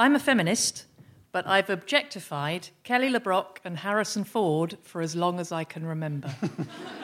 I'm 0.00 0.14
a 0.14 0.18
feminist, 0.18 0.86
but 1.30 1.46
I've 1.46 1.68
objectified 1.68 2.70
Kelly 2.84 3.12
LeBrock 3.12 3.58
and 3.66 3.76
Harrison 3.76 4.24
Ford 4.24 4.78
for 4.82 5.02
as 5.02 5.14
long 5.14 5.38
as 5.38 5.52
I 5.52 5.64
can 5.64 5.84
remember. 5.84 6.34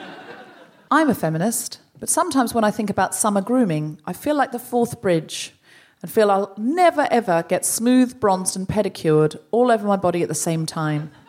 I'm 0.89 1.07
a 1.07 1.13
feminist, 1.13 1.79
but 1.99 2.09
sometimes 2.09 2.55
when 2.55 2.63
I 2.63 2.71
think 2.71 2.89
about 2.89 3.13
summer 3.13 3.39
grooming, 3.39 4.01
I 4.07 4.13
feel 4.13 4.33
like 4.33 4.51
the 4.51 4.57
Forth 4.57 4.99
Bridge 4.99 5.53
and 6.01 6.09
feel 6.09 6.31
I'll 6.31 6.55
never 6.57 7.07
ever 7.11 7.45
get 7.47 7.65
smooth, 7.67 8.19
bronzed, 8.19 8.57
and 8.57 8.67
pedicured 8.67 9.35
all 9.51 9.69
over 9.69 9.85
my 9.85 9.95
body 9.95 10.23
at 10.23 10.27
the 10.27 10.33
same 10.33 10.65
time. 10.65 11.11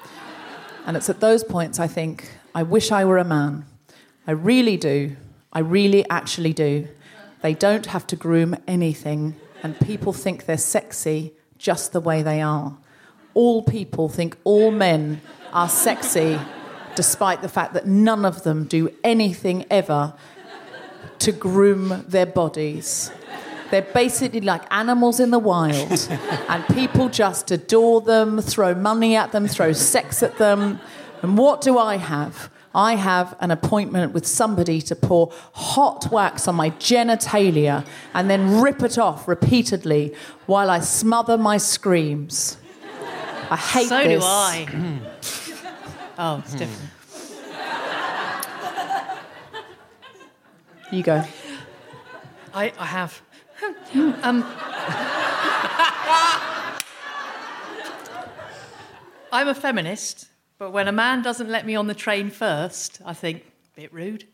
And 0.86 0.96
it's 0.96 1.10
at 1.10 1.20
those 1.20 1.44
points 1.44 1.78
I 1.78 1.86
think, 1.86 2.30
I 2.54 2.62
wish 2.62 2.90
I 2.90 3.04
were 3.04 3.18
a 3.18 3.24
man. 3.24 3.66
I 4.26 4.30
really 4.30 4.78
do. 4.78 5.16
I 5.52 5.58
really 5.58 6.08
actually 6.08 6.54
do. 6.54 6.88
They 7.42 7.52
don't 7.52 7.84
have 7.84 8.06
to 8.06 8.16
groom 8.16 8.56
anything, 8.66 9.36
and 9.62 9.78
people 9.80 10.14
think 10.14 10.46
they're 10.46 10.56
sexy 10.56 11.34
just 11.58 11.92
the 11.92 12.00
way 12.00 12.22
they 12.22 12.40
are. 12.40 12.76
All 13.34 13.62
people 13.62 14.08
think 14.08 14.36
all 14.44 14.70
men 14.70 15.20
are 15.52 15.68
sexy, 15.68 16.38
despite 16.94 17.42
the 17.42 17.48
fact 17.48 17.74
that 17.74 17.86
none 17.86 18.24
of 18.24 18.42
them 18.42 18.64
do 18.64 18.92
anything 19.04 19.64
ever 19.70 20.14
to 21.20 21.32
groom 21.32 22.04
their 22.08 22.26
bodies. 22.26 23.10
They're 23.70 23.82
basically 23.82 24.40
like 24.40 24.62
animals 24.70 25.20
in 25.20 25.30
the 25.30 25.38
wild, 25.38 26.08
and 26.48 26.64
people 26.74 27.08
just 27.08 27.50
adore 27.50 28.00
them, 28.00 28.40
throw 28.40 28.74
money 28.74 29.14
at 29.14 29.32
them, 29.32 29.46
throw 29.46 29.72
sex 29.72 30.22
at 30.22 30.38
them. 30.38 30.80
And 31.22 31.36
what 31.36 31.60
do 31.60 31.78
I 31.78 31.96
have? 31.96 32.50
I 32.74 32.96
have 32.96 33.34
an 33.40 33.50
appointment 33.50 34.12
with 34.12 34.26
somebody 34.26 34.80
to 34.82 34.94
pour 34.94 35.32
hot 35.54 36.10
wax 36.10 36.46
on 36.46 36.54
my 36.54 36.70
genitalia 36.70 37.86
and 38.14 38.28
then 38.28 38.60
rip 38.60 38.82
it 38.82 38.98
off 38.98 39.26
repeatedly 39.26 40.14
while 40.46 40.70
I 40.70 40.80
smother 40.80 41.38
my 41.38 41.56
screams. 41.56 42.58
I 43.50 43.56
hate 43.56 43.88
so 43.88 44.02
this. 44.02 44.22
do 44.22 44.26
I. 44.26 45.00
oh, 46.18 46.38
it's 46.44 46.54
different. 46.54 46.90
You 50.90 51.02
go. 51.02 51.22
I, 52.54 52.72
I 52.78 52.86
have. 52.86 53.20
um, 54.22 54.42
I'm 59.30 59.48
a 59.48 59.54
feminist, 59.54 60.28
but 60.58 60.72
when 60.72 60.88
a 60.88 60.92
man 60.92 61.22
doesn't 61.22 61.48
let 61.48 61.64
me 61.64 61.76
on 61.76 61.86
the 61.86 61.94
train 61.94 62.30
first, 62.30 63.00
I 63.04 63.14
think, 63.14 63.44
bit 63.76 63.92
rude. 63.92 64.24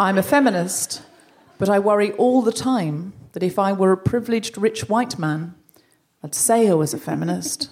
I'm 0.00 0.16
a 0.16 0.22
feminist, 0.22 1.02
but 1.58 1.68
I 1.68 1.78
worry 1.78 2.12
all 2.12 2.40
the 2.40 2.52
time 2.52 3.12
that 3.32 3.42
if 3.42 3.58
I 3.58 3.74
were 3.74 3.92
a 3.92 3.98
privileged 3.98 4.56
rich 4.56 4.88
white 4.88 5.18
man, 5.18 5.54
I'd 6.24 6.34
say 6.34 6.70
I 6.70 6.74
was 6.74 6.94
a 6.94 6.98
feminist, 6.98 7.68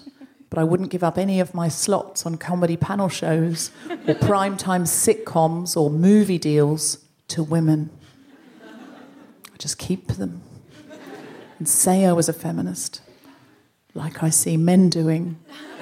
but 0.51 0.59
I 0.59 0.63
wouldn't 0.63 0.91
give 0.91 1.03
up 1.03 1.17
any 1.17 1.39
of 1.39 1.55
my 1.55 1.69
slots 1.69 2.23
on 2.27 2.37
comedy 2.37 2.77
panel 2.77 3.09
shows 3.09 3.71
or 3.89 4.13
primetime 4.13 4.83
sitcoms 4.83 5.75
or 5.75 5.89
movie 5.89 6.37
deals 6.37 6.99
to 7.29 7.41
women. 7.41 7.89
I 9.59 9.61
just 9.61 9.77
keep 9.77 10.07
them 10.13 10.41
and 11.57 11.67
say 11.67 12.05
I 12.05 12.13
was 12.13 12.29
a 12.29 12.33
feminist, 12.33 13.01
like 13.93 14.23
I 14.23 14.29
see 14.29 14.55
men 14.55 14.87
doing. 14.89 15.37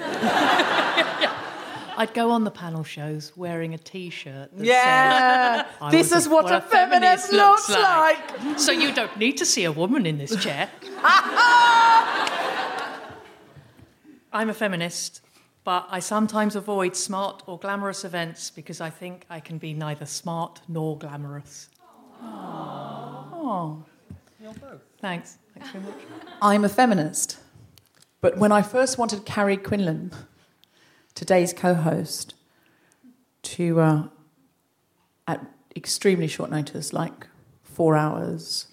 I'd 1.99 2.11
go 2.15 2.31
on 2.31 2.43
the 2.43 2.49
panel 2.49 2.83
shows 2.83 3.37
wearing 3.37 3.75
a 3.75 3.77
T-shirt. 3.77 4.49
That 4.57 4.65
Yeah, 4.65 5.57
says, 5.57 5.65
"I 5.79 5.91
this 5.91 6.09
was 6.11 6.23
is 6.23 6.29
what 6.29 6.51
a 6.51 6.59
feminist 6.61 7.31
looks 7.31 7.69
like. 7.69 8.57
So 8.59 8.71
you 8.71 8.91
don't 8.95 9.15
need 9.15 9.37
to 9.37 9.45
see 9.45 9.65
a 9.65 9.71
woman 9.71 10.07
in 10.07 10.17
this 10.17 10.35
chair. 10.43 10.71
I'm 14.33 14.49
a 14.49 14.55
feminist, 14.55 15.21
but 15.63 15.85
I 15.91 15.99
sometimes 15.99 16.55
avoid 16.55 16.95
smart 16.95 17.43
or 17.45 17.59
glamorous 17.59 18.03
events 18.03 18.49
because 18.49 18.81
I 18.81 18.89
think 18.89 19.27
I 19.29 19.39
can 19.39 19.59
be 19.59 19.75
neither 19.75 20.07
smart 20.07 20.61
nor 20.67 20.97
glamorous. 20.97 21.69
Oh. 23.49 23.81
Thanks. 24.99 25.37
Thanks 25.53 25.69
very 25.69 25.85
much. 25.85 25.95
I'm 26.41 26.65
a 26.65 26.69
feminist. 26.69 27.37
But 28.19 28.37
when 28.37 28.51
I 28.51 28.61
first 28.61 28.97
wanted 28.97 29.23
Carrie 29.23 29.55
Quinlan, 29.55 30.11
today's 31.15 31.53
co 31.53 31.73
host, 31.73 32.33
to, 33.43 33.79
uh, 33.79 34.03
at 35.29 35.45
extremely 35.77 36.27
short 36.27 36.51
notice, 36.51 36.91
like 36.91 37.27
four 37.63 37.95
hours, 37.95 38.67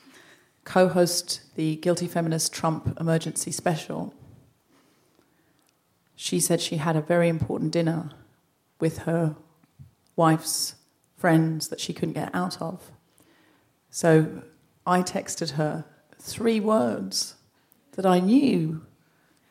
co 0.65 0.89
host 0.89 1.43
the 1.55 1.77
Guilty 1.77 2.09
Feminist 2.09 2.53
Trump 2.53 2.99
emergency 2.99 3.53
special, 3.53 4.13
she 6.17 6.41
said 6.41 6.61
she 6.61 6.79
had 6.79 6.97
a 6.97 7.01
very 7.01 7.29
important 7.29 7.71
dinner 7.71 8.11
with 8.81 8.99
her 8.99 9.37
wife's 10.17 10.75
friends 11.17 11.69
that 11.69 11.79
she 11.79 11.93
couldn't 11.93 12.15
get 12.15 12.35
out 12.35 12.61
of. 12.61 12.91
So 13.89 14.43
I 14.87 15.03
texted 15.03 15.53
her 15.53 15.85
three 16.19 16.61
words 16.61 17.35
that 17.93 18.05
I 18.05 18.21
knew 18.21 18.83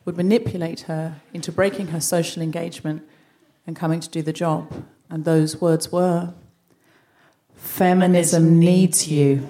would 0.06 0.18
manipulate 0.18 0.82
her 0.82 1.22
into 1.34 1.52
breaking 1.52 1.88
her 1.88 2.00
social 2.00 2.42
engagement 2.42 3.04
and 3.66 3.76
coming 3.76 4.00
to 4.00 4.10
do 4.10 4.22
the 4.22 4.34
job. 4.34 4.86
And 5.10 5.26
those 5.26 5.62
words 5.62 5.92
were 5.92 6.34
Feminism 7.56 8.60
needs 8.60 9.08
you. 9.08 9.48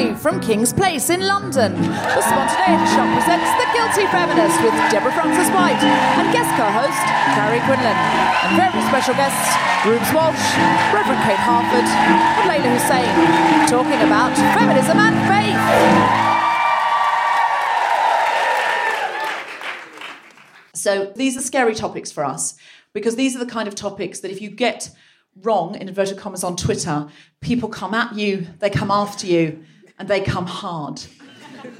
Live 0.00 0.16
from 0.18 0.40
King's 0.40 0.72
Place 0.72 1.10
in 1.10 1.20
London, 1.20 1.76
the 1.76 2.22
Spontaneity 2.22 2.88
Shop 2.96 3.04
presents 3.12 3.52
The 3.60 3.68
Guilty 3.76 4.08
Feminist 4.08 4.56
with 4.64 4.72
Deborah 4.88 5.12
Frances-White 5.12 5.76
and 5.76 6.32
guest 6.32 6.48
co-host 6.56 7.04
Carrie 7.36 7.60
Quinlan. 7.68 7.92
And 7.92 8.56
very 8.56 8.80
special 8.88 9.12
guests, 9.12 9.52
Reubs 9.84 10.08
Walsh, 10.16 10.40
Reverend 10.96 11.20
Kate 11.28 11.36
Harford, 11.36 11.84
and 11.84 12.48
Leyla 12.48 12.72
Hussein, 12.72 13.12
talking 13.68 14.00
about 14.00 14.32
feminism 14.56 14.96
and 14.96 15.20
faith. 15.28 15.60
So 20.74 21.12
these 21.14 21.36
are 21.36 21.42
scary 21.42 21.74
topics 21.74 22.10
for 22.10 22.24
us 22.24 22.56
because 22.94 23.16
these 23.16 23.36
are 23.36 23.38
the 23.38 23.44
kind 23.44 23.68
of 23.68 23.74
topics 23.74 24.20
that 24.20 24.30
if 24.30 24.40
you 24.40 24.48
get 24.48 24.88
wrong, 25.42 25.74
in 25.74 25.88
inverted 25.88 26.16
commas, 26.16 26.42
on 26.42 26.56
Twitter, 26.56 27.06
people 27.42 27.68
come 27.68 27.92
at 27.92 28.14
you, 28.14 28.46
they 28.60 28.70
come 28.70 28.90
after 28.90 29.26
you, 29.26 29.62
and 30.00 30.08
they 30.08 30.20
come 30.22 30.46
hard. 30.46 31.02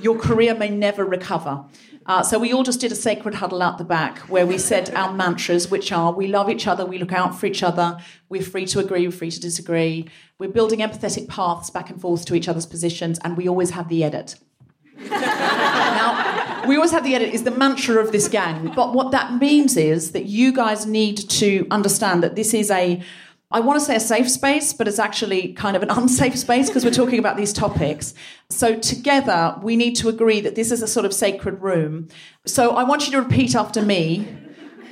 Your 0.00 0.16
career 0.18 0.54
may 0.54 0.68
never 0.68 1.04
recover. 1.04 1.64
Uh, 2.04 2.22
so 2.22 2.38
we 2.38 2.52
all 2.52 2.62
just 2.62 2.80
did 2.80 2.92
a 2.92 2.94
sacred 2.94 3.34
huddle 3.34 3.62
out 3.62 3.78
the 3.78 3.84
back 3.84 4.18
where 4.20 4.46
we 4.46 4.58
said 4.58 4.94
our 4.94 5.12
mantras, 5.12 5.70
which 5.70 5.90
are 5.90 6.12
we 6.12 6.26
love 6.26 6.50
each 6.50 6.66
other, 6.66 6.84
we 6.84 6.98
look 6.98 7.12
out 7.12 7.38
for 7.38 7.46
each 7.46 7.62
other, 7.62 7.98
we're 8.28 8.42
free 8.42 8.66
to 8.66 8.78
agree, 8.78 9.06
we're 9.06 9.12
free 9.12 9.30
to 9.30 9.40
disagree, 9.40 10.06
we're 10.38 10.50
building 10.50 10.80
empathetic 10.80 11.28
paths 11.28 11.70
back 11.70 11.88
and 11.88 12.00
forth 12.00 12.26
to 12.26 12.34
each 12.34 12.48
other's 12.48 12.66
positions, 12.66 13.18
and 13.24 13.36
we 13.36 13.48
always 13.48 13.70
have 13.70 13.88
the 13.88 14.04
edit. 14.04 14.36
now, 15.10 16.64
we 16.66 16.74
always 16.76 16.90
have 16.90 17.04
the 17.04 17.14
edit 17.14 17.32
is 17.32 17.44
the 17.44 17.50
mantra 17.50 17.96
of 17.96 18.12
this 18.12 18.28
gang, 18.28 18.72
but 18.74 18.92
what 18.92 19.12
that 19.12 19.34
means 19.40 19.76
is 19.76 20.12
that 20.12 20.26
you 20.26 20.52
guys 20.52 20.86
need 20.86 21.16
to 21.16 21.66
understand 21.70 22.22
that 22.22 22.34
this 22.34 22.52
is 22.52 22.70
a 22.70 23.02
I 23.52 23.58
want 23.58 23.80
to 23.80 23.84
say 23.84 23.96
a 23.96 24.00
safe 24.00 24.30
space, 24.30 24.72
but 24.72 24.86
it's 24.86 25.00
actually 25.00 25.52
kind 25.54 25.76
of 25.76 25.82
an 25.82 25.90
unsafe 25.98 26.36
space 26.36 26.68
because 26.68 26.84
we're 26.84 26.92
talking 26.92 27.18
about 27.18 27.36
these 27.36 27.52
topics. 27.52 28.14
So, 28.48 28.78
together, 28.78 29.56
we 29.62 29.74
need 29.74 29.96
to 29.96 30.08
agree 30.08 30.40
that 30.40 30.54
this 30.54 30.70
is 30.70 30.82
a 30.82 30.86
sort 30.86 31.04
of 31.04 31.12
sacred 31.12 31.60
room. 31.60 32.08
So, 32.46 32.76
I 32.76 32.84
want 32.84 33.06
you 33.06 33.12
to 33.12 33.22
repeat 33.22 33.56
after 33.56 33.82
me 33.82 34.28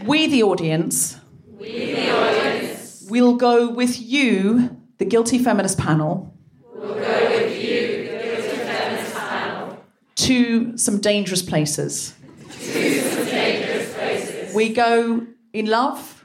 We, 0.04 0.26
the 0.26 0.42
audience, 0.42 1.18
we, 1.58 1.92
the 1.94 2.10
audience, 2.10 3.06
will 3.08 3.36
go 3.36 3.68
with 3.68 4.00
you, 4.00 4.76
the 4.98 5.04
Guilty 5.04 5.38
Feminist 5.38 5.78
panel. 5.78 6.34
We'll 6.74 6.94
go 6.94 7.28
with 7.30 7.62
you, 7.62 8.08
the 8.08 8.22
Guilty 8.22 8.56
Feminist 8.58 9.14
panel. 9.14 9.84
To 10.16 10.76
some 10.76 11.00
dangerous 11.00 11.42
places. 11.42 12.14
To 12.50 13.00
some 13.00 13.24
dangerous 13.24 13.94
places. 13.94 14.54
We 14.54 14.72
go 14.72 15.26
in 15.52 15.66
love 15.66 16.17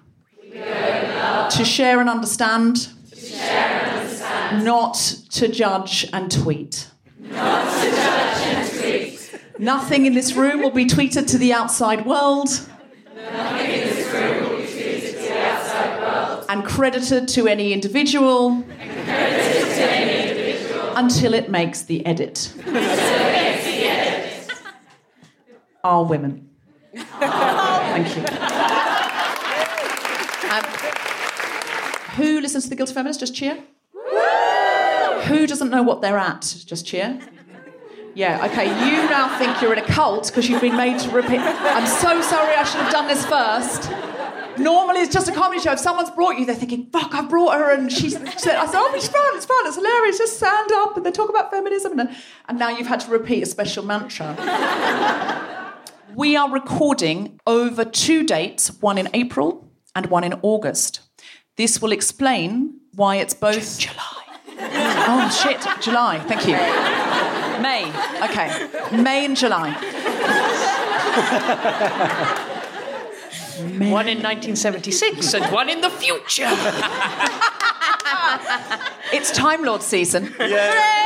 to 1.50 1.65
share 1.65 2.00
and 2.00 2.09
understand. 2.09 2.89
Share 3.15 3.41
and 3.41 4.00
understand. 4.00 4.65
Not 4.65 4.95
to 5.31 5.47
judge 5.47 6.09
and 6.13 6.31
tweet. 6.31 6.88
Not 7.19 7.81
to 7.81 7.89
judge 7.89 8.38
and 8.47 8.80
tweet. 8.80 9.39
Nothing 9.59 10.06
in 10.06 10.13
this 10.13 10.33
room 10.33 10.62
will 10.62 10.71
be 10.71 10.85
tweeted 10.85 11.27
to 11.27 11.38
the 11.38 11.53
outside 11.53 12.06
world. 12.06 12.50
Nothing 13.15 13.69
in 13.71 13.80
this 13.81 14.13
room 14.13 14.50
will 14.50 14.57
be 14.57 14.63
tweeted 14.63 15.12
to 15.12 15.18
the 15.18 15.39
outside 15.39 16.00
world. 16.01 16.45
And 16.50 16.65
credited 16.65 17.27
to 17.30 17.47
any 17.47 17.74
individual. 17.74 18.51
And 18.51 19.06
credited 19.06 19.75
to 19.75 19.91
any 19.91 20.30
individual. 20.30 20.95
Until 20.95 21.33
it 21.33 21.50
makes 21.50 21.83
the 21.83 22.06
edit. 22.06 22.53
Until 22.57 22.75
it 22.75 23.33
makes 23.33 23.65
the 23.65 23.83
edit. 23.85 24.51
Are 25.83 26.03
women. 26.03 26.50
Thank 26.94 28.15
you. 28.18 28.24
Um, 30.53 31.03
who 32.15 32.39
listens 32.42 32.65
to 32.65 32.69
the 32.69 32.75
Guilty 32.75 32.94
Feminist? 32.94 33.19
Just 33.19 33.36
cheer. 33.36 33.63
Who 35.25 35.48
doesn't 35.48 35.69
know 35.69 35.83
what 35.83 36.01
they're 36.01 36.18
at? 36.18 36.42
Just 36.65 36.86
cheer. 36.86 37.19
Yeah, 38.15 38.45
okay, 38.45 38.65
you 38.65 39.10
now 39.10 39.39
think 39.39 39.60
you're 39.60 39.74
in 39.74 39.80
a 39.80 39.88
cult 39.88 40.27
because 40.27 40.48
you've 40.48 40.62
been 40.62 40.77
made 40.77 41.00
to 41.00 41.10
repeat. 41.10 41.39
I'm 41.39 41.88
so 41.88 42.21
sorry, 42.21 42.54
I 42.54 42.63
should 42.63 42.81
have 42.81 42.92
done 42.92 43.07
this 43.07 43.25
first. 43.25 43.89
Normally, 44.60 45.00
it's 45.00 45.12
just 45.12 45.27
a 45.27 45.31
comedy 45.31 45.60
show. 45.60 45.71
If 45.71 45.80
someone's 45.80 46.12
brought 46.12 46.38
you, 46.38 46.45
they're 46.45 46.54
thinking, 46.54 46.89
fuck, 46.92 47.15
I've 47.15 47.27
brought 47.27 47.56
her, 47.56 47.74
and 47.74 47.92
she 47.92 48.12
said, 48.12 48.27
I 48.27 48.68
said, 48.68 48.75
oh, 48.75 48.92
it's 48.94 49.07
fun, 49.07 49.36
it's 49.36 49.45
fun, 49.45 49.66
it's 49.66 49.75
hilarious, 49.77 50.19
just 50.19 50.38
stand 50.38 50.71
up, 50.74 50.95
and 50.95 51.04
they 51.04 51.12
talk 51.12 51.30
about 51.30 51.50
feminism, 51.50 52.00
and, 52.00 52.16
and 52.48 52.59
now 52.59 52.69
you've 52.69 52.86
had 52.86 53.00
to 53.00 53.12
repeat 53.12 53.42
a 53.42 53.48
special 53.48 53.83
mantra. 53.83 54.36
we 56.16 56.36
are 56.36 56.51
recording 56.51 57.39
over 57.48 57.83
two 57.83 58.24
dates, 58.24 58.80
one 58.80 59.00
in 59.00 59.09
April 59.16 59.71
and 59.95 60.07
one 60.07 60.24
in 60.24 60.33
August. 60.44 61.00
This 61.56 61.80
will 61.82 61.92
explain 61.92 62.80
why 62.96 63.18
it's 63.18 63.36
both 63.36 63.78
July. 63.80 64.24
oh 64.58 65.30
shit, 65.30 65.62
July. 65.82 66.20
Thank 66.20 66.48
you. 66.48 66.58
May. 67.62 67.92
Okay. 68.24 68.50
May 69.02 69.26
and 69.26 69.38
July. 69.38 69.70
May. 73.78 73.92
One 73.92 74.08
in 74.08 74.18
1976 74.18 75.34
and 75.36 75.46
one 75.54 75.70
in 75.70 75.82
the 75.82 75.92
future. 75.92 76.50
it's 79.14 79.32
Time 79.32 79.64
Lord 79.64 79.84
season. 79.84 80.34
Yeah. 80.40 81.04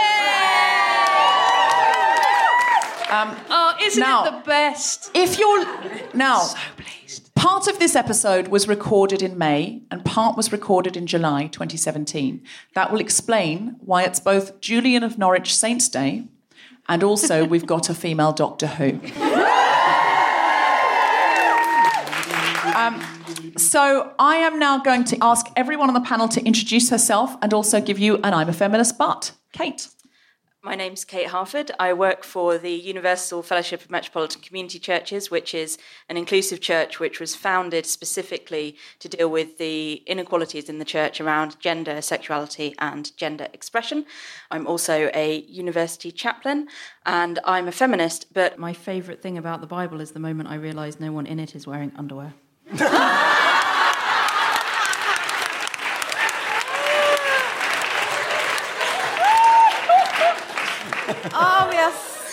Um, 3.10 3.38
oh, 3.50 3.74
isn't 3.84 4.00
now, 4.02 4.26
it 4.26 4.32
the 4.32 4.42
best? 4.46 5.12
If 5.14 5.40
you're 5.40 5.66
now, 6.14 6.40
so 6.40 6.58
pleased. 6.76 6.97
Part 7.38 7.68
of 7.68 7.78
this 7.78 7.96
episode 7.96 8.48
was 8.48 8.68
recorded 8.68 9.22
in 9.22 9.38
May 9.38 9.84
and 9.92 10.04
part 10.04 10.36
was 10.36 10.52
recorded 10.52 10.98
in 10.98 11.06
July 11.06 11.46
2017. 11.46 12.44
That 12.74 12.92
will 12.92 13.00
explain 13.00 13.76
why 13.80 14.02
it's 14.04 14.20
both 14.20 14.60
Julian 14.60 15.04
of 15.04 15.20
Norwich 15.20 15.56
Saints 15.56 15.88
Day 15.88 16.28
and 16.90 17.04
also 17.04 17.46
we've 17.54 17.68
got 17.68 17.90
a 17.90 17.94
female 17.94 18.34
Doctor 18.34 18.66
Who. 18.66 19.00
Um, 22.76 23.54
so 23.56 24.14
I 24.18 24.38
am 24.38 24.58
now 24.58 24.80
going 24.80 25.04
to 25.06 25.18
ask 25.22 25.46
everyone 25.56 25.90
on 25.90 25.94
the 25.94 26.02
panel 26.02 26.28
to 26.30 26.44
introduce 26.44 26.90
herself 26.90 27.36
and 27.44 27.54
also 27.54 27.80
give 27.80 28.00
you 28.00 28.16
an 28.24 28.34
I'm 28.34 28.50
a 28.50 28.54
feminist 28.54 28.98
but. 28.98 29.34
Kate. 29.54 29.90
My 30.68 30.76
name's 30.76 31.06
Kate 31.06 31.28
Harford. 31.28 31.72
I 31.80 31.94
work 31.94 32.26
for 32.26 32.58
the 32.58 32.74
Universal 32.74 33.44
Fellowship 33.44 33.86
of 33.86 33.90
Metropolitan 33.90 34.42
Community 34.42 34.80
Churches, 34.80 35.32
which 35.32 35.54
is 35.54 35.78
an 36.10 36.18
inclusive 36.18 36.60
church 36.60 37.00
which 37.00 37.22
was 37.22 37.38
founded 37.38 37.86
specifically 37.86 38.76
to 39.00 39.08
deal 39.08 39.30
with 39.30 39.60
the 39.60 40.04
inequalities 40.06 40.68
in 40.68 40.78
the 40.78 40.84
church 40.84 41.22
around 41.22 41.58
gender, 41.62 42.02
sexuality, 42.02 42.76
and 42.80 43.16
gender 43.16 43.48
expression. 43.54 44.06
I'm 44.52 44.68
also 44.68 45.10
a 45.14 45.38
university 45.48 46.12
chaplain 46.12 46.68
and 47.06 47.40
I'm 47.46 47.70
a 47.70 47.72
feminist, 47.72 48.34
but 48.34 48.60
my 48.60 48.74
favourite 48.74 49.22
thing 49.22 49.38
about 49.38 49.62
the 49.62 49.68
Bible 49.68 50.02
is 50.02 50.12
the 50.12 50.20
moment 50.20 50.50
I 50.50 50.56
realise 50.56 51.00
no 51.00 51.14
one 51.14 51.28
in 51.28 51.40
it 51.40 51.56
is 51.56 51.66
wearing 51.66 51.94
underwear. 51.96 52.34
oh, 61.34 61.68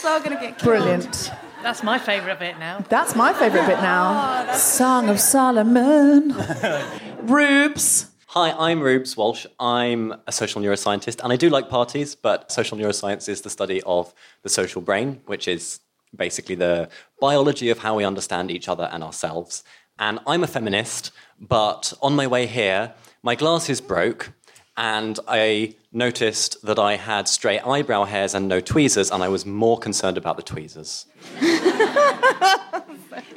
we 0.04 0.10
so 0.10 0.22
gonna 0.22 0.40
get 0.40 0.58
killed. 0.58 0.76
Brilliant. 0.76 1.32
That's 1.62 1.82
my 1.82 1.98
favourite 1.98 2.38
bit 2.38 2.58
now. 2.58 2.84
That's 2.90 3.16
my 3.16 3.32
favourite 3.32 3.66
bit 3.66 3.80
now. 3.80 4.46
Oh, 4.50 4.56
Song 4.56 5.08
of 5.08 5.18
Solomon. 5.18 6.32
Reubs. 7.26 8.10
Hi, 8.26 8.50
I'm 8.52 8.80
Reubs 8.80 9.16
Walsh. 9.16 9.46
I'm 9.58 10.14
a 10.26 10.32
social 10.32 10.60
neuroscientist, 10.60 11.22
and 11.22 11.32
I 11.32 11.36
do 11.36 11.48
like 11.48 11.70
parties, 11.70 12.14
but 12.14 12.52
social 12.52 12.76
neuroscience 12.76 13.30
is 13.30 13.40
the 13.40 13.48
study 13.48 13.80
of 13.86 14.12
the 14.42 14.50
social 14.50 14.82
brain, 14.82 15.22
which 15.24 15.48
is 15.48 15.80
basically 16.14 16.54
the 16.54 16.90
biology 17.18 17.70
of 17.70 17.78
how 17.78 17.96
we 17.96 18.04
understand 18.04 18.50
each 18.50 18.68
other 18.68 18.90
and 18.92 19.02
ourselves. 19.02 19.64
And 19.98 20.18
I'm 20.26 20.44
a 20.44 20.48
feminist, 20.48 21.12
but 21.40 21.94
on 22.02 22.14
my 22.14 22.26
way 22.26 22.46
here, 22.46 22.92
my 23.22 23.36
glasses 23.36 23.80
broke, 23.80 24.32
and 24.76 25.18
I 25.28 25.74
noticed 25.92 26.60
that 26.66 26.78
I 26.78 26.96
had 26.96 27.28
straight 27.28 27.60
eyebrow 27.60 28.04
hairs 28.04 28.34
and 28.34 28.48
no 28.48 28.60
tweezers, 28.60 29.10
and 29.10 29.22
I 29.22 29.28
was 29.28 29.46
more 29.46 29.78
concerned 29.78 30.18
about 30.18 30.36
the 30.36 30.42
tweezers. 30.42 31.06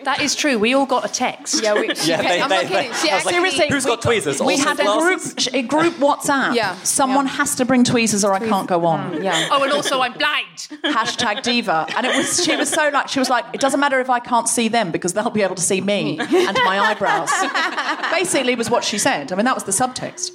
that 0.04 0.20
is 0.22 0.36
true. 0.36 0.58
We 0.58 0.74
all 0.74 0.88
got 0.88 1.06
a 1.06 1.14
text. 1.14 1.62
Yeah, 1.62 1.76
we, 1.76 1.88
yeah 2.04 2.22
they, 2.22 2.42
I'm 2.42 2.50
they, 2.50 2.64
not 2.64 2.66
kidding. 2.66 2.94
She 2.94 3.10
actually, 3.10 3.34
Seriously, 3.34 3.68
who's 3.70 3.86
got 3.86 4.02
tweezers? 4.02 4.42
We 4.42 4.58
had 4.58 4.80
a 4.80 4.84
group, 4.84 5.22
a 5.54 5.62
group 5.62 5.94
WhatsApp. 5.96 6.56
Yeah, 6.56 6.76
someone 6.82 7.26
yeah. 7.26 7.34
has 7.34 7.56
to 7.56 7.66
bring 7.66 7.84
tweezers, 7.84 8.26
or 8.26 8.34
I 8.34 8.40
can't 8.40 8.68
go 8.68 8.86
on. 8.86 9.14
Mm, 9.14 9.24
yeah. 9.24 9.50
Oh, 9.52 9.64
and 9.64 9.72
also 9.72 10.02
I'm 10.02 10.14
blind. 10.14 10.48
Hashtag 10.84 11.44
diva, 11.44 11.86
and 11.96 12.06
it 12.06 12.16
was. 12.16 12.44
She 12.44 12.56
was 12.56 12.70
so 12.70 12.90
like. 12.90 13.10
She 13.10 13.20
was 13.20 13.30
like, 13.30 13.46
it 13.54 13.62
doesn't 13.62 13.80
matter 13.80 14.00
if 14.00 14.10
I 14.10 14.20
can't 14.20 14.50
see 14.50 14.70
them 14.70 14.92
because 14.92 15.14
they'll 15.14 15.30
be 15.30 15.44
able 15.44 15.56
to 15.56 15.62
see 15.62 15.82
me 15.82 16.18
and 16.20 16.58
my 16.66 16.80
eyebrows. 16.80 17.30
Basically, 18.12 18.56
was 18.56 18.72
what 18.72 18.84
she 18.84 18.98
said. 18.98 19.32
I 19.32 19.36
mean, 19.36 19.46
that 19.46 19.56
was 19.56 19.66
the 19.66 19.72
subtext. 19.72 20.32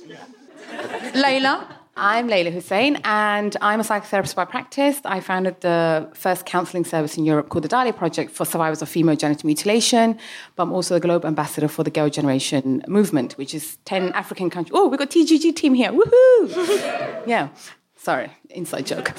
Leyla. 0.92 1.66
I'm 1.94 2.28
Leyla 2.28 2.52
Hussein, 2.52 2.98
and 3.04 3.54
I'm 3.60 3.80
a 3.80 3.82
psychotherapist 3.82 4.34
by 4.34 4.46
practice. 4.46 5.00
I 5.04 5.20
founded 5.20 5.60
the 5.60 6.08
first 6.14 6.46
counselling 6.46 6.84
service 6.84 7.18
in 7.18 7.26
Europe 7.26 7.50
called 7.50 7.64
the 7.64 7.68
Dahlia 7.68 7.92
Project 7.92 8.30
for 8.30 8.46
survivors 8.46 8.80
of 8.80 8.88
female 8.88 9.16
genital 9.16 9.46
mutilation. 9.46 10.18
But 10.56 10.64
I'm 10.64 10.72
also 10.72 10.94
the 10.94 11.00
global 11.00 11.28
ambassador 11.28 11.68
for 11.68 11.82
the 11.82 11.90
Girl 11.90 12.08
Generation 12.08 12.82
movement, 12.88 13.34
which 13.34 13.54
is 13.54 13.76
10 13.84 14.12
African 14.12 14.48
countries. 14.48 14.72
Oh, 14.74 14.88
we've 14.88 14.98
got 14.98 15.10
TGG 15.10 15.54
team 15.54 15.74
here. 15.74 15.92
Woohoo! 15.92 17.22
yeah, 17.26 17.48
sorry, 17.96 18.30
inside 18.48 18.86
joke. 18.86 19.12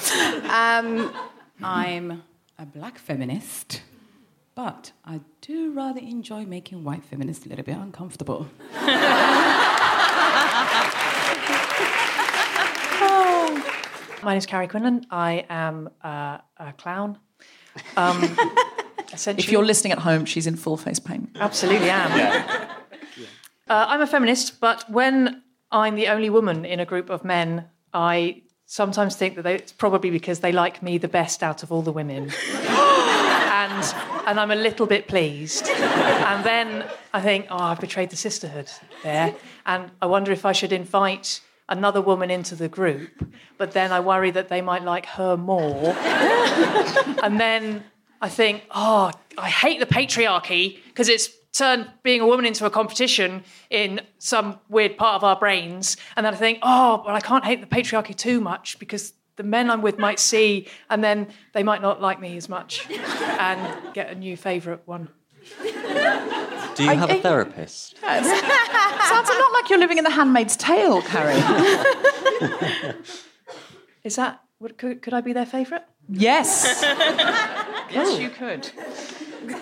Um, 0.49 1.13
I'm 1.61 2.23
a 2.57 2.65
black 2.65 2.97
feminist, 2.97 3.83
but 4.55 4.93
I 5.05 5.19
do 5.41 5.71
rather 5.71 5.99
enjoy 5.99 6.45
making 6.45 6.83
white 6.83 7.03
feminists 7.03 7.45
a 7.45 7.49
little 7.49 7.65
bit 7.65 7.77
uncomfortable. 7.77 8.47
My 14.23 14.31
name 14.31 14.37
is 14.37 14.45
Carrie 14.45 14.69
Quinlan. 14.69 15.05
I 15.11 15.45
am 15.49 15.89
uh, 16.01 16.37
a 16.57 16.71
clown. 16.77 17.17
Um, 17.97 18.23
essentially. 19.13 19.43
If 19.43 19.51
you're 19.51 19.65
listening 19.65 19.91
at 19.91 19.99
home, 19.99 20.23
she's 20.23 20.47
in 20.47 20.55
full 20.55 20.77
face 20.77 20.99
paint. 20.99 21.29
Absolutely 21.35 21.89
am. 21.89 22.69
Uh, 23.67 23.85
I'm 23.89 24.01
a 24.01 24.07
feminist, 24.07 24.61
but 24.61 24.89
when 24.89 25.41
I'm 25.71 25.95
the 25.95 26.07
only 26.07 26.29
woman 26.29 26.63
in 26.63 26.79
a 26.79 26.85
group 26.85 27.09
of 27.09 27.25
men, 27.25 27.65
I 27.93 28.43
sometimes 28.65 29.15
think 29.15 29.35
that 29.35 29.41
they, 29.41 29.55
it's 29.55 29.73
probably 29.73 30.09
because 30.09 30.39
they 30.39 30.51
like 30.51 30.81
me 30.81 30.97
the 30.97 31.07
best 31.07 31.43
out 31.43 31.61
of 31.63 31.71
all 31.71 31.81
the 31.81 31.91
women. 31.91 32.31
and, 32.53 33.95
and 34.25 34.39
I'm 34.39 34.51
a 34.51 34.55
little 34.55 34.85
bit 34.85 35.07
pleased. 35.07 35.67
And 35.67 36.45
then 36.45 36.85
I 37.13 37.21
think, 37.21 37.47
oh, 37.49 37.57
I've 37.57 37.81
betrayed 37.81 38.09
the 38.09 38.17
sisterhood 38.17 38.69
there. 39.03 39.35
And 39.65 39.91
I 40.01 40.05
wonder 40.05 40.31
if 40.31 40.45
I 40.45 40.53
should 40.53 40.71
invite 40.71 41.41
another 41.69 42.01
woman 42.01 42.29
into 42.29 42.55
the 42.55 42.67
group, 42.67 43.11
but 43.57 43.71
then 43.71 43.91
I 43.91 43.99
worry 43.99 44.31
that 44.31 44.49
they 44.49 44.61
might 44.61 44.83
like 44.83 45.05
her 45.05 45.37
more. 45.37 45.95
and 47.23 47.39
then 47.39 47.83
I 48.21 48.29
think, 48.29 48.63
oh, 48.71 49.11
I 49.37 49.49
hate 49.49 49.79
the 49.79 49.85
patriarchy 49.85 50.79
because 50.85 51.09
it's 51.09 51.29
turned 51.53 51.89
being 52.01 52.21
a 52.21 52.27
woman 52.27 52.45
into 52.45 52.65
a 52.65 52.69
competition 52.69 53.43
in 53.69 54.01
some 54.17 54.59
weird 54.69 54.97
part 54.97 55.15
of 55.15 55.23
our 55.23 55.35
brains. 55.37 55.97
And 56.17 56.25
then 56.25 56.33
I 56.33 56.37
think, 56.37 56.59
oh, 56.61 57.01
but 57.05 57.13
I 57.15 57.19
can't 57.19 57.45
hate 57.45 57.61
the 57.61 57.67
patriarchy 57.67 58.15
too 58.15 58.41
much 58.41 58.79
because 58.79 59.13
the 59.35 59.43
men 59.43 59.69
I'm 59.69 59.81
with 59.81 59.97
might 59.97 60.19
see 60.19 60.67
and 60.89 61.03
then 61.03 61.27
they 61.53 61.63
might 61.63 61.81
not 61.81 62.01
like 62.01 62.19
me 62.19 62.37
as 62.37 62.49
much 62.49 62.87
and 62.89 63.93
get 63.93 64.11
a 64.11 64.15
new 64.15 64.37
favourite 64.37 64.87
one. 64.87 65.09
Do 66.75 66.83
you 66.83 66.89
have 66.95 67.09
a 67.09 67.21
therapist? 67.21 67.97
Sounds 68.01 69.29
a 69.29 69.33
lot 69.33 69.51
like 69.53 69.69
you're 69.69 69.79
living 69.79 69.97
in 69.97 70.03
The 70.03 70.09
Handmaid's 70.09 70.55
Tale, 70.57 71.01
Carrie. 71.03 71.35
Is 74.03 74.15
that, 74.17 74.41
would, 74.59 74.77
could, 74.77 75.01
could 75.01 75.13
I 75.13 75.21
be 75.21 75.33
their 75.33 75.45
favourite? 75.45 75.83
yes. 76.09 76.79
yes, 76.83 78.19
you 78.19 78.29
could. 78.29 78.69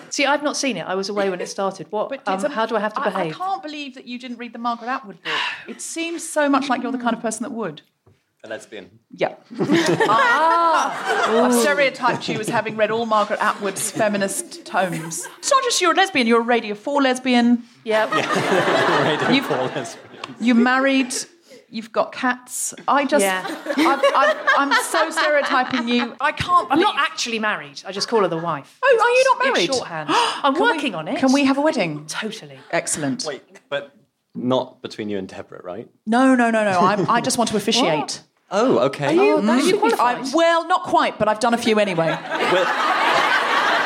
See, 0.10 0.26
I've 0.26 0.42
not 0.44 0.58
seen 0.58 0.78
it. 0.78 0.86
I 0.88 0.96
was 0.96 1.10
away 1.10 1.30
when 1.30 1.40
it 1.42 1.48
started. 1.48 1.88
What? 1.92 2.10
But 2.10 2.28
Um, 2.28 2.44
a- 2.44 2.50
how 2.50 2.66
do 2.66 2.76
I 2.76 2.80
have 2.80 2.94
to 2.94 3.02
I- 3.02 3.04
behave? 3.06 3.34
I 3.36 3.38
can't 3.38 3.62
believe 3.64 3.94
that 3.96 4.06
you 4.06 4.18
didn't 4.20 4.38
read 4.38 4.54
the 4.54 4.60
Margaret 4.60 4.88
Atwood 4.90 5.22
book. 5.24 5.34
It 5.68 5.82
seems 5.82 6.28
so 6.28 6.50
much 6.50 6.70
like 6.70 6.82
you're 6.82 6.92
the 6.92 6.98
kind 6.98 7.16
of 7.16 7.22
person 7.22 7.44
that 7.44 7.52
would. 7.52 7.82
A 8.44 8.48
lesbian. 8.50 9.00
Yeah. 9.12 9.36
ah, 9.60 11.46
I've 11.46 11.54
stereotyped 11.54 12.28
you 12.28 12.40
as 12.40 12.50
having 12.50 12.76
read 12.76 12.90
all 12.90 13.06
Margaret 13.06 13.40
Atwood's 13.40 13.92
feminist 13.92 14.66
tomes. 14.66 15.28
It's 15.38 15.52
not 15.52 15.64
just 15.64 15.80
you're 15.80 15.92
a 15.92 15.96
lesbian, 15.96 16.26
you're 16.26 16.40
a 16.42 16.44
Radio 16.44 16.74
4 16.74 17.02
lesbian. 17.04 17.64
Yeah. 17.84 18.06
Radio 19.08 19.30
You've- 19.30 19.48
four 19.48 19.58
lesbian. 19.58 20.08
You're 20.40 20.56
married. 20.56 21.14
You've 21.70 21.92
got 21.92 22.12
cats. 22.12 22.74
I 22.88 23.06
just, 23.06 23.24
Yeah. 23.24 23.44
I've, 23.48 24.02
I've, 24.16 24.38
I'm 24.58 24.74
so 24.86 25.10
stereotyping 25.12 25.88
you. 25.88 26.16
I 26.20 26.32
can't. 26.32 26.68
I'm 26.70 26.80
not 26.80 26.96
actually 26.98 27.40
married. 27.40 27.82
I 27.86 27.92
just 27.92 28.08
call 28.10 28.22
her 28.22 28.28
the 28.28 28.38
wife. 28.38 28.78
Oh, 28.84 28.88
are 28.88 29.10
you 29.10 29.24
not 29.24 29.38
It's 29.48 29.68
married? 29.70 29.74
shorthand. 29.76 30.10
I'm 30.12 30.54
Can 30.56 30.64
we- 30.64 30.72
working 30.72 30.96
on 30.96 31.08
it. 31.08 31.20
Can 31.20 31.32
we 31.32 31.46
have 31.46 31.58
a 31.58 31.62
wedding? 31.62 32.08
Totally. 32.08 32.60
Excellent. 32.72 33.24
Wait, 33.26 33.44
but 33.70 33.96
not 34.34 34.82
between 34.82 35.10
you 35.10 35.18
and 35.18 35.28
Deborah, 35.28 35.62
right? 35.64 35.88
No, 36.08 36.34
no, 36.36 36.50
no, 36.52 36.64
no. 36.66 36.80
I, 36.80 37.18
I 37.18 37.22
just 37.22 37.38
want 37.38 37.50
to 37.52 37.58
officiate. 37.62 38.22
Oh, 38.52 38.80
okay. 38.80 39.18
Oh, 39.18 39.38
are 39.38 39.42
mm. 39.42 39.46
you, 39.46 39.50
are 39.50 39.60
you 39.62 39.78
qualified? 39.80 40.18
I, 40.18 40.32
well, 40.34 40.68
not 40.68 40.84
quite, 40.84 41.18
but 41.18 41.28
I've 41.28 41.40
done 41.40 41.54
a 41.54 41.58
few 41.58 41.80
anyway. 41.80 42.18
Well, 42.52 42.92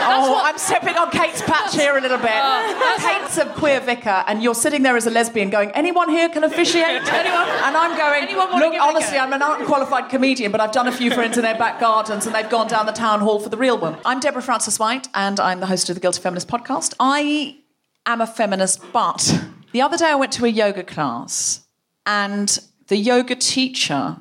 Oh, 0.07 0.41
I'm 0.43 0.57
stepping 0.57 0.95
on 0.97 1.09
Kate's 1.09 1.41
patch 1.41 1.75
here 1.75 1.97
a 1.97 2.01
little 2.01 2.17
bit. 2.17 2.29
Oh, 2.31 2.97
Kate's 2.99 3.37
a 3.37 3.45
queer 3.45 3.79
vicar, 3.79 4.23
and 4.27 4.43
you're 4.43 4.55
sitting 4.55 4.83
there 4.83 4.95
as 4.95 5.07
a 5.07 5.09
lesbian 5.09 5.49
going, 5.49 5.71
anyone 5.71 6.09
here 6.09 6.29
can 6.29 6.43
officiate? 6.43 6.85
anyone? 7.11 7.47
And 7.47 7.75
I'm 7.75 7.97
going, 7.97 8.23
Anyone 8.23 8.51
look, 8.51 8.71
give 8.71 8.73
it 8.73 8.77
a 8.77 8.83
honestly. 8.83 9.17
I'm 9.17 9.33
an 9.33 9.41
unqualified 9.41 10.09
comedian, 10.09 10.51
but 10.51 10.61
I've 10.61 10.71
done 10.71 10.87
a 10.87 10.91
few 10.91 11.11
friends 11.11 11.37
in 11.37 11.43
their 11.43 11.57
back 11.57 11.79
gardens, 11.79 12.25
and 12.25 12.35
they've 12.35 12.49
gone 12.49 12.67
down 12.67 12.85
the 12.85 12.91
town 12.91 13.21
hall 13.21 13.39
for 13.39 13.49
the 13.49 13.57
real 13.57 13.77
one. 13.77 13.97
I'm 14.05 14.19
Deborah 14.19 14.41
Frances-White, 14.41 15.07
and 15.13 15.39
I'm 15.39 15.59
the 15.59 15.67
host 15.67 15.89
of 15.89 15.95
the 15.95 16.01
Guilty 16.01 16.21
Feminist 16.21 16.47
podcast. 16.47 16.93
I 16.99 17.57
am 18.05 18.21
a 18.21 18.27
feminist, 18.27 18.81
but 18.93 19.43
the 19.71 19.81
other 19.81 19.97
day 19.97 20.07
I 20.07 20.15
went 20.15 20.31
to 20.33 20.45
a 20.45 20.49
yoga 20.49 20.83
class, 20.83 21.65
and 22.05 22.59
the 22.87 22.97
yoga 22.97 23.35
teacher 23.35 24.17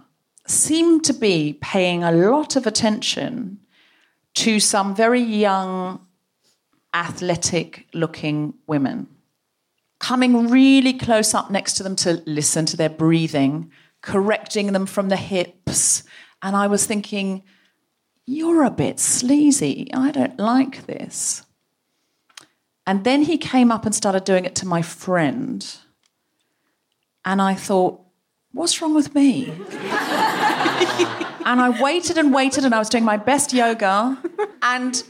seemed 0.47 1.05
to 1.05 1.13
be 1.13 1.59
paying 1.61 2.03
a 2.03 2.13
lot 2.13 2.57
of 2.57 2.67
attention 2.67 3.59
to 4.35 4.61
some 4.61 4.95
very 4.95 5.21
young, 5.21 6.01
athletic 6.93 7.87
looking 7.95 8.55
women, 8.67 9.07
coming 10.01 10.51
really 10.51 10.93
close 10.93 11.35
up 11.35 11.51
next 11.51 11.75
to 11.75 11.83
them 11.83 11.97
to 11.97 12.23
listen 12.27 12.67
to 12.67 12.77
their 12.77 12.89
breathing, 12.91 13.71
correcting 14.03 14.73
them 14.73 14.87
from 14.87 15.09
the 15.09 15.17
hips. 15.17 16.03
And 16.43 16.55
I 16.55 16.67
was 16.67 16.85
thinking, 16.85 17.43
you're 18.27 18.65
a 18.65 18.71
bit 18.71 19.01
sleazy. 19.01 19.91
I 19.95 20.11
don't 20.11 20.39
like 20.39 20.87
this. 20.87 21.45
And 22.87 23.05
then 23.05 23.23
he 23.23 23.39
came 23.39 23.73
up 23.73 23.87
and 23.87 23.95
started 23.95 24.25
doing 24.25 24.45
it 24.45 24.55
to 24.57 24.67
my 24.67 24.83
friend. 24.83 25.67
And 27.25 27.41
I 27.41 27.55
thought, 27.55 28.04
what's 28.55 28.81
wrong 28.81 28.95
with 28.95 29.15
me? 29.15 29.51
and 31.45 31.61
I 31.61 31.77
waited 31.81 32.17
and 32.17 32.33
waited, 32.33 32.65
and 32.65 32.75
I 32.75 32.79
was 32.79 32.89
doing 32.89 33.05
my 33.05 33.19
best 33.19 33.53
yoga. 33.53 34.19
And 34.63 35.03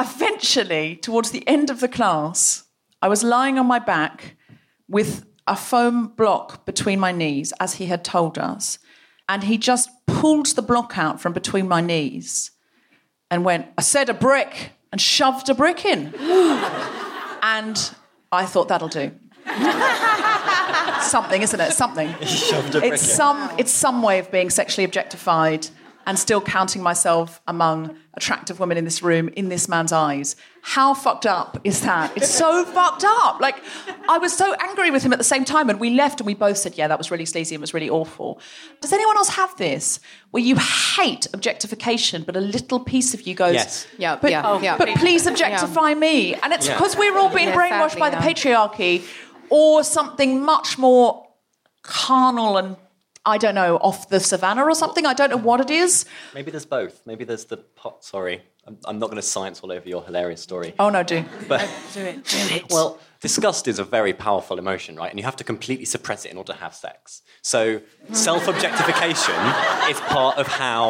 eventually, 0.00 0.96
towards 0.96 1.30
the 1.32 1.46
end 1.46 1.68
of 1.68 1.80
the 1.80 1.88
class, 1.88 2.64
I 3.02 3.08
was 3.08 3.22
lying 3.22 3.58
on 3.58 3.66
my 3.66 3.78
back 3.78 4.36
with 4.88 5.26
a 5.46 5.56
foam 5.56 6.08
block 6.08 6.64
between 6.64 6.98
my 6.98 7.12
knees, 7.12 7.52
as 7.60 7.74
he 7.74 7.86
had 7.86 8.04
told 8.04 8.38
us. 8.38 8.78
And 9.28 9.44
he 9.44 9.58
just 9.58 9.90
pulled 10.06 10.46
the 10.46 10.62
block 10.62 10.96
out 10.96 11.20
from 11.20 11.32
between 11.32 11.68
my 11.68 11.80
knees 11.80 12.52
and 13.30 13.44
went, 13.44 13.66
I 13.76 13.82
said 13.82 14.08
a 14.08 14.14
brick, 14.14 14.70
and 14.92 15.00
shoved 15.00 15.48
a 15.48 15.54
brick 15.54 15.84
in. 15.84 16.14
and 17.42 17.94
I 18.30 18.46
thought, 18.46 18.68
that'll 18.68 18.88
do. 18.88 19.12
Something, 21.02 21.42
isn't 21.42 21.60
it? 21.60 21.72
Something. 21.72 22.14
It's 22.20 23.02
some, 23.02 23.50
it's 23.58 23.70
some 23.72 24.02
way 24.02 24.18
of 24.18 24.30
being 24.30 24.50
sexually 24.50 24.84
objectified 24.84 25.68
and 26.06 26.18
still 26.18 26.40
counting 26.40 26.82
myself 26.82 27.40
among 27.48 27.96
attractive 28.14 28.60
women 28.60 28.78
in 28.78 28.84
this 28.84 29.02
room 29.02 29.28
in 29.30 29.48
this 29.48 29.68
man's 29.68 29.92
eyes. 29.92 30.36
How 30.62 30.94
fucked 30.94 31.26
up 31.26 31.58
is 31.64 31.80
that? 31.82 32.16
It's 32.16 32.30
so 32.30 32.64
fucked 32.76 33.04
up. 33.04 33.40
Like, 33.40 33.56
I 34.08 34.18
was 34.18 34.32
so 34.32 34.54
angry 34.60 34.90
with 34.90 35.02
him 35.02 35.12
at 35.12 35.18
the 35.18 35.24
same 35.24 35.44
time, 35.44 35.68
and 35.68 35.78
we 35.80 35.90
left 35.90 36.20
and 36.20 36.26
we 36.26 36.34
both 36.34 36.58
said, 36.58 36.78
Yeah, 36.78 36.86
that 36.88 36.96
was 36.98 37.10
really 37.10 37.26
sleazy 37.26 37.54
and 37.56 37.60
was 37.60 37.74
really 37.74 37.90
awful. 37.90 38.40
Does 38.80 38.92
anyone 38.92 39.16
else 39.16 39.30
have 39.30 39.56
this 39.56 39.98
where 40.30 40.42
you 40.42 40.56
hate 40.56 41.26
objectification, 41.34 42.22
but 42.22 42.36
a 42.36 42.40
little 42.40 42.78
piece 42.80 43.12
of 43.12 43.26
you 43.26 43.34
goes, 43.34 43.54
Yes. 43.54 43.86
Yeah, 43.98 44.16
but, 44.16 44.30
yeah, 44.30 44.42
Oh, 44.44 44.60
yeah. 44.60 44.76
but 44.78 44.88
please 44.96 45.26
objectify 45.26 45.94
me? 45.94 46.34
And 46.36 46.52
it's 46.52 46.66
Yeah. 46.68 46.74
because 46.74 46.96
we're 46.96 47.16
all 47.18 47.30
being 47.34 47.48
Yeah, 47.48 47.56
brainwashed 47.56 47.90
sadly, 47.98 48.00
by 48.00 48.10
the 48.10 48.16
patriarchy 48.18 49.02
or 49.50 49.82
something 49.84 50.42
much 50.44 50.78
more 50.78 51.26
carnal 51.82 52.56
and 52.56 52.76
I 53.24 53.38
don't 53.38 53.56
know, 53.56 53.76
off 53.78 54.08
the 54.08 54.20
savannah 54.20 54.62
or 54.64 54.74
something. 54.76 55.04
I 55.04 55.12
don't 55.12 55.30
know 55.30 55.36
what 55.36 55.60
it 55.60 55.68
is. 55.70 56.04
maybe 56.32 56.52
there's 56.52 56.64
both. 56.64 57.02
Maybe 57.06 57.24
there's 57.24 57.46
the 57.46 57.56
pot. 57.56 58.04
Sorry, 58.04 58.40
I'm, 58.64 58.78
I'm 58.84 58.98
not 59.00 59.06
going 59.06 59.16
to 59.16 59.22
science 59.26 59.60
all 59.60 59.72
over 59.72 59.88
your 59.88 60.04
hilarious 60.04 60.40
story. 60.40 60.74
Oh 60.78 60.90
no, 60.90 61.02
do. 61.02 61.24
But 61.48 61.68
Do 61.92 62.00
it. 62.02 62.24
Do 62.24 62.36
it. 62.54 62.64
well, 62.70 63.00
disgust 63.28 63.66
is 63.68 63.78
a 63.78 63.84
very 63.84 64.12
powerful 64.12 64.58
emotion, 64.58 64.96
right? 64.96 65.10
And 65.10 65.18
you 65.18 65.24
have 65.24 65.36
to 65.36 65.44
completely 65.44 65.84
suppress 65.84 66.24
it 66.24 66.30
in 66.32 66.36
order 66.36 66.52
to 66.52 66.58
have 66.58 66.74
sex. 66.74 67.22
So 67.42 67.80
self-objectification 68.12 69.34
is 69.92 69.98
part 70.16 70.34
of 70.38 70.46
how 70.46 70.84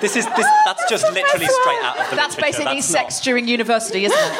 this 0.00 0.16
is. 0.16 0.26
This 0.38 0.46
that's 0.64 0.84
just 0.88 1.04
literally 1.12 1.46
straight 1.60 1.82
out 1.88 1.96
of 2.00 2.10
the 2.10 2.16
That's 2.16 2.36
literature. 2.36 2.40
basically 2.40 2.74
That's 2.80 2.86
sex 2.86 3.08
not- 3.18 3.24
during 3.24 3.48
university, 3.48 4.04
isn't 4.04 4.18
it? 4.18 4.38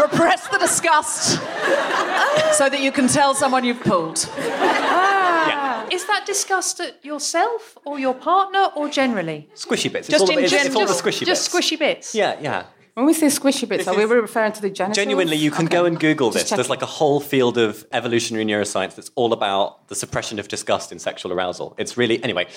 Repress 0.06 0.46
the 0.48 0.58
disgust 0.58 1.22
so 2.58 2.64
that 2.72 2.80
you 2.80 2.92
can 2.92 3.08
tell 3.08 3.34
someone 3.34 3.64
you've 3.64 3.80
pulled. 3.80 4.18
Yeah. 4.38 4.46
Ah. 4.90 5.86
Is 5.90 6.06
that 6.06 6.24
disgust 6.26 6.80
at 6.80 7.02
yourself 7.04 7.78
or 7.84 7.98
your 7.98 8.14
partner 8.14 8.64
or 8.76 8.88
generally? 8.88 9.48
Squishy 9.54 9.90
bits. 9.92 10.08
It's 10.08 10.18
Just 10.18 10.30
all, 10.30 10.36
in 10.38 10.44
it's, 10.44 10.52
it's 10.52 10.74
all 10.76 10.86
the 10.86 10.92
general. 10.92 11.00
squishy 11.02 11.24
Just 11.24 11.50
bits. 11.52 11.70
squishy 11.70 11.78
bits. 11.78 12.14
Yeah, 12.14 12.38
yeah. 12.40 12.64
When 12.98 13.06
we 13.06 13.14
say 13.14 13.26
squishy 13.26 13.68
bits, 13.68 13.84
This 13.84 13.86
are 13.86 13.96
we 13.96 14.02
referring 14.02 14.50
to 14.54 14.60
the 14.60 14.70
genitals? 14.70 14.96
Genuinely, 14.96 15.36
you 15.36 15.52
can 15.52 15.66
Okay. 15.66 15.76
go 15.76 15.84
and 15.84 16.00
Google 16.00 16.32
this. 16.32 16.50
There's 16.50 16.68
like 16.68 16.82
a 16.82 16.86
whole 16.86 17.20
field 17.20 17.56
of 17.56 17.86
evolutionary 17.92 18.44
neuroscience 18.44 18.96
that's 18.96 19.12
all 19.14 19.32
about 19.32 19.86
the 19.86 19.94
suppression 19.94 20.40
of 20.40 20.48
disgust 20.48 20.90
in 20.90 20.98
sexual 20.98 21.32
arousal. 21.32 21.76
It's 21.78 21.96
really 21.96 22.20
anyway. 22.24 22.48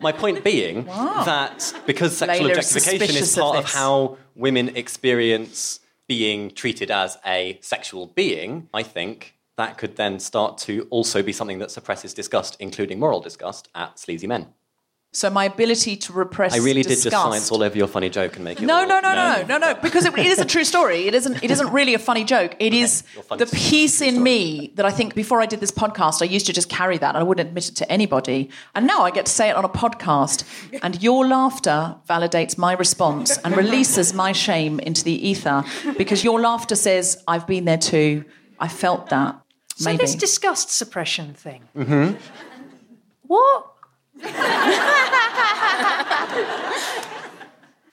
My 0.00 0.12
point 0.12 0.44
being 0.44 0.84
that 0.84 1.74
because 1.86 2.16
sexual 2.18 2.46
Leyla 2.46 2.50
objectification 2.50 3.02
is 3.02 3.30
suspicious 3.32 3.36
of 3.36 3.42
part 3.42 3.56
of 3.56 3.64
this. 3.64 3.74
how 3.74 4.16
women 4.36 4.76
experience 4.76 5.80
being 6.06 6.52
treated 6.52 6.92
as 6.92 7.18
a 7.26 7.58
sexual 7.60 8.06
being, 8.06 8.68
I 8.72 8.84
think 8.84 9.34
that 9.56 9.76
could 9.76 9.96
then 9.96 10.20
start 10.20 10.56
to 10.58 10.86
also 10.90 11.20
be 11.20 11.32
something 11.32 11.58
that 11.58 11.72
suppresses 11.72 12.14
disgust, 12.14 12.56
including 12.60 13.00
moral 13.00 13.18
disgust, 13.18 13.68
at 13.74 13.98
sleazy 13.98 14.28
men. 14.28 14.54
So 15.12 15.28
my 15.28 15.46
ability 15.46 15.96
to 15.96 16.12
repress 16.12 16.54
I 16.54 16.58
really 16.58 16.82
disgust. 16.82 17.02
did 17.02 17.10
just 17.10 17.22
science 17.24 17.50
all 17.50 17.64
over 17.64 17.76
your 17.76 17.88
funny 17.88 18.08
joke 18.08 18.36
and 18.36 18.44
make 18.44 18.62
it. 18.62 18.64
No, 18.64 18.82
all- 18.82 18.86
no, 18.86 19.00
no, 19.00 19.12
no, 19.12 19.44
no, 19.48 19.58
no, 19.58 19.74
because 19.74 20.04
it, 20.04 20.16
it 20.16 20.26
is 20.26 20.38
a 20.38 20.44
true 20.44 20.62
story. 20.62 21.08
It 21.08 21.14
isn't. 21.14 21.42
It 21.42 21.50
isn't 21.50 21.72
really 21.72 21.94
a 21.94 21.98
funny 21.98 22.22
joke. 22.22 22.54
It 22.60 22.72
is 22.72 23.02
your 23.14 23.24
funny 23.24 23.44
the 23.44 23.50
piece 23.50 24.00
in 24.00 24.22
me 24.22 24.72
that 24.76 24.86
I 24.86 24.92
think 24.92 25.16
before 25.16 25.40
I 25.40 25.46
did 25.46 25.58
this 25.58 25.72
podcast, 25.72 26.22
I 26.22 26.26
used 26.26 26.46
to 26.46 26.52
just 26.52 26.68
carry 26.68 26.96
that. 26.98 27.16
I 27.16 27.24
wouldn't 27.24 27.48
admit 27.48 27.68
it 27.68 27.74
to 27.76 27.90
anybody, 27.90 28.50
and 28.76 28.86
now 28.86 29.02
I 29.02 29.10
get 29.10 29.26
to 29.26 29.32
say 29.32 29.48
it 29.50 29.56
on 29.56 29.64
a 29.64 29.68
podcast. 29.68 30.44
And 30.80 31.02
your 31.02 31.26
laughter 31.26 31.96
validates 32.08 32.56
my 32.56 32.74
response 32.74 33.36
and 33.38 33.56
releases 33.56 34.14
my 34.14 34.30
shame 34.30 34.78
into 34.78 35.02
the 35.02 35.28
ether 35.28 35.64
because 35.98 36.22
your 36.22 36.40
laughter 36.40 36.76
says, 36.76 37.20
"I've 37.26 37.48
been 37.48 37.64
there 37.64 37.78
too. 37.78 38.24
I 38.60 38.68
felt 38.68 39.08
that." 39.10 39.40
So 39.74 39.86
Maybe. 39.86 40.02
this 40.04 40.14
disgust 40.14 40.70
suppression 40.70 41.34
thing. 41.34 41.64
Mm-hmm. 41.76 42.16
What? 43.26 43.66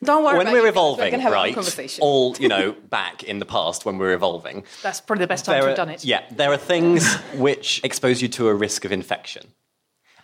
Don't 0.04 0.24
worry. 0.24 0.38
When 0.38 0.48
about 0.48 0.54
we're 0.54 0.60
it. 0.60 0.64
We're 0.64 0.70
evolving, 0.70 1.12
gonna 1.12 1.24
have 1.24 1.32
a 1.34 1.36
right? 1.36 1.54
conversation. 1.54 2.02
All 2.02 2.36
you 2.40 2.48
know, 2.48 2.72
back 2.72 3.24
in 3.24 3.40
the 3.40 3.46
past 3.46 3.86
when 3.86 3.98
we're 3.98 4.14
evolving, 4.14 4.64
That's 4.82 5.02
probably 5.02 5.24
the 5.24 5.28
best 5.28 5.46
time 5.46 5.62
to 5.62 5.68
have 5.68 5.76
done 5.76 5.90
it. 5.90 6.06
Yeah, 6.06 6.24
there 6.32 6.52
are 6.52 6.58
things 6.58 7.16
which 7.36 7.84
expose 7.84 8.22
you 8.22 8.28
to 8.30 8.48
a 8.48 8.54
risk 8.54 8.86
of 8.86 8.92
infection. 8.92 9.54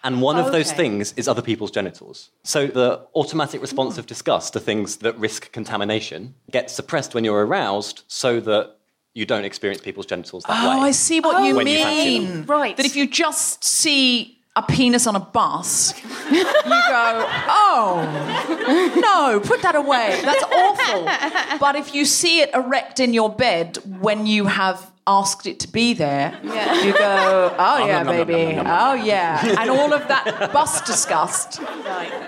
And 0.06 0.22
one 0.22 0.38
of 0.38 0.52
those 0.52 0.72
things 0.74 1.14
is 1.14 1.30
other 1.30 1.42
people's 1.42 1.72
genitals. 1.72 2.30
So 2.44 2.68
the 2.68 3.08
automatic 3.16 3.62
response 3.62 3.98
of 3.98 4.06
disgust 4.06 4.52
to 4.54 4.60
things 4.60 4.98
that 4.98 5.18
risk 5.18 5.54
contamination 5.54 6.36
gets 6.52 6.74
suppressed 6.74 7.16
when 7.16 7.24
you're 7.24 7.46
aroused 7.46 8.04
so 8.08 8.42
that 8.42 8.76
you 9.14 9.26
don't 9.26 9.46
experience 9.46 9.82
people's 9.82 10.06
genitals 10.06 10.44
that 10.44 10.62
oh, 10.62 10.70
way. 10.70 10.76
Oh, 10.76 10.82
I 10.82 10.92
see 10.92 11.22
what 11.22 11.44
you 11.44 11.58
you 11.58 11.64
mean. 11.64 12.28
them. 12.28 12.46
Right. 12.46 12.76
That 12.76 12.86
if 12.86 12.98
you 12.98 13.08
just 13.08 13.64
see 13.64 14.43
a 14.56 14.62
penis 14.62 15.08
on 15.08 15.16
a 15.16 15.20
bus, 15.20 15.94
you 16.32 16.44
go, 16.44 17.26
oh, 17.50 19.00
no, 19.02 19.40
put 19.40 19.62
that 19.64 19.76
away. 19.76 20.20
That's 20.24 20.44
awful. 20.44 21.58
But 21.60 21.76
if 21.76 21.96
you 21.96 22.06
see 22.06 22.42
it 22.42 22.52
erect 22.54 23.00
in 23.00 23.14
your 23.14 23.30
bed 23.34 23.78
when 24.00 24.28
you 24.28 24.46
have 24.46 24.92
asked 25.08 25.48
it 25.48 25.60
to 25.62 25.68
be 25.68 25.94
there, 25.96 26.40
you 26.44 26.94
go, 26.94 27.56
oh, 27.58 27.86
yeah, 27.86 28.04
nom, 28.04 28.16
nom, 28.16 28.28
baby. 28.28 28.56
nom, 28.56 28.56
nom, 28.58 28.66
nom, 28.66 28.90
Oh, 28.92 28.94
yeah. 28.94 29.60
And 29.60 29.70
all 29.72 29.92
of 29.92 30.08
that 30.08 30.52
bus 30.54 30.82
disgust 30.82 31.60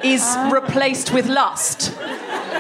is 0.03 0.23
uh. 0.23 0.49
replaced 0.51 1.13
with 1.13 1.27
lust. 1.27 1.95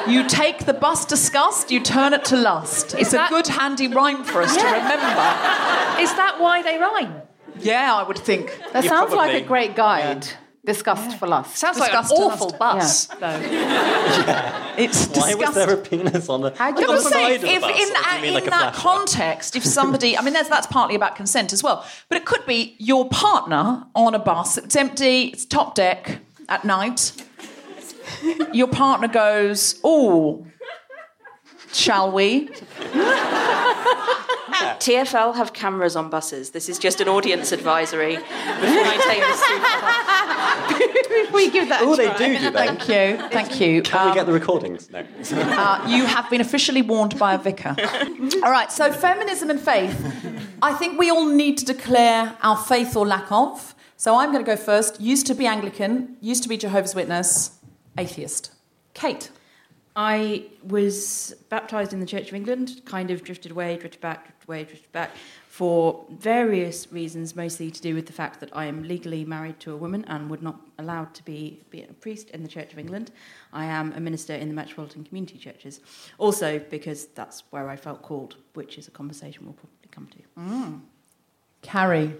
You 0.07 0.27
take 0.27 0.65
the 0.65 0.73
bus 0.75 1.05
disgust, 1.05 1.71
you 1.71 1.79
turn 1.81 2.13
it 2.13 2.23
to 2.25 2.37
lust. 2.37 2.93
It's 2.99 3.11
that- 3.11 3.31
a 3.31 3.33
good 3.33 3.47
handy 3.47 3.87
rhyme 3.87 4.23
for 4.23 4.43
us 4.43 4.55
to 4.55 4.63
remember. 4.63 6.01
Is 6.01 6.13
that 6.15 6.37
why 6.39 6.61
they 6.61 6.77
rhyme? 6.77 7.23
Yeah, 7.65 7.95
I 7.95 8.03
would 8.03 8.17
think. 8.17 8.57
That 8.73 8.83
You 8.83 8.89
sounds 8.89 9.13
like 9.13 9.41
a 9.43 9.45
great 9.45 9.75
guide. 9.75 10.27
Disgust 10.65 11.19
for 11.19 11.27
lust. 11.27 11.57
Sounds 11.57 11.77
like 11.77 11.93
an 11.93 12.05
awful 12.05 12.55
lust. 12.59 12.59
bus, 12.59 13.19
though. 13.19 13.39
It's 14.77 15.07
Why 15.07 15.35
was 15.35 15.53
disgusting. 15.53 15.53
there 15.53 15.73
a 15.75 15.77
penis 15.77 16.27
on 16.27 16.41
the, 16.41 16.49
How'd 16.55 16.75
on 16.75 16.81
you 16.81 16.87
the 16.87 16.93
I'm 16.93 17.01
side 17.01 17.11
saying, 17.11 17.35
of 17.35 17.41
the 17.41 17.47
if 17.49 17.61
bus? 17.61 17.69
in, 17.69 17.75
Or 17.75 17.77
do 17.77 17.81
you 17.87 17.93
that, 17.93 18.19
mean 18.21 18.27
in 18.29 18.33
like 18.33 18.47
a 18.47 18.49
that 18.49 18.73
context, 18.73 19.55
if 19.55 19.63
somebody, 19.63 20.17
I 20.17 20.21
mean, 20.23 20.33
that's, 20.33 20.49
that's 20.49 20.65
partly 20.67 20.95
about 20.95 21.15
consent 21.15 21.53
as 21.53 21.61
well, 21.61 21.85
but 22.09 22.17
it 22.17 22.25
could 22.25 22.45
be 22.47 22.75
your 22.79 23.07
partner 23.09 23.85
on 23.93 24.15
a 24.15 24.19
bus, 24.19 24.57
it's 24.57 24.75
empty, 24.75 25.25
it's 25.25 25.45
top 25.45 25.75
deck 25.75 26.17
at 26.49 26.65
night. 26.65 27.11
Your 28.51 28.67
partner 28.67 29.07
goes, 29.07 29.79
Oh, 29.83 30.47
shall 31.73 32.11
we? 32.11 32.49
TFL 34.79 35.35
have 35.35 35.53
cameras 35.53 35.95
on 35.95 36.09
buses. 36.09 36.51
This 36.51 36.69
is 36.69 36.77
just 36.79 37.01
an 37.01 37.07
audience 37.07 37.51
advisory 37.51 38.15
before 38.15 38.25
I 38.33 38.97
take 39.09 39.21
this 39.29 39.41
too 39.47 39.59
far. 41.29 41.33
we 41.33 41.49
give 41.51 41.69
that. 41.69 41.81
a 41.81 41.85
Oh, 41.85 41.95
they 41.95 42.05
try. 42.07 42.17
do 42.17 42.37
do 42.37 42.51
that. 42.51 42.53
Thank 42.53 42.87
you, 42.89 43.29
thank 43.29 43.59
you. 43.61 43.81
Can 43.81 43.99
Um, 44.01 44.09
we 44.09 44.13
get 44.15 44.25
the 44.25 44.33
recordings? 44.33 44.89
No. 44.91 44.99
Uh, 44.99 45.85
you 45.87 46.05
have 46.05 46.29
been 46.29 46.41
officially 46.41 46.81
warned 46.81 47.17
by 47.19 47.33
a 47.33 47.37
vicar. 47.37 47.75
all 48.43 48.51
right, 48.51 48.71
so 48.71 48.91
feminism 48.91 49.49
and 49.49 49.59
faith. 49.59 49.95
I 50.61 50.73
think 50.73 50.97
we 50.99 51.09
all 51.09 51.25
need 51.27 51.57
to 51.59 51.65
declare 51.65 52.37
our 52.41 52.57
faith 52.57 52.95
or 52.95 53.05
lack 53.05 53.31
of. 53.31 53.73
So 53.97 54.17
I'm 54.17 54.31
going 54.31 54.43
to 54.43 54.49
go 54.49 54.57
first. 54.57 54.99
Used 54.99 55.25
to 55.27 55.33
be 55.33 55.45
Anglican, 55.47 56.17
used 56.21 56.43
to 56.43 56.49
be 56.49 56.57
Jehovah's 56.57 56.95
Witness, 56.95 57.51
atheist. 57.97 58.51
Kate. 58.93 59.29
I 59.95 60.47
was 60.63 61.33
baptized 61.49 61.93
in 61.93 62.01
the 62.01 62.05
Church 62.05 62.27
of 62.27 62.33
England, 62.33 62.81
kind 62.85 63.09
of 63.11 63.23
drifted 63.23 63.51
away, 63.51 63.77
drifted 63.77 64.01
back, 64.01 64.34
drifted 64.45 64.69
away, 64.69 64.81
back, 64.91 65.11
for 65.47 66.05
various 66.09 66.91
reasons, 66.91 67.35
mostly 67.35 67.71
to 67.71 67.81
do 67.81 67.95
with 67.95 68.05
the 68.05 68.13
fact 68.13 68.39
that 68.39 68.49
I 68.53 68.65
am 68.65 68.83
legally 68.83 69.25
married 69.25 69.59
to 69.61 69.73
a 69.73 69.77
woman 69.77 70.05
and 70.07 70.29
would 70.29 70.43
not 70.43 70.59
allowed 70.77 71.13
to 71.15 71.23
be, 71.23 71.61
be 71.69 71.83
a 71.83 71.93
priest 71.93 72.29
in 72.31 72.43
the 72.43 72.49
Church 72.49 72.73
of 72.73 72.79
England. 72.79 73.11
I 73.53 73.65
am 73.65 73.93
a 73.93 73.99
minister 73.99 74.33
in 74.33 74.49
the 74.49 74.53
Metropolitan 74.53 75.03
Community 75.03 75.37
Churches. 75.37 75.79
Also, 76.17 76.59
because 76.59 77.07
that's 77.07 77.43
where 77.51 77.69
I 77.69 77.75
felt 77.75 78.01
called, 78.01 78.35
which 78.53 78.77
is 78.77 78.87
a 78.87 78.91
conversation 78.91 79.45
we'll 79.45 79.53
probably 79.53 79.89
come 79.91 80.07
to. 80.07 80.81
Carrie. 81.61 82.13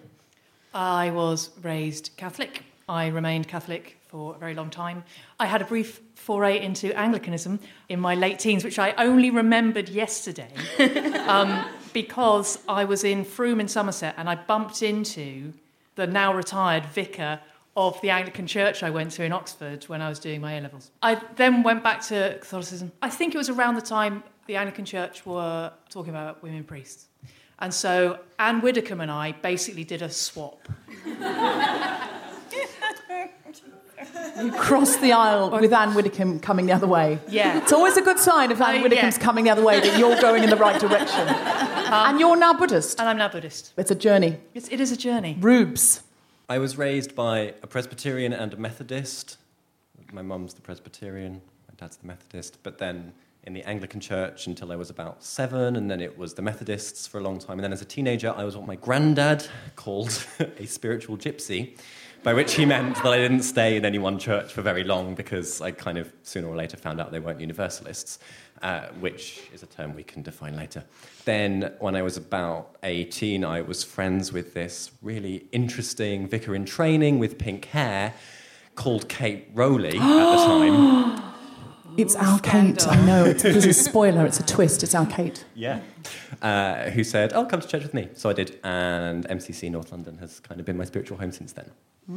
I 0.74 1.12
was 1.12 1.52
raised 1.62 2.12
Catholic. 2.18 2.64
I 2.88 3.08
remained 3.08 3.48
Catholic 3.48 3.98
for 4.08 4.36
a 4.36 4.38
very 4.38 4.54
long 4.54 4.70
time. 4.70 5.04
I 5.40 5.46
had 5.46 5.62
a 5.62 5.66
brief 5.66 6.02
foray 6.16 6.62
into 6.62 6.98
Anglicanism 6.98 7.60
in 7.90 8.00
my 8.00 8.16
late 8.16 8.40
teens, 8.40 8.64
which 8.64 8.80
I 8.80 8.92
only 8.98 9.32
remembered 9.32 9.90
yesterday 9.90 10.50
um, 11.28 11.66
because 11.96 12.60
I 12.68 12.84
was 12.84 13.06
in 13.06 13.24
Frome 13.24 13.62
in 13.62 13.70
Somerset 13.70 14.16
and 14.18 14.30
I 14.30 14.36
bumped 14.36 14.84
into 14.84 15.54
the 15.96 16.06
now 16.06 16.34
retired 16.34 16.86
vicar 16.88 17.40
of 17.78 18.00
the 18.02 18.10
Anglican 18.10 18.48
church 18.48 18.84
I 18.84 18.90
went 18.90 19.12
to 19.12 19.24
in 19.24 19.32
Oxford 19.32 19.86
when 19.86 20.02
I 20.02 20.10
was 20.10 20.20
doing 20.20 20.42
my 20.42 20.56
A 20.56 20.62
levels. 20.62 20.92
I 21.02 21.16
then 21.38 21.64
went 21.64 21.84
back 21.84 22.02
to 22.08 22.38
Catholicism. 22.42 22.92
I 23.02 23.10
think 23.10 23.34
it 23.34 23.38
was 23.38 23.48
around 23.48 23.76
the 23.76 23.82
time 23.82 24.24
the 24.46 24.58
Anglican 24.58 24.84
church 24.84 25.26
were 25.26 25.72
talking 25.90 26.10
about 26.10 26.44
women 26.44 26.66
priests. 26.66 27.08
And 27.60 27.74
so 27.74 28.20
Anne 28.40 28.60
Widdecombe 28.60 29.00
and 29.00 29.10
I 29.10 29.32
basically 29.32 29.86
did 29.86 30.02
a 30.02 30.10
swap. 30.10 30.68
You 34.42 34.52
cross 34.52 34.98
the 34.98 35.14
aisle 35.14 35.50
with 35.50 35.72
Anne 35.72 35.94
Widdecombe 35.96 36.40
coming 36.40 36.66
the 36.66 36.74
other 36.74 36.88
way. 36.88 37.20
Yeah. 37.30 37.58
It's 37.58 37.72
always 37.72 37.96
a 37.96 38.02
good 38.02 38.20
sign 38.20 38.52
if 38.52 38.60
Anne 38.60 38.80
Uh, 38.80 38.84
Widdecombe's 38.84 39.18
yeah. 39.18 39.24
coming 39.24 39.46
the 39.46 39.52
other 39.52 39.64
way 39.64 39.80
that 39.80 39.98
you're 39.98 40.20
going 40.20 40.44
in 40.44 40.50
the 40.50 40.58
right 40.58 40.80
direction. 40.80 41.28
and 41.28 42.20
you're 42.20 42.36
now 42.36 42.54
Buddhist. 42.54 43.00
And 43.00 43.08
I'm 43.08 43.18
now 43.18 43.30
Buddhist. 43.30 43.74
It's 43.78 43.92
a 43.92 43.96
journey. 43.96 44.38
It's, 44.54 44.68
it 44.70 44.82
is 44.82 44.92
a 44.92 44.98
journey. 44.98 45.38
Reubs. 45.40 46.02
I 46.50 46.60
was 46.60 46.78
raised 46.78 47.16
by 47.16 47.54
a 47.64 47.68
Presbyterian 47.68 48.34
and 48.34 48.54
a 48.54 48.58
Methodist. 48.58 49.38
My 50.12 50.22
mum's 50.22 50.54
the 50.54 50.62
Presbyterian, 50.62 51.42
my 51.68 51.74
dad's 51.78 51.98
the 51.98 52.08
Methodist, 52.08 52.58
but 52.62 52.78
then 52.78 53.14
in 53.46 53.54
the 53.54 53.64
Anglican 53.64 54.00
church 54.00 54.48
until 54.48 54.72
I 54.72 54.76
was 54.76 54.90
about 54.90 55.24
seven, 55.24 55.76
and 55.76 55.90
then 55.90 56.02
it 56.02 56.18
was 56.18 56.34
the 56.34 56.42
Methodists 56.42 57.08
for 57.08 57.20
a 57.20 57.24
long 57.24 57.40
time. 57.40 57.58
And 57.60 57.64
then 57.64 57.74
as 57.74 57.82
a 57.82 57.86
teenager, 57.86 58.34
I 58.36 58.44
was 58.44 58.58
what 58.58 58.68
my 58.68 58.76
granddad 58.76 59.48
called 59.76 60.26
a 60.60 60.66
spiritual 60.66 61.18
gypsy, 61.18 61.78
by 62.26 62.34
which 62.34 62.56
he 62.56 62.66
meant 62.66 62.96
that 62.96 63.06
I 63.06 63.18
didn't 63.18 63.44
stay 63.44 63.78
in 63.78 63.86
any 63.86 64.00
one 64.00 64.18
church 64.18 64.52
for 64.52 64.64
very 64.64 64.84
long 64.84 65.14
because 65.14 65.62
I 65.62 65.70
kind 65.70 66.00
of 66.00 66.12
sooner 66.24 66.48
or 66.48 66.56
later 66.56 66.76
found 66.76 67.00
out 67.00 67.12
they 67.12 67.20
weren't 67.20 67.40
Universalists, 67.40 68.18
uh, 68.64 68.88
which 69.00 69.44
is 69.54 69.62
a 69.62 69.68
term 69.68 69.94
we 69.94 70.02
can 70.02 70.24
define 70.24 70.58
later. 70.58 70.84
Then, 71.26 71.72
when 71.78 71.96
I 71.96 72.02
was 72.02 72.18
about 72.18 72.78
18, 72.82 73.46
I 73.46 73.62
was 73.62 73.84
friends 73.84 74.34
with 74.34 74.56
this 74.56 74.92
really 75.04 75.46
interesting 75.52 76.28
vicar 76.28 76.56
in 76.56 76.66
training 76.66 77.20
with 77.20 77.38
pink 77.38 77.66
hair 77.66 78.16
called 78.74 79.08
Kate 79.08 79.48
Rowley 79.54 79.90
at 79.90 79.94
the 79.94 80.00
time. 80.48 81.22
It's 81.96 82.16
our 82.16 82.40
Kate. 82.40 82.88
I 82.88 83.06
know. 83.06 83.26
It's, 83.26 83.44
this 83.44 83.58
is 83.58 83.78
a 83.78 83.84
spoiler. 83.84 84.26
It's 84.26 84.40
a 84.40 84.46
twist. 84.46 84.82
It's 84.82 84.96
our 84.96 85.06
Kate. 85.06 85.46
Yeah. 85.54 85.82
Uh, 86.42 86.90
who 86.90 87.04
said, 87.04 87.34
Oh, 87.34 87.46
come 87.46 87.62
to 87.62 87.68
church 87.68 87.84
with 87.84 87.94
me. 87.94 88.10
So 88.16 88.32
I 88.32 88.34
did. 88.34 88.60
And 88.64 89.28
MCC 89.28 89.70
North 89.70 89.92
London 89.92 90.18
has 90.18 90.40
kind 90.40 90.60
of 90.60 90.66
been 90.66 90.76
my 90.76 90.86
spiritual 90.86 91.20
home 91.20 91.32
since 91.32 91.54
then. 91.54 91.70
They 92.08 92.16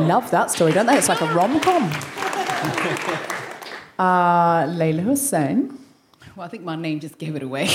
love 0.00 0.30
that 0.30 0.50
story, 0.50 0.72
don't 0.72 0.86
they? 0.86 0.98
It's 0.98 1.08
like 1.08 1.20
a 1.20 1.32
rom 1.32 1.60
com. 1.60 1.84
uh, 3.98 4.64
Leyla 4.66 5.02
Hussein. 5.02 5.78
Well, 6.34 6.46
I 6.46 6.48
think 6.48 6.64
my 6.64 6.76
name 6.76 7.00
just 7.00 7.18
gave 7.18 7.34
it 7.34 7.42
away. 7.42 7.64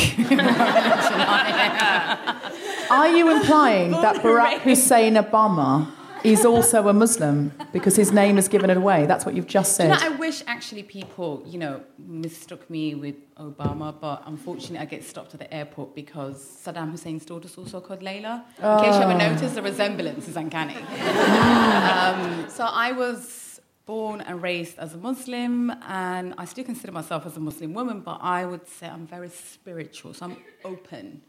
Are 2.90 3.10
you 3.10 3.30
implying 3.30 3.92
that 3.92 4.16
Barack 4.18 4.60
Hussein 4.62 5.16
Obama 5.16 5.88
is 6.24 6.46
also 6.46 6.88
a 6.88 6.94
Muslim 6.94 7.52
because 7.72 7.96
his 7.96 8.12
name 8.12 8.36
has 8.36 8.48
given 8.48 8.70
it 8.70 8.78
away? 8.78 9.06
That's 9.06 9.26
what 9.26 9.36
you've 9.36 9.48
just 9.48 9.80
You 9.80 9.90
know, 9.90 9.96
said. 9.96 10.12
I 10.12 10.16
wish 10.16 10.44
actually 10.48 10.84
people, 10.84 11.44
you 11.46 11.60
know, 11.60 11.82
mistook 11.98 12.70
me 12.70 12.96
with 12.96 13.16
Obama, 13.36 13.94
but 14.00 14.24
unfortunately 14.26 14.80
I 14.80 14.86
get 14.86 15.04
stopped 15.04 15.34
at 15.34 15.40
the 15.40 15.54
airport 15.54 15.96
because 15.96 16.38
Saddam 16.64 16.92
Hussein's 16.92 17.26
daughter's 17.26 17.58
also 17.58 17.82
called 17.82 18.02
Layla. 18.02 18.44
In 18.58 18.84
case 18.84 18.96
you 18.96 19.02
haven't 19.02 19.18
noticed, 19.18 19.56
the 19.56 19.62
resemblance 19.62 20.28
is 20.28 20.36
uncanny. 20.38 20.76
um, 20.78 22.50
so 22.50 22.66
I 22.66 22.94
was 22.96 23.60
born 23.86 24.22
and 24.22 24.42
raised 24.42 24.80
as 24.80 24.94
a 24.94 24.98
Muslim, 24.98 25.70
and 25.88 26.34
I 26.38 26.46
still 26.46 26.64
consider 26.64 26.94
myself 26.94 27.26
as 27.26 27.36
a 27.36 27.42
Muslim 27.42 27.74
woman, 27.74 28.00
but 28.00 28.20
I 28.22 28.46
would 28.46 28.66
say 28.68 28.88
I'm 28.88 29.06
very 29.06 29.30
spiritual, 29.30 30.14
so 30.14 30.28
I'm 30.28 30.38
open 30.64 31.22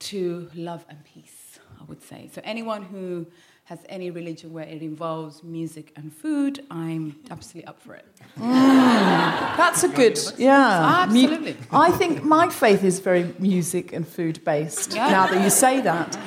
to 0.00 0.50
love 0.54 0.84
and 0.88 1.02
peace, 1.04 1.58
I 1.80 1.84
would 1.84 2.02
say. 2.02 2.28
So 2.32 2.40
anyone 2.44 2.82
who 2.82 3.26
has 3.70 3.78
any 3.88 4.10
religion 4.10 4.52
where 4.52 4.64
it 4.64 4.82
involves 4.82 5.44
music 5.44 5.92
and 5.94 6.12
food, 6.12 6.66
I'm 6.72 7.14
absolutely 7.30 7.68
up 7.68 7.80
for 7.80 7.94
it. 7.94 8.04
Mm, 8.36 9.56
that's 9.56 9.84
a 9.84 9.88
good, 9.88 10.18
yeah. 10.36 11.04
Absolutely. 11.04 11.56
I 11.70 11.92
think 11.92 12.24
my 12.24 12.48
faith 12.48 12.82
is 12.82 12.98
very 12.98 13.32
music 13.38 13.92
and 13.92 14.06
food 14.06 14.44
based. 14.44 14.92
Yeah. 14.92 15.10
Now 15.12 15.28
that 15.28 15.44
you 15.44 15.50
say 15.50 15.80
that. 15.82 16.18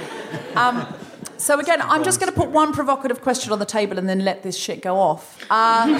Um, 0.55 0.87
so 1.43 1.59
again, 1.59 1.81
I'm 1.81 2.05
just 2.05 2.21
going 2.21 2.31
to 2.31 2.37
put 2.37 2.49
one 2.49 2.71
provocative 2.71 3.21
question 3.21 3.51
on 3.51 3.59
the 3.59 3.65
table 3.65 3.99
and 3.99 4.07
then 4.07 4.23
let 4.23 4.43
this 4.43 4.57
shit 4.57 4.81
go 4.81 4.95
off. 4.95 5.43
Uh, 5.43 5.99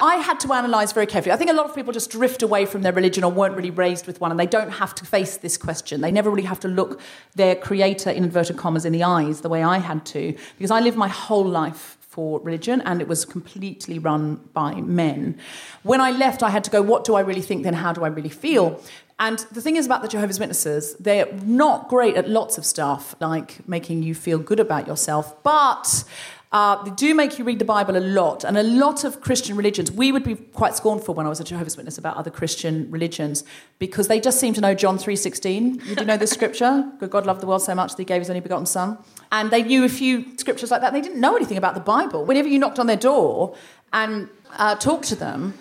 I 0.00 0.22
had 0.24 0.38
to 0.40 0.52
analyse 0.52 0.92
very 0.92 1.06
carefully. 1.06 1.32
I 1.32 1.36
think 1.36 1.50
a 1.50 1.52
lot 1.52 1.66
of 1.66 1.74
people 1.74 1.92
just 1.92 2.10
drift 2.10 2.44
away 2.44 2.64
from 2.64 2.82
their 2.82 2.92
religion 2.92 3.24
or 3.24 3.32
weren't 3.32 3.56
really 3.56 3.70
raised 3.70 4.06
with 4.06 4.20
one, 4.20 4.30
and 4.30 4.38
they 4.38 4.46
don't 4.46 4.70
have 4.70 4.94
to 4.96 5.04
face 5.04 5.38
this 5.38 5.56
question. 5.56 6.00
They 6.00 6.12
never 6.12 6.30
really 6.30 6.46
have 6.46 6.60
to 6.60 6.68
look 6.68 7.00
their 7.34 7.56
creator, 7.56 8.10
in 8.10 8.22
inverted 8.22 8.56
commas, 8.56 8.84
in 8.84 8.92
the 8.92 9.02
eyes 9.02 9.40
the 9.40 9.48
way 9.48 9.64
I 9.64 9.78
had 9.78 10.06
to, 10.06 10.36
because 10.56 10.70
I 10.70 10.78
lived 10.78 10.96
my 10.96 11.08
whole 11.08 11.44
life 11.44 11.98
for 12.16 12.40
religion 12.40 12.80
and 12.86 13.02
it 13.02 13.08
was 13.08 13.26
completely 13.26 13.98
run 13.98 14.36
by 14.54 14.72
men. 14.80 15.38
When 15.82 16.00
I 16.00 16.12
left, 16.12 16.42
I 16.42 16.48
had 16.48 16.64
to 16.64 16.70
go, 16.70 16.80
what 16.80 17.04
do 17.04 17.14
I 17.14 17.20
really 17.20 17.42
think, 17.42 17.62
then 17.62 17.74
how 17.74 17.92
do 17.92 18.04
I 18.04 18.08
really 18.08 18.30
feel? 18.30 18.80
And 19.18 19.38
the 19.50 19.62
thing 19.62 19.76
is 19.76 19.86
about 19.86 20.02
the 20.02 20.08
Jehovah's 20.08 20.38
Witnesses, 20.38 20.94
they're 21.00 21.32
not 21.44 21.88
great 21.88 22.16
at 22.16 22.28
lots 22.28 22.58
of 22.58 22.66
stuff, 22.66 23.14
like 23.18 23.66
making 23.66 24.02
you 24.02 24.14
feel 24.14 24.38
good 24.38 24.60
about 24.60 24.86
yourself, 24.86 25.42
but 25.42 26.04
uh, 26.52 26.82
they 26.84 26.90
do 26.92 27.14
make 27.14 27.38
you 27.38 27.44
read 27.44 27.58
the 27.58 27.64
Bible 27.64 27.96
a 27.96 28.00
lot. 28.00 28.44
And 28.44 28.56
a 28.56 28.62
lot 28.62 29.04
of 29.04 29.20
Christian 29.20 29.56
religions, 29.56 29.90
we 29.90 30.12
would 30.12 30.22
be 30.22 30.36
quite 30.36 30.74
scornful 30.74 31.14
when 31.14 31.26
I 31.26 31.28
was 31.28 31.40
a 31.40 31.44
Jehovah's 31.44 31.76
Witness 31.76 31.98
about 31.98 32.16
other 32.16 32.30
Christian 32.30 32.90
religions 32.90 33.42
because 33.78 34.08
they 34.08 34.20
just 34.20 34.38
seem 34.38 34.54
to 34.54 34.60
know 34.60 34.74
John 34.74 34.96
3.16. 34.96 35.84
You 35.86 35.96
do 35.96 36.04
know 36.04 36.16
this 36.16 36.30
scripture? 36.30 36.90
Good 36.98 37.10
God 37.10 37.26
loved 37.26 37.40
the 37.40 37.46
world 37.46 37.62
so 37.62 37.74
much 37.74 37.92
that 37.92 37.98
he 37.98 38.04
gave 38.04 38.20
his 38.20 38.30
only 38.30 38.40
begotten 38.40 38.66
son. 38.66 38.98
And 39.32 39.50
they 39.50 39.62
knew 39.62 39.84
a 39.84 39.88
few 39.88 40.36
scriptures 40.38 40.70
like 40.70 40.82
that. 40.82 40.92
They 40.92 41.00
didn't 41.00 41.20
know 41.20 41.36
anything 41.36 41.58
about 41.58 41.74
the 41.74 41.80
Bible. 41.80 42.24
Whenever 42.24 42.48
you 42.48 42.58
knocked 42.58 42.78
on 42.78 42.86
their 42.86 42.96
door 42.96 43.56
and 43.92 44.28
uh, 44.56 44.76
talked 44.76 45.04
to 45.08 45.16
them, 45.16 45.54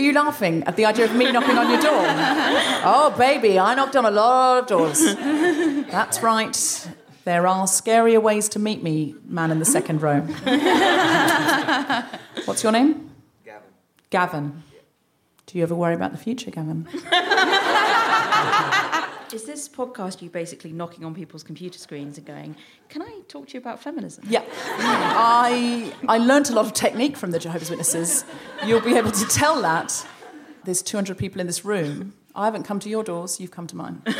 are 0.00 0.02
you 0.02 0.12
laughing 0.14 0.64
at 0.64 0.76
the 0.76 0.86
idea 0.86 1.04
of 1.04 1.14
me 1.14 1.30
knocking 1.30 1.58
on 1.58 1.70
your 1.70 1.80
door? 1.80 2.02
Oh, 2.82 3.14
baby, 3.18 3.58
I 3.58 3.74
knocked 3.74 3.96
on 3.96 4.06
a 4.06 4.10
lot 4.10 4.60
of 4.60 4.66
doors. 4.66 5.14
That's 5.14 6.22
right. 6.22 6.88
There 7.24 7.46
are 7.46 7.66
scarier 7.66 8.22
ways 8.22 8.48
to 8.50 8.58
meet 8.58 8.82
me, 8.82 9.14
man 9.26 9.50
in 9.50 9.58
the 9.58 9.66
second 9.66 10.00
row. 10.00 10.20
What's 12.46 12.62
your 12.62 12.72
name? 12.72 13.10
Gavin. 13.44 13.68
Gavin. 14.08 14.62
Do 15.44 15.58
you 15.58 15.64
ever 15.64 15.74
worry 15.74 15.94
about 15.94 16.12
the 16.12 16.18
future, 16.18 16.50
Gavin? 16.50 16.88
Is 19.32 19.44
this 19.44 19.68
podcast 19.68 20.22
you 20.22 20.28
basically 20.28 20.72
knocking 20.72 21.04
on 21.04 21.14
people's 21.14 21.44
computer 21.44 21.78
screens 21.78 22.18
and 22.18 22.26
going, 22.26 22.56
"Can 22.88 23.02
I 23.02 23.20
talk 23.28 23.46
to 23.48 23.54
you 23.54 23.60
about 23.60 23.80
feminism?" 23.80 24.24
Yeah. 24.28 24.42
I 24.78 25.92
I 26.08 26.18
learnt 26.18 26.50
a 26.50 26.52
lot 26.52 26.66
of 26.66 26.72
technique 26.72 27.16
from 27.16 27.30
the 27.30 27.38
Jehovah's 27.38 27.70
Witnesses. 27.70 28.24
You'll 28.66 28.80
be 28.80 28.96
able 28.96 29.12
to 29.12 29.24
tell 29.26 29.62
that. 29.62 30.04
There's 30.64 30.82
200 30.82 31.16
people 31.16 31.40
in 31.40 31.46
this 31.46 31.64
room. 31.64 32.14
I 32.34 32.44
haven't 32.44 32.64
come 32.64 32.80
to 32.80 32.88
your 32.88 33.04
doors. 33.04 33.40
You've 33.40 33.52
come 33.52 33.66
to 33.68 33.76
mine. 33.76 34.02
That's 34.04 34.18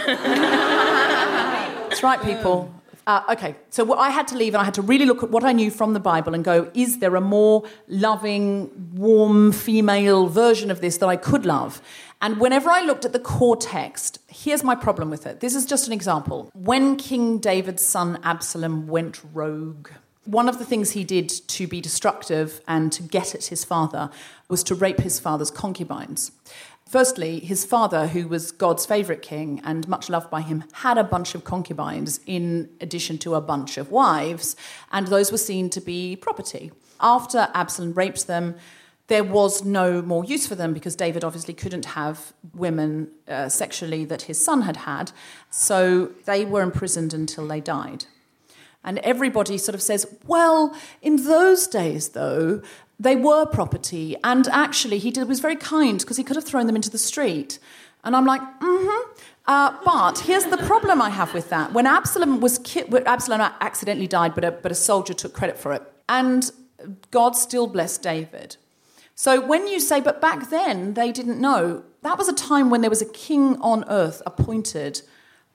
right, 2.02 2.22
people. 2.22 2.72
Uh, 3.06 3.22
okay, 3.30 3.56
so 3.70 3.82
what 3.82 3.98
I 3.98 4.10
had 4.10 4.28
to 4.28 4.36
leave 4.36 4.54
and 4.54 4.60
I 4.60 4.64
had 4.64 4.74
to 4.74 4.82
really 4.82 5.06
look 5.06 5.22
at 5.22 5.30
what 5.30 5.42
I 5.42 5.52
knew 5.52 5.70
from 5.70 5.94
the 5.94 6.00
Bible 6.00 6.34
and 6.34 6.44
go, 6.44 6.70
is 6.74 6.98
there 6.98 7.16
a 7.16 7.20
more 7.20 7.64
loving, 7.88 8.70
warm 8.94 9.52
female 9.52 10.28
version 10.28 10.70
of 10.70 10.80
this 10.80 10.98
that 10.98 11.08
I 11.08 11.16
could 11.16 11.44
love? 11.44 11.82
And 12.22 12.38
whenever 12.38 12.68
I 12.68 12.82
looked 12.82 13.06
at 13.06 13.12
the 13.12 13.18
core 13.18 13.56
text, 13.56 14.18
here's 14.28 14.62
my 14.62 14.74
problem 14.74 15.08
with 15.08 15.26
it. 15.26 15.40
This 15.40 15.54
is 15.54 15.64
just 15.64 15.86
an 15.86 15.92
example. 15.92 16.50
When 16.54 16.96
King 16.96 17.38
David's 17.38 17.82
son 17.82 18.18
Absalom 18.22 18.86
went 18.88 19.20
rogue, 19.32 19.88
one 20.24 20.48
of 20.48 20.58
the 20.58 20.66
things 20.66 20.90
he 20.90 21.02
did 21.02 21.30
to 21.30 21.66
be 21.66 21.80
destructive 21.80 22.60
and 22.68 22.92
to 22.92 23.02
get 23.02 23.34
at 23.34 23.46
his 23.46 23.64
father 23.64 24.10
was 24.48 24.62
to 24.64 24.74
rape 24.74 25.00
his 25.00 25.18
father's 25.18 25.50
concubines. 25.50 26.32
Firstly, 26.86 27.40
his 27.40 27.64
father, 27.64 28.08
who 28.08 28.28
was 28.28 28.50
God's 28.50 28.84
favourite 28.84 29.22
king 29.22 29.62
and 29.64 29.88
much 29.88 30.10
loved 30.10 30.28
by 30.28 30.42
him, 30.42 30.64
had 30.72 30.98
a 30.98 31.04
bunch 31.04 31.34
of 31.34 31.44
concubines 31.44 32.20
in 32.26 32.68
addition 32.80 33.16
to 33.18 33.34
a 33.34 33.40
bunch 33.40 33.78
of 33.78 33.90
wives, 33.90 34.56
and 34.92 35.06
those 35.06 35.32
were 35.32 35.38
seen 35.38 35.70
to 35.70 35.80
be 35.80 36.16
property. 36.16 36.70
After 37.00 37.48
Absalom 37.54 37.94
raped 37.94 38.26
them, 38.26 38.56
there 39.10 39.24
was 39.24 39.64
no 39.64 40.00
more 40.00 40.24
use 40.24 40.46
for 40.46 40.54
them 40.54 40.72
because 40.72 40.94
David 40.94 41.24
obviously 41.24 41.52
couldn't 41.52 41.84
have 41.84 42.32
women 42.54 43.08
uh, 43.26 43.48
sexually 43.48 44.04
that 44.04 44.22
his 44.22 44.42
son 44.42 44.62
had 44.62 44.76
had. 44.76 45.10
So 45.50 46.12
they 46.26 46.44
were 46.44 46.62
imprisoned 46.62 47.12
until 47.12 47.48
they 47.48 47.60
died. 47.60 48.04
And 48.84 48.98
everybody 49.00 49.58
sort 49.58 49.74
of 49.74 49.82
says, 49.82 50.06
well, 50.28 50.76
in 51.02 51.24
those 51.24 51.66
days, 51.66 52.10
though, 52.10 52.62
they 53.00 53.16
were 53.16 53.46
property. 53.46 54.14
And 54.22 54.46
actually, 54.46 54.98
he 54.98 55.10
did, 55.10 55.26
was 55.26 55.40
very 55.40 55.56
kind 55.56 55.98
because 55.98 56.16
he 56.16 56.22
could 56.22 56.36
have 56.36 56.44
thrown 56.44 56.68
them 56.68 56.76
into 56.76 56.88
the 56.88 56.96
street. 56.96 57.58
And 58.04 58.14
I'm 58.14 58.24
like, 58.24 58.40
mm 58.40 58.84
hmm. 58.88 59.10
Uh, 59.46 59.76
but 59.84 60.20
here's 60.20 60.44
the 60.44 60.58
problem 60.58 61.02
I 61.02 61.10
have 61.10 61.34
with 61.34 61.50
that. 61.50 61.72
When 61.72 61.84
Absalom 61.84 62.40
was 62.40 62.60
ki- 62.60 62.84
Absalom 63.04 63.40
accidentally 63.60 64.06
died, 64.06 64.36
but 64.36 64.44
a, 64.44 64.52
but 64.52 64.70
a 64.70 64.76
soldier 64.76 65.14
took 65.14 65.32
credit 65.32 65.58
for 65.58 65.72
it. 65.72 65.82
And 66.08 66.48
God 67.10 67.34
still 67.34 67.66
blessed 67.66 68.00
David. 68.02 68.56
So 69.22 69.38
when 69.38 69.66
you 69.66 69.80
say, 69.80 70.00
but 70.00 70.18
back 70.22 70.48
then 70.48 70.94
they 70.94 71.12
didn't 71.12 71.38
know, 71.38 71.82
that 72.00 72.16
was 72.16 72.26
a 72.26 72.32
time 72.32 72.70
when 72.70 72.80
there 72.80 72.88
was 72.88 73.02
a 73.02 73.12
king 73.12 73.60
on 73.60 73.84
earth 73.86 74.22
appointed 74.24 75.02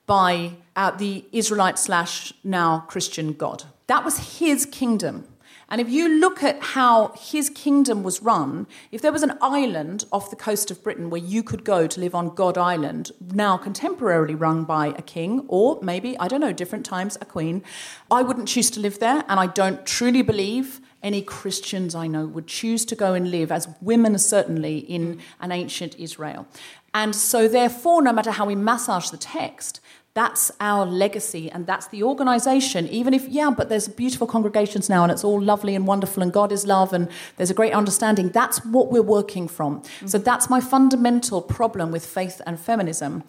by 0.06 0.51
uh, 0.75 0.91
the 0.91 1.25
Israelite 1.32 1.80
slash 1.80 2.32
now 2.43 2.86
Christian 2.88 3.34
God. 3.34 3.63
That 3.88 4.06
was 4.06 4.38
his 4.38 4.67
kingdom. 4.67 5.25
And 5.67 5.82
if 5.82 5.89
you 5.89 6.08
look 6.08 6.43
at 6.43 6.62
how 6.62 7.13
his 7.17 7.49
kingdom 7.49 8.04
was 8.04 8.21
run, 8.21 8.67
if 8.91 9.01
there 9.01 9.12
was 9.12 9.23
an 9.23 9.36
island 9.41 10.06
off 10.12 10.30
the 10.30 10.36
coast 10.36 10.69
of 10.69 10.84
Britain 10.84 11.10
where 11.10 11.19
you 11.19 11.41
could 11.41 11.63
go 11.63 11.88
to 11.88 11.99
live 11.99 12.13
on 12.13 12.36
God 12.36 12.60
Island, 12.60 13.13
now 13.19 13.58
contemporarily 13.58 14.39
run 14.39 14.65
by 14.65 14.89
a 14.89 15.01
king, 15.01 15.43
or 15.47 15.80
maybe, 15.82 16.15
I 16.19 16.28
don't 16.28 16.41
know, 16.41 16.54
different 16.54 16.86
times, 16.86 17.17
a 17.19 17.25
queen, 17.25 17.63
I 18.12 18.21
wouldn't 18.21 18.47
choose 18.47 18.69
to 18.71 18.80
live 18.80 18.99
there. 18.99 19.25
And 19.28 19.39
I 19.39 19.47
don't 19.47 19.88
truly 19.88 20.21
believe 20.21 20.82
any 21.03 21.21
Christians 21.21 21.95
I 21.95 22.08
know 22.08 22.25
would 22.25 22.47
choose 22.47 22.86
to 22.86 22.95
go 22.95 23.13
and 23.13 23.29
live, 23.31 23.51
as 23.51 23.67
women 23.81 24.17
certainly, 24.17 24.79
in 24.79 25.19
an 25.39 25.51
ancient 25.51 25.95
Israel. 25.99 26.47
And 26.93 27.15
so, 27.15 27.47
therefore, 27.47 28.01
no 28.01 28.13
matter 28.13 28.31
how 28.31 28.45
we 28.45 28.55
massage 28.55 29.10
the 29.10 29.17
text, 29.17 29.81
that's 30.15 30.49
our 30.62 30.86
legacy 30.86 31.51
and 31.51 31.67
that's 31.67 31.88
the 31.88 32.01
organization 32.01 32.88
even 32.88 33.13
if 33.13 33.27
yeah 33.27 33.51
but 33.55 33.67
there's 33.69 33.88
beautiful 33.88 34.25
congregations 34.25 34.89
now 34.89 35.03
and 35.03 35.12
it's 35.12 35.25
all 35.25 35.41
lovely 35.41 35.75
and 35.75 35.86
wonderful 35.86 36.23
and 36.23 36.31
god 36.31 36.51
is 36.51 36.65
love 36.65 36.93
and 36.93 37.10
there's 37.36 37.51
a 37.51 37.53
great 37.53 37.73
understanding 37.73 38.29
that's 38.29 38.63
what 38.65 38.89
we're 38.89 39.03
working 39.03 39.47
from 39.47 39.81
mm-hmm. 39.81 40.08
so 40.08 40.17
that's 40.17 40.49
my 40.49 40.62
fundamental 40.62 41.41
problem 41.41 41.91
with 41.91 42.05
faith 42.05 42.41
and 42.47 42.60
feminism 42.60 43.23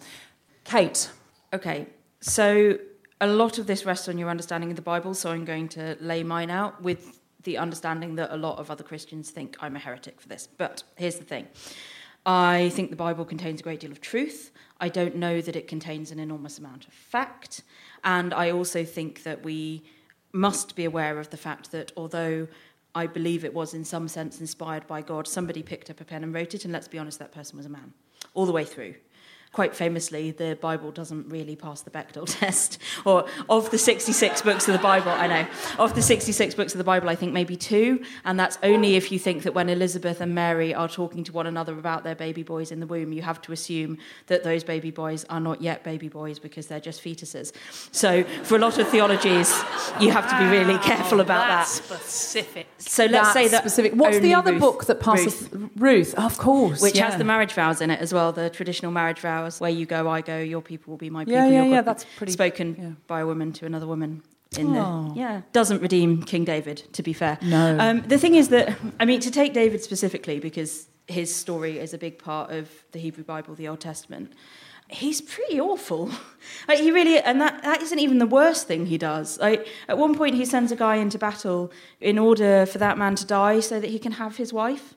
kate 0.63 1.09
okay 1.53 1.85
so 2.21 2.79
a 3.19 3.27
lot 3.27 3.57
of 3.57 3.67
this 3.67 3.85
rests 3.85 4.07
on 4.07 4.17
your 4.17 4.29
understanding 4.29 4.69
of 4.69 4.77
the 4.77 4.81
bible 4.81 5.13
so 5.13 5.29
i'm 5.29 5.43
going 5.43 5.67
to 5.67 5.97
lay 5.99 6.23
mine 6.23 6.49
out 6.49 6.81
with 6.81 7.16
the 7.43 7.57
understanding 7.57 8.15
that 8.15 8.33
a 8.33 8.37
lot 8.37 8.57
of 8.57 8.69
other 8.71 8.83
christians 8.83 9.29
think 9.29 9.55
i'm 9.59 9.75
a 9.75 9.79
heretic 9.79 10.19
for 10.19 10.27
this. 10.27 10.47
But 10.47 10.83
here's 10.95 11.17
the 11.17 11.23
thing. 11.23 11.47
I 12.25 12.69
think 12.69 12.89
the 12.89 12.95
bible 12.95 13.25
contains 13.25 13.61
a 13.61 13.63
great 13.63 13.79
deal 13.79 13.91
of 13.91 14.01
truth. 14.01 14.51
I 14.79 14.89
don't 14.89 15.15
know 15.15 15.41
that 15.41 15.55
it 15.55 15.67
contains 15.67 16.11
an 16.11 16.19
enormous 16.19 16.59
amount 16.59 16.87
of 16.87 16.93
fact. 16.93 17.63
And 18.03 18.33
I 18.33 18.51
also 18.51 18.83
think 18.83 19.23
that 19.23 19.43
we 19.43 19.83
must 20.33 20.75
be 20.75 20.85
aware 20.85 21.19
of 21.19 21.29
the 21.29 21.37
fact 21.37 21.71
that 21.71 21.91
although 21.97 22.47
I 22.93 23.07
believe 23.07 23.45
it 23.45 23.53
was 23.53 23.73
in 23.73 23.85
some 23.85 24.07
sense 24.07 24.39
inspired 24.39 24.87
by 24.87 25.01
God, 25.01 25.27
somebody 25.27 25.63
picked 25.63 25.89
up 25.89 26.01
a 26.01 26.05
pen 26.05 26.23
and 26.23 26.33
wrote 26.33 26.53
it, 26.53 26.63
and 26.63 26.73
let's 26.73 26.87
be 26.87 26.97
honest, 26.97 27.19
that 27.19 27.31
person 27.31 27.57
was 27.57 27.65
a 27.65 27.69
man 27.69 27.93
all 28.33 28.45
the 28.45 28.51
way 28.51 28.65
through 28.65 28.95
quite 29.57 29.75
famously, 29.75 30.29
the 30.29 30.55
Bible 30.61 30.91
doesn't 30.91 31.27
really 31.29 31.55
pass 31.55 31.81
the 31.81 31.89
Bechdel 31.89 32.25
test. 32.39 32.77
Or 33.05 33.25
of 33.49 33.71
the 33.71 33.79
66 33.79 34.43
books 34.43 34.67
of 34.67 34.73
the 34.73 34.79
Bible, 34.79 35.09
I 35.09 35.25
know, 35.25 35.47
of 35.79 35.95
the 35.95 36.01
66 36.03 36.53
books 36.53 36.75
of 36.75 36.77
the 36.77 36.83
Bible, 36.83 37.09
I 37.09 37.15
think 37.15 37.33
maybe 37.33 37.55
two. 37.55 38.03
And 38.23 38.39
that's 38.39 38.59
only 38.61 38.97
if 38.97 39.11
you 39.11 39.17
think 39.17 39.41
that 39.41 39.55
when 39.55 39.67
Elizabeth 39.67 40.21
and 40.21 40.35
Mary 40.35 40.75
are 40.75 40.87
talking 40.87 41.23
to 41.23 41.31
one 41.31 41.47
another 41.47 41.75
about 41.79 42.03
their 42.03 42.13
baby 42.13 42.43
boys 42.43 42.71
in 42.71 42.79
the 42.79 42.85
womb, 42.85 43.11
you 43.11 43.23
have 43.23 43.41
to 43.41 43.51
assume 43.51 43.97
that 44.27 44.43
those 44.43 44.63
baby 44.63 44.91
boys 44.91 45.25
are 45.27 45.39
not 45.39 45.59
yet 45.59 45.83
baby 45.83 46.07
boys 46.07 46.37
because 46.37 46.67
they're 46.67 46.79
just 46.79 47.03
fetuses. 47.03 47.51
So 47.91 48.25
for 48.43 48.57
a 48.57 48.59
lot 48.59 48.77
of 48.77 48.87
theologies, 48.89 49.49
you 49.99 50.11
have 50.11 50.29
to 50.29 50.37
be 50.37 50.45
really 50.55 50.77
careful 50.77 51.19
about 51.19 51.47
that's 51.47 51.79
that. 51.79 51.99
Specific. 52.01 52.67
So 52.77 53.05
let's 53.05 53.13
That's 53.13 53.33
say 53.33 53.47
that. 53.47 53.61
specific. 53.61 53.93
What's 53.93 54.19
the 54.19 54.35
other 54.35 54.51
Ruth, 54.51 54.61
book 54.61 54.85
that 54.85 54.99
passes 54.99 55.49
Ruth, 55.51 55.71
Ruth? 55.77 56.15
of 56.15 56.37
course, 56.37 56.79
which 56.79 56.97
yeah. 56.97 57.09
has 57.09 57.17
the 57.17 57.23
marriage 57.23 57.53
vows 57.53 57.81
in 57.81 57.89
it 57.89 57.99
as 57.99 58.13
well, 58.13 58.31
the 58.31 58.51
traditional 58.51 58.91
marriage 58.91 59.19
vows, 59.19 59.46
where 59.59 59.69
you 59.69 59.85
go, 59.85 60.09
I 60.09 60.21
go, 60.21 60.39
your 60.39 60.61
people 60.61 60.91
will 60.91 60.97
be 60.97 61.09
my 61.09 61.25
people. 61.25 61.39
Yeah, 61.41 61.49
yeah, 61.49 61.65
yeah, 61.65 61.81
that's 61.81 62.05
pretty- 62.17 62.33
spoken 62.33 62.75
yeah. 62.79 62.89
by 63.07 63.21
a 63.21 63.25
woman 63.25 63.51
to 63.53 63.65
another 63.65 63.87
woman. 63.87 64.21
In 64.57 64.67
Oh. 64.77 65.11
the 65.13 65.19
yeah, 65.19 65.41
doesn't 65.51 65.81
redeem 65.81 66.23
King 66.23 66.45
David. 66.45 66.83
To 66.93 67.03
be 67.03 67.11
fair, 67.13 67.37
No. 67.41 67.77
Um, 67.79 68.03
the 68.07 68.17
thing 68.17 68.35
is 68.35 68.47
that 68.49 68.77
I 68.99 69.03
mean 69.05 69.19
to 69.19 69.29
take 69.31 69.53
David 69.53 69.83
specifically 69.83 70.39
because 70.39 70.87
his 71.07 71.33
story 71.35 71.79
is 71.79 71.93
a 71.93 71.97
big 71.97 72.17
part 72.17 72.51
of 72.51 72.69
the 72.93 72.99
Hebrew 72.99 73.23
Bible, 73.25 73.55
the 73.55 73.67
Old 73.67 73.81
Testament. 73.81 74.31
he's 74.89 75.19
pretty 75.19 75.59
awful. 75.59 76.09
like, 76.69 76.79
he 76.79 76.91
really, 76.91 77.19
and 77.19 77.41
that, 77.41 77.61
that 77.63 77.81
isn't 77.81 77.99
even 77.99 78.19
the 78.19 78.25
worst 78.25 78.67
thing 78.67 78.85
he 78.85 78.97
does. 78.97 79.37
Like, 79.37 79.67
at 79.89 79.97
one 79.97 80.15
point, 80.15 80.35
he 80.35 80.45
sends 80.45 80.71
a 80.71 80.77
guy 80.77 80.95
into 80.95 81.17
battle 81.19 81.71
in 81.99 82.17
order 82.17 82.65
for 82.65 82.77
that 82.77 82.97
man 82.97 83.15
to 83.15 83.25
die 83.25 83.59
so 83.59 83.81
that 83.81 83.89
he 83.89 83.99
can 83.99 84.13
have 84.13 84.37
his 84.37 84.53
wife. 84.53 84.95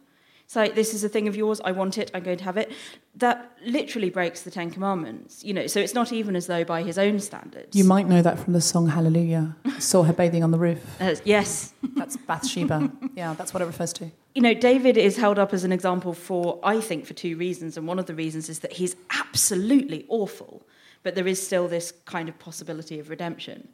Like, 0.55 0.75
this 0.75 0.95
is 0.95 1.05
a 1.05 1.09
thing 1.09 1.29
of 1.29 1.37
yours, 1.37 1.61
I 1.65 1.73
want 1.73 1.99
it, 1.99 2.11
I'm 2.13 2.23
going 2.23 2.39
to 2.39 2.45
have 2.45 2.57
it. 2.57 2.73
That 3.17 3.57
literally 3.65 4.11
breaks 4.11 4.43
the 4.43 4.51
Ten 4.51 4.71
Commandments, 4.71 5.45
you 5.45 5.53
know, 5.53 5.67
so 5.67 5.81
it's 5.81 5.95
not 5.95 6.13
even 6.13 6.35
as 6.35 6.47
though 6.47 6.65
by 6.65 6.83
his 6.83 6.99
own 6.99 7.21
standards. 7.21 7.77
You 7.77 7.85
might 7.85 8.09
know 8.09 8.23
that 8.23 8.39
from 8.39 8.53
the 8.53 8.61
song 8.61 8.89
Hallelujah. 8.89 9.57
Saw 9.79 10.03
her 10.03 10.13
bathing 10.13 10.43
on 10.43 10.51
the 10.51 10.59
roof. 10.59 10.85
Uh, 11.01 11.15
yes. 11.25 11.73
That's 11.97 12.17
Bathsheba. 12.17 12.93
yeah, 13.15 13.35
that's 13.35 13.55
what 13.55 13.63
it 13.63 13.67
refers 13.67 13.93
to. 13.95 14.11
You 14.35 14.43
know, 14.43 14.55
David 14.55 14.97
is 14.99 15.17
held 15.17 15.39
up 15.39 15.53
as 15.55 15.65
an 15.65 15.73
example 15.73 16.13
for, 16.13 16.61
I 16.63 16.81
think, 16.81 17.07
for 17.07 17.15
two 17.15 17.37
reasons. 17.37 17.77
And 17.77 17.87
one 17.87 17.99
of 17.99 18.07
the 18.07 18.15
reasons 18.15 18.49
is 18.49 18.61
that 18.61 18.75
he's 18.75 18.97
absolutely 19.11 20.05
awful, 20.09 20.67
but 21.03 21.15
there 21.15 21.27
is 21.27 21.45
still 21.45 21.69
this 21.69 21.93
kind 22.05 22.29
of 22.29 22.39
possibility 22.39 22.99
of 22.99 23.09
redemption. 23.09 23.69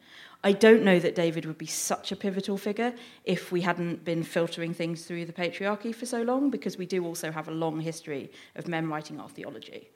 I 0.45 0.53
don't 0.53 0.83
know 0.83 0.99
that 0.99 1.15
David 1.15 1.45
would 1.47 1.59
be 1.59 1.67
such 1.67 2.13
a 2.13 2.17
pivotal 2.17 2.57
figure 2.57 2.95
if 3.25 3.51
we 3.51 3.63
hadn't 3.63 4.05
been 4.05 4.23
filtering 4.23 4.75
things 4.75 5.05
through 5.05 5.25
the 5.25 5.33
patriarchy 5.33 5.95
for 5.95 6.07
so 6.07 6.23
long, 6.23 6.51
because 6.51 6.79
we 6.79 6.87
do 6.87 7.05
also 7.05 7.31
have 7.33 7.49
a 7.49 7.53
long 7.53 7.81
history 7.81 8.31
of 8.55 8.69
men 8.69 8.89
writing 8.89 9.19
our 9.19 9.29
theology. 9.29 9.89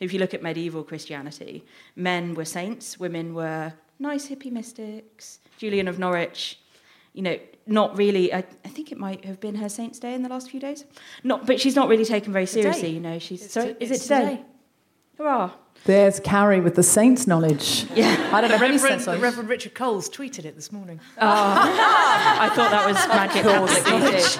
If 0.00 0.12
you 0.12 0.18
look 0.18 0.34
at 0.34 0.42
medieval 0.42 0.84
Christianity, 0.84 1.64
men 1.96 2.34
were 2.34 2.44
saints, 2.44 2.98
women 2.98 3.34
were 3.34 3.74
nice 3.98 4.28
hippie 4.28 4.52
mystics. 4.52 5.40
Julian 5.58 5.88
of 5.88 5.98
Norwich, 5.98 6.58
you 7.12 7.22
know, 7.22 7.38
not 7.66 7.96
really. 7.98 8.32
I, 8.32 8.44
I, 8.64 8.68
think 8.68 8.92
it 8.92 8.98
might 8.98 9.24
have 9.24 9.40
been 9.40 9.56
her 9.56 9.68
Saint's 9.68 9.98
Day 9.98 10.14
in 10.14 10.22
the 10.22 10.28
last 10.28 10.50
few 10.50 10.60
days. 10.60 10.84
Not, 11.24 11.46
but 11.46 11.60
she's 11.60 11.74
not 11.74 11.88
really 11.88 12.04
taken 12.04 12.32
very 12.32 12.46
seriously. 12.46 12.90
You 12.90 13.00
know, 13.00 13.18
she's 13.18 13.44
it's 13.44 13.54
sorry. 13.54 13.74
To, 13.74 13.82
is 13.82 13.90
it 13.90 14.00
today? 14.00 14.20
today? 14.20 14.44
Hurrah! 15.18 15.52
There's 15.84 16.20
Carrie 16.20 16.60
with 16.60 16.74
the 16.74 16.82
saints' 16.82 17.26
knowledge. 17.26 17.86
Yeah, 17.94 18.30
I 18.32 18.40
don't 18.40 18.50
know 18.50 18.58
Reverend, 18.58 18.80
sense 18.80 19.04
the 19.06 19.18
Reverend 19.18 19.48
Richard 19.48 19.74
Coles 19.74 20.10
tweeted 20.10 20.44
it 20.44 20.54
this 20.54 20.70
morning. 20.70 21.00
Oh, 21.16 21.20
I 21.20 22.50
thought 22.54 22.70
that 22.70 22.86
was 22.86 22.96
magic 23.08 23.44
knowledge. 23.44 24.38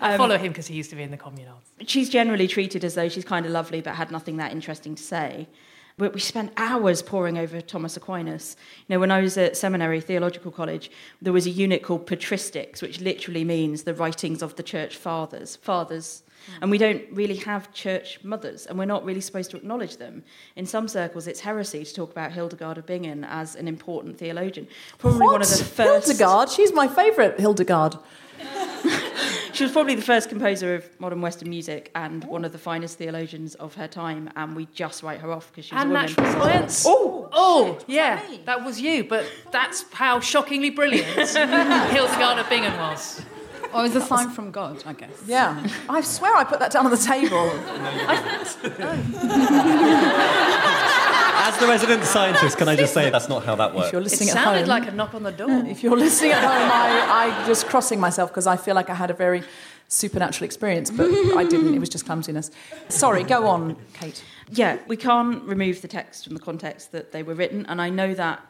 um, 0.12 0.18
follow 0.18 0.36
him 0.36 0.48
because 0.48 0.66
he 0.66 0.74
used 0.74 0.90
to 0.90 0.96
be 0.96 1.02
in 1.02 1.10
the 1.10 1.16
Communards. 1.16 1.62
She's 1.86 2.08
generally 2.08 2.48
treated 2.48 2.84
as 2.84 2.94
though 2.94 3.08
she's 3.08 3.24
kind 3.24 3.46
of 3.46 3.52
lovely, 3.52 3.80
but 3.80 3.94
had 3.94 4.10
nothing 4.10 4.36
that 4.38 4.52
interesting 4.52 4.94
to 4.96 5.02
say. 5.02 5.48
But 5.96 6.12
we 6.12 6.18
spent 6.18 6.52
hours 6.56 7.02
poring 7.02 7.38
over 7.38 7.60
Thomas 7.60 7.96
Aquinas. 7.96 8.56
You 8.88 8.94
know, 8.94 9.00
when 9.00 9.12
I 9.12 9.20
was 9.20 9.38
at 9.38 9.56
seminary, 9.56 10.00
theological 10.00 10.50
college, 10.50 10.90
there 11.22 11.32
was 11.32 11.46
a 11.46 11.50
unit 11.50 11.84
called 11.84 12.06
patristics, 12.06 12.82
which 12.82 13.00
literally 13.00 13.44
means 13.44 13.84
the 13.84 13.94
writings 13.94 14.42
of 14.42 14.56
the 14.56 14.64
church 14.64 14.96
fathers. 14.96 15.54
Fathers. 15.56 16.23
And 16.60 16.70
we 16.70 16.78
don't 16.78 17.02
really 17.12 17.36
have 17.36 17.72
church 17.72 18.18
mothers, 18.22 18.66
and 18.66 18.78
we're 18.78 18.84
not 18.84 19.04
really 19.04 19.20
supposed 19.20 19.50
to 19.52 19.56
acknowledge 19.56 19.96
them. 19.96 20.22
In 20.56 20.66
some 20.66 20.88
circles, 20.88 21.26
it's 21.26 21.40
heresy 21.40 21.84
to 21.84 21.94
talk 21.94 22.10
about 22.10 22.32
Hildegard 22.32 22.78
of 22.78 22.86
Bingen 22.86 23.24
as 23.24 23.54
an 23.56 23.68
important 23.68 24.18
theologian. 24.18 24.68
Probably 24.98 25.20
what? 25.20 25.32
one 25.32 25.42
of 25.42 25.48
the 25.48 25.64
first. 25.64 26.06
Hildegard? 26.06 26.50
She's 26.50 26.72
my 26.72 26.88
favourite 26.88 27.38
Hildegard. 27.38 27.96
she 29.52 29.62
was 29.62 29.72
probably 29.72 29.94
the 29.94 30.02
first 30.02 30.28
composer 30.28 30.74
of 30.74 31.00
modern 31.00 31.20
Western 31.20 31.48
music 31.48 31.90
and 31.94 32.24
one 32.24 32.44
of 32.44 32.52
the 32.52 32.58
finest 32.58 32.98
theologians 32.98 33.54
of 33.56 33.74
her 33.74 33.88
time, 33.88 34.30
and 34.36 34.56
we 34.56 34.66
just 34.74 35.02
write 35.02 35.20
her 35.20 35.30
off 35.30 35.50
because 35.50 35.64
she's 35.66 35.72
and 35.78 35.90
a 35.90 35.94
woman. 35.94 36.10
natural 36.10 36.32
science. 36.32 36.84
Oh, 36.86 37.28
oh, 37.32 37.78
oh 37.78 37.84
yeah, 37.86 38.22
that 38.44 38.64
was 38.64 38.80
you. 38.80 39.04
But 39.04 39.26
that's 39.52 39.84
how 39.92 40.20
shockingly 40.20 40.70
brilliant 40.70 41.06
Hildegard 41.16 42.38
of 42.38 42.48
Bingen 42.48 42.76
was. 42.78 43.22
Oh, 43.74 43.80
it 43.80 43.92
was 43.92 43.96
a 43.96 44.00
sign 44.00 44.30
from 44.30 44.52
God, 44.52 44.82
I 44.86 44.92
guess. 44.92 45.10
Yeah. 45.26 45.66
I 45.88 46.00
swear 46.00 46.34
I 46.36 46.44
put 46.44 46.60
that 46.60 46.70
down 46.70 46.84
on 46.84 46.92
the 46.92 46.96
table. 46.96 47.50
As 51.36 51.58
the 51.58 51.66
resident 51.66 52.04
scientist, 52.04 52.56
can 52.56 52.68
I 52.68 52.76
just 52.76 52.94
say 52.94 53.10
that's 53.10 53.28
not 53.28 53.44
how 53.44 53.56
that 53.56 53.74
works? 53.74 53.88
If 53.88 53.92
you're 53.92 54.00
listening 54.00 54.28
it 54.28 54.36
at 54.36 54.44
sounded 54.44 54.60
home, 54.60 54.68
like 54.68 54.86
a 54.86 54.92
knock 54.92 55.12
on 55.14 55.24
the 55.24 55.32
door. 55.32 55.50
If 55.66 55.82
you're 55.82 55.96
listening 55.96 56.30
at 56.30 56.42
home, 56.42 56.70
I, 56.70 57.42
I 57.42 57.46
just 57.46 57.66
crossing 57.66 57.98
myself 57.98 58.30
because 58.30 58.46
I 58.46 58.56
feel 58.56 58.76
like 58.76 58.88
I 58.90 58.94
had 58.94 59.10
a 59.10 59.14
very 59.14 59.42
supernatural 59.88 60.46
experience, 60.46 60.90
but 60.90 61.06
I 61.36 61.44
didn't. 61.44 61.74
It 61.74 61.80
was 61.80 61.88
just 61.88 62.06
clumsiness. 62.06 62.52
Sorry, 62.88 63.24
go 63.24 63.48
on, 63.48 63.76
Kate. 63.92 64.24
Yeah, 64.50 64.78
we 64.86 64.96
can't 64.96 65.42
remove 65.42 65.82
the 65.82 65.88
text 65.88 66.24
from 66.24 66.34
the 66.34 66.40
context 66.40 66.92
that 66.92 67.10
they 67.10 67.24
were 67.24 67.34
written, 67.34 67.66
and 67.66 67.82
I 67.82 67.90
know 67.90 68.14
that 68.14 68.40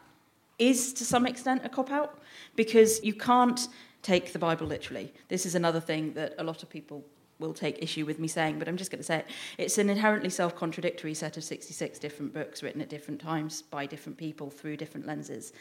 is 0.59 0.93
to 0.93 1.03
some 1.03 1.25
extent 1.25 1.61
a 1.65 1.69
cop 1.69 1.91
out 1.91 2.19
because 2.55 3.03
you 3.03 3.13
can't 3.13 3.67
take 4.05 4.33
the 4.33 4.39
Bible 4.39 4.67
literally. 4.67 5.11
This 5.29 5.45
is 5.47 5.55
another 5.55 5.79
thing 5.79 6.13
that 6.13 6.35
a 6.37 6.43
lot 6.43 6.61
of 6.61 6.69
people 6.69 7.03
will 7.39 7.53
take 7.53 7.81
issue 7.81 8.05
with 8.05 8.19
me 8.19 8.27
saying, 8.27 8.59
but 8.59 8.67
I'm 8.67 8.77
just 8.77 8.91
going 8.91 8.99
to 8.99 9.03
say 9.03 9.17
it. 9.17 9.27
It's 9.57 9.77
an 9.79 9.89
inherently 9.89 10.29
self 10.29 10.55
contradictory 10.55 11.15
set 11.15 11.37
of 11.37 11.43
66 11.43 11.97
different 11.99 12.33
books 12.33 12.61
written 12.61 12.81
at 12.81 12.89
different 12.89 13.19
times 13.19 13.63
by 13.63 13.87
different 13.87 14.17
people 14.17 14.49
through 14.51 14.77
different 14.77 15.07
lenses. 15.07 15.53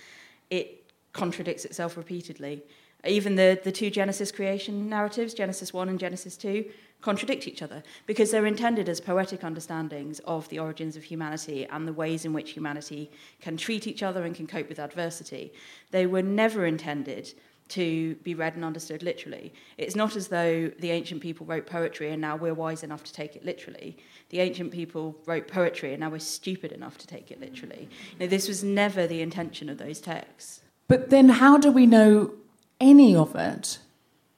It 0.50 0.90
contradicts 1.12 1.64
itself 1.64 1.96
repeatedly. 1.96 2.62
Even 3.06 3.34
the, 3.34 3.58
the 3.64 3.72
two 3.72 3.90
Genesis 3.90 4.30
creation 4.30 4.88
narratives, 4.88 5.34
Genesis 5.34 5.72
1 5.72 5.88
and 5.88 5.98
Genesis 5.98 6.36
2, 6.36 6.64
contradict 7.00 7.46
each 7.46 7.60
other 7.60 7.82
because 8.06 8.30
they're 8.30 8.46
intended 8.46 8.88
as 8.88 9.00
poetic 9.00 9.44
understandings 9.44 10.20
of 10.20 10.48
the 10.48 10.58
origins 10.58 10.96
of 10.96 11.04
humanity 11.04 11.66
and 11.66 11.86
the 11.86 11.92
ways 11.92 12.24
in 12.24 12.32
which 12.32 12.52
humanity 12.52 13.10
can 13.40 13.56
treat 13.56 13.86
each 13.86 14.02
other 14.02 14.24
and 14.24 14.34
can 14.34 14.46
cope 14.46 14.68
with 14.68 14.78
adversity. 14.78 15.52
They 15.90 16.06
were 16.06 16.22
never 16.22 16.64
intended 16.64 17.34
to 17.68 18.14
be 18.16 18.34
read 18.34 18.54
and 18.54 18.64
understood 18.64 19.02
literally. 19.02 19.52
It's 19.78 19.96
not 19.96 20.16
as 20.16 20.28
though 20.28 20.70
the 20.78 20.90
ancient 20.90 21.22
people 21.22 21.46
wrote 21.46 21.66
poetry 21.66 22.10
and 22.10 22.20
now 22.20 22.36
we're 22.36 22.54
wise 22.54 22.82
enough 22.82 23.02
to 23.04 23.12
take 23.12 23.36
it 23.36 23.44
literally. 23.44 23.96
The 24.30 24.40
ancient 24.40 24.72
people 24.72 25.16
wrote 25.26 25.48
poetry 25.48 25.92
and 25.92 26.00
now 26.00 26.10
we're 26.10 26.18
stupid 26.18 26.72
enough 26.72 26.98
to 26.98 27.06
take 27.06 27.30
it 27.30 27.40
literally. 27.40 27.88
You 28.12 28.20
know, 28.20 28.26
this 28.26 28.48
was 28.48 28.62
never 28.62 29.06
the 29.06 29.22
intention 29.22 29.68
of 29.68 29.78
those 29.78 30.00
texts. 30.00 30.60
But 30.88 31.08
then, 31.10 31.30
how 31.30 31.56
do 31.56 31.72
we 31.72 31.86
know 31.86 32.34
any 32.78 33.16
of 33.16 33.34
it 33.34 33.78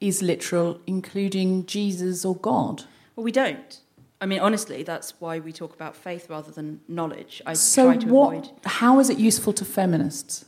is 0.00 0.22
literal, 0.22 0.80
including 0.86 1.66
Jesus 1.66 2.24
or 2.24 2.36
God? 2.36 2.84
Well, 3.16 3.24
we 3.24 3.32
don't. 3.32 3.80
I 4.20 4.26
mean, 4.26 4.40
honestly, 4.40 4.82
that's 4.82 5.20
why 5.20 5.40
we 5.40 5.52
talk 5.52 5.74
about 5.74 5.96
faith 5.96 6.30
rather 6.30 6.50
than 6.50 6.80
knowledge. 6.88 7.42
I 7.44 7.54
so 7.54 7.86
try 7.86 7.96
to 7.96 8.06
what, 8.06 8.34
avoid. 8.34 8.50
How 8.64 8.98
is 9.00 9.10
it 9.10 9.18
useful 9.18 9.52
to 9.54 9.64
feminists? 9.64 10.44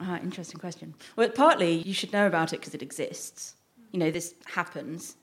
Ah, 0.00 0.18
interesting 0.22 0.60
question. 0.60 0.94
Well, 1.16 1.28
partly 1.30 1.76
you 1.82 1.94
should 1.94 2.12
know 2.12 2.26
about 2.26 2.52
it 2.52 2.60
because 2.60 2.74
it 2.74 2.82
exists. 2.82 3.54
You 3.92 3.98
know, 3.98 4.10
this 4.10 4.34
happens. 4.44 5.16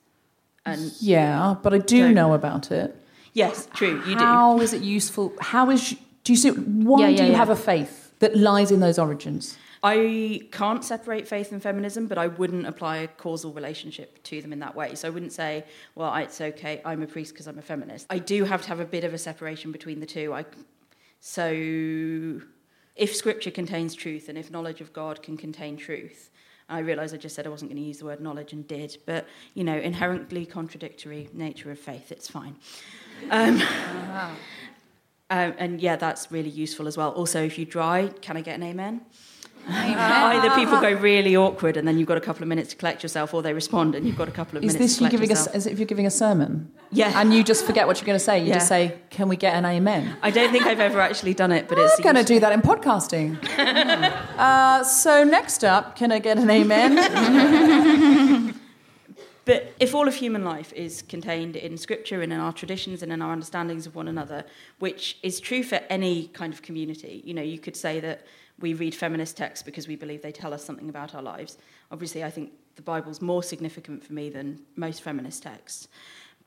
And 0.66 0.92
yeah, 1.00 1.54
but 1.62 1.74
I 1.74 1.78
do 1.78 2.12
know 2.12 2.32
about 2.32 2.70
it. 2.70 2.96
Yes, 3.34 3.68
true. 3.74 4.02
You 4.06 4.16
do. 4.16 4.24
How 4.24 4.60
is 4.60 4.72
it 4.72 4.82
useful? 4.82 5.32
How 5.40 5.70
is? 5.70 5.96
Do 6.24 6.32
you 6.32 6.36
see? 6.36 6.50
Why 6.50 7.00
Yeah, 7.00 7.08
yeah, 7.08 7.16
do 7.16 7.24
you 7.24 7.30
yeah. 7.32 7.36
have 7.38 7.50
a 7.50 7.56
faith 7.56 8.12
that 8.20 8.36
lies 8.36 8.70
in 8.70 8.80
those 8.80 8.98
origins? 8.98 9.58
I 9.82 10.48
can't 10.50 10.82
separate 10.82 11.28
faith 11.28 11.52
and 11.52 11.62
feminism, 11.62 12.06
but 12.06 12.16
I 12.16 12.28
wouldn't 12.28 12.66
apply 12.66 12.96
a 12.98 13.06
causal 13.08 13.52
relationship 13.52 14.22
to 14.22 14.40
them 14.40 14.50
in 14.50 14.60
that 14.60 14.74
way. 14.74 14.94
So 14.94 15.08
I 15.08 15.10
wouldn't 15.10 15.32
say, 15.32 15.64
well, 15.94 16.14
it's 16.14 16.40
okay, 16.40 16.80
I'm 16.86 17.02
a 17.02 17.06
priest 17.06 17.34
because 17.34 17.46
I'm 17.46 17.58
a 17.58 17.62
feminist. 17.62 18.06
I 18.08 18.18
do 18.18 18.44
have 18.44 18.62
to 18.62 18.68
have 18.68 18.80
a 18.80 18.86
bit 18.86 19.04
of 19.04 19.12
a 19.12 19.18
separation 19.18 19.72
between 19.72 20.00
the 20.00 20.06
two. 20.06 20.32
I, 20.32 20.46
so 21.20 22.40
if 22.96 23.14
scripture 23.14 23.50
contains 23.50 23.94
truth 23.94 24.28
and 24.28 24.38
if 24.38 24.50
knowledge 24.50 24.80
of 24.80 24.92
God 24.92 25.22
can 25.22 25.36
contain 25.36 25.76
truth, 25.76 26.30
I 26.68 26.78
realise 26.78 27.12
I 27.12 27.18
just 27.18 27.34
said 27.34 27.46
I 27.46 27.50
wasn't 27.50 27.70
going 27.70 27.82
to 27.82 27.86
use 27.86 27.98
the 27.98 28.06
word 28.06 28.20
knowledge 28.20 28.52
and 28.52 28.66
did, 28.66 28.96
but, 29.04 29.26
you 29.54 29.64
know, 29.64 29.76
inherently 29.76 30.46
contradictory 30.46 31.28
nature 31.32 31.70
of 31.70 31.78
faith, 31.78 32.10
it's 32.10 32.28
fine. 32.28 32.56
Um, 33.30 33.60
um, 35.30 35.54
and 35.58 35.80
yeah, 35.80 35.96
that's 35.96 36.32
really 36.32 36.48
useful 36.48 36.86
as 36.86 36.96
well. 36.96 37.10
Also, 37.10 37.42
if 37.42 37.58
you 37.58 37.66
dry, 37.66 38.10
can 38.22 38.36
I 38.36 38.40
get 38.40 38.54
an 38.54 38.62
amen? 38.62 39.02
Either 39.68 40.54
people 40.54 40.80
go 40.80 40.92
really 40.92 41.36
awkward 41.36 41.76
and 41.76 41.86
then 41.88 41.98
you've 41.98 42.08
got 42.08 42.16
a 42.16 42.20
couple 42.20 42.42
of 42.42 42.48
minutes 42.48 42.70
to 42.70 42.76
collect 42.76 43.02
yourself, 43.02 43.32
or 43.34 43.42
they 43.42 43.52
respond 43.52 43.94
and 43.94 44.06
you've 44.06 44.16
got 44.16 44.28
a 44.28 44.32
couple 44.32 44.58
of 44.58 44.64
Is 44.64 44.74
minutes 44.74 44.92
this 44.92 44.98
to 44.98 45.04
you 45.04 45.10
collect 45.10 45.22
giving 45.22 45.30
yourself. 45.30 45.54
a, 45.54 45.56
as 45.56 45.66
if 45.66 45.78
you're 45.78 45.86
giving 45.86 46.06
a 46.06 46.10
sermon? 46.10 46.70
Yeah. 46.90 47.18
And 47.20 47.32
you 47.32 47.42
just 47.42 47.64
forget 47.64 47.86
what 47.86 47.98
you're 48.00 48.06
going 48.06 48.18
to 48.18 48.24
say. 48.24 48.40
You 48.40 48.48
Yeah. 48.48 48.54
just 48.54 48.68
say, 48.68 48.98
"Can 49.10 49.28
we 49.28 49.36
get 49.36 49.54
an 49.54 49.64
amen?" 49.64 50.16
I 50.22 50.30
don't 50.30 50.52
think 50.52 50.66
I've 50.66 50.80
ever 50.80 51.00
actually 51.00 51.34
done 51.34 51.52
it, 51.52 51.68
but 51.68 51.78
it's 51.78 51.98
We're 51.98 52.04
going 52.04 52.16
to 52.16 52.24
do 52.24 52.40
that 52.40 52.52
in 52.52 52.60
podcasting. 52.62 53.38
uh, 54.38 54.84
so 54.84 55.24
next 55.24 55.64
up, 55.64 55.96
can 55.96 56.12
I 56.12 56.18
get 56.18 56.38
an 56.38 56.50
amen? 56.50 56.94
But 59.46 59.74
if 59.78 59.94
all 59.94 60.08
of 60.08 60.14
human 60.14 60.42
life 60.42 60.72
is 60.72 61.02
contained 61.02 61.54
in 61.54 61.76
scripture 61.76 62.22
and 62.22 62.32
in 62.32 62.40
our 62.40 62.52
traditions 62.52 63.02
and 63.02 63.12
in 63.12 63.20
our 63.20 63.30
understandings 63.30 63.86
of 63.86 63.94
one 63.94 64.08
another, 64.08 64.44
which 64.78 65.18
is 65.22 65.38
true 65.38 65.62
for 65.62 65.80
any 65.90 66.28
kind 66.28 66.52
of 66.54 66.62
community, 66.62 67.20
you 67.26 67.34
know, 67.34 67.42
you 67.42 67.58
could 67.58 67.76
say 67.76 68.00
that 68.00 68.24
we 68.60 68.74
read 68.74 68.94
feminist 68.94 69.36
texts 69.36 69.62
because 69.62 69.88
we 69.88 69.96
believe 69.96 70.22
they 70.22 70.32
tell 70.32 70.54
us 70.54 70.64
something 70.64 70.88
about 70.88 71.14
our 71.14 71.22
lives. 71.22 71.58
Obviously, 71.90 72.22
I 72.22 72.30
think 72.30 72.52
the 72.76 72.82
Bible's 72.82 73.20
more 73.20 73.42
significant 73.42 74.04
for 74.04 74.12
me 74.12 74.30
than 74.30 74.60
most 74.76 75.02
feminist 75.02 75.42
texts. 75.42 75.88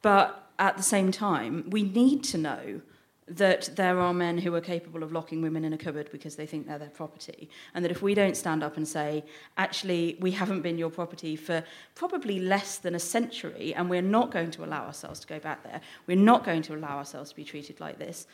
But 0.02 0.50
at 0.60 0.78
the 0.78 0.84
same 0.84 1.12
time, 1.12 1.70
we 1.70 1.84
need 1.84 2.24
to 2.26 2.38
know 2.38 2.82
that 3.28 3.70
there 3.76 4.00
are 4.00 4.13
men 4.13 4.38
who 4.38 4.56
are 4.56 4.62
capable 4.62 5.04
of 5.04 5.12
locking 5.12 5.41
women 5.41 5.65
in 5.65 5.74
a 5.74 5.78
cupboard 5.78 6.10
because 6.12 6.38
they 6.38 6.46
think 6.46 6.65
they're 6.65 6.80
their 6.80 6.89
property. 6.89 7.50
And 7.74 7.84
that 7.84 7.91
if 7.91 8.02
we 8.02 8.13
don't 8.13 8.38
stand 8.38 8.63
up 8.63 8.78
and 8.78 8.88
say, 8.88 9.26
actually, 9.58 10.17
we 10.22 10.32
haven't 10.32 10.62
been 10.62 10.78
your 10.78 10.89
property 10.89 11.36
for 11.36 11.63
probably 11.93 12.39
less 12.39 12.78
than 12.78 12.96
a 12.96 13.00
century, 13.00 13.74
and 13.74 13.89
we're 13.89 14.02
not 14.02 14.32
going 14.32 14.52
to 14.52 14.63
allow 14.63 14.86
ourselves 14.86 15.20
to 15.22 15.28
go 15.28 15.39
back 15.39 15.63
there, 15.63 15.82
we're 16.06 16.15
not 16.15 16.46
going 16.46 16.62
to 16.63 16.76
allow 16.76 16.98
ourselves 16.98 17.32
to 17.32 17.36
be 17.36 17.43
treated 17.43 17.82
like 17.82 18.00
this, 18.00 18.28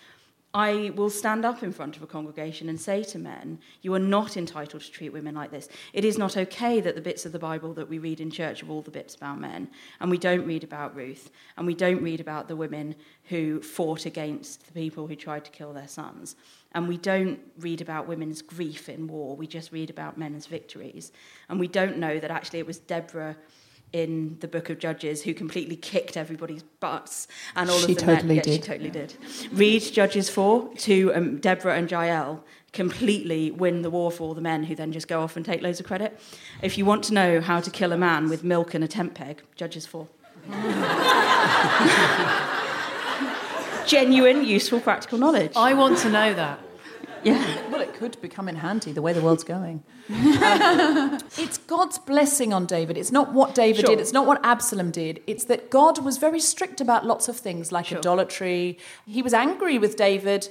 I 0.55 0.91
will 0.95 1.09
stand 1.09 1.45
up 1.45 1.63
in 1.63 1.71
front 1.71 1.97
of 1.97 2.03
a 2.03 2.07
congregation 2.07 2.69
and 2.69 2.79
say 2.79 3.03
to 3.05 3.17
men, 3.17 3.57
You 3.81 3.93
are 3.95 3.99
not 3.99 4.37
entitled 4.37 4.83
to 4.83 4.91
treat 4.91 5.11
women 5.11 5.33
like 5.33 5.49
this. 5.49 5.67
It 5.93 6.05
is 6.05 6.19
not 6.19 6.37
okay 6.37 6.79
that 6.79 6.93
the 6.93 7.01
bits 7.01 7.25
of 7.25 7.31
the 7.31 7.39
Bible 7.39 7.73
that 7.73 7.89
we 7.89 7.97
read 7.97 8.21
in 8.21 8.29
church 8.29 8.61
are 8.61 8.69
all 8.69 8.83
the 8.83 8.91
bits 8.91 9.15
about 9.15 9.39
men. 9.39 9.69
And 9.99 10.11
we 10.11 10.19
don't 10.19 10.45
read 10.45 10.63
about 10.63 10.95
Ruth. 10.95 11.31
And 11.57 11.65
we 11.65 11.73
don't 11.73 12.03
read 12.03 12.19
about 12.19 12.47
the 12.47 12.55
women 12.55 12.93
who 13.25 13.61
fought 13.61 14.05
against 14.05 14.67
the 14.67 14.73
people 14.73 15.07
who 15.07 15.15
tried 15.15 15.43
to 15.45 15.51
kill 15.51 15.73
their 15.73 15.87
sons. 15.87 16.35
And 16.73 16.87
we 16.87 16.97
don't 16.97 17.39
read 17.59 17.81
about 17.81 18.07
women's 18.07 18.43
grief 18.43 18.89
in 18.89 19.07
war. 19.07 19.35
We 19.35 19.47
just 19.47 19.71
read 19.71 19.89
about 19.89 20.19
men's 20.19 20.45
victories. 20.45 21.11
And 21.49 21.59
we 21.59 21.67
don't 21.67 21.97
know 21.97 22.19
that 22.19 22.29
actually 22.29 22.59
it 22.59 22.67
was 22.67 22.77
Deborah 22.77 23.35
in 23.93 24.37
the 24.39 24.47
book 24.47 24.69
of 24.69 24.79
Judges 24.79 25.21
who 25.21 25.33
completely 25.33 25.75
kicked 25.75 26.17
everybody's 26.17 26.63
butts 26.63 27.27
and 27.55 27.69
all 27.69 27.77
She 27.77 27.93
of 27.93 27.99
the 27.99 28.05
totally 28.05 28.27
men. 28.27 28.35
Yeah, 28.37 28.41
did. 28.41 28.53
she 28.53 28.59
totally 28.59 28.89
did. 28.89 29.15
Read 29.51 29.83
Judges 29.83 30.29
4 30.29 30.73
to 30.79 31.13
um, 31.13 31.37
Deborah 31.37 31.77
and 31.77 31.89
Jael 31.89 32.43
completely 32.73 33.51
win 33.51 33.83
the 33.83 33.91
war 33.91 34.11
for 34.11 34.23
all 34.23 34.33
the 34.33 34.41
men 34.41 34.63
who 34.63 34.75
then 34.75 34.91
just 34.91 35.07
go 35.07 35.21
off 35.21 35.37
and 35.37 35.45
take 35.45 35.61
loads 35.61 35.79
of 35.79 35.85
credit. 35.85 36.19
If 36.63 36.77
you 36.77 36.85
want 36.85 37.03
to 37.05 37.13
know 37.13 37.39
how 37.39 37.61
to 37.61 37.69
kill 37.69 37.93
a 37.93 37.97
man 37.97 38.29
with 38.29 38.43
milk 38.43 38.73
and 38.73 38.83
a 38.83 38.87
tent 38.87 39.13
peg, 39.13 39.43
Judges 39.55 39.85
4. 39.85 40.07
Genuine, 43.85 44.43
useful, 44.43 44.79
practical 44.79 45.19
knowledge. 45.19 45.51
I 45.55 45.73
want 45.73 45.99
to 45.99 46.09
know 46.09 46.33
that. 46.33 46.59
Yeah. 47.33 47.69
Well, 47.69 47.81
it 47.81 47.93
could 47.93 48.19
become 48.21 48.49
in 48.49 48.55
handy 48.57 48.91
the 48.91 49.01
way 49.01 49.13
the 49.13 49.21
world's 49.21 49.43
going. 49.43 49.83
Um, 50.09 51.19
it's 51.37 51.57
God's 51.57 51.97
blessing 51.97 52.51
on 52.53 52.65
David. 52.65 52.97
It's 52.97 53.11
not 53.11 53.33
what 53.33 53.55
David 53.55 53.81
Sure. 53.85 53.95
did. 53.95 54.01
It's 54.01 54.11
not 54.13 54.25
what 54.27 54.43
Absalom 54.43 54.91
did. 54.91 55.21
It's 55.25 55.45
that 55.45 55.69
God 55.69 56.03
was 56.03 56.17
very 56.17 56.39
strict 56.39 56.81
about 56.81 57.05
lots 57.05 57.27
of 57.29 57.37
things 57.37 57.71
like 57.71 57.91
idolatry. 57.91 58.77
He 59.05 59.21
was 59.21 59.33
angry 59.33 59.77
with 59.77 59.95
David 59.95 60.49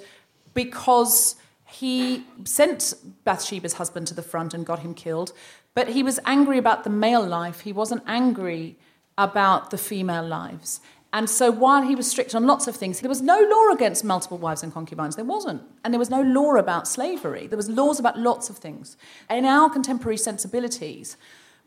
because 0.54 1.36
he 1.66 2.24
sent 2.44 2.94
Bathsheba's 3.24 3.74
husband 3.74 4.06
to 4.08 4.14
the 4.14 4.22
front 4.22 4.54
and 4.54 4.64
got 4.66 4.80
him 4.80 4.94
killed. 4.94 5.32
But 5.74 5.88
he 5.88 6.02
was 6.02 6.20
angry 6.24 6.58
about 6.58 6.84
the 6.84 6.90
male 6.90 7.26
life. 7.26 7.60
He 7.60 7.72
wasn't 7.72 8.02
angry 8.06 8.76
about 9.16 9.70
the 9.70 9.78
female 9.78 10.26
lives. 10.26 10.80
And 11.14 11.28
so 11.28 11.50
while 11.50 11.82
he 11.82 11.94
was 11.94 12.10
strict 12.10 12.34
on 12.34 12.46
lots 12.46 12.66
of 12.66 12.74
things, 12.74 13.00
there 13.00 13.08
was 13.08 13.20
no 13.20 13.38
law 13.38 13.74
against 13.74 14.02
multiple 14.02 14.38
wives 14.38 14.62
and 14.62 14.72
concubines. 14.72 15.16
There 15.16 15.24
wasn't. 15.24 15.62
And 15.84 15.92
there 15.92 15.98
was 15.98 16.08
no 16.08 16.22
law 16.22 16.54
about 16.54 16.88
slavery. 16.88 17.46
There 17.46 17.56
was 17.58 17.68
laws 17.68 18.00
about 18.00 18.18
lots 18.18 18.48
of 18.48 18.56
things. 18.56 18.96
In 19.28 19.44
our 19.44 19.68
contemporary 19.68 20.16
sensibilities, 20.16 21.18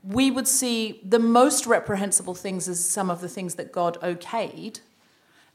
we 0.04 0.32
would 0.32 0.48
see 0.48 1.00
the 1.04 1.20
most 1.20 1.68
reprehensible 1.68 2.34
things 2.34 2.68
as 2.68 2.84
some 2.84 3.10
of 3.10 3.22
the 3.22 3.30
things 3.30 3.56
that 3.56 3.72
God 3.72 4.00
okayed, 4.02 4.80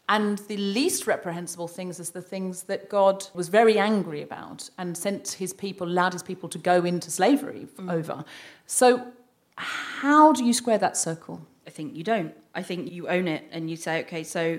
and 0.09 0.39
the 0.39 0.57
least 0.57 1.07
reprehensible 1.07 1.69
things 1.69 2.01
as 2.01 2.11
the 2.11 2.23
things 2.23 2.65
that 2.65 2.89
God 2.89 3.29
was 3.33 3.49
very 3.49 3.79
angry 3.79 4.23
about 4.23 4.69
and 4.77 4.97
sent 4.97 5.33
his 5.33 5.53
people, 5.53 5.87
allowed 5.87 6.13
his 6.15 6.25
people 6.25 6.49
to 6.49 6.59
go 6.59 6.85
into 6.85 7.13
slavery 7.13 7.69
over. 7.89 8.25
So, 8.67 9.07
how 9.55 10.33
do 10.33 10.45
you 10.45 10.53
square 10.53 10.79
that 10.79 10.97
circle? 10.97 11.47
I 11.71 11.73
think 11.73 11.95
you 11.95 12.03
don't. 12.03 12.35
I 12.53 12.65
think 12.65 12.91
you 12.91 13.07
own 13.07 13.29
it 13.29 13.45
and 13.53 13.71
you 13.71 13.77
say, 13.77 14.01
okay, 14.01 14.25
so 14.25 14.59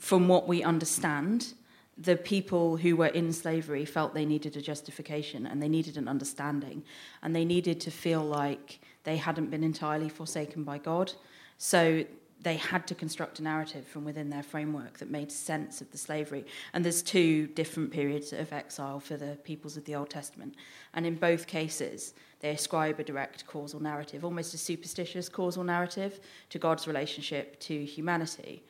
from 0.00 0.26
what 0.26 0.48
we 0.48 0.64
understand, 0.64 1.54
the 1.96 2.16
people 2.16 2.76
who 2.76 2.96
were 2.96 3.06
in 3.20 3.32
slavery 3.32 3.84
felt 3.84 4.12
they 4.12 4.26
needed 4.26 4.56
a 4.56 4.60
justification 4.60 5.46
and 5.46 5.62
they 5.62 5.68
needed 5.68 5.96
an 5.96 6.08
understanding 6.08 6.82
and 7.22 7.34
they 7.34 7.44
needed 7.44 7.80
to 7.82 7.92
feel 7.92 8.24
like 8.24 8.80
they 9.04 9.16
hadn't 9.16 9.50
been 9.52 9.62
entirely 9.62 10.08
forsaken 10.08 10.64
by 10.64 10.78
God. 10.78 11.12
So 11.58 12.04
they 12.40 12.56
had 12.56 12.88
to 12.88 12.96
construct 12.96 13.38
a 13.38 13.44
narrative 13.44 13.86
from 13.86 14.04
within 14.04 14.28
their 14.28 14.42
framework 14.42 14.98
that 14.98 15.08
made 15.08 15.30
sense 15.30 15.80
of 15.80 15.92
the 15.92 15.98
slavery. 15.98 16.44
And 16.72 16.84
there's 16.84 17.02
two 17.02 17.46
different 17.46 17.92
periods 17.92 18.32
of 18.32 18.52
exile 18.52 18.98
for 18.98 19.16
the 19.16 19.38
peoples 19.44 19.76
of 19.76 19.84
the 19.84 19.94
Old 19.94 20.10
Testament. 20.10 20.56
And 20.92 21.06
in 21.06 21.14
both 21.14 21.46
cases, 21.46 22.14
They 22.40 22.50
ascribe 22.50 23.00
a 23.00 23.04
direct 23.04 23.46
causal 23.46 23.80
narrative, 23.80 24.24
almost 24.24 24.54
a 24.54 24.58
superstitious 24.58 25.28
causal 25.28 25.64
narrative, 25.64 26.20
to 26.50 26.58
God's 26.58 26.86
relationship 26.86 27.58
to 27.60 27.84
humanity. 27.84 28.62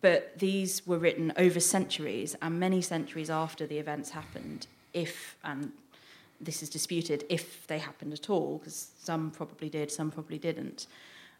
But 0.00 0.38
these 0.38 0.86
were 0.86 0.98
written 0.98 1.32
over 1.36 1.60
centuries 1.60 2.36
and 2.40 2.58
many 2.58 2.82
centuries 2.82 3.30
after 3.30 3.66
the 3.66 3.78
events 3.78 4.10
happened, 4.10 4.66
if, 4.92 5.36
and 5.44 5.72
this 6.40 6.62
is 6.62 6.68
disputed, 6.68 7.24
if 7.28 7.66
they 7.66 7.78
happened 7.78 8.12
at 8.12 8.28
all, 8.28 8.58
because 8.58 8.90
some 8.98 9.30
probably 9.30 9.68
did, 9.68 9.90
some 9.90 10.10
probably 10.10 10.38
didn't. 10.38 10.86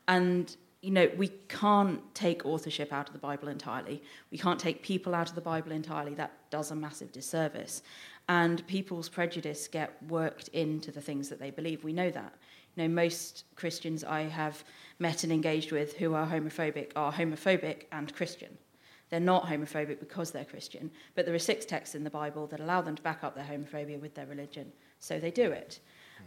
And 0.09 0.57
you 0.83 0.91
know, 0.91 1.09
we 1.17 1.29
can't 1.49 2.01
take 2.15 2.45
authorship 2.45 2.93
out 2.93 3.07
of 3.07 3.13
the 3.13 3.21
Bible 3.21 3.49
entirely. 3.49 4.03
We 4.33 4.39
can't 4.39 4.59
take 4.59 4.83
people 4.83 5.15
out 5.15 5.29
of 5.29 5.37
the 5.37 5.41
Bible 5.41 5.71
entirely. 5.71 6.15
That 6.15 6.33
does 6.51 6.73
a 6.73 6.75
massive 6.75 7.13
disservice. 7.13 7.83
And 8.29 8.67
people's 8.67 9.09
prejudice 9.09 9.69
get 9.69 9.97
worked 10.09 10.49
into 10.49 10.91
the 10.91 11.01
things 11.01 11.29
that 11.29 11.39
they 11.39 11.51
believe. 11.51 11.85
We 11.85 11.93
know 11.93 12.11
that. 12.11 12.35
You 12.75 12.83
know, 12.83 12.89
most 12.89 13.45
Christians 13.55 14.03
I 14.03 14.23
have 14.23 14.65
met 14.99 15.23
and 15.23 15.33
engaged 15.33 15.71
with 15.71 15.97
who 15.97 16.15
are 16.15 16.27
homophobic 16.27 16.91
are 16.97 17.13
homophobic 17.13 17.85
and 17.93 18.13
Christian. 18.13 18.59
They're 19.11 19.21
not 19.21 19.47
homophobic 19.47 20.01
because 20.01 20.31
they're 20.31 20.45
Christian, 20.45 20.91
but 21.15 21.27
there 21.27 21.35
are 21.35 21.39
six 21.39 21.65
texts 21.65 21.95
in 21.95 22.03
the 22.03 22.11
Bible 22.11 22.47
that 22.49 22.61
allow 22.61 22.81
them 22.81 22.97
to 22.97 23.03
back 23.03 23.23
up 23.23 23.35
their 23.35 23.45
homophobia 23.45 24.01
with 24.01 24.15
their 24.15 24.27
religion, 24.27 24.73
so 25.01 25.21
they 25.21 25.31
do 25.31 25.53
it. 25.53 25.81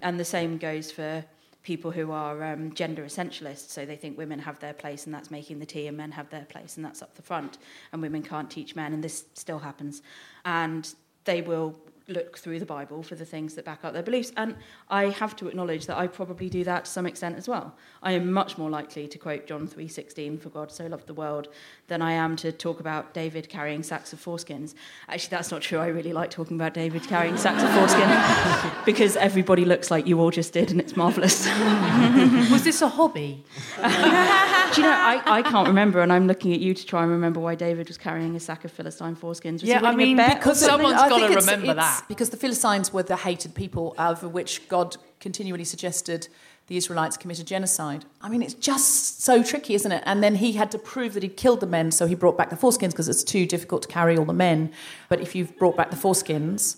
And 0.04 0.20
the 0.20 0.26
same 0.26 0.60
goes 0.60 0.92
for 0.92 1.26
people 1.66 1.92
who 1.92 2.12
are 2.12 2.44
um, 2.44 2.72
gender 2.74 3.04
essentialists. 3.04 3.70
So 3.70 3.86
they 3.86 3.96
think 3.98 4.18
women 4.18 4.40
have 4.40 4.60
their 4.60 4.74
place 4.74 5.06
and 5.06 5.14
that's 5.14 5.32
making 5.32 5.60
the 5.60 5.66
tea, 5.66 5.88
and 5.88 5.98
men 5.98 6.12
have 6.12 6.30
their 6.30 6.46
place 6.46 6.78
and 6.78 6.86
that's 6.86 7.02
up 7.02 7.16
the 7.16 7.24
front, 7.24 7.58
and 7.92 8.02
women 8.02 8.24
can't 8.24 8.50
teach 8.50 8.76
men, 8.76 8.94
and 8.94 9.04
this 9.04 9.26
still 9.34 9.60
happens. 9.60 10.02
And 10.46 10.88
they 11.26 11.42
will 11.42 11.76
look 12.08 12.38
through 12.38 12.60
the 12.60 12.66
Bible 12.66 13.02
for 13.02 13.16
the 13.16 13.26
things 13.26 13.56
that 13.56 13.66
back 13.66 13.84
up 13.84 13.94
their 13.94 14.04
beliefs. 14.04 14.32
And 14.38 14.56
I 14.90 15.10
have 15.10 15.36
to 15.38 15.48
acknowledge 15.48 15.88
that 15.88 15.98
I 15.98 16.08
probably 16.08 16.50
do 16.50 16.64
that 16.64 16.86
to 16.86 16.92
some 16.92 17.06
extent 17.06 17.38
as 17.38 17.48
well. 17.48 17.76
I 18.04 18.12
am 18.12 18.32
much 18.32 18.58
more 18.58 18.70
likely 18.70 19.08
to 19.08 19.18
quote 19.18 19.48
John 19.48 19.68
3:16, 19.68 20.38
"For 20.38 20.50
God 20.50 20.72
so 20.72 20.86
loved 20.86 21.08
the 21.08 21.14
world," 21.14 21.48
than 21.88 22.02
I 22.02 22.12
am 22.14 22.36
to 22.38 22.52
talk 22.52 22.80
about 22.80 23.14
David 23.14 23.50
carrying 23.50 23.82
sacks 23.84 24.14
of 24.14 24.24
foreskins. 24.24 24.76
Actually, 25.10 25.30
that's 25.32 25.52
not 25.52 25.62
true. 25.62 25.80
I 25.80 25.88
really 25.88 26.14
like 26.14 26.30
talking 26.30 26.58
about 26.58 26.74
David 26.74 27.08
carrying 27.08 27.38
sacks 27.38 27.64
of 27.64 27.70
foreskin 27.72 28.82
because 28.86 29.16
everybody 29.18 29.66
looks 29.66 29.90
like 29.90 30.06
you 30.06 30.20
all 30.20 30.32
just 30.32 30.54
did, 30.54 30.72
and 30.72 30.80
it's 30.80 30.96
marvelous. 30.96 31.48
Was 32.52 32.64
this 32.64 32.82
a 32.82 32.90
hobby? 32.90 33.44
Do 33.78 34.82
you 34.82 34.88
know, 34.88 34.94
I, 34.94 35.22
I 35.26 35.42
can't 35.42 35.68
remember, 35.68 36.02
and 36.02 36.12
I'm 36.12 36.28
looking 36.28 36.54
at 36.54 36.60
you 36.60 36.74
to 36.74 36.86
try 36.86 37.04
and 37.04 37.12
remember 37.12 37.40
why 37.40 37.56
David 37.56 37.88
was 37.88 37.98
carrying 37.98 38.36
a 38.36 38.40
sack 38.40 38.66
of 38.66 38.72
Philistine 38.72 39.16
foreskins. 39.16 39.62
Was 39.62 39.64
Yeah, 39.64 39.82
I 39.84 39.96
mean, 39.96 40.18
because 40.18 40.60
someone's 40.60 40.96
got 40.96 41.20
to 41.20 41.36
remember 41.36 41.72
it's 41.72 41.76
that. 41.76 41.95
Because 42.08 42.30
the 42.30 42.38
Philistines 42.38 42.94
were 42.94 43.04
the 43.04 43.18
hated 43.18 43.56
people 43.56 43.96
over 43.98 44.28
which 44.28 44.68
God 44.68 44.98
continually 45.20 45.66
suggested 45.66 46.28
the 46.68 46.78
Israelites 46.78 47.16
committed 47.16 47.46
genocide. 47.46 48.06
I 48.22 48.30
mean, 48.30 48.42
it's 48.42 48.56
just 48.56 49.22
so 49.22 49.44
tricky, 49.44 49.76
isn't 49.76 49.92
it? 49.92 50.04
And 50.06 50.24
then 50.24 50.36
he 50.36 50.54
had 50.54 50.72
to 50.72 50.80
prove 50.80 51.14
that 51.14 51.24
he'd 51.24 51.38
killed 51.38 51.60
the 51.60 51.68
men, 51.68 51.92
so 51.92 52.08
he 52.08 52.16
brought 52.16 52.38
back 52.38 52.50
the 52.50 52.56
foreskins 52.56 52.92
because 52.92 53.08
it's 53.08 53.24
too 53.24 53.46
difficult 53.46 53.84
to 53.84 53.88
carry 53.88 54.18
all 54.18 54.26
the 54.26 54.34
men. 54.34 54.72
But 55.08 55.22
if 55.22 55.36
you've 55.36 55.56
brought 55.58 55.78
back 55.78 55.92
the 55.92 55.96
foreskins, 55.96 56.78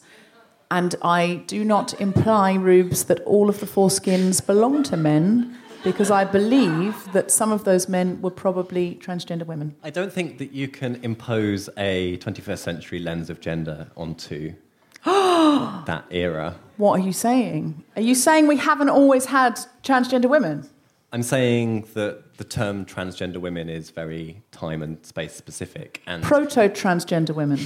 and 0.69 0.95
I 1.01 1.43
do 1.47 1.63
not 1.63 1.99
imply, 2.01 2.55
Reubs, 2.55 3.07
that 3.07 3.21
all 3.21 3.49
of 3.49 3.61
the 3.61 3.65
foreskins 3.65 4.45
belong 4.45 4.83
to 4.83 4.97
men, 4.97 5.57
because 5.85 6.11
I 6.11 6.25
believe 6.25 7.09
that 7.13 7.31
some 7.31 7.53
of 7.53 7.63
those 7.63 7.87
men 7.87 8.21
were 8.21 8.31
probably 8.31 8.95
transgender 8.95 9.45
women. 9.45 9.75
I 9.83 9.89
don't 9.89 10.11
think 10.11 10.37
that 10.39 10.51
you 10.51 10.67
can 10.67 10.99
impose 11.03 11.69
a 11.77 12.17
21st 12.17 12.57
century 12.57 12.99
lens 12.99 13.29
of 13.29 13.39
gender 13.39 13.87
onto 13.95 14.53
that 15.05 16.05
era. 16.11 16.55
What 16.77 16.99
are 16.99 17.03
you 17.03 17.13
saying? 17.13 17.83
Are 17.95 18.01
you 18.01 18.15
saying 18.15 18.47
we 18.47 18.57
haven't 18.57 18.89
always 18.89 19.25
had 19.25 19.59
transgender 19.83 20.29
women? 20.29 20.69
I'm 21.11 21.23
saying 21.23 21.87
that 21.93 22.37
the 22.37 22.43
term 22.43 22.85
transgender 22.85 23.37
women 23.37 23.69
is 23.69 23.89
very 23.89 24.41
time 24.51 24.81
and 24.81 25.03
space 25.05 25.33
specific, 25.33 26.01
and 26.05 26.21
Proto 26.23 26.69
transgender 26.69 27.33
women. 27.33 27.59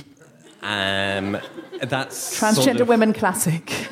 um, 0.62 1.38
that's 1.82 2.40
Transgender 2.40 2.64
sort 2.64 2.82
of- 2.82 2.88
women 2.88 3.14
classic. 3.14 3.74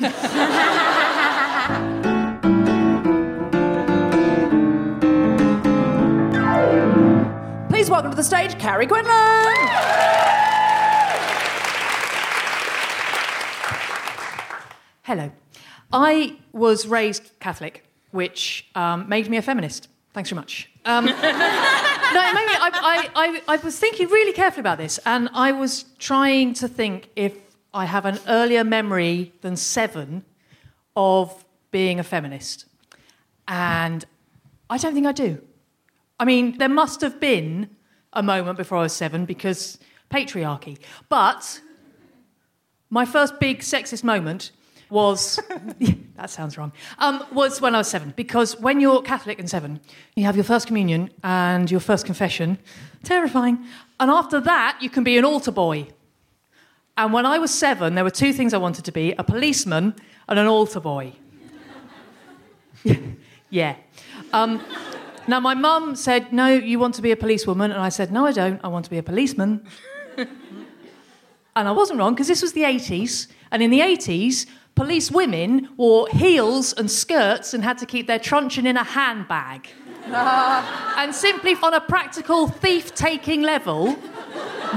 Please 7.68 7.88
welcome 7.88 8.10
to 8.10 8.16
the 8.16 8.22
stage, 8.22 8.58
Carrie 8.58 8.86
Quinlan. 8.86 9.08
Hello. 15.10 15.32
I 15.92 16.36
was 16.52 16.86
raised 16.86 17.32
Catholic, 17.40 17.84
which 18.12 18.68
um, 18.76 19.08
made 19.08 19.28
me 19.28 19.38
a 19.38 19.42
feminist. 19.42 19.88
Thanks 20.14 20.30
very 20.30 20.36
much. 20.38 20.70
Um, 20.84 21.04
no, 21.06 21.10
it 21.10 21.16
made 21.18 22.46
me, 22.46 22.54
I, 22.54 22.70
I, 22.72 23.08
I, 23.16 23.42
I 23.48 23.56
was 23.56 23.76
thinking 23.76 24.06
really 24.06 24.32
carefully 24.32 24.60
about 24.60 24.78
this, 24.78 25.00
and 25.04 25.28
I 25.34 25.50
was 25.50 25.86
trying 25.98 26.54
to 26.54 26.68
think 26.68 27.10
if 27.16 27.34
I 27.74 27.86
have 27.86 28.06
an 28.06 28.20
earlier 28.28 28.62
memory 28.62 29.32
than 29.40 29.56
seven 29.56 30.24
of 30.94 31.44
being 31.72 31.98
a 31.98 32.04
feminist. 32.04 32.66
And 33.48 34.04
I 34.70 34.78
don't 34.78 34.94
think 34.94 35.08
I 35.08 35.12
do. 35.26 35.42
I 36.20 36.24
mean, 36.24 36.56
there 36.58 36.68
must 36.68 37.00
have 37.00 37.18
been 37.18 37.68
a 38.12 38.22
moment 38.22 38.56
before 38.58 38.78
I 38.78 38.82
was 38.82 38.92
seven 38.92 39.24
because 39.24 39.76
patriarchy. 40.08 40.78
But 41.08 41.60
my 42.90 43.04
first 43.04 43.40
big 43.40 43.58
sexist 43.62 44.04
moment 44.04 44.52
was 44.90 45.40
that 46.16 46.30
sounds 46.30 46.58
wrong 46.58 46.72
um, 46.98 47.24
was 47.32 47.60
when 47.60 47.74
I 47.74 47.78
was 47.78 47.88
seven 47.88 48.12
because 48.16 48.58
when 48.58 48.80
you're 48.80 49.02
Catholic 49.02 49.38
and 49.38 49.48
seven, 49.48 49.80
you 50.16 50.24
have 50.24 50.36
your 50.36 50.44
first 50.44 50.66
communion 50.66 51.10
and 51.22 51.70
your 51.70 51.80
first 51.80 52.04
confession, 52.04 52.58
terrifying, 53.04 53.64
and 53.98 54.10
after 54.10 54.40
that 54.40 54.78
you 54.80 54.90
can 54.90 55.04
be 55.04 55.16
an 55.18 55.24
altar 55.24 55.52
boy. 55.52 55.88
And 56.96 57.12
when 57.12 57.24
I 57.24 57.38
was 57.38 57.52
seven, 57.52 57.94
there 57.94 58.04
were 58.04 58.10
two 58.10 58.32
things 58.32 58.52
I 58.52 58.58
wanted 58.58 58.84
to 58.84 58.92
be: 58.92 59.12
a 59.12 59.24
policeman 59.24 59.94
and 60.28 60.38
an 60.38 60.46
altar 60.46 60.80
boy. 60.80 61.12
yeah. 63.50 63.76
Um, 64.32 64.60
now 65.26 65.40
my 65.40 65.54
mum 65.54 65.96
said, 65.96 66.32
"No, 66.32 66.48
you 66.48 66.78
want 66.78 66.94
to 66.96 67.02
be 67.02 67.10
a 67.10 67.16
policewoman," 67.16 67.70
and 67.70 67.80
I 67.80 67.88
said, 67.88 68.12
"No, 68.12 68.26
I 68.26 68.32
don't. 68.32 68.60
I 68.64 68.68
want 68.68 68.84
to 68.84 68.90
be 68.90 68.98
a 68.98 69.02
policeman." 69.02 69.64
and 71.56 71.68
I 71.68 71.72
wasn't 71.72 71.98
wrong 71.98 72.14
because 72.14 72.28
this 72.28 72.42
was 72.42 72.52
the 72.52 72.62
80s, 72.62 73.28
and 73.50 73.62
in 73.62 73.70
the 73.70 73.80
80s, 73.80 74.46
police 74.74 75.10
women 75.10 75.68
wore 75.76 76.08
heels 76.08 76.72
and 76.72 76.90
skirts 76.90 77.54
and 77.54 77.62
had 77.64 77.78
to 77.78 77.86
keep 77.86 78.06
their 78.06 78.18
truncheon 78.18 78.66
in 78.66 78.76
a 78.76 78.84
handbag. 78.84 79.68
and 80.06 81.14
simply 81.14 81.54
on 81.62 81.74
a 81.74 81.80
practical 81.80 82.48
thief 82.48 82.94
taking 82.94 83.42
level, 83.42 83.96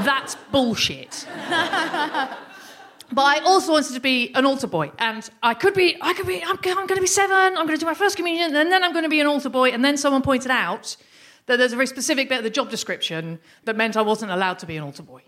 that's 0.04 0.36
bullshit. 0.52 1.26
but 1.30 3.22
I 3.22 3.40
also 3.46 3.72
wanted 3.72 3.94
to 3.94 4.00
be 4.00 4.34
an 4.36 4.46
altar 4.46 4.68
boy, 4.68 4.92
and 5.00 5.28
I 5.42 5.54
could 5.54 5.74
be, 5.74 5.98
I 6.02 6.14
could 6.14 6.28
be, 6.28 6.44
I'm, 6.44 6.58
I'm 6.58 6.88
going 6.88 6.96
to 6.96 7.02
be 7.02 7.08
seven, 7.08 7.36
I'm 7.36 7.66
going 7.66 7.78
to 7.78 7.78
do 7.78 7.86
my 7.86 7.94
first 7.94 8.18
communion, 8.18 8.56
and 8.56 8.72
then 8.72 8.84
I'm 8.84 8.92
going 8.92 9.04
to 9.04 9.10
be 9.10 9.22
an 9.22 9.28
altar 9.28 9.50
boy. 9.50 9.70
And 9.70 9.84
then 9.84 9.98
someone 9.98 10.22
pointed 10.22 10.52
out 10.52 10.98
that 11.46 11.58
there's 11.58 11.74
a 11.74 11.76
very 11.76 11.88
specific 11.88 12.30
bit 12.30 12.40
of 12.40 12.44
the 12.44 12.50
job 12.50 12.70
description 12.70 13.40
that 13.66 13.76
meant 13.76 13.98
I 13.98 14.02
wasn't 14.02 14.32
allowed 14.32 14.60
to 14.60 14.66
be 14.66 14.78
an 14.78 14.84
altar 14.84 15.04
boy. 15.04 15.22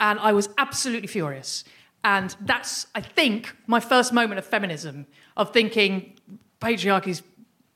And 0.00 0.18
I 0.20 0.32
was 0.32 0.48
absolutely 0.58 1.08
furious. 1.08 1.64
And 2.04 2.34
that's, 2.40 2.86
I 2.94 3.00
think, 3.00 3.54
my 3.66 3.80
first 3.80 4.12
moment 4.12 4.38
of 4.38 4.46
feminism, 4.46 5.06
of 5.36 5.52
thinking 5.52 6.16
patriarchy's 6.60 7.22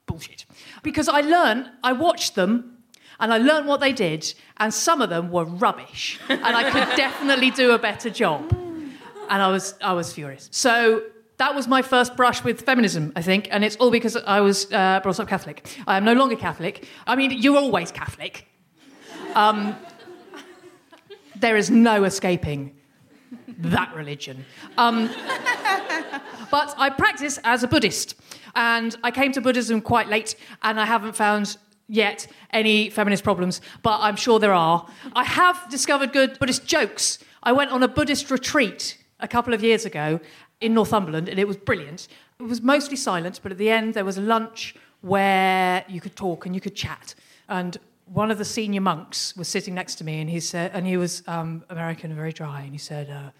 bullshit. 0.07 0.47
Because 0.83 1.09
I 1.09 1.21
learned, 1.21 1.71
I 1.83 1.93
watched 1.93 2.35
them, 2.35 2.79
and 3.21 3.33
I 3.33 3.39
learned 3.39 3.67
what 3.67 3.81
they 3.81 3.93
did, 3.93 4.35
and 4.59 4.73
some 4.73 5.01
of 5.01 5.11
them 5.11 5.31
were 5.31 5.45
rubbish. 5.45 6.19
And 6.29 6.45
I 6.45 6.71
could 6.71 6.97
definitely 6.97 7.51
do 7.51 7.73
a 7.73 7.79
better 7.79 8.11
job. 8.11 8.53
And 9.29 9.43
I 9.43 9.49
was, 9.49 9.75
I 9.81 9.93
was 9.93 10.13
furious. 10.13 10.49
So 10.51 11.03
that 11.39 11.55
was 11.55 11.67
my 11.67 11.83
first 11.83 12.17
brush 12.17 12.45
with 12.45 12.63
feminism, 12.63 13.13
I 13.17 13.23
think, 13.23 13.49
and 13.51 13.65
it's 13.65 13.77
all 13.77 13.91
because 13.91 14.17
I 14.17 14.41
was 14.41 14.71
uh, 14.73 15.01
brought 15.03 15.19
up 15.19 15.29
Catholic. 15.29 15.69
I 15.87 15.97
am 15.97 16.05
no 16.05 16.13
longer 16.13 16.37
Catholic. 16.37 16.87
I 17.07 17.17
mean, 17.17 17.31
you're 17.33 17.57
always 17.57 17.91
Catholic. 17.91 18.47
Um, 19.35 19.75
there 21.37 21.57
is 21.57 21.71
no 21.71 22.05
escaping 22.05 22.77
that 23.59 23.95
religion. 23.95 24.45
Um, 24.79 25.09
but 26.51 26.75
I 26.79 26.91
practice 26.91 27.39
as 27.45 27.63
a 27.63 27.69
Buddhist, 27.69 28.15
and 28.55 28.97
I 29.03 29.11
came 29.11 29.33
to 29.33 29.41
Buddhism 29.41 29.81
quite 29.81 30.09
late, 30.09 30.35
and 30.63 30.79
I 30.81 30.85
haven't 30.85 31.17
found 31.17 31.57
yet 31.89 32.27
any 32.51 32.91
feminist 32.91 33.25
problems, 33.25 33.61
but 33.83 33.99
I'm 34.01 34.17
sure 34.17 34.39
there 34.39 34.55
are. 34.55 34.87
I 35.15 35.25
have 35.25 35.69
discovered 35.71 36.13
good 36.13 36.39
Buddhist 36.39 36.67
jokes. 36.67 37.19
I 37.43 37.53
went 37.53 37.71
on 37.71 37.83
a 37.83 37.89
Buddhist 37.89 38.31
retreat 38.31 38.99
a 39.21 39.29
couple 39.29 39.55
of 39.55 39.63
years 39.63 39.85
ago 39.85 40.21
in 40.61 40.75
Northumberland, 40.75 41.29
and 41.29 41.39
it 41.39 41.47
was 41.47 41.57
brilliant. 41.57 42.09
It 42.39 42.45
was 42.45 42.63
mostly 42.63 42.97
silent, 42.97 43.41
but 43.43 43.53
at 43.53 43.59
the 43.59 43.71
end 43.71 43.95
there 43.95 44.05
was 44.05 44.19
a 44.19 44.23
lunch 44.23 44.75
where 45.01 45.85
you 45.89 46.01
could 46.01 46.17
talk 46.17 46.47
and 46.47 46.55
you 46.55 46.61
could 46.61 46.75
chat. 46.75 47.15
And 47.49 47.77
one 48.13 48.31
of 48.31 48.37
the 48.37 48.45
senior 48.45 48.81
monks 48.81 49.35
was 49.37 49.49
sitting 49.49 49.75
next 49.75 49.95
to 49.97 50.05
me, 50.05 50.21
and 50.21 50.29
he 50.29 50.39
said, 50.39 50.71
and 50.75 50.87
he 50.87 50.99
was 50.99 51.23
um, 51.27 51.65
American 51.71 52.11
and 52.11 52.17
very 52.17 52.33
dry, 52.33 52.61
and 52.61 52.73
he 52.73 52.79
said, 52.79 53.09
uh, 53.09 53.31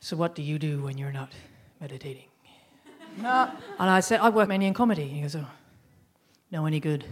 "So 0.00 0.16
what 0.16 0.34
do 0.34 0.42
you 0.42 0.58
do 0.58 0.82
when 0.82 0.96
you're 0.96 1.12
not 1.12 1.32
meditating?" 1.80 2.28
No. 3.18 3.50
and 3.78 3.90
I 3.90 4.00
said, 4.00 4.20
"I 4.20 4.28
work 4.28 4.48
mainly 4.48 4.66
in 4.66 4.74
comedy." 4.74 5.08
He 5.08 5.22
goes, 5.22 5.34
"Oh, 5.34 5.46
know 6.52 6.66
any 6.66 6.78
good 6.78 7.04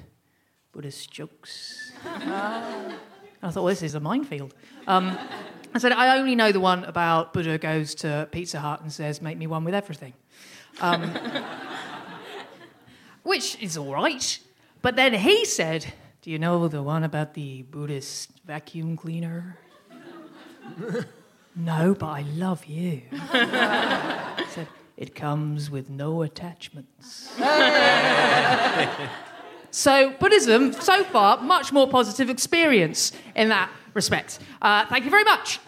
Buddhist 0.72 1.10
jokes?" 1.10 1.92
No. 2.04 2.94
I 3.42 3.50
thought, 3.50 3.64
well, 3.64 3.66
this 3.66 3.82
is 3.82 3.94
a 3.94 4.00
minefield. 4.00 4.54
Um, 4.86 5.18
I 5.74 5.78
said, 5.78 5.92
I 5.92 6.16
only 6.16 6.34
know 6.34 6.50
the 6.50 6.60
one 6.60 6.82
about 6.84 7.34
Buddha 7.34 7.58
goes 7.58 7.94
to 7.96 8.26
Pizza 8.30 8.60
Hut 8.60 8.80
and 8.80 8.92
says, 8.92 9.20
"Make 9.20 9.36
me 9.36 9.48
one 9.48 9.64
with 9.64 9.74
everything," 9.74 10.12
um, 10.80 11.02
which 13.24 13.60
is 13.60 13.76
all 13.76 13.92
right. 13.92 14.38
But 14.80 14.96
then 14.96 15.14
he 15.14 15.44
said, 15.44 15.92
do 16.24 16.30
you 16.30 16.38
know 16.38 16.68
the 16.68 16.82
one 16.82 17.04
about 17.04 17.34
the 17.34 17.64
Buddhist 17.64 18.30
vacuum 18.46 18.96
cleaner? 18.96 19.58
no, 21.54 21.94
but 21.94 22.06
I 22.06 22.22
love 22.22 22.64
you. 22.64 23.02
said, 24.48 24.66
it 24.96 25.14
comes 25.14 25.70
with 25.70 25.90
no 25.90 26.22
attachments. 26.22 27.30
so, 29.70 30.14
Buddhism, 30.18 30.72
so 30.72 31.04
far, 31.04 31.42
much 31.42 31.74
more 31.74 31.86
positive 31.86 32.30
experience 32.30 33.12
in 33.36 33.50
that 33.50 33.70
respect. 33.92 34.38
Uh, 34.62 34.86
thank 34.86 35.04
you 35.04 35.10
very 35.10 35.24
much. 35.24 35.60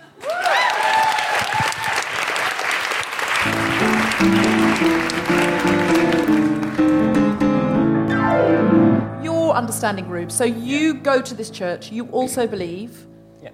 Understanding 9.77 10.07
group. 10.07 10.33
So 10.33 10.45
you 10.45 10.95
go 10.95 11.21
to 11.21 11.35
this 11.35 11.51
church, 11.51 11.93
you 11.93 12.07
also 12.07 12.47
believe. 12.47 13.07
Yeah. 13.43 13.51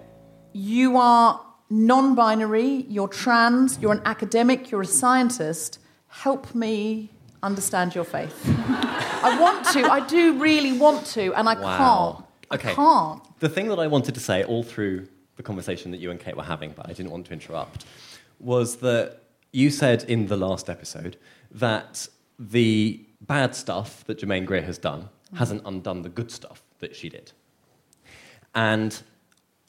You 0.52 0.96
are 0.96 1.44
non 1.68 2.14
binary, 2.14 2.86
you're 2.88 3.08
trans, 3.08 3.76
you're 3.80 3.90
an 3.90 4.02
academic, 4.04 4.70
you're 4.70 4.82
a 4.82 4.86
scientist. 4.86 5.80
Help 6.06 6.54
me 6.54 7.10
understand 7.42 7.96
your 7.96 8.04
faith. 8.04 8.40
I 8.68 9.36
want 9.40 9.66
to, 9.72 9.80
I 9.90 10.06
do 10.06 10.34
really 10.38 10.78
want 10.78 11.06
to, 11.06 11.34
and 11.34 11.48
I 11.48 11.54
Wow. 11.54 12.24
can't. 12.50 12.60
Okay. 12.60 12.70
I 12.70 12.74
can't. 12.74 13.40
The 13.40 13.48
thing 13.48 13.66
that 13.66 13.80
I 13.80 13.88
wanted 13.88 14.14
to 14.14 14.20
say 14.20 14.44
all 14.44 14.62
through 14.62 15.08
the 15.34 15.42
conversation 15.42 15.90
that 15.90 15.98
you 15.98 16.12
and 16.12 16.20
Kate 16.20 16.36
were 16.36 16.44
having, 16.44 16.70
but 16.70 16.88
I 16.88 16.92
didn't 16.92 17.10
want 17.10 17.26
to 17.26 17.32
interrupt, 17.32 17.84
was 18.38 18.76
that 18.76 19.24
you 19.50 19.70
said 19.70 20.04
in 20.04 20.28
the 20.28 20.36
last 20.36 20.70
episode 20.70 21.16
that 21.50 22.06
the 22.38 23.04
bad 23.20 23.56
stuff 23.56 24.04
that 24.04 24.18
Germaine 24.20 24.44
Greer 24.44 24.62
has 24.62 24.78
done 24.78 25.08
Mm-hmm. 25.32 25.38
hasn't 25.38 25.62
undone 25.64 26.02
the 26.02 26.10
good 26.10 26.30
stuff 26.30 26.62
that 26.80 26.94
she 26.94 27.08
did. 27.08 27.32
And 28.54 29.02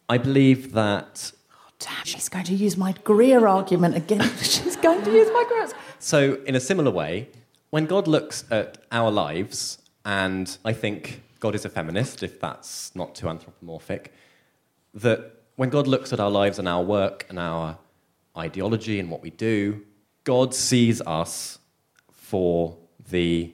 I 0.09 0.17
believe 0.17 0.73
that. 0.73 1.31
Oh, 1.53 1.71
Damn, 1.79 2.03
she's 2.03 2.27
going 2.27 2.43
to 2.45 2.53
use 2.53 2.75
my 2.75 2.93
Greer 3.05 3.47
argument 3.47 3.95
again. 3.95 4.29
she's 4.41 4.75
going 4.75 5.01
to 5.03 5.11
use 5.11 5.29
my 5.31 5.45
Greer. 5.47 5.69
So, 5.99 6.41
in 6.45 6.55
a 6.55 6.59
similar 6.59 6.91
way, 6.91 7.29
when 7.69 7.85
God 7.85 8.09
looks 8.09 8.43
at 8.51 8.79
our 8.91 9.09
lives, 9.09 9.77
and 10.03 10.57
I 10.65 10.73
think 10.73 11.21
God 11.39 11.55
is 11.55 11.63
a 11.63 11.69
feminist, 11.69 12.23
if 12.23 12.41
that's 12.41 12.93
not 12.93 13.15
too 13.15 13.29
anthropomorphic, 13.29 14.13
that 14.93 15.31
when 15.55 15.69
God 15.69 15.87
looks 15.87 16.11
at 16.11 16.19
our 16.19 16.29
lives 16.29 16.59
and 16.59 16.67
our 16.67 16.83
work 16.83 17.25
and 17.29 17.39
our 17.39 17.77
ideology 18.37 18.99
and 18.99 19.09
what 19.09 19.21
we 19.21 19.29
do, 19.29 19.81
God 20.25 20.53
sees 20.53 20.99
us 21.01 21.59
for 22.11 22.77
the 23.09 23.53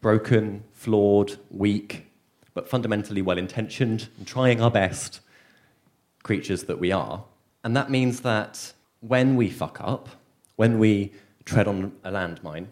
broken, 0.00 0.64
flawed, 0.78 1.36
weak, 1.50 2.06
but 2.54 2.68
fundamentally 2.68 3.20
well 3.20 3.36
intentioned 3.36 4.08
and 4.16 4.26
trying 4.28 4.60
our 4.60 4.70
best 4.70 5.20
creatures 6.22 6.64
that 6.64 6.78
we 6.78 6.92
are. 6.92 7.24
And 7.64 7.76
that 7.76 7.90
means 7.90 8.20
that 8.20 8.72
when 9.00 9.34
we 9.34 9.50
fuck 9.50 9.80
up, 9.80 10.08
when 10.54 10.78
we 10.78 11.12
tread 11.44 11.66
on 11.66 11.92
a 12.04 12.12
landmine, 12.12 12.66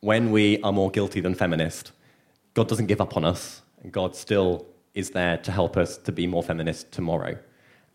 when 0.00 0.30
we 0.30 0.62
are 0.62 0.72
more 0.72 0.90
guilty 0.90 1.20
than 1.20 1.34
feminist, 1.34 1.92
God 2.54 2.66
doesn't 2.66 2.86
give 2.86 3.00
up 3.00 3.14
on 3.14 3.26
us, 3.26 3.60
and 3.82 3.92
God 3.92 4.16
still 4.16 4.66
is 4.94 5.10
there 5.10 5.36
to 5.36 5.52
help 5.52 5.76
us 5.76 5.98
to 5.98 6.12
be 6.12 6.26
more 6.26 6.42
feminist 6.42 6.90
tomorrow. 6.92 7.36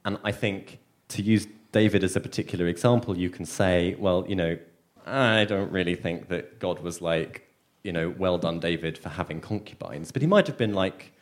And 0.06 0.20
I 0.24 0.32
think 0.32 0.78
to 1.10 1.24
use 1.24 1.48
David 1.72 2.04
as 2.04 2.16
a 2.16 2.20
particular 2.20 2.68
example, 2.68 3.18
you 3.18 3.32
can 3.32 3.46
say, 3.46 3.96
well, 3.98 4.26
you 4.28 4.36
know, 4.36 4.60
I 5.08 5.46
don't 5.46 5.72
really 5.72 5.96
think 5.96 6.30
that 6.30 6.60
God 6.60 6.80
was 6.82 7.02
like, 7.02 7.42
you 7.86 7.92
know, 7.92 8.14
well 8.18 8.38
done, 8.38 8.60
David, 8.60 8.98
for 8.98 9.10
having 9.10 9.40
concubines. 9.40 10.12
But 10.12 10.22
he 10.22 10.28
might 10.28 10.48
have 10.48 10.58
been 10.58 10.74
like, 10.74 11.14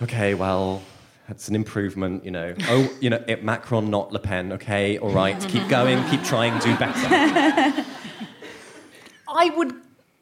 okay, 0.00 0.34
well, 0.34 0.82
that's 1.26 1.48
an 1.48 1.56
improvement, 1.56 2.24
you 2.24 2.30
know. 2.30 2.54
Oh, 2.68 2.88
you 3.00 3.10
know, 3.10 3.22
it, 3.26 3.42
Macron, 3.42 3.90
not 3.90 4.12
Le 4.12 4.20
Pen. 4.20 4.52
Okay, 4.52 4.98
all 4.98 5.10
right, 5.10 5.38
keep 5.48 5.68
going, 5.68 6.02
keep 6.08 6.22
trying, 6.22 6.58
do 6.60 6.76
better. 6.76 7.84
I 9.28 9.50
would 9.56 9.74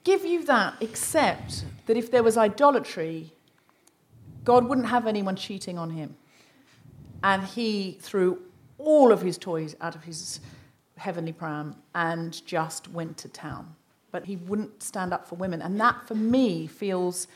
give 0.05 0.25
you 0.25 0.45
that, 0.45 0.75
except 0.81 1.65
that 1.87 1.97
if 1.97 2.11
there 2.11 2.23
was 2.23 2.37
idolatry, 2.37 3.33
God 4.45 4.67
wouldn't 4.69 4.89
have 4.89 5.07
anyone 5.07 5.37
cheating 5.37 5.77
on 5.77 5.91
him. 5.91 6.17
And 7.23 7.45
he 7.45 7.99
threw 8.01 8.41
all 8.79 9.13
of 9.13 9.21
his 9.21 9.37
toys 9.37 9.77
out 9.81 9.95
of 9.95 10.05
his 10.05 10.41
heavenly 10.97 11.33
pram 11.33 11.77
and 11.95 12.45
just 12.47 12.89
went 12.91 13.19
to 13.19 13.29
town. 13.29 13.75
But 14.19 14.27
he 14.27 14.37
wouldn't 14.37 14.83
stand 14.83 15.13
up 15.13 15.29
for 15.29 15.37
women. 15.37 15.63
And 15.63 15.81
that, 15.81 16.09
for 16.09 16.15
me, 16.15 16.67
feels 16.67 17.29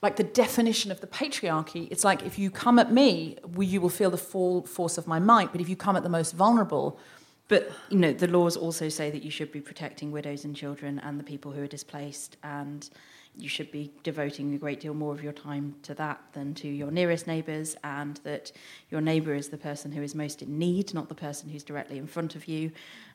like 0.00 0.16
the 0.16 0.24
definition 0.24 0.90
of 0.90 1.00
the 1.00 1.06
patriarchy. 1.06 1.88
It's 1.90 2.04
like 2.04 2.24
if 2.24 2.38
you 2.38 2.50
come 2.50 2.78
at 2.78 2.90
me, 2.90 3.36
you 3.58 3.80
will 3.80 3.88
feel 3.88 4.10
the 4.10 4.16
full 4.16 4.62
force 4.66 4.96
of 4.96 5.06
my 5.06 5.18
might. 5.18 5.52
But 5.52 5.60
if 5.60 5.68
you 5.68 5.76
come 5.76 5.94
at 5.94 6.02
the 6.02 6.08
most 6.08 6.32
vulnerable, 6.32 6.98
but 7.48 7.70
you 7.90 7.98
know 7.98 8.12
the 8.12 8.28
laws 8.28 8.56
also 8.56 8.88
say 8.88 9.10
that 9.10 9.22
you 9.22 9.30
should 9.30 9.52
be 9.52 9.60
protecting 9.60 10.10
widows 10.10 10.44
and 10.44 10.56
children 10.56 10.98
and 11.00 11.20
the 11.20 11.24
people 11.24 11.52
who 11.52 11.62
are 11.62 11.66
displaced 11.66 12.38
and 12.42 12.88
you 13.36 13.48
should 13.48 13.72
be 13.72 13.90
devoting 14.02 14.54
a 14.54 14.58
great 14.58 14.80
deal 14.80 14.94
more 14.94 15.14
of 15.14 15.22
your 15.22 15.32
time 15.32 15.74
to 15.82 15.94
that 15.94 16.20
than 16.32 16.54
to 16.54 16.68
your 16.68 16.90
nearest 16.90 17.26
neighbours, 17.26 17.76
and 17.82 18.18
that 18.24 18.52
your 18.90 19.00
neighbour 19.00 19.34
is 19.34 19.48
the 19.48 19.56
person 19.56 19.92
who 19.92 20.02
is 20.02 20.14
most 20.14 20.42
in 20.42 20.58
need, 20.58 20.92
not 20.92 21.08
the 21.08 21.14
person 21.14 21.48
who's 21.48 21.64
directly 21.64 21.98
in 21.98 22.06
front 22.06 22.34
of 22.34 22.46
you. 22.46 22.70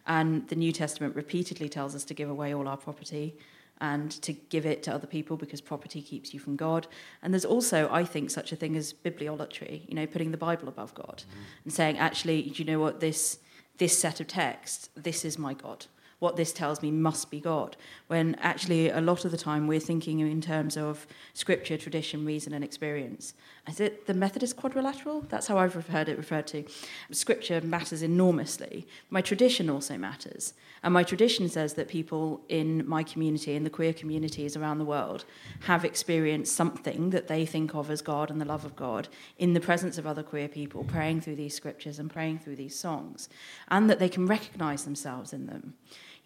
And 0.08 0.48
the 0.48 0.56
New 0.56 0.72
Testament 0.72 1.16
repeatedly 1.16 1.70
tells 1.70 1.94
us 1.94 2.04
to 2.06 2.14
give 2.14 2.30
away 2.30 2.54
all 2.54 2.68
our 2.68 2.78
property 2.78 3.38
and 3.80 4.10
to 4.24 4.34
give 4.34 4.66
it 4.66 4.82
to 4.84 4.94
other 4.94 5.06
people 5.06 5.38
because 5.38 5.62
property 5.62 6.02
keeps 6.02 6.34
you 6.34 6.40
from 6.40 6.56
God. 6.56 6.88
And 7.22 7.32
there's 7.32 7.46
also, 7.46 7.88
I 7.92 8.04
think, 8.04 8.32
such 8.32 8.52
a 8.52 8.56
thing 8.56 8.76
as 8.76 8.94
bibliolatry, 8.94 9.88
you 9.88 9.94
know, 9.94 10.08
putting 10.08 10.32
the 10.32 10.38
Bible 10.38 10.68
above 10.68 10.96
God 10.96 11.24
mm. 11.30 11.44
and 11.64 11.72
saying, 11.72 12.00
actually, 12.00 12.42
do 12.42 12.64
you 12.64 12.66
know 12.66 12.80
what, 12.80 13.02
this, 13.02 13.38
this 13.78 13.96
set 13.96 14.20
of 14.20 14.26
texts, 14.26 14.90
this 14.96 15.24
is 15.24 15.38
my 15.38 15.54
God 15.54 15.86
what 16.20 16.36
this 16.36 16.52
tells 16.52 16.82
me 16.82 16.90
must 16.90 17.30
be 17.30 17.40
God. 17.40 17.78
When 18.08 18.36
actually, 18.36 18.90
a 18.90 19.02
lot 19.02 19.24
of 19.24 19.32
the 19.32 19.38
time, 19.38 19.68
we're 19.68 19.80
thinking 19.80 20.20
in 20.20 20.42
terms 20.42 20.76
of 20.76 21.06
scripture, 21.34 21.78
tradition, 21.78 22.26
reason, 22.26 22.54
and 22.54 22.64
experience. 22.64 23.36
Is 23.68 23.80
it 23.80 24.08
the 24.08 24.16
Methodist 24.16 24.56
quadrilateral? 24.56 25.22
That's 25.30 25.46
how 25.46 25.60
I've 25.60 25.88
heard 25.88 26.10
it 26.10 26.18
referred 26.18 26.48
to. 26.48 26.64
Scripture 27.12 27.62
matters 27.62 28.02
enormously. 28.02 28.88
My 29.12 29.22
tradition 29.22 29.70
also 29.70 29.98
matters. 29.98 30.54
And 30.82 30.94
my 30.94 31.04
tradition 31.04 31.50
says 31.50 31.76
that 31.76 31.88
people 31.88 32.42
in 32.50 32.88
my 32.88 33.04
community, 33.04 33.54
in 33.56 33.64
the 33.64 33.70
queer 33.70 33.94
communities 33.94 34.58
around 34.58 34.80
the 34.80 34.86
world, 34.86 35.26
have 35.62 35.86
experienced 35.86 36.56
something 36.56 37.12
that 37.12 37.28
they 37.28 37.46
think 37.46 37.76
of 37.76 37.92
as 37.92 38.02
God 38.02 38.32
and 38.32 38.42
the 38.42 38.46
love 38.46 38.66
of 38.66 38.76
God 38.76 39.08
in 39.38 39.54
the 39.54 39.60
presence 39.60 40.00
of 40.00 40.08
other 40.08 40.24
queer 40.24 40.48
people, 40.48 40.84
praying 40.84 41.22
through 41.22 41.36
these 41.36 41.54
scriptures 41.54 42.00
and 42.00 42.10
praying 42.10 42.40
through 42.40 42.56
these 42.56 42.78
songs, 42.78 43.30
and 43.68 43.88
that 43.90 44.00
they 44.00 44.10
can 44.10 44.26
recognize 44.26 44.84
themselves 44.84 45.32
in 45.32 45.46
them 45.46 45.76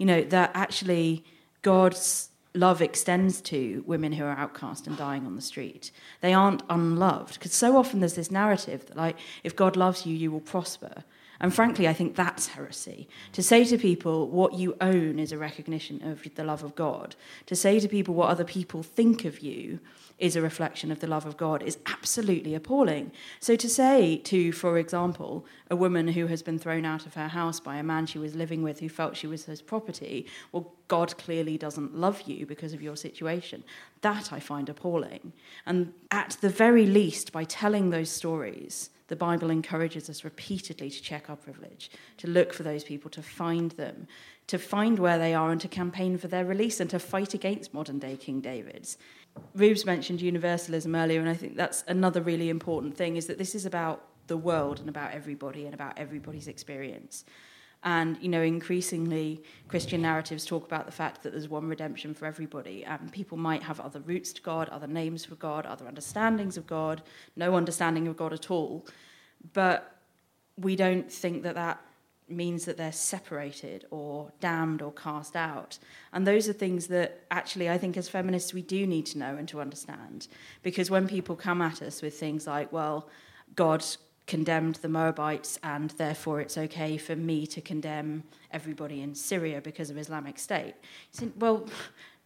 you 0.02 0.08
know, 0.08 0.24
that 0.24 0.50
actually 0.56 1.24
God's 1.62 2.30
love 2.56 2.82
extends 2.82 3.40
to 3.40 3.84
women 3.86 4.14
who 4.14 4.24
are 4.24 4.36
outcast 4.36 4.88
and 4.88 4.98
dying 4.98 5.28
on 5.28 5.36
the 5.36 5.44
street. 5.44 5.92
They 6.22 6.34
aren't 6.34 6.64
unloved. 6.72 7.36
Because 7.36 7.54
so 7.54 7.78
often 7.78 8.00
there's 8.00 8.16
this 8.16 8.32
narrative 8.32 8.88
that, 8.88 8.98
like, 8.98 9.16
if 9.44 9.56
God 9.56 9.76
loves 9.76 10.08
you, 10.08 10.16
you 10.16 10.32
will 10.32 10.40
prosper. 10.40 11.04
And 11.40 11.54
frankly, 11.54 11.88
I 11.88 11.94
think 11.94 12.16
that's 12.16 12.48
heresy. 12.48 13.08
To 13.34 13.44
say 13.44 13.64
to 13.64 13.78
people 13.78 14.28
what 14.28 14.56
you 14.56 14.76
own 14.82 15.20
is 15.20 15.32
a 15.32 15.38
recognition 15.38 16.02
of 16.02 16.28
the 16.34 16.44
love 16.44 16.64
of 16.64 16.74
God. 16.74 17.16
To 17.46 17.56
say 17.56 17.80
to 17.80 17.88
people 17.88 18.16
what 18.16 18.30
other 18.30 18.44
people 18.44 18.82
think 18.82 19.24
of 19.24 19.42
you 19.42 19.80
is 20.22 20.36
a 20.36 20.42
reflection 20.42 20.92
of 20.92 21.00
the 21.00 21.08
love 21.08 21.26
of 21.26 21.36
God 21.36 21.64
is 21.64 21.80
absolutely 21.88 22.54
appalling. 22.54 23.12
So 23.40 23.56
to 23.56 23.68
say 23.68 24.18
to, 24.18 24.52
for 24.52 24.78
example, 24.78 25.46
a 25.70 25.76
woman 25.76 26.10
who 26.10 26.28
has 26.28 26.44
been 26.44 26.60
thrown 26.60 26.86
out 26.86 27.08
of 27.08 27.16
her 27.16 27.28
house 27.28 27.60
by 27.60 27.78
a 27.78 27.84
man 27.84 28.06
she 28.06 28.20
was 28.20 28.36
living 28.36 28.62
with 28.62 28.80
who 28.80 28.88
felt 28.88 29.18
she 29.18 29.26
was 29.26 29.46
his 29.46 29.64
property, 29.64 30.28
well, 30.52 30.72
God 30.88 31.18
clearly 31.18 31.58
doesn't 31.58 31.96
love 31.96 32.22
you 32.28 32.46
because 32.46 32.72
of 32.72 32.84
your 32.84 32.96
situation, 32.96 33.64
that 34.02 34.32
I 34.32 34.40
find 34.40 34.70
appalling. 34.70 35.34
And 35.66 35.92
at 36.12 36.38
the 36.40 36.50
very 36.50 36.86
least, 36.86 37.32
by 37.32 37.44
telling 37.44 37.90
those 37.90 38.12
stories, 38.12 38.92
the 39.08 39.16
Bible 39.18 39.50
encourages 39.50 40.10
us 40.10 40.24
repeatedly 40.24 40.90
to 40.90 41.02
check 41.02 41.30
our 41.30 41.36
privilege, 41.36 41.92
to 42.18 42.28
look 42.28 42.54
for 42.54 42.64
those 42.64 42.84
people, 42.84 43.10
to 43.12 43.22
find 43.22 43.72
them, 43.72 44.08
to 44.48 44.58
find 44.58 45.00
where 45.00 45.18
they 45.18 45.34
are, 45.34 45.52
and 45.52 45.60
to 45.60 45.68
campaign 45.68 46.18
for 46.18 46.30
their 46.30 46.46
release 46.46 46.80
and 46.80 46.90
to 46.92 47.00
fight 47.00 47.34
against 47.34 47.74
modern 47.74 48.00
day 48.00 48.16
King 48.16 48.40
David's. 48.40 48.98
Reubs 49.56 49.86
mentioned 49.86 50.22
universalism 50.22 50.96
earlier, 50.96 51.20
and 51.20 51.30
I 51.30 51.34
think 51.34 51.56
that's 51.56 51.84
another 51.88 52.22
really 52.22 52.50
important 52.50 52.96
thing 52.96 53.18
is 53.18 53.28
that 53.28 53.38
this 53.38 53.56
is 53.56 53.66
about 53.66 54.08
the 54.28 54.38
world 54.38 54.80
and 54.80 54.90
about 54.90 55.14
everybody 55.14 55.66
and 55.66 55.74
about 55.74 55.98
everybody's 55.98 56.48
experience. 56.48 57.26
And, 57.84 58.18
you 58.22 58.30
know, 58.30 58.44
increasingly 58.44 59.44
Christian 59.68 60.04
narratives 60.04 60.46
talk 60.46 60.66
about 60.66 60.86
the 60.86 60.92
fact 60.92 61.24
that 61.24 61.32
there's 61.32 61.50
one 61.50 61.68
redemption 61.68 62.14
for 62.14 62.28
everybody. 62.28 62.86
And 62.86 63.12
people 63.12 63.38
might 63.38 63.64
have 63.64 63.80
other 63.80 64.00
roots 64.02 64.32
to 64.34 64.42
God, 64.42 64.70
other 64.70 64.86
names 64.88 65.26
for 65.26 65.36
God, 65.36 65.66
other 65.66 65.88
understandings 65.88 66.58
of 66.58 66.68
God, 66.68 67.02
no 67.36 67.56
understanding 67.56 68.08
of 68.08 68.16
God 68.16 68.34
at 68.34 68.52
all. 68.52 68.86
But 69.54 69.98
we 70.58 70.76
don't 70.76 71.12
think 71.12 71.42
that 71.44 71.56
that 71.56 71.82
means 72.34 72.66
that 72.66 72.78
they're 72.78 72.92
separated 72.92 73.86
or 73.92 74.32
damned 74.40 74.82
or 74.82 74.92
cast 74.92 75.36
out. 75.36 75.78
And 76.14 76.26
those 76.26 76.48
are 76.50 76.54
things 76.54 76.88
that 76.88 77.22
actually 77.32 77.70
I 77.70 77.78
think 77.78 77.98
as 77.98 78.10
feminists 78.10 78.54
we 78.54 78.62
do 78.62 78.86
need 78.86 79.06
to 79.08 79.18
know 79.18 79.36
and 79.36 79.48
to 79.50 79.62
understand. 79.62 80.28
Because 80.64 80.90
when 80.90 81.08
people 81.08 81.36
come 81.36 81.62
at 81.62 81.82
us 81.82 82.02
with 82.02 82.20
things 82.20 82.48
like, 82.48 82.72
well, 82.72 83.10
God 83.56 83.84
condemned 84.28 84.76
the 84.76 84.88
Moabites 84.88 85.60
and 85.62 85.90
therefore 85.92 86.40
it's 86.40 86.58
okay 86.58 86.98
for 86.98 87.16
me 87.16 87.46
to 87.48 87.60
condemn 87.60 88.24
everybody 88.52 89.02
in 89.02 89.14
Syria 89.14 89.60
because 89.62 89.90
of 89.90 89.98
Islamic 89.98 90.40
State. 90.40 90.76
well, 91.38 91.68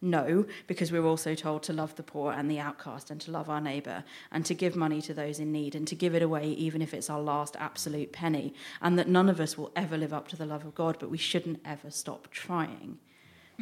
no, 0.06 0.46
because 0.68 0.92
we're 0.92 1.06
also 1.06 1.34
told 1.34 1.64
to 1.64 1.74
love 1.74 1.96
the 1.96 2.04
poor 2.04 2.32
and 2.32 2.50
the 2.50 2.60
outcast 2.60 3.10
and 3.10 3.20
to 3.22 3.32
love 3.32 3.50
our 3.50 3.60
neighbour 3.60 4.04
and 4.32 4.46
to 4.46 4.54
give 4.54 4.76
money 4.76 5.02
to 5.02 5.14
those 5.14 5.40
in 5.40 5.52
need 5.52 5.74
and 5.76 5.88
to 5.88 5.96
give 5.96 6.14
it 6.14 6.22
away 6.22 6.50
even 6.50 6.82
if 6.82 6.94
it's 6.94 7.10
our 7.10 7.20
last 7.20 7.56
absolute 7.60 8.12
penny. 8.14 8.54
And 8.82 8.98
that 9.00 9.08
none 9.08 9.28
of 9.28 9.40
us 9.40 9.58
will 9.58 9.72
ever 9.76 9.98
live 9.98 10.14
up 10.14 10.28
to 10.30 10.36
the 10.36 10.46
love 10.46 10.64
of 10.64 10.76
God, 10.76 10.98
but 11.00 11.10
we 11.10 11.18
shouldn't 11.18 11.60
ever 11.66 11.90
stop 11.90 12.30
trying. 12.32 13.00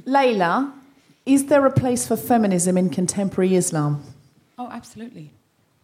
Leyla, 0.02 0.74
is 1.26 1.46
there 1.46 1.66
a 1.66 1.72
place 1.72 2.08
for 2.08 2.18
feminism 2.18 2.78
in 2.78 2.90
contemporary 2.90 3.56
Islam? 3.56 4.04
Oh, 4.60 4.68
absolutely. 4.70 5.32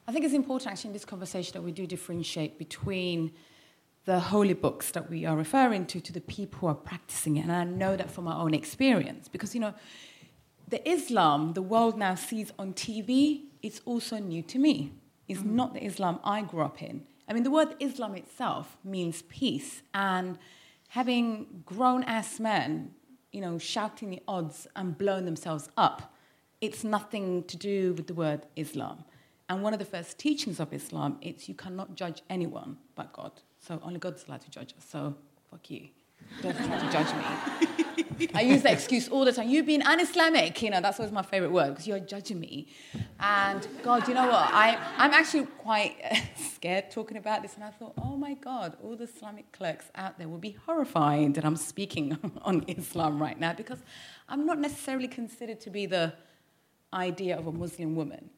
I 0.08 0.12
think 0.12 0.26
it's 0.26 0.34
important 0.34 0.72
actually 0.72 0.90
in 0.90 0.94
this 0.94 1.06
conversation 1.06 1.54
that 1.54 1.62
we 1.62 1.72
do 1.72 1.88
differentiate 1.88 2.58
between 2.58 3.32
the 4.06 4.20
holy 4.20 4.54
books 4.54 4.92
that 4.92 5.10
we 5.10 5.26
are 5.26 5.38
referring 5.38 5.86
to 5.86 6.02
to 6.02 6.12
the 6.12 6.22
people 6.22 6.60
who 6.60 6.68
are 6.68 6.76
practicing 6.76 7.38
it. 7.38 7.42
And 7.42 7.52
I 7.52 7.64
know 7.64 7.96
that 7.96 8.10
from 8.10 8.24
my 8.26 8.36
own 8.36 8.54
experience 8.54 9.28
because, 9.28 9.54
you 9.54 9.62
know, 9.62 9.74
the 10.70 10.88
Islam 10.90 11.54
the 11.54 11.62
world 11.62 11.98
now 11.98 12.16
sees 12.16 12.52
on 12.60 12.74
TV, 12.74 13.44
it's 13.62 13.82
also 13.86 14.18
new 14.18 14.42
to 14.44 14.60
me. 14.60 14.94
It's 15.28 15.42
mm-hmm. 15.42 15.56
not 15.56 15.74
the 15.74 15.84
Islam 15.84 16.20
I 16.24 16.42
grew 16.42 16.62
up 16.62 16.82
in. 16.82 17.06
I 17.28 17.34
mean, 17.34 17.44
the 17.44 17.52
word 17.52 17.76
Islam 17.80 18.16
itself 18.16 18.78
means 18.84 19.22
peace. 19.24 19.84
And 19.94 20.38
having 20.90 21.64
grown 21.66 22.04
ass 22.04 22.40
men, 22.40 22.92
you 23.32 23.42
know, 23.42 23.60
shouting 23.60 24.10
the 24.10 24.22
odds 24.28 24.68
and 24.76 24.98
blowing 24.98 25.26
themselves 25.26 25.70
up, 25.78 26.14
it's 26.62 26.84
nothing 26.84 27.44
to 27.44 27.56
do 27.56 27.94
with 27.94 28.08
the 28.08 28.14
word 28.14 28.48
Islam. 28.56 29.04
And 29.48 29.64
one 29.64 29.74
of 29.74 29.80
the 29.80 29.86
first 29.86 30.18
teachings 30.18 30.60
of 30.60 30.74
Islam, 30.74 31.18
it's 31.22 31.48
you 31.48 31.56
cannot 31.56 31.96
judge 31.96 32.22
anyone 32.30 32.78
but 32.96 33.14
God. 33.14 33.32
So 33.60 33.80
only 33.84 34.00
God's 34.00 34.26
allowed 34.28 34.42
to 34.42 34.50
judge 34.50 34.74
us. 34.78 34.86
So 34.90 35.16
fuck 35.50 35.70
you. 35.70 35.90
Don't 36.42 36.56
try 36.56 36.80
to 36.80 36.92
judge 36.92 37.14
me. 37.16 38.30
I 38.34 38.42
use 38.42 38.64
that 38.64 38.74
excuse 38.74 39.08
all 39.08 39.24
the 39.24 39.32
time. 39.32 39.50
You 39.50 39.64
being 39.64 39.82
un-Islamic, 39.82 40.62
you 40.62 40.70
know, 40.70 40.82
that's 40.82 41.00
always 41.00 41.12
my 41.12 41.22
favorite 41.22 41.52
word 41.52 41.70
because 41.70 41.88
you're 41.88 42.00
judging 42.00 42.40
me. 42.40 42.68
And 43.20 43.66
God, 43.82 44.08
you 44.08 44.14
know 44.14 44.28
what? 44.28 44.50
I, 44.54 44.78
I'm 44.98 45.12
actually 45.12 45.46
quite 45.46 45.96
scared 46.36 46.92
talking 46.92 47.18
about 47.18 47.42
this. 47.42 47.56
And 47.56 47.64
I 47.64 47.70
thought, 47.72 47.94
oh 47.98 48.18
my 48.18 48.34
God, 48.34 48.78
all 48.84 48.96
the 48.96 49.06
Islamic 49.06 49.52
clerks 49.52 49.86
out 49.96 50.18
there 50.18 50.28
will 50.28 50.38
be 50.38 50.58
horrified 50.66 51.36
that 51.36 51.46
I'm 51.46 51.56
speaking 51.56 52.18
on 52.42 52.66
Islam 52.68 53.22
right 53.22 53.40
now 53.40 53.54
because 53.54 53.80
I'm 54.28 54.46
not 54.46 54.60
necessarily 54.60 55.08
considered 55.08 55.60
to 55.62 55.70
be 55.70 55.86
the 55.86 56.14
idea 56.94 57.38
of 57.38 57.48
a 57.48 57.52
Muslim 57.52 57.96
woman. 57.96 58.30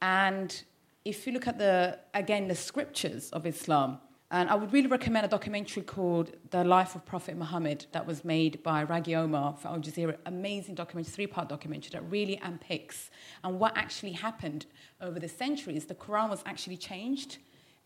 And 0.00 0.62
if 1.04 1.26
you 1.26 1.32
look 1.32 1.46
at 1.46 1.58
the, 1.58 1.98
again, 2.14 2.48
the 2.48 2.54
scriptures 2.54 3.30
of 3.30 3.46
Islam, 3.46 3.98
and 4.32 4.48
I 4.48 4.54
would 4.54 4.72
really 4.72 4.88
recommend 4.88 5.26
a 5.26 5.28
documentary 5.28 5.82
called 5.82 6.32
The 6.50 6.64
Life 6.64 6.94
of 6.94 7.04
Prophet 7.04 7.36
Muhammad 7.36 7.84
that 7.92 8.06
was 8.06 8.24
made 8.24 8.62
by 8.62 8.82
Rageh 8.82 9.08
Omaar 9.08 9.58
for 9.58 9.68
Al 9.68 9.78
Jazeera. 9.78 10.16
Amazing 10.24 10.74
documentary, 10.74 11.12
three 11.12 11.26
part 11.26 11.50
documentary 11.50 11.90
that 11.92 12.02
really 12.10 12.40
unpicks 12.42 13.10
and 13.44 13.60
what 13.60 13.76
actually 13.76 14.12
happened 14.12 14.64
over 15.02 15.20
the 15.20 15.28
centuries. 15.28 15.84
The 15.84 15.94
Quran 15.94 16.30
was 16.30 16.42
actually 16.46 16.78
changed 16.78 17.36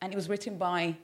and 0.01 0.13
it 0.13 0.17
was 0.17 0.29
written 0.29 0.57
by 0.57 0.97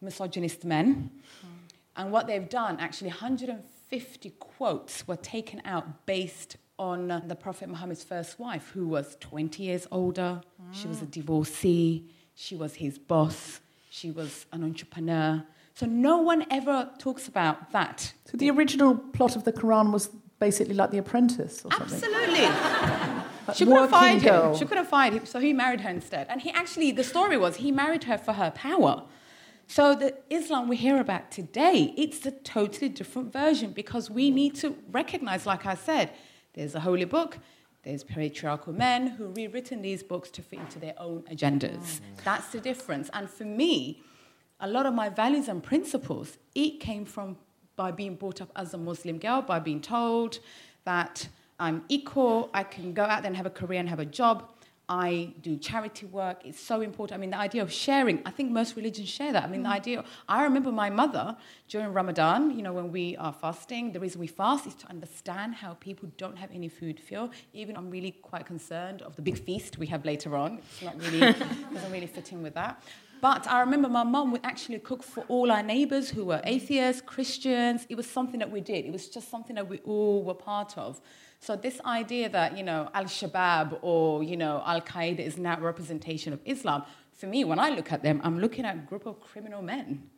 misogynist 0.00 0.64
men. 0.64 1.10
Mm. 1.42 1.48
And 1.96 2.10
what 2.10 2.26
they've 2.26 2.48
done, 2.48 2.80
actually, 2.80 3.08
150 3.08 4.30
quotes 4.38 5.06
were 5.06 5.16
taken 5.16 5.60
out 5.66 6.06
based 6.06 6.56
on 6.78 7.24
the 7.26 7.36
Prophet 7.36 7.68
Muhammad's 7.68 8.04
first 8.04 8.38
wife, 8.38 8.70
who 8.72 8.88
was 8.88 9.18
20 9.20 9.62
years 9.62 9.86
older. 9.90 10.40
Mm. 10.62 10.72
She 10.72 10.88
was 10.88 11.02
a 11.02 11.06
divorcee, 11.06 12.06
she 12.34 12.56
was 12.56 12.76
his 12.76 12.98
boss 12.98 13.60
she 13.90 14.10
was 14.10 14.46
an 14.52 14.64
entrepreneur. 14.64 15.44
So 15.74 15.86
no 15.86 16.18
one 16.18 16.44
ever 16.50 16.90
talks 16.98 17.28
about 17.28 17.70
that. 17.72 18.12
So 18.24 18.36
the 18.36 18.50
original 18.50 18.96
plot 18.96 19.36
of 19.36 19.44
the 19.44 19.52
Quran 19.52 19.92
was 19.92 20.10
basically 20.38 20.74
like 20.74 20.90
The 20.90 20.98
Apprentice 20.98 21.64
or 21.64 21.72
something? 21.72 22.02
Absolutely. 22.02 22.48
She 23.54 23.64
couldn't 23.64 23.88
find 23.88 24.20
him. 24.20 24.56
She 24.56 24.64
couldn't 24.66 24.86
find 24.86 25.14
him, 25.14 25.26
so 25.26 25.40
he 25.40 25.52
married 25.52 25.80
her 25.80 25.90
instead. 25.90 26.26
And 26.28 26.40
he 26.40 26.50
actually, 26.50 26.92
the 26.92 27.04
story 27.04 27.36
was 27.36 27.56
he 27.56 27.72
married 27.72 28.04
her 28.04 28.18
for 28.18 28.34
her 28.34 28.50
power. 28.50 29.04
So 29.66 29.94
the 29.94 30.14
Islam 30.30 30.68
we 30.68 30.76
hear 30.76 30.98
about 30.98 31.30
today, 31.30 31.92
it's 31.96 32.24
a 32.26 32.30
totally 32.30 32.88
different 32.88 33.32
version 33.32 33.72
because 33.72 34.10
we 34.10 34.30
need 34.30 34.54
to 34.56 34.76
recognize, 34.90 35.46
like 35.46 35.66
I 35.66 35.74
said, 35.74 36.10
there's 36.54 36.74
a 36.74 36.80
holy 36.80 37.04
book, 37.04 37.38
there's 37.82 38.04
patriarchal 38.04 38.72
men 38.72 39.06
who 39.06 39.28
rewritten 39.28 39.82
these 39.82 40.02
books 40.02 40.30
to 40.30 40.42
fit 40.42 40.58
into 40.58 40.78
their 40.78 40.94
own 40.98 41.22
agendas. 41.30 41.78
Mm. 41.78 42.00
That's 42.24 42.48
the 42.48 42.60
difference. 42.60 43.08
And 43.12 43.30
for 43.30 43.44
me, 43.44 44.02
a 44.60 44.68
lot 44.68 44.86
of 44.86 44.94
my 44.94 45.08
values 45.08 45.48
and 45.48 45.62
principles, 45.62 46.38
it 46.54 46.80
came 46.80 47.04
from 47.04 47.36
by 47.76 47.92
being 47.92 48.16
brought 48.16 48.40
up 48.40 48.50
as 48.56 48.74
a 48.74 48.78
Muslim 48.78 49.18
girl, 49.18 49.40
by 49.40 49.60
being 49.60 49.80
told 49.80 50.40
that 50.84 51.28
I'm 51.60 51.84
equal, 51.88 52.50
I 52.52 52.64
can 52.64 52.92
go 52.92 53.04
out 53.04 53.22
there 53.22 53.28
and 53.28 53.36
have 53.36 53.46
a 53.46 53.50
career 53.50 53.78
and 53.80 53.88
have 53.88 54.00
a 54.00 54.04
job. 54.04 54.50
I 54.88 55.34
do 55.42 55.56
charity 55.58 56.06
work. 56.06 56.40
It's 56.44 56.58
so 56.58 56.80
important. 56.80 57.18
I 57.18 57.20
mean, 57.20 57.30
the 57.30 57.38
idea 57.38 57.62
of 57.62 57.70
sharing, 57.70 58.22
I 58.24 58.30
think 58.30 58.50
most 58.50 58.74
religions 58.74 59.08
share 59.08 59.32
that. 59.32 59.44
I 59.44 59.46
mean, 59.46 59.62
the 59.62 59.68
mm. 59.68 59.72
idea, 59.72 60.04
I 60.28 60.44
remember 60.44 60.72
my 60.72 60.88
mother 60.88 61.36
during 61.68 61.92
Ramadan, 61.92 62.56
you 62.56 62.62
know, 62.62 62.72
when 62.72 62.90
we 62.90 63.14
are 63.16 63.32
fasting, 63.32 63.92
the 63.92 64.00
reason 64.00 64.18
we 64.20 64.26
fast 64.26 64.66
is 64.66 64.74
to 64.76 64.88
understand 64.88 65.56
how 65.56 65.74
people 65.74 66.10
don't 66.16 66.38
have 66.38 66.50
any 66.52 66.68
food 66.68 66.98
feel. 66.98 67.30
Even 67.52 67.76
I'm 67.76 67.90
really 67.90 68.12
quite 68.12 68.46
concerned 68.46 69.02
of 69.02 69.14
the 69.14 69.22
big 69.22 69.38
feast 69.38 69.76
we 69.76 69.86
have 69.88 70.06
later 70.06 70.34
on. 70.34 70.58
It's 70.58 70.82
not 70.82 70.98
really, 71.02 71.20
doesn't 71.74 71.92
really 71.92 72.06
fit 72.06 72.32
in 72.32 72.42
with 72.42 72.54
that. 72.54 72.82
But 73.20 73.46
I 73.48 73.60
remember 73.60 73.88
my 73.88 74.04
mum 74.04 74.30
would 74.32 74.44
actually 74.44 74.78
cook 74.78 75.02
for 75.02 75.24
all 75.28 75.50
our 75.50 75.62
neighbors 75.62 76.08
who 76.08 76.24
were 76.24 76.40
atheists, 76.44 77.02
Christians. 77.02 77.84
It 77.88 77.96
was 77.96 78.08
something 78.08 78.38
that 78.38 78.50
we 78.50 78.60
did. 78.60 78.84
It 78.84 78.92
was 78.92 79.08
just 79.08 79.28
something 79.28 79.56
that 79.56 79.68
we 79.68 79.78
all 79.78 80.22
were 80.22 80.34
part 80.34 80.78
of. 80.78 81.00
So 81.40 81.56
this 81.56 81.80
idea 81.84 82.28
that, 82.30 82.56
you 82.56 82.64
know, 82.64 82.90
Al-Shabaab 82.94 83.78
or, 83.82 84.22
you 84.22 84.36
know, 84.36 84.62
Al-Qaeda 84.66 85.20
is 85.20 85.38
now 85.38 85.56
a 85.56 85.60
representation 85.60 86.32
of 86.32 86.40
Islam, 86.44 86.82
for 87.12 87.26
me, 87.26 87.44
when 87.44 87.58
I 87.58 87.70
look 87.70 87.92
at 87.92 88.02
them, 88.02 88.20
I'm 88.22 88.38
looking 88.38 88.64
at 88.64 88.74
a 88.74 88.78
group 88.78 89.06
of 89.06 89.20
criminal 89.20 89.62
men. 89.62 90.08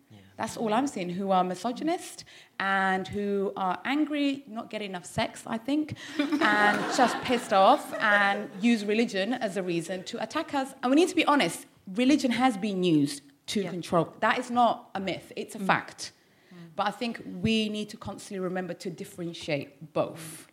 That's 0.40 0.56
all 0.56 0.72
I'm 0.72 0.86
seeing, 0.86 1.10
who 1.10 1.32
are 1.32 1.44
misogynist 1.44 2.24
and 2.58 3.06
who 3.06 3.52
are 3.58 3.78
angry, 3.84 4.42
not 4.48 4.70
getting 4.70 4.88
enough 4.88 5.04
sex, 5.04 5.42
I 5.46 5.58
think, 5.58 5.98
and 6.18 6.96
just 6.96 7.14
pissed 7.20 7.52
off 7.52 7.92
and 8.00 8.48
use 8.58 8.86
religion 8.86 9.34
as 9.34 9.58
a 9.58 9.62
reason 9.62 10.02
to 10.04 10.22
attack 10.22 10.54
us. 10.54 10.72
And 10.82 10.88
we 10.88 10.96
need 10.96 11.10
to 11.10 11.14
be 11.14 11.26
honest, 11.26 11.66
religion 11.94 12.30
has 12.30 12.56
been 12.56 12.82
used 12.82 13.20
to 13.48 13.64
control. 13.64 14.14
That 14.20 14.38
is 14.38 14.50
not 14.50 14.88
a 14.94 15.00
myth, 15.00 15.30
it's 15.36 15.56
a 15.56 15.58
mm. 15.58 15.66
fact. 15.66 16.12
Mm. 16.54 16.56
But 16.74 16.86
I 16.86 16.90
think 16.90 17.22
we 17.42 17.68
need 17.68 17.90
to 17.90 17.98
constantly 17.98 18.40
remember 18.40 18.72
to 18.72 18.88
differentiate 18.88 19.92
both. 19.92 20.49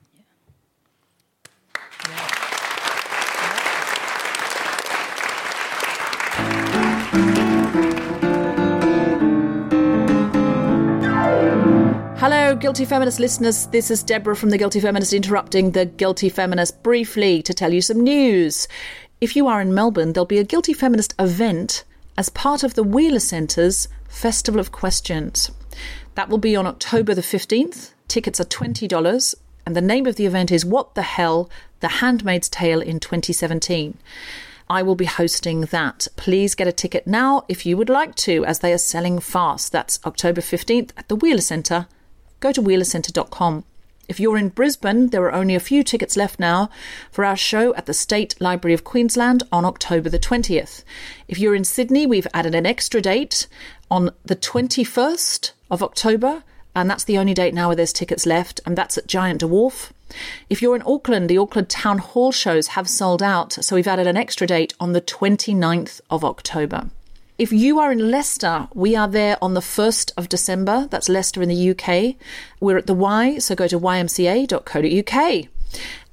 Hello, 12.20 12.56
Guilty 12.56 12.86
Feminist 12.86 13.20
listeners. 13.20 13.68
This 13.68 13.90
is 13.90 14.04
Deborah 14.04 14.36
from 14.36 14.50
The 14.50 14.58
Guilty 14.58 14.80
Feminist 14.80 15.14
interrupting 15.14 15.72
The 15.72 15.86
Guilty 15.86 16.30
Feminist 16.30 16.84
briefly 16.84 17.42
to 17.42 17.54
tell 17.54 17.74
you 17.74 17.82
some 17.82 18.02
news. 18.02 18.68
If 19.22 19.36
you 19.36 19.48
are 19.48 19.62
in 19.62 19.74
Melbourne, 19.74 20.14
there'll 20.14 20.26
be 20.26 20.40
a 20.40 20.44
Guilty 20.44 20.74
Feminist 20.74 21.16
event 21.18 21.84
as 22.18 22.30
part 22.30 22.64
of 22.64 22.74
the 22.74 22.84
Wheeler 22.84 23.20
Centre's 23.20 23.88
Festival 24.10 24.60
of 24.60 24.72
Questions. 24.72 25.52
That 26.16 26.30
will 26.30 26.38
be 26.38 26.56
on 26.56 26.68
October 26.68 27.14
the 27.14 27.22
15th. 27.22 27.94
Tickets 28.08 28.40
are 28.40 28.46
$20, 28.46 29.36
and 29.68 29.76
the 29.76 29.82
name 29.82 30.06
of 30.06 30.16
the 30.16 30.26
event 30.26 30.50
is 30.50 30.64
What 30.64 30.96
the 30.96 31.02
Hell? 31.02 31.50
The 31.82 31.90
Handmaid's 31.90 32.48
Tale 32.48 32.80
in 32.80 33.02
2017. 33.02 33.98
I 34.70 34.82
will 34.82 34.96
be 34.96 35.04
hosting 35.04 35.64
that. 35.64 36.08
Please 36.16 36.56
get 36.56 36.70
a 36.70 36.72
ticket 36.72 37.06
now 37.06 37.44
if 37.50 37.66
you 37.66 37.76
would 37.76 37.90
like 37.90 38.16
to, 38.16 38.46
as 38.46 38.60
they 38.60 38.72
are 38.72 38.78
selling 38.78 39.20
fast. 39.20 39.74
That's 39.74 40.00
October 40.06 40.40
15th 40.40 40.92
at 40.96 41.10
the 41.10 41.18
Wheeler 41.18 41.42
Centre. 41.42 41.88
Go 42.40 42.54
to 42.54 42.62
wheelercentre.com. 42.62 43.66
If 44.08 44.22
you're 44.22 44.38
in 44.38 44.48
Brisbane, 44.48 45.10
there 45.10 45.24
are 45.24 45.34
only 45.34 45.54
a 45.54 45.60
few 45.60 45.84
tickets 45.84 46.16
left 46.16 46.40
now 46.40 46.70
for 47.12 47.26
our 47.26 47.36
show 47.36 47.76
at 47.76 47.88
the 47.88 47.94
State 47.94 48.40
Library 48.40 48.74
of 48.74 48.86
Queensland 48.86 49.44
on 49.52 49.66
October 49.66 50.08
the 50.08 50.18
20th. 50.18 50.86
If 51.28 51.40
you're 51.40 51.56
in 51.56 51.66
Sydney, 51.66 52.08
we've 52.08 52.28
added 52.34 52.56
an 52.56 52.66
extra 52.66 53.02
date 53.02 53.48
on 53.92 54.12
the 54.24 54.38
21st 54.38 55.52
of 55.70 55.84
October, 55.84 56.44
and 56.78 56.88
that's 56.88 57.06
the 57.06 57.18
only 57.18 57.34
date 57.34 57.56
now 57.56 57.70
where 57.70 57.76
there's 57.76 57.92
tickets 57.92 58.28
left, 58.28 58.62
and 58.64 58.78
that's 58.78 59.00
at 59.00 59.08
Giant 59.08 59.42
Dwarf. 59.42 59.90
If 60.48 60.62
you're 60.62 60.76
in 60.76 60.84
Auckland, 60.86 61.28
the 61.28 61.40
Auckland 61.40 61.70
Town 61.70 61.98
Hall 61.98 62.32
shows 62.32 62.68
have 62.68 62.88
sold 62.88 63.24
out, 63.24 63.52
so 63.54 63.76
we've 63.76 63.88
added 63.88 64.06
an 64.06 64.16
extra 64.16 64.46
date 64.46 64.76
on 64.80 64.94
the 64.94 65.02
29th 65.02 66.02
of 66.12 66.24
October. 66.24 66.92
If 67.40 67.52
you 67.52 67.80
are 67.80 67.92
in 67.92 68.12
Leicester, 68.12 68.68
we 68.76 68.96
are 68.96 69.08
there 69.08 69.38
on 69.42 69.56
the 69.56 69.60
1st 69.60 70.12
of 70.18 70.30
December. 70.30 70.88
That's 70.92 71.10
Leicester 71.10 71.42
in 71.42 71.50
the 71.50 71.72
UK. 71.72 72.16
We're 72.60 72.78
at 72.78 72.86
the 72.86 72.94
Y, 72.94 73.40
so 73.40 73.56
go 73.56 73.68
to 73.68 73.80
ymca.co.uk. 73.80 75.46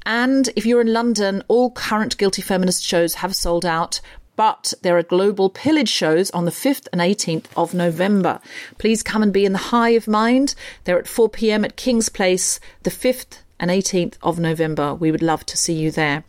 And 0.07 0.49
if 0.57 0.65
you're 0.65 0.81
in 0.81 0.95
London, 0.95 1.43
all 1.49 1.71
current 1.73 2.17
Guilty 2.17 2.41
Feminist 2.41 2.83
shows 2.83 3.17
have 3.17 3.37
sold 3.37 3.67
out, 3.67 4.01
but 4.37 4.73
there 4.83 4.99
are 4.99 5.03
global 5.03 5.51
pillage 5.51 5.89
shows 5.89 6.31
on 6.31 6.45
the 6.45 6.51
5th 6.51 6.89
and 6.93 7.01
18th 7.01 7.47
of 7.57 7.75
November. 7.75 8.41
Please 8.79 9.03
come 9.03 9.23
and 9.23 9.33
be 9.33 9.45
in 9.45 9.53
the 9.53 9.59
hive 9.59 10.09
mind. 10.09 10.55
They're 10.85 10.99
at 10.99 11.09
4 11.09 11.29
pm 11.29 11.65
at 11.65 11.77
King's 11.77 12.09
Place, 12.09 12.61
the 12.83 12.91
5th 12.91 13.39
and 13.61 13.71
18th 13.71 14.15
of 14.23 14.39
November. 14.39 14.95
We 14.95 15.11
would 15.11 15.23
love 15.23 15.45
to 15.47 15.57
see 15.57 15.75
you 15.75 15.91
there. 15.91 16.25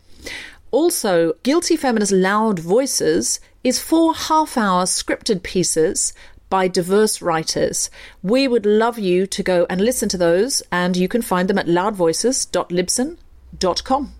Also, 0.71 1.33
Guilty 1.43 1.77
Feminist 1.77 2.11
Loud 2.11 2.59
Voices 2.59 3.39
is 3.63 3.79
four 3.79 4.13
half 4.13 4.57
hour 4.57 4.83
scripted 4.83 5.41
pieces 5.41 6.13
by 6.49 6.67
diverse 6.67 7.21
writers. 7.21 7.89
We 8.21 8.45
would 8.47 8.65
love 8.65 8.99
you 8.99 9.25
to 9.27 9.43
go 9.43 9.65
and 9.69 9.81
listen 9.81 10.09
to 10.09 10.17
those, 10.17 10.61
and 10.71 10.95
you 10.95 11.07
can 11.07 11.21
find 11.21 11.49
them 11.49 11.57
at 11.57 11.67
loudvoices.libsyn.com. 11.67 14.13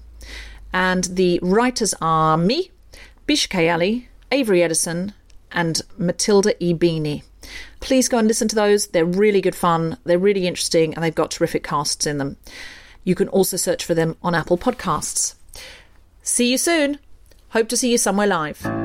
And 0.73 1.03
the 1.03 1.39
writers 1.41 1.93
are 2.01 2.37
me, 2.37 2.71
Bisha 3.27 3.49
K. 3.49 3.69
Ali, 3.69 4.09
Avery 4.31 4.61
Edison, 4.61 5.13
and 5.51 5.81
Matilda 5.97 6.55
E. 6.63 6.73
Beanie. 6.73 7.23
Please 7.79 8.07
go 8.07 8.17
and 8.17 8.27
listen 8.27 8.47
to 8.47 8.55
those. 8.55 8.87
They're 8.87 9.05
really 9.05 9.41
good 9.41 9.55
fun, 9.55 9.97
they're 10.03 10.19
really 10.19 10.47
interesting, 10.47 10.93
and 10.93 11.03
they've 11.03 11.13
got 11.13 11.31
terrific 11.31 11.63
casts 11.63 12.05
in 12.05 12.17
them. 12.17 12.37
You 13.03 13.15
can 13.15 13.27
also 13.29 13.57
search 13.57 13.83
for 13.83 13.93
them 13.93 14.15
on 14.21 14.35
Apple 14.35 14.57
Podcasts. 14.57 15.35
See 16.21 16.51
you 16.51 16.57
soon. 16.57 16.99
Hope 17.49 17.69
to 17.69 17.77
see 17.77 17.91
you 17.91 17.97
somewhere 17.97 18.27
live. 18.27 18.84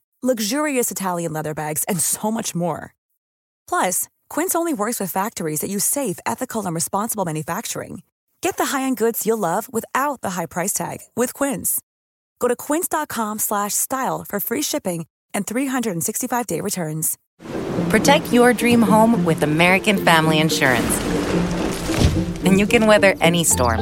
luxurious 0.21 0.91
Italian 0.91 1.33
leather 1.33 1.53
bags, 1.53 1.83
and 1.85 1.99
so 1.99 2.29
much 2.29 2.53
more. 2.53 2.93
Plus, 3.67 4.07
Quince 4.29 4.53
only 4.53 4.73
works 4.73 4.99
with 4.99 5.11
factories 5.11 5.61
that 5.61 5.69
use 5.69 5.85
safe, 5.85 6.19
ethical, 6.25 6.65
and 6.65 6.75
responsible 6.75 7.25
manufacturing. 7.25 8.03
Get 8.41 8.57
the 8.57 8.65
high-end 8.65 8.97
goods 8.97 9.25
you'll 9.25 9.37
love 9.37 9.71
without 9.73 10.21
the 10.21 10.31
high 10.31 10.45
price 10.45 10.73
tag 10.73 10.99
with 11.15 11.33
Quince. 11.33 11.81
Go 12.39 12.47
to 12.47 12.55
quince.com/style 12.55 14.25
for 14.29 14.39
free 14.39 14.61
shipping 14.61 15.05
and 15.33 15.47
365-day 15.47 16.61
returns. 16.61 17.17
Protect 17.89 18.31
your 18.31 18.53
dream 18.53 18.81
home 18.81 19.25
with 19.25 19.43
American 19.43 19.97
Family 20.05 20.39
Insurance. 20.39 20.99
And 22.45 22.59
you 22.59 22.67
can 22.67 22.87
weather 22.87 23.15
any 23.21 23.43
storm. 23.43 23.79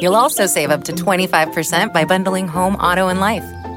You'll 0.00 0.16
also 0.16 0.46
save 0.46 0.70
up 0.70 0.84
to 0.84 0.92
25% 0.92 1.92
by 1.92 2.04
bundling 2.04 2.48
home, 2.48 2.76
auto, 2.76 3.08
and 3.08 3.20
life. 3.20 3.44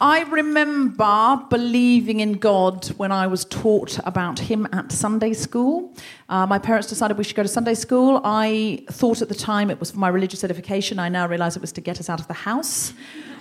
I 0.00 0.22
remember 0.24 1.44
believing 1.50 2.18
in 2.18 2.34
God 2.34 2.86
when 2.96 3.12
I 3.12 3.28
was 3.28 3.44
taught 3.44 3.98
about 4.04 4.40
Him 4.40 4.66
at 4.72 4.90
Sunday 4.90 5.32
school. 5.32 5.94
Uh, 6.28 6.46
my 6.46 6.58
parents 6.58 6.88
decided 6.88 7.16
we 7.16 7.22
should 7.22 7.36
go 7.36 7.44
to 7.44 7.48
Sunday 7.48 7.74
school. 7.74 8.20
I 8.24 8.84
thought 8.90 9.22
at 9.22 9.28
the 9.28 9.36
time 9.36 9.70
it 9.70 9.78
was 9.78 9.92
for 9.92 9.98
my 9.98 10.08
religious 10.08 10.42
edification. 10.42 10.98
I 10.98 11.08
now 11.08 11.28
realise 11.28 11.54
it 11.54 11.60
was 11.60 11.70
to 11.72 11.80
get 11.80 12.00
us 12.00 12.10
out 12.10 12.18
of 12.18 12.26
the 12.26 12.34
house 12.34 12.92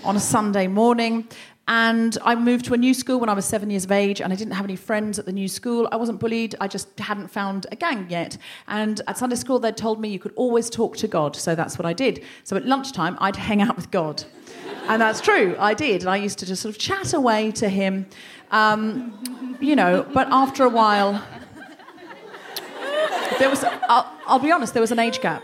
on 0.04 0.16
a 0.16 0.20
Sunday 0.20 0.68
morning. 0.68 1.28
And 1.68 2.18
I 2.24 2.36
moved 2.36 2.66
to 2.66 2.74
a 2.76 2.78
new 2.78 2.94
school 2.94 3.20
when 3.20 3.30
I 3.30 3.34
was 3.34 3.46
seven 3.46 3.70
years 3.70 3.86
of 3.86 3.92
age, 3.92 4.22
and 4.22 4.32
I 4.32 4.36
didn't 4.36 4.54
have 4.54 4.66
any 4.66 4.76
friends 4.76 5.18
at 5.18 5.26
the 5.26 5.32
new 5.32 5.48
school. 5.48 5.88
I 5.92 5.96
wasn't 5.96 6.20
bullied, 6.20 6.56
I 6.60 6.68
just 6.68 7.00
hadn't 7.00 7.30
found 7.30 7.66
a 7.72 7.76
gang 7.76 8.06
yet. 8.10 8.38
And 8.68 9.02
at 9.08 9.18
Sunday 9.18 9.38
school, 9.38 9.60
they'd 9.60 9.78
told 9.78 10.00
me 10.00 10.10
you 10.10 10.20
could 10.20 10.34
always 10.36 10.70
talk 10.70 10.98
to 10.98 11.08
God, 11.08 11.36
so 11.36 11.56
that's 11.56 11.80
what 11.80 11.86
I 11.86 11.94
did. 11.94 12.24
So 12.44 12.58
at 12.58 12.66
lunchtime, 12.66 13.18
I'd 13.22 13.38
hang 13.38 13.62
out 13.62 13.78
with 13.78 13.90
God. 13.92 14.24
And 14.88 15.02
that's 15.02 15.22
true, 15.22 15.56
I 15.60 15.74
did. 15.74 16.02
And 16.02 16.10
I 16.10 16.18
used 16.18 16.40
to 16.40 16.46
just 16.46 16.62
sort 16.62 16.76
of 16.76 16.80
chat 16.80 17.14
away 17.14 17.52
to 17.54 17.70
him, 17.70 18.06
um, 18.52 19.58
you 19.60 19.76
know, 19.76 20.06
but 20.14 20.28
after 20.30 20.64
a 20.64 20.70
while, 20.70 21.24
there 23.40 23.50
was, 23.50 23.64
I'll, 23.64 24.12
I'll 24.28 24.40
be 24.40 24.52
honest, 24.52 24.74
there 24.74 24.82
was 24.82 24.92
an 24.92 25.00
age 25.00 25.22
gap. 25.22 25.44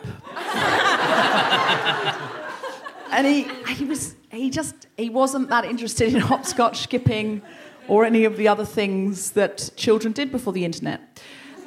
and 3.12 3.26
he, 3.26 3.48
he 3.74 3.86
was 3.86 4.16
he 4.32 4.50
just 4.50 4.88
he 4.98 5.10
wasn't 5.10 5.50
that 5.50 5.66
interested 5.66 6.14
in 6.14 6.20
hopscotch 6.20 6.80
skipping 6.80 7.42
or 7.88 8.06
any 8.06 8.26
of 8.26 8.38
the 8.38 8.48
other 8.48 8.66
things 8.66 9.32
that 9.32 9.72
children 9.76 10.14
did 10.14 10.32
before 10.32 10.54
the 10.54 10.64
internet. 10.64 11.22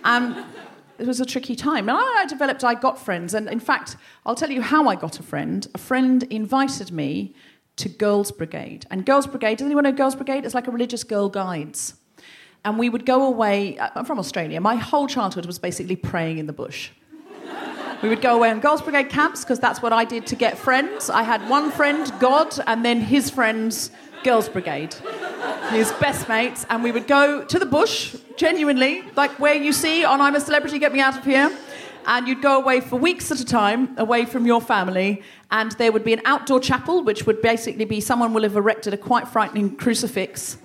Um, 0.04 0.46
it 0.98 1.06
was 1.06 1.20
a 1.20 1.26
tricky 1.26 1.56
time. 1.56 1.88
And 1.88 1.98
I 1.98 2.26
developed, 2.28 2.62
I 2.62 2.74
got 2.74 2.98
friends. 2.98 3.34
And 3.34 3.48
in 3.48 3.58
fact, 3.58 3.96
I'll 4.24 4.36
tell 4.36 4.50
you 4.50 4.62
how 4.62 4.88
I 4.88 4.94
got 4.94 5.18
a 5.18 5.22
friend. 5.22 5.66
A 5.74 5.78
friend 5.78 6.22
invited 6.24 6.92
me 6.92 7.34
to 7.76 7.88
Girls 7.88 8.30
Brigade. 8.32 8.86
And 8.90 9.04
Girls 9.06 9.26
Brigade, 9.26 9.58
does 9.58 9.66
anyone 9.66 9.84
know 9.84 9.92
Girls 9.92 10.14
Brigade? 10.14 10.44
It's 10.44 10.54
like 10.54 10.68
a 10.68 10.70
religious 10.70 11.04
girl 11.04 11.28
guides. 11.28 11.94
And 12.64 12.78
we 12.78 12.88
would 12.88 13.04
go 13.06 13.26
away, 13.26 13.78
I'm 13.78 14.04
from 14.04 14.18
Australia. 14.18 14.60
My 14.60 14.76
whole 14.76 15.08
childhood 15.08 15.46
was 15.46 15.58
basically 15.58 15.96
praying 15.96 16.38
in 16.38 16.46
the 16.46 16.52
bush. 16.52 16.90
We 18.02 18.08
would 18.08 18.20
go 18.20 18.34
away 18.34 18.50
on 18.50 18.58
Girls 18.60 18.82
Brigade 18.82 19.10
camps 19.10 19.44
because 19.44 19.60
that's 19.60 19.80
what 19.80 19.92
I 19.92 20.04
did 20.04 20.26
to 20.26 20.36
get 20.36 20.58
friends. 20.58 21.08
I 21.08 21.22
had 21.22 21.48
one 21.48 21.70
friend, 21.70 22.12
God, 22.18 22.52
and 22.66 22.84
then 22.84 23.00
his 23.00 23.30
friends, 23.30 23.92
Girls 24.24 24.48
Brigade, 24.48 24.94
his 25.70 25.92
best 25.92 26.28
mates, 26.28 26.66
and 26.68 26.82
we 26.82 26.90
would 26.90 27.06
go 27.06 27.44
to 27.44 27.58
the 27.60 27.66
bush, 27.66 28.16
genuinely, 28.36 29.04
like 29.16 29.38
where 29.38 29.54
you 29.54 29.72
see 29.72 30.04
on 30.04 30.20
I'm 30.20 30.34
a 30.34 30.40
Celebrity, 30.40 30.80
Get 30.80 30.92
Me 30.92 31.00
Out 31.00 31.16
of 31.16 31.24
Here. 31.24 31.56
And 32.07 32.26
you'd 32.26 32.42
go 32.42 32.57
away 32.57 32.80
for 32.80 32.96
weeks 32.96 33.30
at 33.30 33.40
a 33.40 33.44
time, 33.44 33.96
away 33.96 34.24
from 34.24 34.46
your 34.46 34.61
family, 34.61 35.22
and 35.50 35.72
there 35.72 35.92
would 35.92 36.05
be 36.05 36.12
an 36.12 36.20
outdoor 36.24 36.61
chapel, 36.61 37.05
which 37.05 37.26
would 37.26 37.40
basically 37.42 37.84
be 37.84 38.00
someone 38.00 38.32
will 38.32 38.42
have 38.42 38.57
erected 38.57 38.92
a 38.92 38.96
quite 38.96 39.28
frightening 39.28 39.76
crucifix 39.76 40.59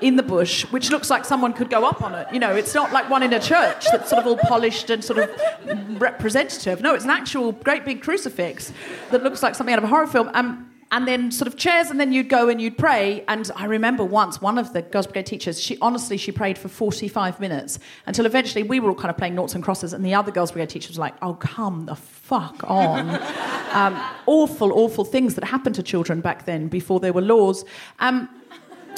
in 0.00 0.16
the 0.16 0.22
bush, 0.22 0.64
which 0.70 0.90
looks 0.90 1.10
like 1.10 1.24
someone 1.24 1.52
could 1.52 1.70
go 1.70 1.84
up 1.84 2.02
on 2.02 2.14
it. 2.14 2.26
You 2.32 2.38
know, 2.38 2.54
it's 2.54 2.74
not 2.74 2.92
like 2.92 3.10
one 3.10 3.22
in 3.22 3.32
a 3.32 3.40
church 3.40 3.86
that's 3.90 4.10
sort 4.10 4.20
of 4.20 4.26
all 4.26 4.36
polished 4.36 4.90
and 4.90 5.02
sort 5.02 5.18
of 5.18 6.00
representative. 6.00 6.80
No, 6.80 6.94
it's 6.94 7.04
an 7.04 7.10
actual 7.10 7.52
great 7.52 7.84
big 7.84 8.00
crucifix 8.02 8.72
that 9.10 9.22
looks 9.22 9.42
like 9.42 9.54
something 9.54 9.72
out 9.72 9.78
of 9.78 9.84
a 9.84 9.88
horror 9.88 10.06
film. 10.06 10.30
Um, 10.34 10.70
and 10.90 11.06
then 11.06 11.30
sort 11.30 11.46
of 11.48 11.56
chairs, 11.56 11.90
and 11.90 12.00
then 12.00 12.12
you'd 12.12 12.28
go 12.28 12.48
and 12.48 12.60
you'd 12.60 12.78
pray. 12.78 13.24
And 13.28 13.50
I 13.56 13.66
remember 13.66 14.04
once 14.04 14.40
one 14.40 14.58
of 14.58 14.72
the 14.72 14.82
Girls 14.82 15.06
Brigade 15.06 15.26
teachers, 15.26 15.60
she 15.60 15.76
honestly 15.80 16.16
she 16.16 16.32
prayed 16.32 16.56
for 16.56 16.68
45 16.68 17.40
minutes 17.40 17.78
until 18.06 18.26
eventually 18.26 18.62
we 18.62 18.80
were 18.80 18.90
all 18.90 18.94
kind 18.94 19.10
of 19.10 19.16
playing 19.16 19.34
noughts 19.34 19.54
and 19.54 19.62
crosses, 19.62 19.92
and 19.92 20.04
the 20.04 20.14
other 20.14 20.32
Girls 20.32 20.52
Brigade 20.52 20.70
teacher 20.70 20.88
was 20.88 20.98
like, 20.98 21.14
"Oh, 21.22 21.34
come 21.34 21.86
the 21.86 21.96
fuck 21.96 22.62
on!" 22.64 23.10
um, 23.72 24.02
awful, 24.26 24.72
awful 24.72 25.04
things 25.04 25.34
that 25.34 25.44
happened 25.44 25.74
to 25.76 25.82
children 25.82 26.20
back 26.20 26.46
then 26.46 26.68
before 26.68 27.00
there 27.00 27.12
were 27.12 27.22
laws. 27.22 27.64
Um, 28.00 28.28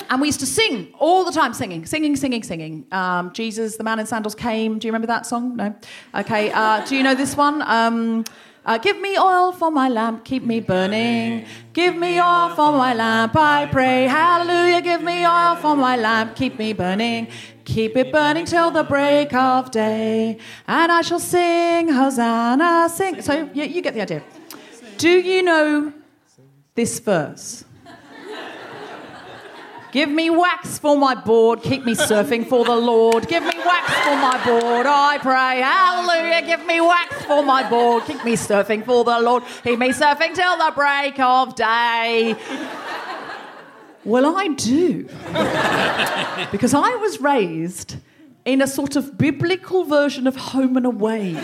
and 0.09 0.21
we 0.21 0.29
used 0.29 0.41
to 0.41 0.47
sing 0.47 0.93
all 0.99 1.25
the 1.25 1.33
time, 1.33 1.53
singing, 1.53 1.85
singing, 1.85 2.17
singing, 2.17 2.43
singing. 2.43 2.87
Um, 2.91 3.33
Jesus, 3.33 3.77
the 3.77 3.85
man 3.85 3.99
in 3.99 4.07
sandals 4.07 4.35
came. 4.35 4.79
Do 4.79 4.87
you 4.87 4.93
remember 4.93 5.09
that 5.09 5.27
song? 5.27 5.57
No. 5.57 5.75
Okay. 6.15 6.51
Uh, 6.53 6.85
do 6.87 6.97
you 6.97 7.03
know 7.03 7.15
this 7.15 7.37
one? 7.37 7.63
Uh, 8.71 8.79
give 8.79 9.01
me 9.01 9.19
oil 9.19 9.51
for 9.51 9.69
my 9.69 9.89
lamp, 9.89 10.25
keep 10.25 10.45
me 10.45 10.61
burning. 10.61 11.45
Give 11.73 11.97
me 11.97 12.21
oil 12.21 12.51
for 12.51 12.71
my 12.71 12.95
lamp, 12.95 13.35
I 13.35 13.67
pray. 13.67 14.05
Hallelujah. 14.07 14.81
Give 14.81 15.03
me 15.03 15.27
oil 15.27 15.57
for 15.57 15.75
my 15.75 15.97
lamp, 15.97 16.37
keep 16.37 16.57
me 16.57 16.73
burning. 16.73 17.27
Keep 17.65 17.97
it 17.97 18.13
burning 18.13 18.45
till 18.45 18.71
the 18.71 18.85
break 18.85 19.35
of 19.35 19.73
day, 19.73 20.39
and 20.69 20.93
I 20.93 21.03
shall 21.03 21.19
sing 21.19 21.89
Hosanna, 21.89 22.89
sing. 22.89 23.21
So 23.23 23.51
you, 23.53 23.65
you 23.65 23.83
get 23.83 23.95
the 23.95 24.03
idea. 24.03 24.23
Do 24.99 25.19
you 25.19 25.43
know 25.43 25.93
this 26.77 27.01
verse? 27.01 27.65
Give 29.93 30.09
me 30.09 30.31
wax 30.31 30.79
for 30.79 30.97
my 30.97 31.15
board, 31.15 31.63
keep 31.63 31.85
me 31.85 31.95
surfing 31.95 32.47
for 32.47 32.65
the 32.65 32.77
Lord. 32.77 33.27
Give 33.27 33.43
me 33.43 33.53
wax 33.57 33.93
for 34.05 34.17
my 34.17 34.41
board, 34.45 34.87
I 34.87 35.19
pray. 35.21 35.61
Hallelujah. 35.61 36.47
Give 36.47 36.67
me 36.67 36.81
wax 36.81 37.25
for 37.25 37.43
my 37.43 37.69
board, 37.69 38.05
keep 38.05 38.25
me 38.25 38.35
surfing 38.35 38.85
for 38.85 39.05
the 39.05 39.19
Lord. 39.21 39.43
Keep 39.65 39.79
me 39.79 39.91
surfing 39.91 40.35
till 40.35 40.57
the 40.57 40.73
break 40.75 41.19
of 41.19 41.55
day. 41.57 42.37
Well, 44.05 44.37
I 44.37 44.49
do. 44.49 45.05
because 46.51 46.73
I 46.73 46.97
was 46.97 47.21
raised 47.21 47.97
in 48.45 48.63
a 48.63 48.67
sort 48.67 48.97
of 48.97 49.19
biblical 49.19 49.85
version 49.85 50.27
of 50.27 50.37
Home 50.37 50.77
and 50.77 50.87
Away. 50.87 51.35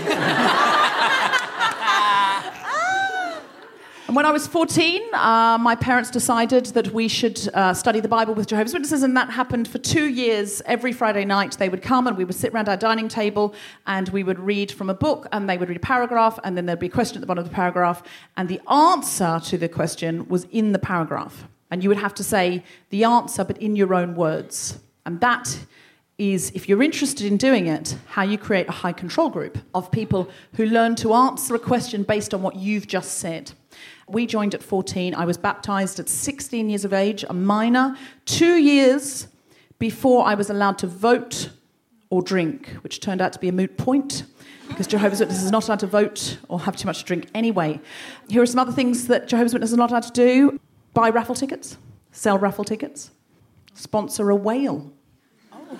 When 4.17 4.25
I 4.25 4.31
was 4.31 4.47
14, 4.47 5.03
uh, 5.13 5.59
my 5.61 5.75
parents 5.75 6.11
decided 6.11 6.65
that 6.67 6.95
we 6.95 7.07
should 7.07 7.39
uh, 7.53 7.75
study 7.75 8.01
the 8.01 8.09
Bible 8.09 8.33
with 8.33 8.47
Jehovah's 8.47 8.73
Witnesses, 8.73 9.03
and 9.03 9.15
that 9.15 9.29
happened 9.29 9.69
for 9.69 9.77
two 9.77 10.07
years. 10.07 10.63
Every 10.65 10.95
Friday 10.95 11.27
night, 11.27 11.59
they 11.59 11.69
would 11.69 11.83
come 11.83 12.07
and 12.07 12.17
we 12.17 12.25
would 12.25 12.35
sit 12.35 12.55
around 12.55 12.71
our 12.71 12.79
dining 12.79 13.09
table 13.09 13.55
and 13.87 14.09
we 14.09 14.23
would 14.23 14.39
read 14.39 14.73
from 14.73 14.89
a 14.89 14.95
book, 14.95 15.27
and 15.33 15.51
they 15.51 15.59
would 15.59 15.69
read 15.69 15.77
a 15.77 15.81
paragraph, 15.81 16.39
and 16.45 16.57
then 16.57 16.65
there'd 16.65 16.79
be 16.79 16.87
a 16.87 16.89
question 16.89 17.19
at 17.19 17.21
the 17.21 17.27
bottom 17.27 17.45
of 17.45 17.51
the 17.51 17.55
paragraph, 17.55 18.03
and 18.39 18.49
the 18.49 18.59
answer 18.73 19.39
to 19.45 19.59
the 19.59 19.69
question 19.69 20.27
was 20.29 20.45
in 20.45 20.73
the 20.73 20.79
paragraph. 20.79 21.47
And 21.71 21.83
you 21.83 21.91
would 21.91 21.99
have 21.99 22.15
to 22.15 22.25
say 22.25 22.65
the 22.89 23.05
answer, 23.05 23.45
but 23.45 23.59
in 23.59 23.77
your 23.77 23.93
own 23.93 24.15
words. 24.15 24.79
And 25.05 25.21
that 25.21 25.59
is, 26.17 26.51
if 26.55 26.71
you're 26.71 26.83
interested 26.83 27.27
in 27.27 27.37
doing 27.37 27.67
it, 27.67 27.95
how 28.07 28.23
you 28.23 28.39
create 28.39 28.67
a 28.67 28.73
high 28.73 28.93
control 28.93 29.29
group 29.29 29.59
of 29.75 29.93
people 29.93 30.31
who 30.55 30.65
learn 30.65 30.97
to 30.97 31.13
answer 31.13 31.55
a 31.55 31.59
question 31.59 32.03
based 32.03 32.33
on 32.33 32.41
what 32.41 32.57
you've 32.57 32.87
just 32.87 33.19
said. 33.19 33.53
We 34.09 34.27
joined 34.27 34.55
at 34.55 34.63
14. 34.63 35.15
I 35.15 35.25
was 35.25 35.37
baptized 35.37 35.99
at 35.99 36.09
16 36.09 36.69
years 36.69 36.85
of 36.85 36.93
age, 36.93 37.25
a 37.29 37.33
minor, 37.33 37.97
two 38.25 38.57
years 38.57 39.27
before 39.79 40.25
I 40.25 40.35
was 40.35 40.49
allowed 40.49 40.79
to 40.79 40.87
vote 40.87 41.51
or 42.11 42.23
drink, 42.23 42.69
which 42.83 43.01
turned 43.01 43.21
out 43.21 43.33
to 43.33 43.39
be 43.39 43.49
a 43.49 43.53
moot 43.53 43.77
point 43.77 44.25
because 44.69 44.87
Jehovah's 44.87 45.21
Witnesses 45.21 45.49
are 45.49 45.53
not 45.53 45.67
allowed 45.67 45.81
to 45.81 45.87
vote 45.87 46.39
or 46.49 46.61
have 46.61 46.77
too 46.77 46.87
much 46.87 47.01
to 47.01 47.05
drink 47.05 47.29
anyway. 47.35 47.81
Here 48.29 48.43
are 48.43 48.47
some 48.47 48.59
other 48.59 48.73
things 48.73 49.07
that 49.07 49.29
Jehovah's 49.29 49.53
Witnesses 49.53 49.75
are 49.75 49.79
not 49.79 49.91
allowed 49.91 50.05
to 50.05 50.13
do 50.13 50.61
buy 50.95 51.11
raffle 51.11 51.35
tickets, 51.35 51.77
sell 52.11 52.39
raffle 52.39 52.65
tickets, 52.65 53.11
sponsor 53.75 54.31
a 54.31 54.37
whale. 54.37 54.93
Oh. 55.53 55.79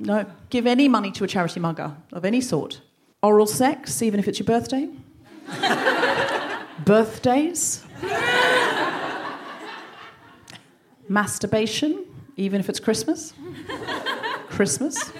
No, 0.00 0.26
give 0.50 0.66
any 0.66 0.88
money 0.88 1.10
to 1.12 1.24
a 1.24 1.28
charity 1.28 1.60
mugger 1.60 1.94
of 2.12 2.24
any 2.24 2.40
sort. 2.40 2.80
Oral 3.22 3.46
sex, 3.46 4.00
even 4.02 4.20
if 4.20 4.28
it's 4.28 4.38
your 4.38 4.46
birthday. 4.46 4.88
Birthdays. 6.84 7.84
Masturbation, 11.08 12.04
even 12.36 12.60
if 12.60 12.68
it's 12.68 12.80
Christmas. 12.80 13.32
Christmas. 14.48 15.12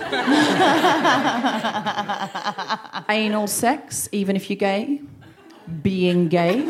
Anal 3.08 3.46
sex, 3.46 4.08
even 4.12 4.36
if 4.36 4.50
you're 4.50 4.56
gay. 4.56 5.00
Being 5.82 6.28
gay. 6.28 6.68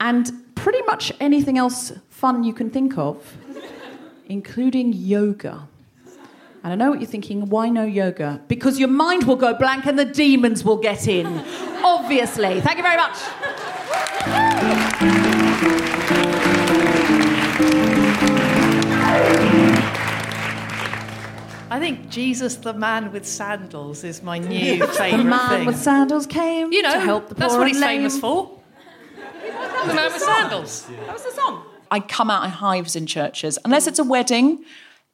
and 0.00 0.30
pretty 0.54 0.82
much 0.82 1.12
anything 1.20 1.58
else 1.58 1.92
fun 2.08 2.44
you 2.44 2.52
can 2.54 2.70
think 2.70 2.96
of, 2.96 3.36
including 4.26 4.92
yoga. 4.92 5.68
And 6.62 6.72
I 6.72 6.76
know 6.76 6.90
what 6.90 7.00
you're 7.00 7.10
thinking 7.10 7.50
why 7.50 7.68
no 7.68 7.84
yoga? 7.84 8.40
Because 8.48 8.78
your 8.78 8.88
mind 8.88 9.24
will 9.24 9.36
go 9.36 9.52
blank 9.52 9.84
and 9.86 9.98
the 9.98 10.06
demons 10.06 10.64
will 10.64 10.78
get 10.78 11.06
in. 11.06 11.44
Obviously. 11.84 12.60
Thank 12.62 12.78
you 12.78 12.82
very 12.82 12.96
much. 12.96 13.18
I 21.70 21.80
think 21.80 22.08
Jesus, 22.08 22.56
the 22.56 22.72
man 22.72 23.10
with 23.12 23.26
sandals, 23.26 24.04
is 24.04 24.22
my 24.22 24.38
new 24.38 24.86
favourite 24.86 25.16
the 25.16 25.24
man 25.24 25.48
thing. 25.48 25.66
with 25.66 25.76
sandals 25.76 26.26
came 26.26 26.72
you 26.72 26.82
know, 26.82 26.94
to 26.94 27.00
help 27.00 27.28
the 27.28 27.34
poor 27.34 27.40
that's 27.40 27.54
what 27.54 27.66
he's 27.68 27.80
lame. 27.80 27.98
famous 27.98 28.18
for. 28.18 28.58
The 29.42 29.94
man 29.94 30.12
with 30.12 30.22
sandals. 30.22 30.86
That 30.86 31.12
was 31.12 31.22
the 31.24 31.32
song. 31.32 31.64
I 31.90 32.00
come 32.00 32.30
out 32.30 32.44
in 32.44 32.50
hives 32.50 32.96
in 32.96 33.06
churches, 33.06 33.58
unless 33.64 33.86
it's 33.86 33.98
a 33.98 34.04
wedding. 34.04 34.64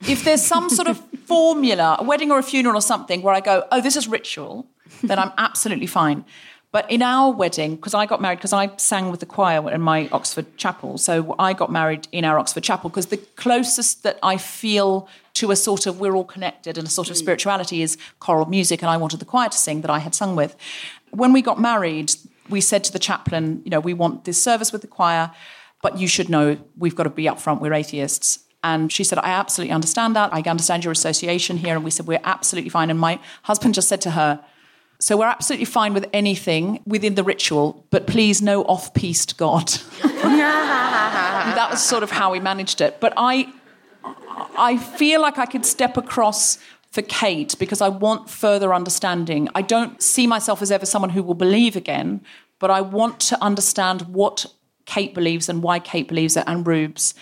If 0.09 0.25
there's 0.25 0.43
some 0.43 0.71
sort 0.71 0.89
of 0.89 0.99
formula, 1.27 1.97
a 1.99 2.05
wedding 2.05 2.31
or 2.31 2.39
a 2.39 2.43
funeral 2.43 2.77
or 2.77 2.83
something, 2.83 3.23
where 3.23 3.35
I 3.35 3.41
go, 3.41 3.67
oh, 3.73 3.81
this 3.81 3.97
is 3.97 4.07
ritual, 4.07 4.67
then 5.03 5.19
I'm 5.19 5.33
absolutely 5.39 5.87
fine. 5.87 6.25
But 6.73 6.89
in 6.89 7.03
our 7.03 7.33
wedding, 7.33 7.75
because 7.75 7.95
I 7.95 8.07
got 8.07 8.21
married, 8.21 8.37
because 8.39 8.53
I 8.53 8.71
sang 8.77 9.11
with 9.11 9.19
the 9.19 9.27
choir 9.27 9.69
in 9.73 9.81
my 9.81 10.09
Oxford 10.13 10.57
chapel, 10.57 10.99
so 10.99 11.35
I 11.37 11.53
got 11.53 11.73
married 11.73 12.07
in 12.13 12.25
our 12.25 12.39
Oxford 12.39 12.63
chapel, 12.63 12.91
because 12.91 13.07
the 13.07 13.17
closest 13.17 14.05
that 14.05 14.21
I 14.23 14.37
feel 14.37 15.09
to 15.35 15.51
a 15.51 15.57
sort 15.57 15.87
of 15.87 15.99
we're 15.99 16.15
all 16.15 16.25
connected 16.25 16.79
and 16.79 16.87
a 16.87 16.91
sort 16.91 17.11
of 17.11 17.17
mm. 17.17 17.19
spirituality 17.19 17.83
is 17.83 17.99
choral 18.21 18.47
music, 18.47 18.83
and 18.83 18.91
I 18.91 18.97
wanted 18.97 19.19
the 19.19 19.25
choir 19.25 19.49
to 19.49 19.59
sing 19.59 19.81
that 19.81 19.91
I 19.91 19.99
had 19.99 20.15
sung 20.15 20.37
with. 20.37 20.55
When 21.11 21.33
we 21.33 21.43
got 21.43 21.61
married, 21.61 22.15
we 22.49 22.61
said 22.61 22.85
to 22.85 22.93
the 22.93 23.01
chaplain, 23.01 23.63
you 23.65 23.71
know, 23.71 23.81
we 23.81 23.93
want 23.93 24.25
this 24.25 24.41
service 24.41 24.71
with 24.73 24.83
the 24.83 24.89
choir, 24.89 25.33
but 25.83 25.99
you 25.99 26.07
should 26.07 26.29
know 26.29 26.57
we've 26.79 26.95
got 26.95 27.05
to 27.05 27.11
be 27.11 27.25
upfront, 27.25 27.61
we're 27.61 27.75
atheists. 27.75 28.45
And 28.63 28.93
she 28.93 29.05
said, 29.05 29.19
I 29.19 29.31
absolutely 29.31 29.73
understand 29.73 30.15
that. 30.17 30.33
I 30.35 30.43
understand 30.43 30.85
your 30.85 30.93
association 30.93 31.57
here. 31.57 31.75
And 31.75 31.83
we 31.83 31.91
said, 31.91 32.07
We're 32.07 32.21
absolutely 32.25 32.69
fine. 32.69 32.91
And 32.91 32.99
my 32.99 33.19
husband 33.45 33.75
just 33.75 33.89
said 33.89 34.03
to 34.03 34.11
her, 34.11 34.45
So 35.01 35.17
we're 35.17 35.27
absolutely 35.27 35.65
fine 35.65 35.95
with 35.95 36.07
anything 36.13 36.83
within 36.87 37.15
the 37.15 37.25
ritual, 37.25 37.87
but 37.89 38.07
please 38.07 38.43
no 38.43 38.65
off 38.65 38.93
piste 38.93 39.39
God. 39.39 39.69
that 40.03 41.69
was 41.71 41.83
sort 41.83 42.03
of 42.03 42.11
how 42.11 42.31
we 42.31 42.39
managed 42.39 42.83
it. 42.83 43.01
But 43.01 43.15
I, 43.17 43.51
I 44.59 44.77
feel 44.77 45.23
like 45.23 45.39
I 45.39 45.47
could 45.47 45.65
step 45.65 45.97
across 45.97 46.59
for 46.93 47.01
Kate 47.01 47.55
because 47.59 47.81
I 47.81 47.89
want 47.89 48.29
further 48.29 48.75
understanding. 48.75 49.49
I 49.55 49.63
don't 49.63 50.03
see 50.03 50.27
myself 50.27 50.61
as 50.61 50.71
ever 50.71 50.85
someone 50.85 51.11
who 51.11 51.23
will 51.23 51.35
believe 51.35 51.77
again, 51.77 52.21
but 52.59 52.71
I 52.71 52.83
want 52.83 53.21
to 53.21 53.43
understand 53.43 54.03
what 54.03 54.45
Kate 54.85 55.15
believes 55.15 55.49
and 55.49 55.63
why 55.63 55.79
Kate 55.79 56.09
believes 56.09 56.37
it, 56.37 56.45
and 56.47 56.67
Reubs. 56.67 57.15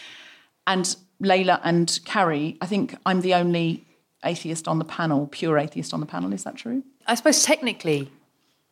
And 0.67 0.97
Leyla 1.23 1.61
and 1.63 2.01
Carrie, 2.05 2.57
I 2.61 2.67
think 2.67 2.97
I'm 3.07 3.21
the 3.21 3.35
only 3.35 3.87
atheist 4.25 4.67
on 4.67 4.81
the 4.81 4.85
panel, 4.85 5.29
pure 5.29 5.59
atheist 5.59 5.95
on 5.95 6.01
the 6.01 6.07
panel. 6.07 6.33
Is 6.33 6.43
that 6.45 6.57
true? 6.57 6.83
I 7.09 7.15
suppose 7.15 7.43
technically 7.43 8.11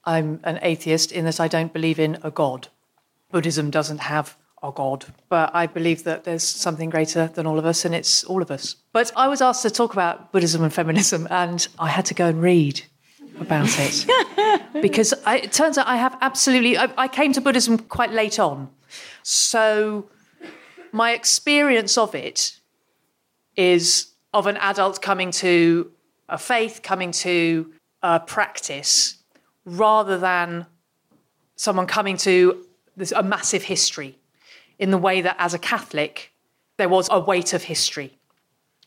I'm 0.04 0.40
an 0.44 0.58
atheist 0.60 1.10
in 1.10 1.24
that 1.24 1.40
I 1.40 1.48
don't 1.48 1.72
believe 1.72 1.98
in 1.98 2.18
a 2.22 2.30
god. 2.30 2.68
Buddhism 3.32 3.70
doesn't 3.70 3.98
have 3.98 4.36
a 4.62 4.70
god, 4.70 5.06
but 5.30 5.50
I 5.54 5.66
believe 5.66 6.04
that 6.04 6.24
there's 6.24 6.42
something 6.42 6.90
greater 6.90 7.28
than 7.28 7.46
all 7.46 7.58
of 7.58 7.64
us 7.64 7.86
and 7.86 7.94
it's 7.94 8.24
all 8.24 8.42
of 8.42 8.50
us. 8.50 8.76
But 8.92 9.10
I 9.16 9.26
was 9.28 9.40
asked 9.40 9.62
to 9.62 9.70
talk 9.70 9.94
about 9.94 10.32
Buddhism 10.32 10.62
and 10.62 10.72
feminism 10.72 11.26
and 11.30 11.66
I 11.78 11.88
had 11.88 12.04
to 12.06 12.14
go 12.14 12.26
and 12.26 12.42
read 12.42 12.82
about 13.40 13.68
it 13.78 14.06
because 14.82 15.14
I, 15.24 15.38
it 15.38 15.52
turns 15.52 15.78
out 15.78 15.86
I 15.86 15.96
have 15.96 16.16
absolutely, 16.20 16.76
I, 16.76 16.90
I 16.98 17.08
came 17.08 17.32
to 17.32 17.40
Buddhism 17.40 17.78
quite 17.78 18.12
late 18.12 18.38
on. 18.38 18.68
So 19.22 20.10
my 20.92 21.12
experience 21.12 21.96
of 21.96 22.14
it 22.14 22.60
is 23.56 24.12
of 24.34 24.46
an 24.46 24.58
adult 24.58 25.00
coming 25.00 25.30
to 25.30 25.90
a 26.28 26.36
faith, 26.36 26.80
coming 26.82 27.12
to 27.12 27.72
a 28.06 28.20
practice, 28.20 29.16
rather 29.64 30.16
than 30.16 30.66
someone 31.56 31.86
coming 31.86 32.16
to 32.16 32.64
this, 32.96 33.10
a 33.10 33.22
massive 33.22 33.64
history 33.64 34.16
in 34.78 34.90
the 34.90 34.98
way 34.98 35.20
that 35.20 35.34
as 35.38 35.54
a 35.54 35.58
Catholic, 35.58 36.32
there 36.76 36.88
was 36.88 37.08
a 37.10 37.18
weight 37.18 37.52
of 37.52 37.64
history. 37.64 38.18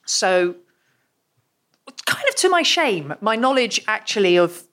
So, 0.05 0.55
kind 2.05 2.25
of 2.29 2.35
to 2.35 2.49
my 2.49 2.61
shame, 2.61 3.13
my 3.19 3.35
knowledge 3.35 3.81
actually 3.87 4.37
of 4.37 4.63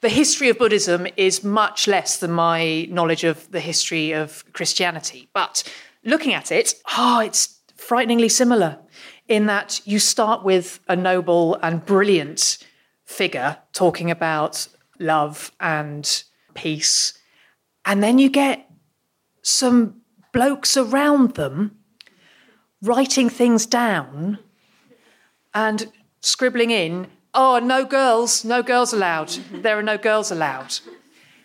the 0.00 0.08
history 0.08 0.48
of 0.48 0.58
Buddhism 0.58 1.06
is 1.16 1.44
much 1.44 1.86
less 1.86 2.18
than 2.18 2.32
my 2.32 2.88
knowledge 2.90 3.22
of 3.22 3.48
the 3.52 3.60
history 3.60 4.10
of 4.10 4.44
Christianity. 4.52 5.28
But 5.32 5.62
looking 6.04 6.34
at 6.34 6.50
it, 6.50 6.74
oh, 6.98 7.20
it's 7.20 7.60
frighteningly 7.76 8.28
similar 8.28 8.78
in 9.28 9.46
that 9.46 9.80
you 9.84 10.00
start 10.00 10.42
with 10.42 10.80
a 10.88 10.96
noble 10.96 11.54
and 11.62 11.86
brilliant 11.86 12.58
figure 13.12 13.58
talking 13.72 14.10
about 14.10 14.68
love 14.98 15.52
and 15.60 16.24
peace, 16.54 17.18
and 17.84 18.02
then 18.02 18.18
you 18.18 18.28
get 18.28 18.70
some 19.42 20.00
blokes 20.32 20.76
around 20.76 21.34
them 21.34 21.76
writing 22.80 23.28
things 23.28 23.66
down 23.66 24.38
and 25.54 25.92
scribbling 26.20 26.70
in, 26.70 27.06
oh, 27.34 27.58
no 27.58 27.84
girls, 27.84 28.44
no 28.44 28.62
girls 28.62 28.92
allowed. 28.92 29.28
There 29.52 29.78
are 29.78 29.82
no 29.82 29.98
girls 29.98 30.30
allowed. 30.30 30.78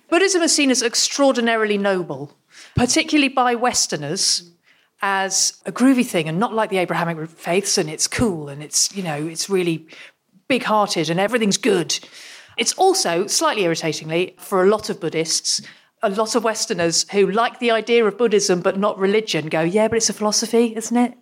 Buddhism 0.10 0.42
is 0.42 0.56
seen 0.56 0.72
as 0.72 0.82
extraordinarily 0.82 1.78
noble 1.78 2.38
particularly 2.76 3.30
by 3.30 3.56
Westerners, 3.56 4.52
as 5.02 5.62
a 5.66 5.72
groovy 5.72 6.06
thing 6.06 6.28
and 6.28 6.40
not 6.40 6.54
like 6.54 6.72
the 6.72 6.78
Abrahamic 6.78 7.30
faiths, 7.30 7.78
and 7.78 7.90
it's 7.90 8.08
cool 8.08 8.50
and 8.50 8.64
it's, 8.64 8.96
you 8.96 9.04
know, 9.04 9.28
it's 9.28 9.50
really 9.50 9.86
big 10.48 10.64
hearted 10.64 11.10
and 11.10 11.20
everything's 11.20 11.58
good. 11.58 12.00
It's 12.58 12.74
also, 12.74 13.28
slightly 13.28 13.64
irritatingly, 13.64 14.36
for 14.40 14.64
a 14.64 14.70
lot 14.70 14.90
of 14.90 15.00
Buddhists, 15.00 15.62
a 16.02 16.10
lot 16.10 16.36
of 16.36 16.44
Westerners 16.44 17.10
who 17.12 17.30
like 17.30 17.60
the 17.60 17.72
idea 17.72 18.06
of 18.06 18.18
Buddhism 18.18 18.62
but 18.62 18.78
not 18.78 18.98
religion 18.98 19.48
go, 19.48 19.62
yeah, 19.62 19.88
but 19.88 19.98
it's 19.98 20.10
a 20.10 20.14
philosophy, 20.14 20.76
isn't 20.76 20.98
it? 20.98 21.14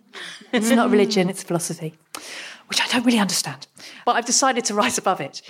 It's 0.52 0.70
not 0.70 0.90
religion, 0.90 1.28
it's 1.28 1.42
philosophy, 1.42 1.94
which 2.68 2.80
I 2.80 2.86
don't 2.88 3.04
really 3.04 3.18
understand. 3.18 3.66
But 4.04 4.16
I've 4.16 4.24
decided 4.26 4.64
to 4.66 4.74
rise 4.74 4.98
above 4.98 5.20
it 5.20 5.42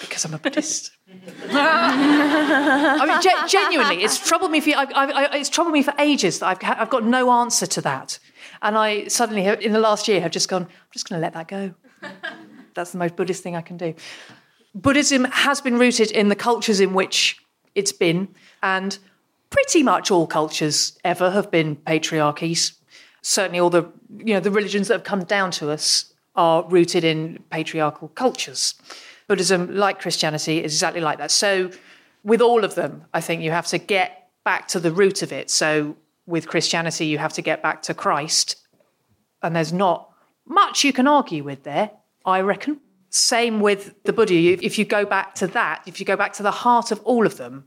because 0.00 0.24
I'm 0.24 0.34
a 0.34 0.38
Buddhist. 0.38 0.90
I 1.50 3.04
mean, 3.06 3.20
ge- 3.20 3.50
genuinely, 3.50 4.02
it's 4.02 4.18
troubled 4.26 4.50
me 4.50 4.60
for 4.60 4.70
I, 4.70 4.84
I, 4.84 5.04
I, 5.24 5.36
it's 5.36 5.50
troubled 5.50 5.72
me 5.72 5.82
for 5.82 5.94
ages 5.98 6.38
that 6.38 6.46
I've, 6.46 6.78
I've 6.80 6.90
got 6.90 7.04
no 7.04 7.30
answer 7.30 7.66
to 7.66 7.80
that, 7.82 8.18
and 8.62 8.76
I 8.76 9.06
suddenly, 9.08 9.46
in 9.46 9.72
the 9.72 9.80
last 9.80 10.08
year, 10.08 10.20
have 10.20 10.30
just 10.30 10.48
gone. 10.48 10.62
I'm 10.62 10.68
just 10.92 11.08
going 11.08 11.20
to 11.20 11.22
let 11.22 11.34
that 11.34 11.48
go. 11.48 11.74
That's 12.74 12.92
the 12.92 12.98
most 12.98 13.16
Buddhist 13.16 13.42
thing 13.42 13.56
I 13.56 13.60
can 13.60 13.76
do. 13.76 13.94
Buddhism 14.74 15.24
has 15.24 15.60
been 15.60 15.78
rooted 15.78 16.10
in 16.10 16.28
the 16.28 16.36
cultures 16.36 16.80
in 16.80 16.94
which 16.94 17.38
it's 17.74 17.92
been, 17.92 18.28
and 18.62 18.98
pretty 19.50 19.82
much 19.82 20.10
all 20.10 20.26
cultures 20.26 20.98
ever 21.04 21.30
have 21.30 21.50
been 21.50 21.76
patriarchies. 21.76 22.72
Certainly, 23.22 23.60
all 23.60 23.70
the 23.70 23.90
you 24.18 24.34
know 24.34 24.40
the 24.40 24.50
religions 24.50 24.88
that 24.88 24.94
have 24.94 25.04
come 25.04 25.24
down 25.24 25.50
to 25.52 25.70
us 25.70 26.12
are 26.36 26.66
rooted 26.68 27.04
in 27.04 27.42
patriarchal 27.50 28.08
cultures. 28.08 28.74
Buddhism, 29.26 29.74
like 29.74 30.00
Christianity, 30.00 30.62
is 30.62 30.72
exactly 30.74 31.00
like 31.00 31.18
that. 31.18 31.30
So, 31.30 31.70
with 32.24 32.40
all 32.40 32.64
of 32.64 32.74
them, 32.74 33.04
I 33.12 33.20
think 33.20 33.42
you 33.42 33.50
have 33.50 33.66
to 33.68 33.78
get 33.78 34.28
back 34.44 34.68
to 34.68 34.80
the 34.80 34.92
root 34.92 35.22
of 35.22 35.32
it. 35.32 35.50
So, 35.50 35.96
with 36.26 36.48
Christianity, 36.48 37.06
you 37.06 37.18
have 37.18 37.32
to 37.34 37.42
get 37.42 37.62
back 37.62 37.82
to 37.82 37.94
Christ. 37.94 38.56
And 39.42 39.54
there's 39.54 39.72
not 39.72 40.12
much 40.46 40.84
you 40.84 40.92
can 40.92 41.06
argue 41.06 41.44
with 41.44 41.62
there, 41.62 41.90
I 42.24 42.40
reckon. 42.40 42.80
Same 43.10 43.60
with 43.60 43.94
the 44.04 44.12
Buddha. 44.12 44.34
If 44.34 44.78
you 44.78 44.84
go 44.84 45.04
back 45.04 45.34
to 45.36 45.46
that, 45.48 45.82
if 45.86 45.98
you 45.98 46.06
go 46.06 46.16
back 46.16 46.32
to 46.34 46.42
the 46.42 46.50
heart 46.50 46.92
of 46.92 47.00
all 47.04 47.26
of 47.26 47.36
them, 47.36 47.64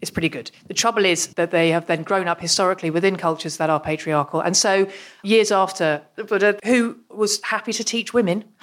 it's 0.00 0.10
pretty 0.10 0.28
good. 0.28 0.50
The 0.66 0.74
trouble 0.74 1.04
is 1.04 1.28
that 1.34 1.52
they 1.52 1.70
have 1.70 1.86
then 1.86 2.02
grown 2.02 2.26
up 2.26 2.40
historically 2.40 2.90
within 2.90 3.16
cultures 3.16 3.56
that 3.58 3.70
are 3.70 3.78
patriarchal. 3.78 4.40
And 4.40 4.56
so, 4.56 4.88
years 5.22 5.52
after 5.52 6.02
the 6.16 6.24
Buddha, 6.24 6.58
who 6.64 6.98
was 7.08 7.40
happy 7.42 7.72
to 7.72 7.84
teach 7.84 8.12
women, 8.12 8.44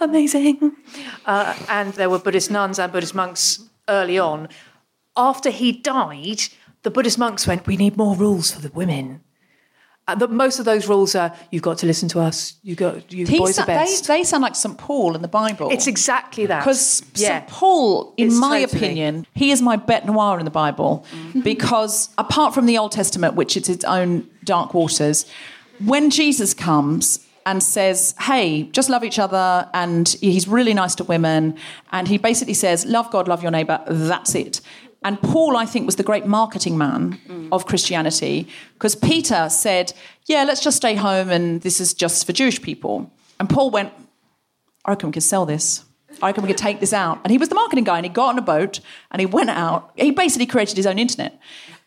amazing, 0.00 0.76
uh, 1.24 1.56
and 1.70 1.94
there 1.94 2.10
were 2.10 2.18
Buddhist 2.18 2.50
nuns 2.50 2.78
and 2.78 2.92
Buddhist 2.92 3.14
monks 3.14 3.64
early 3.88 4.18
on, 4.18 4.48
after 5.16 5.48
he 5.48 5.72
died, 5.72 6.42
the 6.82 6.90
Buddhist 6.90 7.18
monks 7.18 7.46
went, 7.46 7.66
We 7.66 7.78
need 7.78 7.96
more 7.96 8.14
rules 8.14 8.50
for 8.50 8.60
the 8.60 8.70
women. 8.70 9.22
And 10.06 10.20
the, 10.20 10.28
most 10.28 10.58
of 10.58 10.66
those 10.66 10.86
rules 10.86 11.14
are 11.14 11.34
you've 11.50 11.62
got 11.62 11.78
to 11.78 11.86
listen 11.86 12.08
to 12.10 12.20
us. 12.20 12.54
You 12.62 12.74
got 12.74 13.10
you 13.10 13.26
He 13.26 13.38
boys 13.38 13.58
are 13.58 13.64
best. 13.66 14.06
They, 14.06 14.18
they 14.18 14.24
sound 14.24 14.42
like 14.42 14.54
St. 14.54 14.76
Paul 14.76 15.16
in 15.16 15.22
the 15.22 15.28
Bible. 15.28 15.70
It's 15.70 15.86
exactly 15.86 16.44
that. 16.46 16.60
Because 16.60 17.02
Yeah. 17.14 17.38
St. 17.40 17.48
Paul, 17.48 18.12
in 18.18 18.26
It's 18.28 18.36
my 18.36 18.60
totally- 18.64 18.78
opinion, 18.78 19.26
he 19.34 19.50
is 19.50 19.62
my 19.62 19.76
bête 19.78 20.04
Noir 20.04 20.38
in 20.38 20.44
the 20.44 20.50
Bible. 20.50 21.06
Mm-hmm. 21.10 21.40
Because 21.40 22.10
apart 22.18 22.52
from 22.52 22.66
the 22.66 22.76
Old 22.76 22.92
Testament, 22.92 23.34
which 23.34 23.56
is 23.56 23.68
its 23.70 23.84
own 23.84 24.28
dark 24.44 24.74
waters, 24.74 25.24
when 25.82 26.10
Jesus 26.10 26.52
comes 26.52 27.20
and 27.46 27.62
says, 27.62 28.14
hey, 28.20 28.62
just 28.72 28.88
love 28.88 29.04
each 29.04 29.18
other, 29.18 29.68
and 29.74 30.08
he's 30.20 30.48
really 30.48 30.72
nice 30.72 30.94
to 30.94 31.04
women, 31.04 31.54
and 31.92 32.08
he 32.08 32.16
basically 32.16 32.54
says, 32.54 32.86
love 32.86 33.10
God, 33.10 33.28
love 33.28 33.42
your 33.42 33.50
neighbour, 33.50 33.82
that's 33.86 34.34
it. 34.34 34.62
And 35.04 35.20
Paul, 35.20 35.56
I 35.56 35.66
think, 35.66 35.84
was 35.84 35.96
the 35.96 36.02
great 36.02 36.26
marketing 36.26 36.78
man 36.78 37.48
of 37.52 37.66
Christianity 37.66 38.48
because 38.72 38.96
Peter 38.96 39.48
said, 39.50 39.92
Yeah, 40.24 40.44
let's 40.44 40.62
just 40.62 40.78
stay 40.78 40.94
home 40.94 41.30
and 41.30 41.60
this 41.60 41.78
is 41.80 41.92
just 41.92 42.26
for 42.26 42.32
Jewish 42.32 42.60
people. 42.60 43.12
And 43.38 43.48
Paul 43.48 43.70
went, 43.70 43.92
I 44.84 44.90
reckon 44.90 45.10
we 45.10 45.12
could 45.12 45.22
sell 45.22 45.44
this. 45.44 45.84
I 46.22 46.28
reckon 46.28 46.42
we 46.42 46.48
could 46.48 46.58
take 46.58 46.80
this 46.80 46.92
out. 46.92 47.20
And 47.24 47.30
he 47.30 47.38
was 47.38 47.48
the 47.48 47.54
marketing 47.54 47.84
guy 47.84 47.96
and 47.96 48.06
he 48.06 48.10
got 48.10 48.30
on 48.30 48.38
a 48.38 48.42
boat 48.42 48.80
and 49.10 49.20
he 49.20 49.26
went 49.26 49.50
out. 49.50 49.92
He 49.96 50.10
basically 50.10 50.46
created 50.46 50.76
his 50.76 50.86
own 50.86 50.98
internet. 50.98 51.38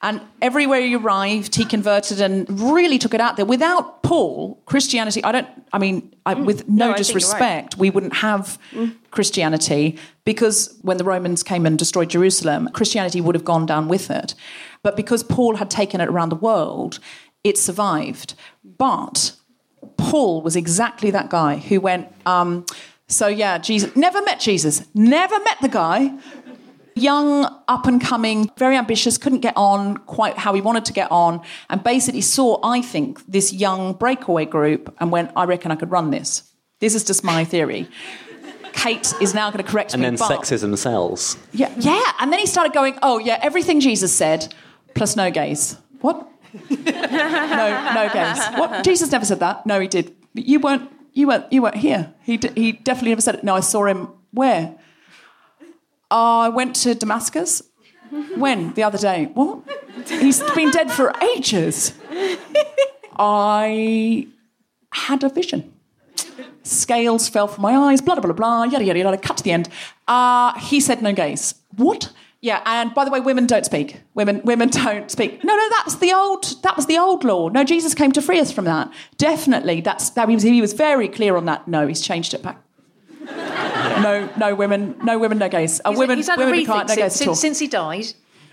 And 0.01 0.21
everywhere 0.43 0.81
he 0.81 0.95
arrived, 0.95 1.55
he 1.55 1.65
converted 1.65 2.21
and 2.21 2.47
really 2.71 2.99
took 2.99 3.15
it 3.15 3.21
out 3.21 3.35
there. 3.35 3.45
Without 3.45 4.03
Paul, 4.03 4.61
Christianity, 4.65 5.23
I 5.23 5.31
don't, 5.31 5.47
I 5.73 5.79
mean, 5.79 6.13
I, 6.23 6.35
with 6.35 6.69
no, 6.69 6.73
No, 6.75 6.85
think 6.85 6.89
right. 6.89 6.97
disrespect, 6.97 7.77
we 7.77 7.89
wouldn't 7.89 8.17
have 8.17 8.59
Christianity 9.09 9.97
because 10.23 10.77
when 10.83 10.97
the 10.97 11.03
Romans 11.03 11.41
came 11.41 11.65
and 11.65 11.79
destroyed 11.79 12.11
Jerusalem, 12.11 12.69
Christianity 12.73 13.21
would 13.21 13.33
have 13.33 13.43
gone 13.43 13.65
down 13.65 13.87
with 13.87 14.11
it. 14.11 14.35
But 14.83 14.95
because 14.95 15.23
Paul 15.23 15.55
had 15.55 15.71
taken 15.71 15.99
it 15.99 16.09
around 16.09 16.29
the 16.29 16.35
world, 16.35 16.99
it 17.43 17.57
survived. 17.57 18.35
But 18.63 19.33
Paul 19.97 20.43
was 20.43 20.55
exactly 20.55 21.09
that 21.09 21.29
guy 21.31 21.57
who 21.57 21.81
went, 21.81 22.13
um, 22.27 22.67
so 23.07 23.27
yeah, 23.27 23.57
Jesus, 23.57 23.95
never 23.95 24.21
met 24.21 24.39
Jesus, 24.39 24.85
never 24.93 25.39
met 25.39 25.57
the 25.61 25.69
guy. 25.69 26.11
Young, 26.97 27.45
up 27.67 27.85
and 27.87 28.01
coming, 28.01 28.49
very 28.57 28.75
ambitious, 28.75 29.17
couldn't 29.17 29.39
get 29.41 29.53
on 29.55 29.97
quite 29.97 30.37
how 30.37 30.53
he 30.53 30.61
wanted 30.61 30.85
to 30.85 30.93
get 30.93 31.11
on, 31.11 31.41
and 31.69 31.83
basically 31.83 32.21
saw, 32.21 32.59
I 32.63 32.81
think, 32.81 33.25
this 33.27 33.53
young 33.53 33.93
breakaway 33.93 34.45
group 34.45 34.93
and 34.99 35.11
went, 35.11 35.31
I 35.35 35.45
reckon 35.45 35.71
I 35.71 35.75
could 35.75 35.91
run 35.91 36.11
this. 36.11 36.43
This 36.79 36.93
is 36.95 37.03
just 37.03 37.23
my 37.23 37.43
theory. 37.45 37.87
Kate 38.73 39.13
is 39.19 39.33
now 39.33 39.49
going 39.49 39.63
to 39.63 39.69
correct 39.71 39.93
and 39.93 40.01
me. 40.01 40.07
then 40.07 40.15
but- 40.17 40.29
sexism 40.29 40.77
sells. 40.77 41.35
Yeah, 41.51 41.73
yeah. 41.79 42.11
And 42.19 42.31
then 42.31 42.39
he 42.39 42.45
started 42.45 42.73
going, 42.73 42.97
oh, 43.01 43.17
yeah, 43.17 43.39
everything 43.41 43.79
Jesus 43.79 44.13
said, 44.13 44.53
plus 44.93 45.15
no 45.15 45.31
gays. 45.31 45.77
What? 46.01 46.27
no, 46.69 47.93
no 47.93 48.09
gays. 48.13 48.45
What? 48.55 48.83
Jesus 48.83 49.11
never 49.11 49.25
said 49.25 49.39
that. 49.39 49.65
No, 49.65 49.79
he 49.79 49.87
did. 49.87 50.15
But 50.35 50.45
you 50.45 50.59
weren't. 50.59 50.91
You 51.13 51.27
weren't. 51.27 51.51
You 51.51 51.63
weren't 51.63 51.75
here. 51.75 52.13
He 52.23 52.37
d- 52.37 52.51
he 52.55 52.71
definitely 52.71 53.09
never 53.09 53.21
said 53.21 53.35
it. 53.35 53.43
No, 53.43 53.55
I 53.55 53.59
saw 53.61 53.85
him. 53.85 54.09
Where? 54.31 54.76
I 56.09 56.49
went 56.49 56.75
to 56.77 56.95
Damascus. 56.95 57.61
When? 58.35 58.73
The 58.73 58.83
other 58.83 58.97
day. 58.97 59.29
What? 59.33 59.59
He's 60.07 60.41
been 60.51 60.71
dead 60.71 60.91
for 60.91 61.13
ages. 61.35 61.93
I 63.19 64.27
had 64.91 65.23
a 65.23 65.29
vision. 65.29 65.73
Scales 66.63 67.29
fell 67.29 67.47
from 67.47 67.61
my 67.61 67.75
eyes, 67.75 68.01
blah, 68.01 68.15
blah, 68.15 68.23
blah, 68.23 68.33
blah, 68.33 68.63
yada, 68.63 68.83
yada, 68.83 68.99
yada, 68.99 69.17
cut 69.17 69.37
to 69.37 69.43
the 69.43 69.51
end. 69.51 69.69
Uh, 70.07 70.57
he 70.59 70.79
said 70.79 71.01
no 71.01 71.13
gays. 71.13 71.55
What? 71.75 72.11
Yeah, 72.41 72.61
and 72.65 72.93
by 72.93 73.03
the 73.05 73.11
way, 73.11 73.19
women 73.19 73.47
don't 73.47 73.65
speak. 73.65 74.01
Women, 74.13 74.41
women 74.43 74.69
don't 74.69 75.09
speak. 75.09 75.43
No, 75.43 75.55
no, 75.55 75.69
that's 75.69 75.95
the 75.95 76.13
old. 76.13 76.61
That 76.63 76.75
was 76.75 76.85
the 76.85 76.97
old 76.97 77.23
law. 77.23 77.49
No, 77.49 77.63
Jesus 77.63 77.95
came 77.95 78.11
to 78.11 78.21
free 78.21 78.39
us 78.39 78.51
from 78.51 78.65
that. 78.65 78.91
Definitely, 79.17 79.81
that's 79.81 80.11
that. 80.11 80.29
He 80.29 80.35
was, 80.35 80.43
he 80.43 80.61
was 80.61 80.73
very 80.73 81.07
clear 81.07 81.35
on 81.35 81.45
that. 81.45 81.67
No, 81.67 81.87
he's 81.87 82.01
changed 82.01 82.33
it 82.33 82.43
back. 82.43 82.61
No, 84.01 84.29
no 84.37 84.55
women, 84.55 84.95
no 85.03 85.19
women, 85.19 85.37
no 85.37 85.49
gays. 85.49 85.81
Uh, 85.83 85.89
He's, 85.91 85.99
women, 85.99 86.17
he's 86.17 86.27
had 86.27 86.39
women 86.39 86.59
a 86.59 86.65
can't, 86.65 86.87
no 86.87 86.95
since, 86.95 87.15
since, 87.15 87.39
since 87.39 87.59
he 87.59 87.67
died. 87.67 88.05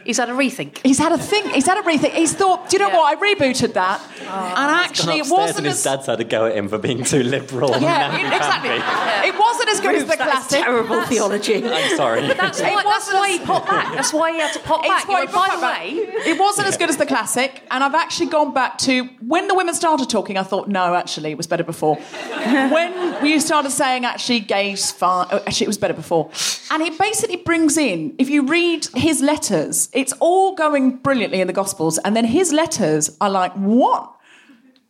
He's 0.04 0.18
had 0.18 0.28
a 0.28 0.32
rethink. 0.32 0.78
He's 0.82 0.98
had 0.98 1.12
a 1.12 1.18
think. 1.18 1.52
He's 1.52 1.66
had 1.66 1.78
a 1.78 1.82
rethink. 1.82 2.12
He's 2.12 2.34
thought. 2.34 2.68
Do 2.70 2.76
you 2.76 2.82
know 2.82 2.90
what? 2.90 3.16
I 3.18 3.20
rebooted 3.34 3.72
that, 3.74 4.00
oh. 4.22 4.54
and 4.56 4.70
actually, 4.84 5.18
it 5.18 5.26
wasn't 5.28 5.58
and 5.58 5.66
his 5.66 5.76
as 5.78 5.82
dad's 5.84 6.06
had 6.06 6.20
a 6.20 6.24
go 6.24 6.46
at 6.46 6.56
him 6.56 6.68
for 6.68 6.78
being 6.78 7.04
too 7.04 7.22
liberal. 7.22 7.70
yeah, 7.80 8.08
namby 8.08 8.22
it- 8.22 8.32
exactly. 8.36 8.68
pamby. 8.78 9.28
It 9.28 9.38
wasn't 9.38 9.68
as 9.70 9.80
good 9.80 9.94
as 9.94 10.04
the 10.06 10.16
classic. 10.16 10.62
terrible 10.62 11.02
theology. 11.04 11.64
I'm 11.66 11.96
sorry. 11.96 12.26
That's 12.26 12.60
why, 12.60 12.82
that's 12.84 13.12
why 13.12 13.30
he 13.30 13.38
popped 13.40 13.68
back. 13.68 13.94
That's 13.94 14.12
why 14.12 14.32
he 14.32 14.40
had 14.40 14.52
to 14.52 14.60
pop 14.60 14.80
It's 14.84 14.88
back. 14.88 15.08
why 15.08 15.20
You 15.20 15.26
know, 15.26 15.32
by 15.32 15.48
popped 15.48 15.54
the 15.56 15.60
back. 15.60 15.80
way, 15.82 16.30
It 16.30 16.38
wasn't 16.38 16.68
as 16.68 16.76
good 16.76 16.90
as 16.90 16.96
the 16.96 17.06
classic, 17.06 17.62
and 17.70 17.82
I've 17.82 17.94
actually 17.94 18.26
gone 18.30 18.52
back 18.52 18.78
to 18.78 19.04
when 19.26 19.48
the 19.48 19.54
women 19.54 19.74
started 19.74 20.10
talking. 20.10 20.36
I 20.36 20.42
thought, 20.42 20.68
no, 20.68 20.94
actually, 20.94 21.30
it 21.30 21.36
was 21.36 21.46
better 21.46 21.64
before. 21.64 21.96
when 22.36 23.22
we 23.22 23.38
started 23.40 23.70
saying, 23.70 24.04
actually, 24.04 24.40
gays 24.40 24.90
fine. 24.90 25.26
oh, 25.30 25.42
Actually, 25.46 25.64
it 25.64 25.68
was 25.68 25.78
better 25.78 25.94
before. 25.94 26.30
And 26.70 26.82
he 26.82 26.90
basically 26.90 27.36
brings 27.36 27.76
in, 27.76 28.14
if 28.18 28.28
you 28.28 28.46
read 28.46 28.86
his 28.94 29.20
letters, 29.22 29.88
it's 29.94 30.12
all 30.20 30.54
going 30.54 30.96
brilliantly 30.96 31.40
in 31.40 31.46
the 31.46 31.52
Gospels, 31.52 31.98
and 31.98 32.14
then 32.14 32.24
his 32.24 32.52
letters 32.52 33.16
are 33.20 33.30
like, 33.30 33.52
what? 33.52 34.12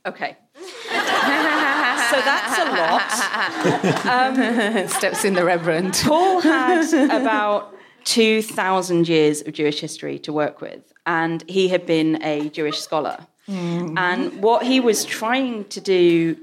Okay. 0.06 0.36
so 0.56 2.20
that's 2.20 2.58
a 2.58 2.64
lot. 2.80 4.06
Um, 4.06 4.88
Steps 4.98 5.24
in 5.24 5.34
the 5.34 5.44
Reverend. 5.44 6.00
Paul 6.04 6.40
had 6.40 6.92
about 7.22 7.74
2,000 8.04 9.08
years 9.08 9.42
of 9.42 9.52
Jewish 9.52 9.80
history 9.80 10.18
to 10.20 10.32
work 10.32 10.60
with, 10.60 10.92
and 11.06 11.44
he 11.48 11.68
had 11.68 11.86
been 11.86 12.22
a 12.22 12.48
Jewish 12.48 12.80
scholar. 12.80 13.26
And 13.46 14.42
what 14.42 14.64
he 14.64 14.80
was 14.80 15.04
trying 15.04 15.66
to 15.66 15.80
do. 15.80 16.36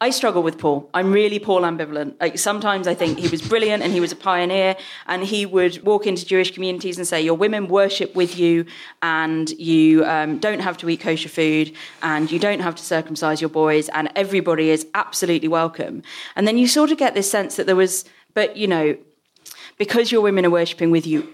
I 0.00 0.10
struggle 0.10 0.42
with 0.42 0.58
Paul. 0.58 0.88
I'm 0.94 1.12
really 1.12 1.38
Paul 1.38 1.62
ambivalent. 1.62 2.14
Like 2.20 2.38
sometimes 2.38 2.86
I 2.86 2.94
think 2.94 3.18
he 3.18 3.28
was 3.28 3.42
brilliant 3.42 3.82
and 3.82 3.92
he 3.92 4.00
was 4.00 4.12
a 4.12 4.16
pioneer, 4.16 4.76
and 5.06 5.24
he 5.24 5.46
would 5.46 5.82
walk 5.82 6.06
into 6.06 6.24
Jewish 6.24 6.52
communities 6.52 6.98
and 6.98 7.06
say, 7.06 7.20
"Your 7.20 7.34
women 7.34 7.68
worship 7.68 8.14
with 8.14 8.38
you, 8.38 8.66
and 9.02 9.50
you 9.50 10.04
um, 10.04 10.38
don't 10.38 10.60
have 10.60 10.76
to 10.78 10.88
eat 10.88 11.00
kosher 11.00 11.28
food, 11.28 11.72
and 12.02 12.30
you 12.30 12.38
don't 12.38 12.60
have 12.60 12.74
to 12.76 12.82
circumcise 12.82 13.40
your 13.40 13.50
boys, 13.50 13.88
and 13.90 14.10
everybody 14.16 14.70
is 14.70 14.86
absolutely 14.94 15.48
welcome." 15.48 16.02
And 16.36 16.46
then 16.46 16.58
you 16.58 16.66
sort 16.68 16.90
of 16.90 16.98
get 16.98 17.14
this 17.14 17.30
sense 17.30 17.56
that 17.56 17.66
there 17.66 17.76
was, 17.76 18.04
but 18.34 18.56
you 18.56 18.66
know, 18.66 18.96
because 19.78 20.12
your 20.12 20.20
women 20.20 20.44
are 20.44 20.50
worshipping 20.50 20.90
with 20.90 21.06
you, 21.06 21.32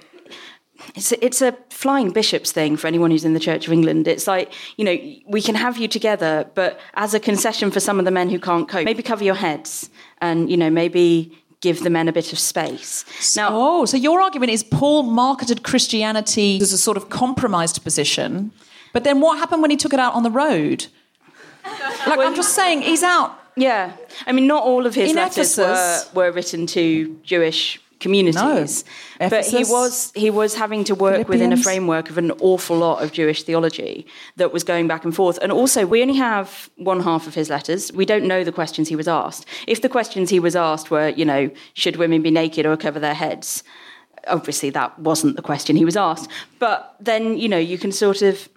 it's 0.95 1.13
a, 1.13 1.25
it's 1.25 1.43
a 1.43 1.57
flying 1.71 2.11
bishops 2.11 2.53
thing 2.53 2.77
for 2.77 2.87
anyone 2.87 3.11
who's 3.11 3.25
in 3.25 3.35
the 3.35 3.41
Church 3.41 3.67
of 3.67 3.73
England. 3.73 4.09
It's 4.09 4.27
like, 4.27 4.53
you 4.77 4.85
know, 4.85 4.97
we 5.27 5.43
can 5.43 5.55
have 5.55 5.79
you 5.79 5.89
together, 5.89 6.49
but 6.55 6.79
as 6.95 7.15
a 7.15 7.21
concession 7.21 7.71
for 7.71 7.81
some 7.81 7.99
of 7.99 8.05
the 8.05 8.11
men 8.11 8.31
who 8.31 8.39
can't 8.39 8.69
cope, 8.69 8.85
maybe 8.85 9.03
cover 9.03 9.25
your 9.25 9.35
heads 9.35 9.91
and, 10.21 10.51
you 10.51 10.57
know, 10.57 10.71
maybe 10.71 11.37
give 11.61 11.83
the 11.83 11.91
men 11.91 12.09
a 12.09 12.13
bit 12.13 12.33
of 12.33 12.39
space. 12.39 13.05
Now, 13.37 13.49
oh, 13.53 13.85
so 13.87 13.97
your 13.97 14.21
argument 14.21 14.53
is 14.53 14.63
Paul 14.63 15.03
marketed 15.05 15.63
Christianity 15.63 16.59
as 16.61 16.73
a 16.73 16.79
sort 16.79 16.97
of 16.97 17.09
compromised 17.09 17.83
position, 17.83 18.53
but 18.93 19.05
then 19.05 19.21
what 19.21 19.39
happened 19.39 19.63
when 19.63 19.71
he 19.71 19.77
took 19.77 19.93
it 19.93 20.01
out 20.01 20.15
on 20.15 20.23
the 20.23 20.31
road? 20.31 20.87
Like, 22.07 22.21
I'm 22.21 22.37
just 22.37 22.55
saying, 22.55 22.83
he's 22.83 23.03
out. 23.03 23.37
Yeah. 23.57 23.93
I 24.27 24.33
mean, 24.33 24.47
not 24.47 24.63
all 24.63 24.87
of 24.87 24.95
his 24.95 25.15
letters 25.15 25.57
were, 25.57 26.03
were 26.15 26.31
written 26.31 26.67
to 26.69 27.19
Jewish 27.23 27.81
communities. 28.01 28.85
No. 29.21 29.29
But 29.29 29.47
he 29.47 29.65
was 29.65 30.13
he 30.15 30.31
was 30.31 30.55
having 30.55 30.85
to 30.85 30.95
work 30.95 31.29
within 31.29 31.53
a 31.53 31.57
framework 31.57 32.11
of 32.11 32.19
an 32.19 32.31
awful 32.41 32.77
lot 32.77 33.03
of 33.03 33.13
Jewish 33.13 33.43
theology 33.43 34.07
that 34.37 34.53
was 34.53 34.65
going 34.65 34.87
back 34.87 35.05
and 35.05 35.15
forth. 35.15 35.39
And 35.43 35.53
also, 35.53 35.87
we 35.87 36.03
only 36.03 36.17
have 36.17 36.71
one 36.77 37.01
half 37.01 37.27
of 37.27 37.35
his 37.35 37.51
letters. 37.51 37.93
We 37.93 38.05
don't 38.05 38.27
know 38.27 38.45
the 38.45 38.53
questions 38.53 38.89
he 38.89 38.97
was 38.97 39.09
asked. 39.09 39.47
If 39.67 39.83
the 39.83 39.89
questions 39.89 40.31
he 40.31 40.41
was 40.41 40.57
asked 40.57 40.91
were, 40.91 41.09
you 41.09 41.25
know, 41.25 41.51
should 41.75 41.97
women 41.97 42.23
be 42.23 42.31
naked 42.31 42.67
or 42.67 42.77
cover 42.77 43.01
their 43.01 43.15
heads? 43.15 43.63
Obviously, 44.29 44.71
that 44.71 44.99
wasn't 44.99 45.37
the 45.37 45.43
question 45.43 45.77
he 45.77 45.85
was 45.85 45.97
asked. 45.97 46.31
But 46.59 46.97
then, 47.01 47.39
you 47.39 47.49
know, 47.49 47.59
you 47.59 47.79
can 47.79 47.93
sort 47.93 48.23
of 48.23 48.49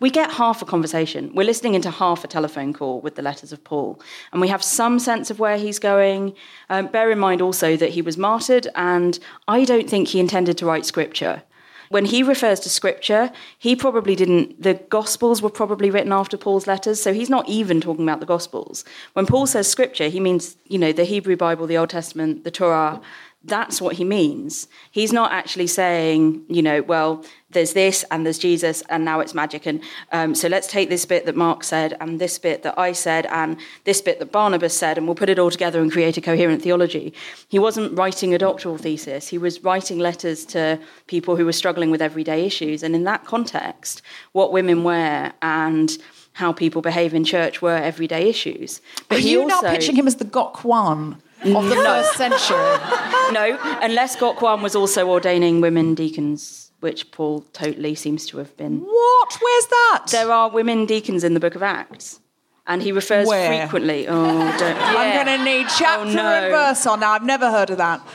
we 0.00 0.10
get 0.10 0.32
half 0.32 0.62
a 0.62 0.64
conversation. 0.64 1.32
We're 1.34 1.46
listening 1.46 1.74
into 1.74 1.90
half 1.90 2.24
a 2.24 2.28
telephone 2.28 2.72
call 2.72 3.00
with 3.00 3.14
the 3.14 3.22
letters 3.22 3.52
of 3.52 3.62
Paul, 3.64 4.00
and 4.32 4.40
we 4.40 4.48
have 4.48 4.62
some 4.62 4.98
sense 4.98 5.30
of 5.30 5.38
where 5.38 5.58
he's 5.58 5.78
going. 5.78 6.34
Um, 6.70 6.88
bear 6.88 7.10
in 7.10 7.18
mind 7.18 7.40
also 7.40 7.76
that 7.76 7.90
he 7.90 8.02
was 8.02 8.16
martyred, 8.16 8.68
and 8.74 9.18
I 9.48 9.64
don't 9.64 9.88
think 9.88 10.08
he 10.08 10.20
intended 10.20 10.58
to 10.58 10.66
write 10.66 10.86
scripture. 10.86 11.42
When 11.90 12.06
he 12.06 12.22
refers 12.22 12.60
to 12.60 12.68
scripture, 12.68 13.30
he 13.58 13.76
probably 13.76 14.16
didn't. 14.16 14.62
The 14.62 14.74
Gospels 14.74 15.42
were 15.42 15.50
probably 15.50 15.90
written 15.90 16.12
after 16.12 16.36
Paul's 16.36 16.66
letters, 16.66 17.00
so 17.00 17.12
he's 17.12 17.30
not 17.30 17.48
even 17.48 17.80
talking 17.80 18.04
about 18.04 18.20
the 18.20 18.26
Gospels. 18.26 18.84
When 19.12 19.26
Paul 19.26 19.46
says 19.46 19.70
scripture, 19.70 20.08
he 20.08 20.18
means, 20.18 20.56
you 20.66 20.78
know, 20.78 20.92
the 20.92 21.04
Hebrew 21.04 21.36
Bible, 21.36 21.66
the 21.66 21.78
Old 21.78 21.90
Testament, 21.90 22.44
the 22.44 22.50
Torah. 22.50 23.00
That's 23.44 23.80
what 23.80 23.96
he 23.96 24.04
means. 24.04 24.68
He's 24.90 25.12
not 25.12 25.30
actually 25.30 25.66
saying, 25.66 26.44
you 26.48 26.62
know, 26.62 26.82
well, 26.82 27.24
there's 27.54 27.72
this 27.72 28.04
and 28.10 28.24
there's 28.24 28.38
Jesus 28.38 28.82
and 28.90 29.04
now 29.04 29.20
it's 29.20 29.34
magic. 29.34 29.66
And 29.66 29.82
um, 30.12 30.34
so 30.34 30.48
let's 30.48 30.66
take 30.66 30.90
this 30.90 31.06
bit 31.06 31.24
that 31.26 31.36
Mark 31.36 31.64
said 31.64 31.96
and 32.00 32.20
this 32.20 32.38
bit 32.38 32.62
that 32.62 32.78
I 32.78 32.92
said 32.92 33.26
and 33.26 33.56
this 33.84 34.00
bit 34.00 34.18
that 34.18 34.30
Barnabas 34.30 34.76
said 34.76 34.98
and 34.98 35.06
we'll 35.06 35.14
put 35.14 35.30
it 35.30 35.38
all 35.38 35.50
together 35.50 35.80
and 35.80 35.90
create 35.90 36.16
a 36.16 36.20
coherent 36.20 36.62
theology. 36.62 37.14
He 37.48 37.58
wasn't 37.58 37.96
writing 37.96 38.34
a 38.34 38.38
doctoral 38.38 38.76
thesis. 38.76 39.28
He 39.28 39.38
was 39.38 39.62
writing 39.64 39.98
letters 39.98 40.44
to 40.46 40.78
people 41.06 41.36
who 41.36 41.46
were 41.46 41.52
struggling 41.52 41.90
with 41.90 42.02
everyday 42.02 42.44
issues. 42.44 42.82
And 42.82 42.94
in 42.94 43.04
that 43.04 43.24
context, 43.24 44.02
what 44.32 44.52
women 44.52 44.84
wear 44.84 45.32
and 45.40 45.96
how 46.34 46.52
people 46.52 46.82
behave 46.82 47.14
in 47.14 47.24
church 47.24 47.62
were 47.62 47.76
everyday 47.76 48.28
issues. 48.28 48.80
Are 49.10 49.16
he 49.16 49.32
you 49.32 49.46
now 49.46 49.56
also- 49.56 49.70
pitching 49.70 49.96
him 49.96 50.06
as 50.06 50.16
the 50.16 50.24
Gok 50.24 50.64
Wan 50.64 51.22
of 51.44 51.68
the 51.68 51.76
first 51.76 52.14
century? 52.14 52.56
no, 53.32 53.56
unless 53.80 54.16
Gok 54.16 54.42
Wan 54.42 54.60
was 54.60 54.74
also 54.74 55.08
ordaining 55.08 55.60
women 55.60 55.94
deacons, 55.94 56.63
which 56.84 57.10
Paul 57.12 57.40
totally 57.54 57.94
seems 57.94 58.26
to 58.26 58.36
have 58.36 58.54
been. 58.58 58.80
What? 58.80 59.38
Where's 59.40 59.66
that? 59.66 60.04
There 60.10 60.30
are 60.30 60.50
women 60.50 60.84
deacons 60.84 61.24
in 61.24 61.32
the 61.32 61.40
book 61.40 61.54
of 61.54 61.62
Acts. 61.62 62.20
And 62.66 62.82
he 62.82 62.92
refers 62.92 63.26
Where? 63.26 63.62
frequently. 63.62 64.06
Oh, 64.06 64.12
don't. 64.58 64.76
I'm 64.80 65.26
going 65.26 65.38
to 65.38 65.44
need 65.44 65.66
chapter 65.78 66.10
Oh, 66.10 66.12
no. 66.12 66.26
and 66.26 66.52
verse 66.52 66.86
on 66.86 67.00
that. 67.00 67.08
I've 67.08 67.24
never 67.24 67.50
heard 67.50 67.70
of 67.70 67.78
that. 67.78 68.06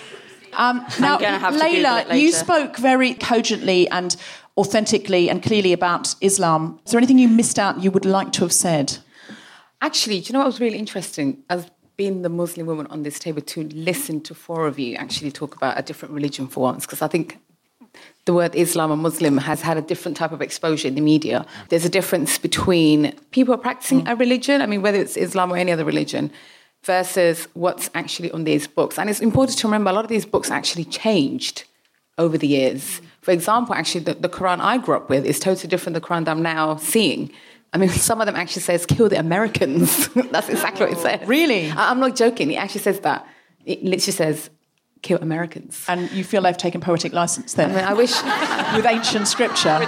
Um, 0.54 0.86
now, 1.00 1.18
gonna 1.18 1.40
have 1.40 1.54
to 1.54 1.60
Google 1.60 1.84
Leyla, 1.84 2.02
it 2.02 2.10
later. 2.10 2.16
you 2.22 2.32
spoke 2.32 2.78
very 2.78 3.16
cogently 3.16 3.88
and 3.90 4.16
authentically 4.56 5.30
and 5.32 5.42
clearly 5.42 5.74
about 5.74 6.14
Islam. 6.22 6.80
Is 6.86 6.92
there 6.92 7.00
anything 7.00 7.18
you 7.18 7.28
missed 7.28 7.58
out 7.58 7.82
you 7.82 7.90
would 7.92 8.06
like 8.06 8.32
to 8.34 8.42
have 8.42 8.54
said? 8.54 8.98
Actually, 9.82 10.20
do 10.22 10.28
you 10.28 10.34
know 10.34 10.40
what 10.40 10.48
was 10.48 10.60
really 10.60 10.78
interesting? 10.78 11.44
As 11.50 11.70
being 11.98 12.22
the 12.22 12.30
Muslim 12.30 12.68
woman 12.68 12.86
on 12.88 13.02
this 13.04 13.18
table, 13.20 13.42
to 13.42 13.64
listen 13.74 14.22
to 14.22 14.36
four 14.36 14.68
of 14.68 14.78
you 14.78 14.96
actually 14.96 15.32
talk 15.32 15.56
about 15.56 15.78
a 15.80 15.82
different 15.82 16.14
religion 16.14 16.48
for 16.48 16.62
once, 16.62 16.86
because 16.86 17.02
I 17.02 17.08
think 17.08 17.38
the 18.30 18.34
word 18.36 18.54
Islam 18.54 18.92
and 18.92 19.02
Muslim 19.02 19.40
has 19.40 19.60
had 19.62 19.76
a 19.76 19.82
different 19.82 20.16
type 20.16 20.32
of 20.32 20.40
exposure 20.40 20.88
in 20.88 20.94
the 20.94 21.02
media. 21.02 21.48
There's 21.70 21.84
a 21.84 21.90
difference 21.90 22.38
between 22.38 23.12
people 23.32 23.58
practicing 23.58 24.08
a 24.08 24.16
religion, 24.16 24.62
I 24.62 24.68
mean, 24.68 24.84
whether 24.84 25.00
it's 25.00 25.18
Islam 25.18 25.52
or 25.52 25.58
any 25.58 25.72
other 25.72 25.84
religion, 25.84 26.32
versus 26.84 27.48
what's 27.56 27.90
actually 27.96 28.30
on 28.30 28.44
these 28.44 28.68
books. 28.68 29.00
And 29.00 29.10
it's 29.10 29.20
important 29.20 29.58
to 29.58 29.66
remember 29.66 29.90
a 29.90 29.94
lot 29.94 30.06
of 30.06 30.10
these 30.10 30.28
books 30.28 30.52
actually 30.52 30.86
changed 30.86 31.64
over 32.20 32.38
the 32.38 32.46
years. 32.46 33.02
For 33.22 33.32
example, 33.32 33.74
actually, 33.74 34.02
the, 34.02 34.14
the 34.14 34.30
Quran 34.30 34.60
I 34.60 34.78
grew 34.78 34.96
up 34.96 35.10
with 35.10 35.26
is 35.26 35.40
totally 35.40 35.68
different 35.68 35.96
than 35.96 36.02
the 36.04 36.08
Quran 36.08 36.26
that 36.26 36.32
I'm 36.38 36.44
now 36.44 36.76
seeing. 36.76 37.32
I 37.74 37.80
mean, 37.80 37.90
some 38.10 38.22
of 38.22 38.28
them 38.28 38.36
actually 38.36 38.62
says 38.62 38.86
kill 38.86 39.10
the 39.10 39.18
Americans. 39.18 40.08
That's 40.36 40.50
exactly 40.50 40.86
what 40.86 40.94
it 40.96 41.02
says. 41.02 41.28
Really? 41.28 41.72
I- 41.72 41.90
I'm 41.90 42.00
not 42.00 42.16
joking. 42.16 42.52
It 42.52 42.58
actually 42.58 42.82
says 42.82 43.00
that. 43.00 43.26
It 43.66 43.84
literally 43.84 44.14
says 44.14 44.52
kill 45.02 45.18
Americans. 45.20 45.86
And 45.88 46.12
you 46.12 46.24
feel 46.24 46.41
they've 46.41 46.58
taken 46.58 46.82
poetic 46.82 47.14
license 47.14 47.54
then? 47.54 47.72
I 47.72 47.76
mean, 47.76 47.86
I 47.86 47.93
wish 47.93 48.12
with 48.76 48.86
ancient 48.86 49.28
scripture. 49.28 49.80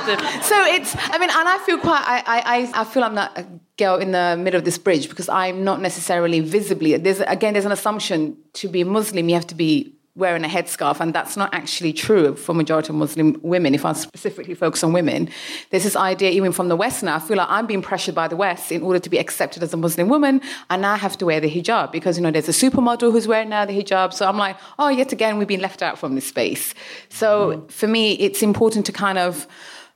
so 0.42 0.64
it's, 0.66 0.96
I 0.96 1.18
mean, 1.18 1.30
and 1.30 1.48
I 1.48 1.62
feel 1.66 1.78
quite, 1.78 2.04
I, 2.06 2.22
I, 2.28 2.82
I 2.82 2.84
feel 2.86 3.04
I'm 3.04 3.16
not 3.16 3.38
a 3.38 3.46
girl 3.78 3.98
in 3.98 4.12
the 4.12 4.38
middle 4.40 4.58
of 4.58 4.66
this 4.66 4.78
bridge 4.78 5.10
because 5.10 5.28
I'm 5.30 5.64
not 5.64 5.82
necessarily 5.82 6.40
visibly, 6.40 6.96
there's, 6.98 7.20
again, 7.22 7.54
there's 7.54 7.66
an 7.66 7.72
assumption 7.72 8.38
to 8.54 8.68
be 8.68 8.82
a 8.82 8.86
Muslim, 8.86 9.28
you 9.28 9.36
have 9.36 9.48
to 9.48 9.56
be 9.56 9.96
wearing 10.22 10.46
a 10.46 10.48
headscarf, 10.48 11.02
and 11.02 11.14
that's 11.14 11.36
not 11.36 11.54
actually 11.54 11.92
true 11.92 12.36
for 12.36 12.54
majority 12.54 12.90
of 12.90 12.96
Muslim 12.96 13.38
women. 13.42 13.76
If 13.76 13.84
I 13.84 13.92
specifically 13.92 14.54
focus 14.54 14.84
on 14.86 14.94
women, 14.94 15.30
there's 15.72 15.84
this 15.84 15.98
idea 15.98 16.30
even 16.30 16.54
from 16.54 16.70
the 16.70 16.78
West 16.78 17.04
now. 17.04 17.18
I 17.18 17.20
feel 17.20 17.36
like 17.36 17.50
I'm 17.50 17.68
being 17.68 17.82
pressured 17.82 18.16
by 18.16 18.30
the 18.30 18.38
West 18.38 18.72
in 18.72 18.82
order 18.84 19.00
to 19.00 19.10
be 19.10 19.18
accepted 19.18 19.62
as 19.64 19.74
a 19.74 19.78
Muslim 19.78 20.08
woman, 20.08 20.40
and 20.70 20.82
now 20.82 20.94
I 20.94 20.98
have 20.98 21.18
to 21.18 21.26
wear 21.26 21.42
the 21.42 21.50
hijab 21.50 21.92
because 21.92 22.18
you 22.18 22.24
know 22.24 22.32
there's 22.32 22.48
a 22.48 22.60
supermodel 22.64 23.12
who's 23.12 23.28
wearing 23.28 23.50
now 23.50 23.66
the 23.66 23.78
hijab. 23.78 24.14
So 24.14 24.26
I'm 24.30 24.38
like, 24.38 24.56
oh, 24.80 24.88
yet 24.88 25.12
again 25.12 25.38
we've 25.38 25.48
been 25.48 25.62
left 25.62 25.82
out 25.82 26.00
from 26.00 26.16
this 26.16 26.28
space. 26.28 26.74
So 27.10 27.30
mm. 27.58 27.72
for 27.72 27.88
me, 27.88 28.14
it's 28.14 28.42
important 28.42 28.86
to 28.86 28.94
kind 28.94 29.18
of 29.18 29.48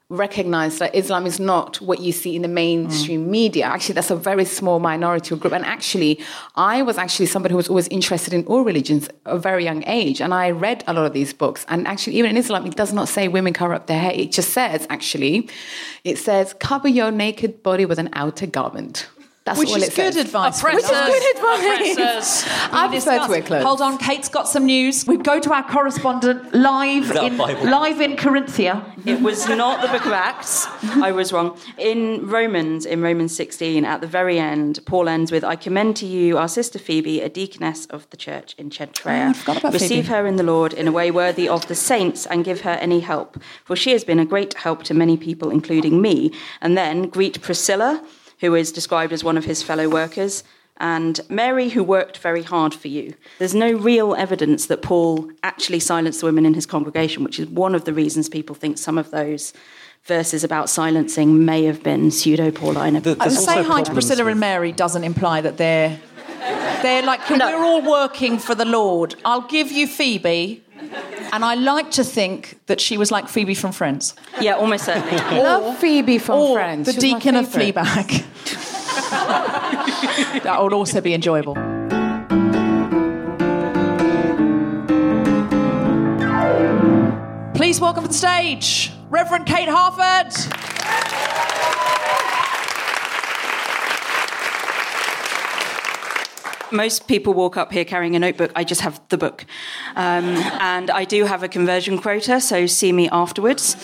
recognize 0.09 0.77
that 0.77 0.93
Islam 0.93 1.25
is 1.25 1.39
not 1.39 1.81
what 1.81 1.99
you 1.99 2.11
see 2.11 2.35
in 2.35 2.43
the 2.43 2.47
mainstream 2.47 3.25
mm. 3.25 3.29
media. 3.29 3.65
Actually, 3.65 3.93
that's 3.93 4.11
a 4.11 4.15
very 4.15 4.45
small 4.45 4.79
minority 4.79 5.35
group. 5.35 5.51
And 5.51 5.65
actually, 5.65 6.19
I 6.55 6.83
was 6.83 6.99
actually 6.99 7.25
somebody 7.25 7.53
who 7.53 7.57
was 7.57 7.69
always 7.69 7.87
interested 7.87 8.31
in 8.31 8.45
all 8.45 8.63
religions 8.63 9.07
at 9.07 9.15
a 9.25 9.39
very 9.39 9.63
young 9.63 9.83
age. 9.87 10.21
And 10.21 10.31
I 10.31 10.51
read 10.51 10.83
a 10.85 10.93
lot 10.93 11.05
of 11.05 11.13
these 11.13 11.33
books. 11.33 11.65
And 11.69 11.87
actually, 11.87 12.17
even 12.17 12.29
in 12.31 12.37
Islam, 12.37 12.67
it 12.67 12.75
does 12.75 12.93
not 12.93 13.07
say 13.07 13.27
women 13.27 13.53
cover 13.53 13.73
up 13.73 13.87
their 13.87 13.99
hair. 13.99 14.11
It 14.13 14.31
just 14.31 14.51
says, 14.51 14.85
actually, 14.91 15.49
it 16.03 16.19
says, 16.19 16.53
cover 16.59 16.87
your 16.87 17.09
naked 17.09 17.63
body 17.63 17.85
with 17.85 17.97
an 17.97 18.09
outer 18.13 18.45
garment. 18.45 19.07
That's 19.45 19.59
Which 19.59 19.69
all 19.69 19.75
is 19.75 19.83
it 19.83 19.95
good 19.95 20.13
says. 20.15 20.25
advice. 20.25 20.63
Which 20.63 20.73
is 20.73 20.89
good 20.89 21.35
advice. 21.35 22.47
I 22.73 22.87
prefer 22.89 23.25
to 23.25 23.29
wear 23.29 23.41
clothes. 23.43 23.63
Hold 23.63 23.79
on, 23.79 23.99
Kate's 23.99 24.27
got 24.27 24.47
some 24.47 24.65
news. 24.65 25.05
We 25.05 25.17
go 25.17 25.39
to 25.39 25.53
our 25.53 25.61
correspondent 25.61 26.51
live 26.51 27.11
in 27.11 27.37
live 27.37 28.01
in 28.01 28.15
Corinthia. 28.15 28.83
It 29.05 29.21
was 29.21 29.47
not 29.47 29.83
the 29.83 29.87
Book 29.89 30.03
of 30.07 30.13
Acts. 30.13 30.65
I 30.99 31.11
was 31.11 31.31
wrong. 31.31 31.59
In 31.77 32.25
Romans, 32.27 32.87
in 32.87 33.03
Romans 33.03 33.35
16, 33.35 33.85
at 33.85 34.01
the 34.01 34.07
very 34.07 34.39
end, 34.39 34.79
Paul 34.87 35.07
ends 35.07 35.31
with, 35.31 35.43
"I 35.43 35.55
commend 35.55 35.95
to 35.97 36.07
you 36.07 36.39
our 36.39 36.47
sister 36.47 36.79
Phoebe, 36.79 37.21
a 37.21 37.29
deaconess 37.29 37.85
of 37.91 38.09
the 38.09 38.17
church 38.17 38.55
in 38.57 38.71
Cenchrea. 38.71 39.35
Oh, 39.47 39.69
Receive 39.69 40.05
Phoebe. 40.05 40.07
her 40.07 40.25
in 40.25 40.37
the 40.37 40.43
Lord 40.43 40.73
in 40.73 40.87
a 40.87 40.91
way 40.91 41.11
worthy 41.11 41.47
of 41.47 41.67
the 41.67 41.75
saints, 41.75 42.25
and 42.25 42.43
give 42.43 42.61
her 42.61 42.79
any 42.81 43.01
help, 43.01 43.37
for 43.63 43.75
she 43.75 43.91
has 43.91 44.03
been 44.03 44.17
a 44.17 44.25
great 44.25 44.55
help 44.55 44.81
to 44.85 44.95
many 44.95 45.17
people, 45.17 45.51
including 45.51 46.01
me." 46.01 46.31
And 46.63 46.75
then 46.75 47.03
greet 47.09 47.43
Priscilla 47.43 48.01
who 48.39 48.55
is 48.55 48.71
described 48.71 49.13
as 49.13 49.23
one 49.23 49.37
of 49.37 49.45
his 49.45 49.63
fellow 49.63 49.89
workers, 49.89 50.43
and 50.77 51.21
Mary, 51.29 51.69
who 51.69 51.83
worked 51.83 52.17
very 52.17 52.43
hard 52.43 52.73
for 52.73 52.89
you. 52.89 53.13
There's 53.39 53.55
no 53.55 53.71
real 53.71 54.13
evidence 54.13 54.65
that 54.65 54.81
Paul 54.81 55.31
actually 55.41 55.79
silenced 55.79 56.19
the 56.19 56.25
women 56.25 56.45
in 56.45 56.53
his 56.53 56.65
congregation, 56.65 57.23
which 57.23 57.39
is 57.39 57.47
one 57.47 57.75
of 57.75 57.85
the 57.85 57.93
reasons 57.93 58.27
people 58.27 58.55
think 58.55 58.77
some 58.77 58.97
of 58.97 59.11
those 59.11 59.53
verses 60.03 60.43
about 60.43 60.69
silencing 60.69 61.45
may 61.45 61.63
have 61.63 61.81
been 61.81 62.11
pseudo 62.11 62.51
Pauline. 62.51 62.97
Uh, 62.97 63.29
say 63.29 63.63
hi 63.63 63.83
to 63.83 63.91
Priscilla 63.91 64.25
and 64.27 64.39
Mary 64.39 64.71
doesn't 64.71 65.03
imply 65.03 65.41
that 65.41 65.57
they're 65.57 65.99
they're 66.81 67.01
like 67.01 67.27
no. 67.31 67.37
we're 67.37 67.65
all 67.65 67.81
working 67.81 68.37
for 68.37 68.53
the 68.53 68.65
Lord. 68.65 69.15
I'll 69.25 69.47
give 69.47 69.71
you 69.71 69.87
Phoebe. 69.87 70.63
And 70.77 71.43
I 71.43 71.55
like 71.55 71.91
to 71.91 72.03
think 72.03 72.59
that 72.67 72.79
she 72.79 72.97
was 72.97 73.11
like 73.11 73.27
Phoebe 73.27 73.55
from 73.55 73.71
Friends. 73.71 74.13
Yeah, 74.39 74.53
almost 74.53 74.85
certainly. 74.85 75.17
I 75.17 75.41
love 75.41 75.77
Phoebe 75.79 76.17
from 76.17 76.39
or 76.39 76.55
Friends. 76.55 76.87
The 76.87 76.93
She 76.93 76.99
deacon 77.13 77.35
of 77.35 77.49
favourite. 77.49 77.85
Fleabag. 77.87 78.25
that 80.43 80.61
would 80.61 80.73
also 80.73 81.01
be 81.01 81.13
enjoyable. 81.13 81.55
Please 87.55 87.79
welcome 87.79 88.03
to 88.03 88.09
the 88.09 88.13
stage 88.13 88.91
Reverend 89.09 89.45
Kate 89.45 89.69
Harford. 89.69 90.33
Most 96.75 97.07
people 97.07 97.33
walk 97.33 97.57
up 97.57 97.71
here 97.71 97.85
carrying 97.85 98.15
a 98.15 98.19
notebook. 98.19 98.51
I 98.55 98.63
just 98.63 98.81
have 98.81 99.01
the 99.09 99.17
book. 99.17 99.45
Um, 99.95 100.25
and 100.59 100.91
I 100.91 101.05
do 101.05 101.25
have 101.25 101.43
a 101.43 101.47
conversion 101.47 101.97
quota, 101.97 102.41
so 102.41 102.65
see 102.65 102.91
me 102.91 103.09
afterwards. 103.09 103.75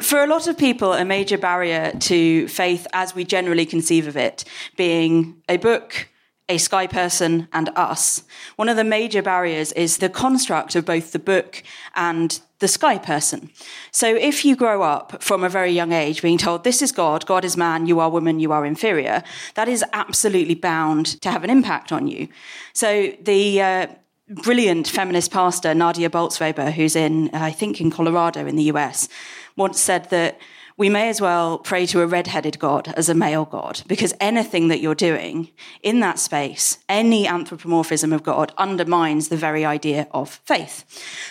For 0.00 0.22
a 0.22 0.26
lot 0.26 0.46
of 0.46 0.56
people, 0.56 0.92
a 0.92 1.04
major 1.04 1.36
barrier 1.36 1.92
to 1.92 2.48
faith 2.48 2.86
as 2.92 3.14
we 3.14 3.24
generally 3.24 3.66
conceive 3.66 4.06
of 4.06 4.16
it 4.16 4.44
being 4.76 5.42
a 5.48 5.56
book, 5.56 6.08
a 6.48 6.56
sky 6.56 6.86
person, 6.86 7.48
and 7.52 7.68
us. 7.76 8.22
One 8.56 8.68
of 8.68 8.76
the 8.76 8.84
major 8.84 9.22
barriers 9.22 9.72
is 9.72 9.98
the 9.98 10.08
construct 10.08 10.76
of 10.76 10.84
both 10.86 11.12
the 11.12 11.18
book 11.18 11.62
and 11.94 12.40
the 12.60 12.68
sky 12.68 12.98
person. 12.98 13.50
So 13.92 14.14
if 14.16 14.44
you 14.44 14.56
grow 14.56 14.82
up 14.82 15.22
from 15.22 15.44
a 15.44 15.48
very 15.48 15.70
young 15.70 15.92
age 15.92 16.22
being 16.22 16.38
told, 16.38 16.64
this 16.64 16.82
is 16.82 16.92
God, 16.92 17.26
God 17.26 17.44
is 17.44 17.56
man, 17.56 17.86
you 17.86 18.00
are 18.00 18.10
woman, 18.10 18.40
you 18.40 18.52
are 18.52 18.66
inferior, 18.66 19.22
that 19.54 19.68
is 19.68 19.84
absolutely 19.92 20.54
bound 20.54 21.20
to 21.22 21.30
have 21.30 21.44
an 21.44 21.50
impact 21.50 21.92
on 21.92 22.08
you. 22.08 22.28
So 22.72 23.12
the 23.22 23.62
uh, 23.62 23.86
brilliant 24.28 24.88
feminist 24.88 25.30
pastor, 25.30 25.74
Nadia 25.74 26.10
Bolz-Weber, 26.10 26.72
who's 26.72 26.96
in, 26.96 27.30
I 27.32 27.50
think, 27.50 27.80
in 27.80 27.90
Colorado 27.90 28.46
in 28.46 28.56
the 28.56 28.64
US, 28.64 29.08
once 29.56 29.80
said 29.80 30.10
that 30.10 30.38
we 30.78 30.88
may 30.88 31.08
as 31.08 31.20
well 31.20 31.58
pray 31.58 31.84
to 31.86 32.00
a 32.00 32.06
red-headed 32.06 32.60
God 32.60 32.94
as 32.96 33.08
a 33.08 33.14
male 33.14 33.44
God, 33.44 33.82
because 33.88 34.14
anything 34.20 34.68
that 34.68 34.80
you're 34.80 34.94
doing 34.94 35.50
in 35.82 35.98
that 36.00 36.20
space, 36.20 36.78
any 36.88 37.26
anthropomorphism 37.26 38.12
of 38.12 38.22
God 38.22 38.52
undermines 38.56 39.28
the 39.28 39.36
very 39.36 39.64
idea 39.64 40.06
of 40.12 40.40
faith. 40.44 40.84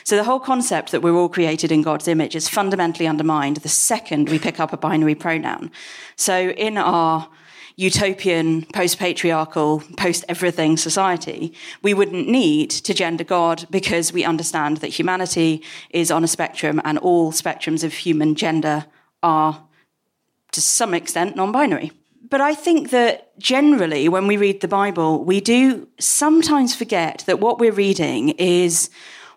So 0.03 0.17
the 0.17 0.25
whole 0.25 0.41
concept 0.41 0.91
that 0.91 1.01
we're 1.01 1.15
all 1.15 1.29
created 1.29 1.71
in 1.71 1.81
God's 1.81 2.09
image 2.09 2.35
is 2.35 2.49
fundamentally 2.49 3.07
undermined 3.07 3.57
the 3.57 3.69
second 3.69 4.27
we 4.27 4.37
pick 4.37 4.59
up 4.59 4.73
a 4.73 4.77
binary 4.77 5.15
pronoun. 5.15 5.71
So 6.17 6.49
in 6.49 6.77
our 6.77 7.29
utopian, 7.77 8.65
post 8.73 8.99
patriarchal, 8.99 9.81
post 9.95 10.25
everything 10.27 10.75
society, 10.75 11.53
we 11.81 11.93
wouldn't 11.93 12.27
need 12.27 12.69
to 12.71 12.93
gender 12.93 13.23
God 13.23 13.65
because 13.69 14.11
we 14.11 14.25
understand 14.25 14.77
that 14.77 14.87
humanity 14.87 15.63
is 15.91 16.11
on 16.11 16.25
a 16.25 16.27
spectrum 16.27 16.81
and 16.83 16.97
all 16.97 17.31
spectrums 17.31 17.85
of 17.85 17.93
human 17.93 18.35
gender 18.35 18.85
are 19.23 19.63
to 20.51 20.61
some 20.61 20.93
extent 20.93 21.35
non 21.35 21.51
binary. 21.51 21.91
But 22.29 22.41
I 22.41 22.53
think 22.55 22.89
that 22.89 23.37
generally, 23.39 24.09
when 24.09 24.27
we 24.27 24.35
read 24.35 24.61
the 24.61 24.67
Bible, 24.67 25.23
we 25.23 25.39
do 25.39 25.87
sometimes 25.99 26.75
forget 26.75 27.23
that 27.25 27.39
what 27.39 27.59
we're 27.59 27.71
reading 27.71 28.29
is 28.29 28.89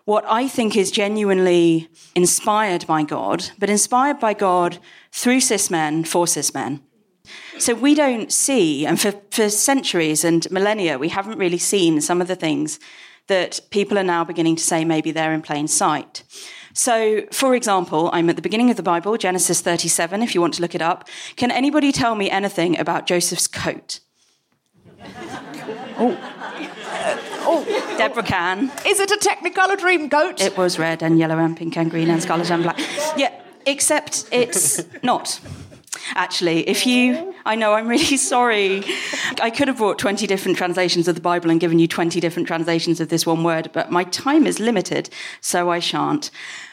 what 0.05 0.25
I 0.27 0.47
think 0.47 0.75
is 0.75 0.91
genuinely 0.91 1.87
inspired 2.15 2.85
by 2.87 3.03
God, 3.03 3.49
but 3.59 3.69
inspired 3.69 4.19
by 4.19 4.33
God 4.33 4.79
through 5.11 5.39
cis 5.39 5.69
men 5.69 6.03
for 6.03 6.27
cis 6.27 6.53
men. 6.53 6.81
So 7.59 7.75
we 7.75 7.93
don't 7.93 8.31
see, 8.31 8.85
and 8.85 8.99
for, 8.99 9.13
for 9.29 9.49
centuries 9.49 10.23
and 10.23 10.49
millennia, 10.51 10.97
we 10.97 11.09
haven't 11.09 11.37
really 11.37 11.59
seen 11.59 12.01
some 12.01 12.19
of 12.19 12.27
the 12.27 12.35
things 12.35 12.79
that 13.27 13.61
people 13.69 13.97
are 13.97 14.03
now 14.03 14.23
beginning 14.23 14.55
to 14.57 14.63
say 14.63 14.83
maybe 14.83 15.11
they're 15.11 15.33
in 15.33 15.41
plain 15.41 15.67
sight. 15.67 16.23
So, 16.73 17.23
for 17.31 17.55
example, 17.55 18.09
I'm 18.13 18.29
at 18.29 18.35
the 18.35 18.41
beginning 18.41 18.69
of 18.69 18.77
the 18.77 18.83
Bible, 18.83 19.17
Genesis 19.17 19.61
37, 19.61 20.21
if 20.21 20.35
you 20.35 20.41
want 20.41 20.53
to 20.55 20.61
look 20.61 20.75
it 20.75 20.81
up. 20.81 21.07
Can 21.35 21.51
anybody 21.51 21.91
tell 21.91 22.15
me 22.15 22.29
anything 22.29 22.79
about 22.79 23.07
Joseph's 23.07 23.47
coat? 23.47 23.99
oh. 25.97 26.11
Uh, 26.11 27.17
oh. 27.41 27.65
oh. 27.67 27.97
Deborah 27.97 28.23
can. 28.23 28.71
Is 28.85 28.99
it 28.99 29.11
a 29.11 29.17
Technicolor 29.17 29.77
dream 29.77 30.09
coat? 30.09 30.41
It 30.41 30.57
was 30.57 30.79
red 30.79 31.03
and 31.03 31.17
yellow 31.17 31.37
and 31.37 31.57
pink 31.57 31.77
and 31.77 31.89
green 31.89 32.09
and 32.09 32.21
scarlet 32.21 32.49
and 32.49 32.63
black. 32.63 32.79
Yeah, 33.17 33.33
except 33.65 34.25
it's 34.31 34.81
not. 35.03 35.39
Actually, 36.15 36.67
if 36.67 36.85
you, 36.85 37.33
I 37.45 37.55
know, 37.55 37.73
I'm 37.73 37.87
really 37.87 38.17
sorry. 38.33 38.83
I 39.41 39.49
could 39.49 39.67
have 39.67 39.77
brought 39.77 39.99
20 39.99 40.27
different 40.27 40.57
translations 40.57 41.07
of 41.07 41.15
the 41.15 41.21
Bible 41.21 41.49
and 41.49 41.59
given 41.59 41.79
you 41.79 41.87
20 41.87 42.19
different 42.19 42.47
translations 42.47 42.99
of 42.99 43.09
this 43.09 43.25
one 43.25 43.43
word, 43.43 43.69
but 43.73 43.91
my 43.91 44.03
time 44.05 44.45
is 44.47 44.59
limited, 44.59 45.09
so 45.41 45.69
I 45.69 45.79
shan't. 45.79 46.31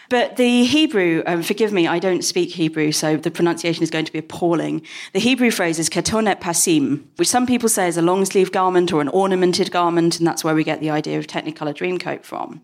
But 0.08 0.36
the 0.36 0.64
Hebrew, 0.64 1.22
um, 1.26 1.42
forgive 1.42 1.70
me, 1.70 1.86
I 1.86 1.98
don't 1.98 2.22
speak 2.22 2.50
Hebrew, 2.50 2.92
so 2.92 3.18
the 3.18 3.30
pronunciation 3.30 3.82
is 3.82 3.90
going 3.90 4.06
to 4.06 4.12
be 4.12 4.18
appalling. 4.18 4.82
The 5.12 5.20
Hebrew 5.20 5.50
phrase 5.50 5.78
is 5.78 5.90
ketonet 5.90 6.40
pasim, 6.40 7.04
which 7.16 7.28
some 7.28 7.46
people 7.46 7.68
say 7.68 7.88
is 7.88 7.98
a 7.98 8.02
long 8.02 8.24
sleeve 8.24 8.50
garment 8.50 8.90
or 8.90 9.02
an 9.02 9.08
ornamented 9.08 9.70
garment, 9.70 10.18
and 10.18 10.26
that's 10.26 10.42
where 10.42 10.54
we 10.54 10.64
get 10.64 10.80
the 10.80 10.88
idea 10.88 11.18
of 11.18 11.26
Technicolor 11.26 11.74
Dreamcoat 11.74 12.24
from. 12.24 12.62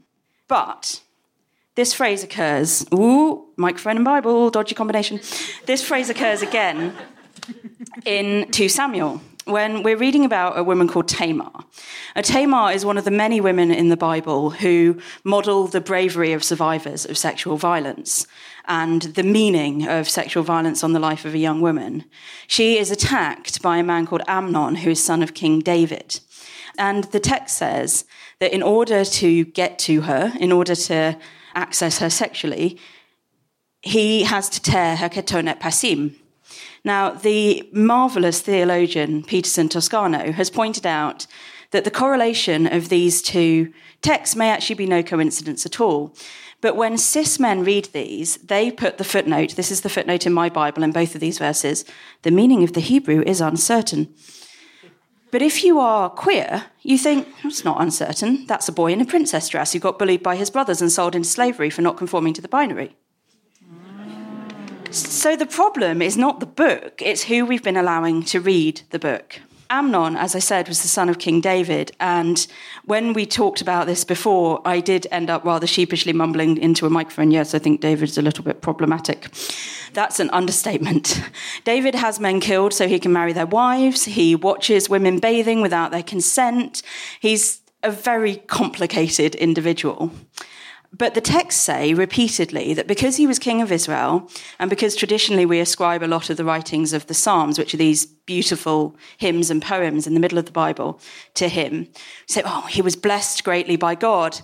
But 0.48 1.02
this 1.74 1.92
phrase 1.92 2.22
occurs, 2.22 2.86
ooh, 2.94 3.46
microphone 3.56 3.96
and 3.96 4.04
Bible, 4.04 4.50
dodgy 4.50 4.74
combination. 4.74 5.20
This 5.66 5.82
phrase 5.82 6.10
occurs 6.10 6.42
again 6.42 6.94
in 8.04 8.50
2 8.50 8.68
Samuel 8.68 9.20
when 9.44 9.82
we're 9.82 9.96
reading 9.96 10.24
about 10.24 10.58
a 10.58 10.64
woman 10.64 10.88
called 10.88 11.08
Tamar. 11.08 11.50
A 12.16 12.22
Tamar 12.22 12.72
is 12.72 12.84
one 12.84 12.96
of 12.96 13.04
the 13.04 13.10
many 13.10 13.40
women 13.40 13.70
in 13.70 13.88
the 13.88 13.96
Bible 13.96 14.50
who 14.50 14.98
model 15.22 15.66
the 15.66 15.80
bravery 15.80 16.32
of 16.32 16.42
survivors 16.42 17.04
of 17.04 17.18
sexual 17.18 17.56
violence 17.56 18.26
and 18.66 19.02
the 19.02 19.22
meaning 19.22 19.86
of 19.86 20.08
sexual 20.08 20.42
violence 20.42 20.82
on 20.82 20.92
the 20.92 20.98
life 20.98 21.26
of 21.26 21.34
a 21.34 21.38
young 21.38 21.60
woman. 21.60 22.04
She 22.46 22.78
is 22.78 22.90
attacked 22.90 23.60
by 23.60 23.76
a 23.76 23.82
man 23.82 24.06
called 24.06 24.22
Amnon, 24.26 24.76
who 24.76 24.90
is 24.90 25.04
son 25.04 25.22
of 25.22 25.34
King 25.34 25.60
David. 25.60 26.20
And 26.78 27.04
the 27.04 27.20
text 27.20 27.58
says 27.58 28.06
that 28.38 28.52
in 28.54 28.62
order 28.62 29.04
to 29.04 29.44
get 29.44 29.78
to 29.80 30.02
her, 30.02 30.32
in 30.40 30.52
order 30.52 30.74
to 30.74 31.18
access 31.54 31.98
her 31.98 32.10
sexually, 32.10 32.78
he 33.82 34.24
has 34.24 34.48
to 34.48 34.62
tear 34.62 34.96
her 34.96 35.08
ketonet 35.08 35.60
pasim. 35.60 36.14
Now, 36.84 37.10
the 37.10 37.68
marvelous 37.72 38.40
theologian 38.40 39.22
Peterson 39.22 39.68
Toscano 39.68 40.32
has 40.32 40.50
pointed 40.50 40.86
out 40.86 41.26
that 41.70 41.84
the 41.84 41.90
correlation 41.90 42.66
of 42.66 42.88
these 42.88 43.22
two 43.22 43.72
texts 44.00 44.36
may 44.36 44.50
actually 44.50 44.76
be 44.76 44.86
no 44.86 45.02
coincidence 45.02 45.66
at 45.66 45.80
all. 45.80 46.14
But 46.60 46.76
when 46.76 46.96
cis 46.96 47.40
men 47.40 47.64
read 47.64 47.86
these, 47.86 48.36
they 48.36 48.70
put 48.70 48.96
the 48.96 49.04
footnote, 49.04 49.56
this 49.56 49.70
is 49.70 49.80
the 49.80 49.90
footnote 49.90 50.24
in 50.24 50.32
my 50.32 50.48
Bible 50.48 50.82
in 50.82 50.92
both 50.92 51.14
of 51.14 51.20
these 51.20 51.38
verses, 51.38 51.84
the 52.22 52.30
meaning 52.30 52.62
of 52.62 52.72
the 52.72 52.80
Hebrew 52.80 53.22
is 53.26 53.40
uncertain. 53.40 54.14
But 55.34 55.42
if 55.42 55.64
you 55.64 55.80
are 55.80 56.10
queer, 56.10 56.66
you 56.82 56.96
think, 56.96 57.26
it's 57.42 57.64
not 57.64 57.82
uncertain. 57.82 58.46
That's 58.46 58.68
a 58.68 58.72
boy 58.72 58.92
in 58.92 59.00
a 59.00 59.04
princess 59.04 59.48
dress 59.48 59.72
who 59.72 59.80
got 59.80 59.98
bullied 59.98 60.22
by 60.22 60.36
his 60.36 60.48
brothers 60.48 60.80
and 60.80 60.92
sold 60.92 61.16
into 61.16 61.28
slavery 61.28 61.70
for 61.70 61.82
not 61.82 61.96
conforming 61.96 62.34
to 62.34 62.40
the 62.40 62.46
binary. 62.46 62.94
So 64.92 65.34
the 65.34 65.44
problem 65.44 66.00
is 66.00 66.16
not 66.16 66.38
the 66.38 66.46
book, 66.46 67.02
it's 67.02 67.24
who 67.24 67.44
we've 67.44 67.64
been 67.64 67.76
allowing 67.76 68.22
to 68.26 68.38
read 68.38 68.82
the 68.90 69.00
book. 69.00 69.40
Amnon, 69.74 70.14
as 70.14 70.36
I 70.36 70.38
said, 70.38 70.68
was 70.68 70.82
the 70.82 70.88
son 70.88 71.08
of 71.08 71.18
King 71.18 71.40
David. 71.40 71.90
And 71.98 72.46
when 72.84 73.12
we 73.12 73.26
talked 73.26 73.60
about 73.60 73.88
this 73.88 74.04
before, 74.04 74.62
I 74.64 74.78
did 74.78 75.08
end 75.10 75.30
up 75.30 75.44
rather 75.44 75.66
sheepishly 75.66 76.12
mumbling 76.12 76.58
into 76.58 76.86
a 76.86 76.90
microphone, 76.90 77.32
yes, 77.32 77.56
I 77.56 77.58
think 77.58 77.80
David's 77.80 78.16
a 78.16 78.22
little 78.22 78.44
bit 78.44 78.60
problematic. 78.60 79.26
That's 79.92 80.20
an 80.20 80.30
understatement. 80.30 81.20
David 81.64 81.96
has 81.96 82.20
men 82.20 82.38
killed 82.38 82.72
so 82.72 82.86
he 82.86 83.00
can 83.00 83.12
marry 83.12 83.32
their 83.32 83.46
wives. 83.46 84.04
He 84.04 84.36
watches 84.36 84.88
women 84.88 85.18
bathing 85.18 85.60
without 85.60 85.90
their 85.90 86.04
consent. 86.04 86.84
He's 87.18 87.60
a 87.82 87.90
very 87.90 88.36
complicated 88.46 89.34
individual. 89.34 90.12
But 90.96 91.14
the 91.14 91.20
texts 91.20 91.60
say 91.60 91.92
repeatedly 91.92 92.72
that 92.74 92.86
because 92.86 93.16
he 93.16 93.26
was 93.26 93.40
king 93.40 93.60
of 93.60 93.72
Israel, 93.72 94.30
and 94.60 94.70
because 94.70 94.94
traditionally 94.94 95.44
we 95.44 95.58
ascribe 95.58 96.04
a 96.04 96.06
lot 96.06 96.30
of 96.30 96.36
the 96.36 96.44
writings 96.44 96.92
of 96.92 97.08
the 97.08 97.14
Psalms, 97.14 97.58
which 97.58 97.74
are 97.74 97.78
these 97.78 98.06
beautiful 98.06 98.94
hymns 99.16 99.50
and 99.50 99.60
poems 99.60 100.06
in 100.06 100.14
the 100.14 100.20
middle 100.20 100.38
of 100.38 100.46
the 100.46 100.52
Bible, 100.52 101.00
to 101.34 101.48
him, 101.48 101.88
say, 102.28 102.42
oh, 102.44 102.66
he 102.70 102.80
was 102.80 102.94
blessed 102.94 103.42
greatly 103.42 103.74
by 103.74 103.96
God. 103.96 104.40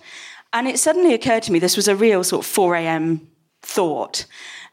And 0.52 0.66
it 0.66 0.81
suddenly 0.81 1.14
occurred 1.14 1.44
to 1.44 1.52
me 1.52 1.60
this 1.60 1.77
was 1.77 1.86
a 1.86 1.94
real 1.94 2.24
sort 2.24 2.44
of 2.44 2.51
4 2.51 2.74
a.m. 2.74 3.28
thought 3.62 4.27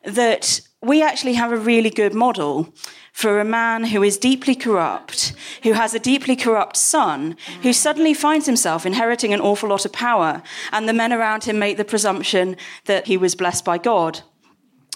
that 0.03 0.61
we 0.81 1.03
actually 1.03 1.33
have 1.33 1.51
a 1.51 1.57
really 1.57 1.91
good 1.91 2.15
model 2.15 2.73
for 3.17 3.39
a 3.39 3.43
man 3.43 3.85
who 3.85 4.03
is 4.03 4.15
deeply 4.15 4.53
corrupt, 4.53 5.33
who 5.63 5.73
has 5.73 5.95
a 5.95 5.99
deeply 5.99 6.35
corrupt 6.35 6.77
son, 6.77 7.35
who 7.63 7.69
mm. 7.69 7.73
suddenly 7.73 8.13
finds 8.13 8.45
himself 8.45 8.85
inheriting 8.85 9.33
an 9.33 9.41
awful 9.41 9.69
lot 9.69 9.85
of 9.85 9.91
power, 9.91 10.43
and 10.71 10.87
the 10.87 10.93
men 10.93 11.11
around 11.11 11.43
him 11.43 11.57
make 11.57 11.77
the 11.77 11.83
presumption 11.83 12.55
that 12.85 13.07
he 13.07 13.17
was 13.17 13.33
blessed 13.33 13.65
by 13.65 13.79
God. 13.79 14.21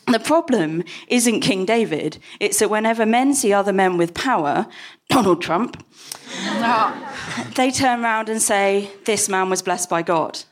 The 0.06 0.20
problem 0.20 0.84
isn't 1.08 1.40
King 1.40 1.66
David, 1.66 2.20
it's 2.40 2.60
that 2.60 2.70
whenever 2.70 3.08
men 3.08 3.34
see 3.34 3.54
other 3.54 3.74
men 3.74 3.98
with 3.98 4.14
power, 4.14 4.68
Donald 5.10 5.42
Trump, 5.42 5.84
they 7.56 7.72
turn 7.72 8.04
around 8.04 8.30
and 8.30 8.40
say, 8.40 8.92
This 9.06 9.30
man 9.30 9.50
was 9.50 9.64
blessed 9.64 9.90
by 9.90 10.04
God. 10.04 10.44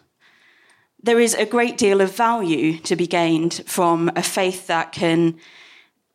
There 1.03 1.19
is 1.19 1.35
a 1.35 1.45
great 1.45 1.77
deal 1.77 2.01
of 2.01 2.15
value 2.15 2.79
to 2.79 2.95
be 2.95 3.05
gained 3.05 3.61
from 3.67 4.11
a 4.15 4.23
faith 4.23 4.65
that 4.65 4.91
can 4.91 5.39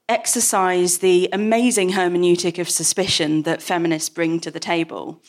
exercise 0.08 0.98
the 0.98 1.28
amazing 1.32 1.90
hermeneutic 1.90 2.58
of 2.58 2.68
suspicion 2.68 3.42
that 3.42 3.62
feminists 3.62 4.08
bring 4.08 4.38
to 4.40 4.50
the 4.50 4.60
table 4.60 5.20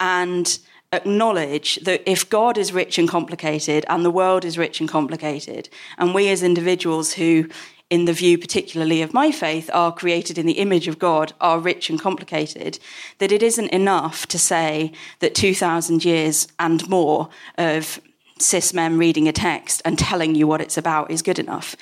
and 0.00 0.58
acknowledge 0.92 1.76
that 1.84 2.02
if 2.10 2.28
God 2.28 2.56
is 2.56 2.72
rich 2.72 2.98
and 2.98 3.08
complicated 3.08 3.84
and 3.88 4.04
the 4.04 4.10
world 4.10 4.44
is 4.44 4.56
rich 4.56 4.80
and 4.80 4.88
complicated, 4.88 5.68
and 5.98 6.14
we 6.14 6.28
as 6.30 6.42
individuals 6.42 7.14
who, 7.14 7.48
in 7.90 8.06
the 8.06 8.12
view 8.12 8.38
particularly 8.38 9.02
of 9.02 9.12
my 9.12 9.30
faith, 9.30 9.68
are 9.74 9.92
created 9.92 10.38
in 10.38 10.46
the 10.46 10.58
image 10.58 10.88
of 10.88 10.98
God, 10.98 11.34
are 11.40 11.58
rich 11.58 11.90
and 11.90 12.00
complicated, 12.00 12.78
that 13.18 13.32
it 13.32 13.42
isn't 13.42 13.68
enough 13.68 14.26
to 14.28 14.38
say 14.38 14.92
that 15.18 15.34
2,000 15.34 16.04
years 16.04 16.48
and 16.58 16.88
more 16.88 17.28
of 17.58 18.00
cis 18.38 18.72
men 18.72 18.98
reading 18.98 19.28
a 19.28 19.32
text 19.32 19.82
and 19.84 19.98
telling 19.98 20.34
you 20.34 20.46
what 20.46 20.60
it's 20.60 20.78
about 20.78 21.10
is 21.10 21.22
good 21.22 21.38
enough. 21.38 21.74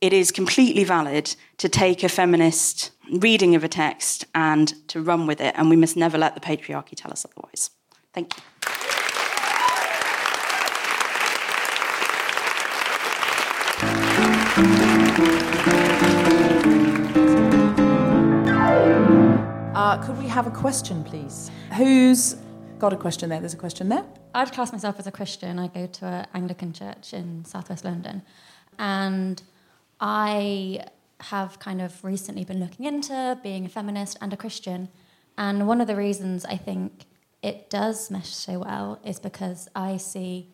It 0.00 0.14
is 0.14 0.30
completely 0.32 0.84
valid 0.84 1.36
to 1.58 1.68
take 1.68 2.02
a 2.02 2.08
feminist 2.08 2.90
reading 3.12 3.54
of 3.54 3.64
a 3.64 3.68
text 3.68 4.24
and 4.34 4.72
to 4.88 5.02
run 5.02 5.26
with 5.26 5.42
it, 5.42 5.54
and 5.58 5.68
we 5.68 5.76
must 5.76 5.94
never 5.94 6.16
let 6.16 6.34
the 6.34 6.40
patriarchy 6.40 6.94
tell 6.96 7.12
us 7.12 7.26
otherwise. 7.26 7.70
Thank 8.14 8.34
you. 8.34 8.42
Uh, 19.74 19.98
could 19.98 20.18
we 20.18 20.28
have 20.28 20.46
a 20.46 20.50
question, 20.50 21.04
please? 21.04 21.50
Who's 21.76 22.36
got 22.78 22.94
a 22.94 22.96
question 22.96 23.28
there? 23.28 23.40
There's 23.40 23.52
a 23.52 23.58
question 23.58 23.90
there. 23.90 24.06
I'd 24.34 24.50
class 24.50 24.72
myself 24.72 24.98
as 24.98 25.06
a 25.06 25.12
Christian. 25.12 25.58
I 25.58 25.66
go 25.66 25.86
to 25.86 26.06
an 26.06 26.26
Anglican 26.32 26.72
church 26.72 27.12
in 27.12 27.44
southwest 27.44 27.84
London. 27.84 28.22
And 28.78 29.42
I 30.00 30.86
have 31.20 31.58
kind 31.58 31.82
of 31.82 32.02
recently 32.02 32.44
been 32.44 32.58
looking 32.58 32.86
into 32.86 33.38
being 33.42 33.66
a 33.66 33.68
feminist 33.68 34.16
and 34.20 34.32
a 34.32 34.36
Christian. 34.36 34.88
And 35.36 35.68
one 35.68 35.80
of 35.80 35.86
the 35.86 35.96
reasons 35.96 36.44
I 36.44 36.56
think 36.56 37.04
it 37.42 37.68
does 37.70 38.10
mesh 38.10 38.34
so 38.34 38.60
well 38.60 38.98
is 39.04 39.18
because 39.18 39.68
I 39.74 39.98
see 39.98 40.48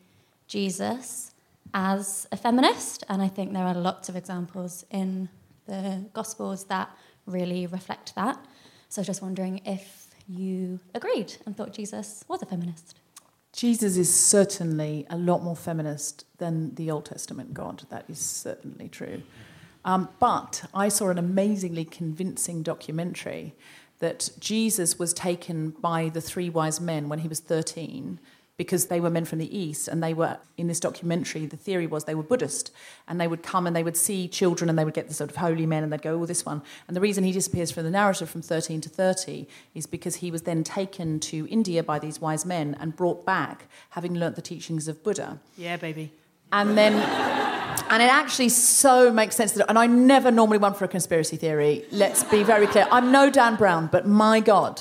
Jesus 0.49 1.33
as 1.73 2.27
a 2.33 2.37
feminist. 2.37 3.05
And 3.09 3.23
I 3.23 3.29
think 3.29 3.53
there 3.53 3.65
are 3.65 3.75
lots 3.75 4.09
of 4.09 4.17
examples 4.17 4.85
in 4.91 5.29
the 5.67 6.05
Gospels 6.13 6.65
that 6.65 6.91
really 7.27 7.67
reflect 7.67 8.15
that. 8.17 8.45
So 8.89 9.03
just 9.03 9.23
wondering 9.23 9.61
if 9.65 10.09
you 10.29 10.81
agreed 10.95 11.35
and 11.47 11.57
thought 11.57 11.73
Jesus 11.73 12.25
was 12.29 12.43
a 12.43 12.47
feminist. 12.47 12.99
Jesus 13.57 13.97
is 13.97 14.15
certainly 14.15 15.07
a 15.09 15.17
lot 15.17 15.43
more 15.43 15.57
feminist 15.57 16.27
than 16.37 16.75
the 16.75 16.91
Old 16.91 17.07
Testament 17.07 17.55
God. 17.55 17.85
That 17.89 18.05
is 18.07 18.19
certainly 18.19 18.91
true. 18.91 19.23
Um, 19.83 20.11
but 20.21 20.65
I 20.75 20.89
saw 20.89 21.09
an 21.09 21.17
amazingly 21.17 21.87
convincing 21.87 22.63
documentary 22.63 23.55
that 23.99 24.29
Jesus 24.39 24.99
was 24.99 25.15
taken 25.15 25.71
by 25.71 26.11
the 26.11 26.21
three 26.21 26.51
wise 26.51 26.83
men 26.83 27.09
when 27.09 27.21
he 27.21 27.29
was 27.29 27.41
13 27.41 28.21
because 28.57 28.87
they 28.87 29.01
were 29.01 29.11
men 29.11 29.25
from 29.25 29.39
the 29.39 29.57
East 29.57 29.87
and 29.87 30.03
they 30.03 30.15
were, 30.15 30.39
in 30.57 30.67
this 30.67 30.81
documentary, 30.81 31.45
the 31.45 31.57
theory 31.57 31.87
was 31.87 32.05
they 32.05 32.15
were 32.15 32.23
Buddhist 32.23 32.73
and 33.07 33.21
they 33.21 33.29
would 33.29 33.43
come 33.43 33.67
and 33.67 33.77
they 33.77 33.83
would 33.83 33.97
see 33.97 34.29
children 34.29 34.71
and 34.71 34.79
they 34.79 34.85
would 34.85 34.95
get 34.95 35.09
the 35.09 35.15
sort 35.15 35.29
of 35.31 35.37
holy 35.37 35.67
men 35.67 35.83
and 35.83 35.93
they'd 35.93 36.01
go, 36.01 36.21
oh, 36.21 36.27
this 36.27 36.47
one. 36.47 36.63
And 36.89 36.97
the 36.97 37.01
reason 37.01 37.25
he 37.25 37.33
disappears 37.33 37.71
from 37.71 37.85
the 37.85 37.91
narrative 37.91 38.31
from 38.31 38.43
13 38.43 38.81
to 38.81 38.89
30 38.89 39.47
is 39.75 39.87
because 39.87 40.17
he 40.17 40.31
was 40.31 40.43
then 40.43 40.65
taken 40.65 41.21
to 41.21 41.47
India 41.49 41.83
by 41.83 41.99
these 41.99 42.21
wise 42.21 42.47
men 42.47 42.77
and 42.81 42.97
brought 42.97 43.27
back 43.27 43.67
having 43.91 44.15
learnt 44.15 44.37
the 44.37 44.43
teachings 44.43 44.89
of 44.89 45.05
Buddha. 45.05 45.39
Yeah, 45.59 45.77
baby. 45.77 46.13
And 46.53 46.79
then, 46.79 46.95
and 47.91 48.03
it 48.03 48.11
actually 48.11 48.49
so 48.51 49.13
makes 49.13 49.37
sense 49.37 49.53
that, 49.53 49.69
and 49.69 49.79
I 49.79 49.87
never 49.87 50.31
normally 50.31 50.59
run 50.59 50.75
for 50.75 50.85
a 50.85 50.89
conspiracy 50.89 51.37
theory, 51.37 51.85
let's 51.91 52.25
be 52.25 52.43
very 52.43 52.69
clear. 52.69 52.87
I'm 52.91 53.11
no 53.13 53.31
Dan 53.31 53.57
Brown, 53.57 53.89
but 53.89 54.07
my 54.07 54.41
God 54.41 54.81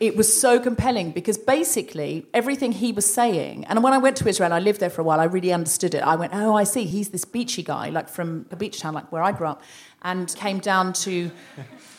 it 0.00 0.16
was 0.16 0.40
so 0.40 0.58
compelling 0.58 1.10
because 1.10 1.36
basically 1.36 2.26
everything 2.32 2.72
he 2.72 2.90
was 2.90 3.04
saying, 3.04 3.66
and 3.66 3.82
when 3.82 3.92
I 3.92 3.98
went 3.98 4.16
to 4.16 4.28
Israel, 4.28 4.52
I 4.52 4.58
lived 4.58 4.80
there 4.80 4.88
for 4.88 5.02
a 5.02 5.04
while, 5.04 5.20
I 5.20 5.24
really 5.24 5.52
understood 5.52 5.94
it. 5.94 6.02
I 6.02 6.16
went, 6.16 6.34
oh, 6.34 6.56
I 6.56 6.64
see, 6.64 6.84
he's 6.84 7.10
this 7.10 7.26
beachy 7.26 7.62
guy, 7.62 7.90
like 7.90 8.08
from 8.08 8.46
a 8.50 8.56
beach 8.56 8.80
town, 8.80 8.94
like 8.94 9.12
where 9.12 9.22
I 9.22 9.32
grew 9.32 9.46
up, 9.46 9.62
and 10.02 10.34
came 10.36 10.58
down 10.58 10.94
to, 11.04 11.30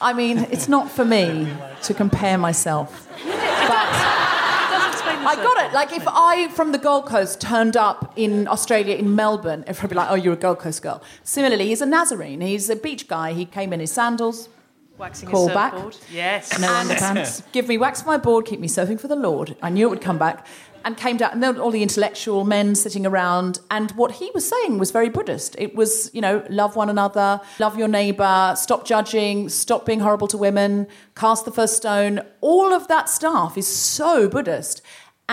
I 0.01 0.13
mean, 0.13 0.39
it's 0.51 0.67
not 0.67 0.89
for 0.89 1.05
me 1.05 1.47
to 1.83 1.93
compare 1.93 2.39
myself. 2.39 3.07
But 3.23 3.87
I 5.23 5.35
got 5.35 5.65
it. 5.65 5.73
Like 5.73 5.93
if 5.93 6.03
I 6.07 6.47
from 6.49 6.71
the 6.71 6.79
Gold 6.79 7.05
Coast 7.05 7.39
turned 7.39 7.77
up 7.77 8.13
in 8.15 8.47
Australia 8.47 8.95
in 8.95 9.15
Melbourne, 9.15 9.63
everybody 9.67 9.81
would 9.81 9.89
be 9.89 9.95
like, 9.95 10.11
"Oh, 10.11 10.15
you're 10.15 10.33
a 10.33 10.37
Gold 10.37 10.59
Coast 10.59 10.81
girl." 10.81 11.03
Similarly, 11.23 11.67
he's 11.67 11.81
a 11.81 11.85
Nazarene. 11.85 12.41
He's 12.41 12.69
a 12.69 12.75
beach 12.75 13.07
guy. 13.07 13.33
He 13.33 13.45
came 13.45 13.71
in 13.71 13.79
his 13.79 13.91
sandals, 13.91 14.49
Waxing 15.01 15.29
Call 15.29 15.47
back. 15.47 15.73
Yes. 16.11 16.59
no 16.59 16.67
underpants. 16.67 17.41
Give 17.51 17.67
me 17.67 17.79
wax 17.79 18.05
my 18.05 18.17
board, 18.17 18.45
keep 18.45 18.59
me 18.59 18.67
surfing 18.67 18.99
for 18.99 19.07
the 19.07 19.15
Lord. 19.15 19.57
I 19.59 19.71
knew 19.71 19.87
it 19.87 19.89
would 19.89 20.01
come 20.01 20.19
back. 20.19 20.45
And 20.83 20.97
came 20.97 21.17
down, 21.17 21.33
and 21.33 21.43
there 21.43 21.53
were 21.53 21.59
all 21.59 21.69
the 21.69 21.83
intellectual 21.83 22.43
men 22.43 22.73
sitting 22.73 23.05
around. 23.05 23.59
And 23.69 23.91
what 23.91 24.13
he 24.13 24.31
was 24.33 24.47
saying 24.47 24.79
was 24.79 24.89
very 24.89 25.09
Buddhist. 25.09 25.55
It 25.59 25.75
was, 25.75 26.09
you 26.13 26.21
know, 26.21 26.43
love 26.49 26.75
one 26.75 26.89
another, 26.89 27.39
love 27.59 27.77
your 27.77 27.87
neighbor, 27.87 28.53
stop 28.57 28.85
judging, 28.85 29.49
stop 29.49 29.85
being 29.85 29.99
horrible 29.99 30.27
to 30.29 30.37
women, 30.37 30.87
cast 31.15 31.45
the 31.45 31.51
first 31.51 31.77
stone. 31.77 32.21
All 32.41 32.73
of 32.73 32.87
that 32.87 33.09
stuff 33.09 33.59
is 33.59 33.67
so 33.67 34.27
Buddhist. 34.27 34.81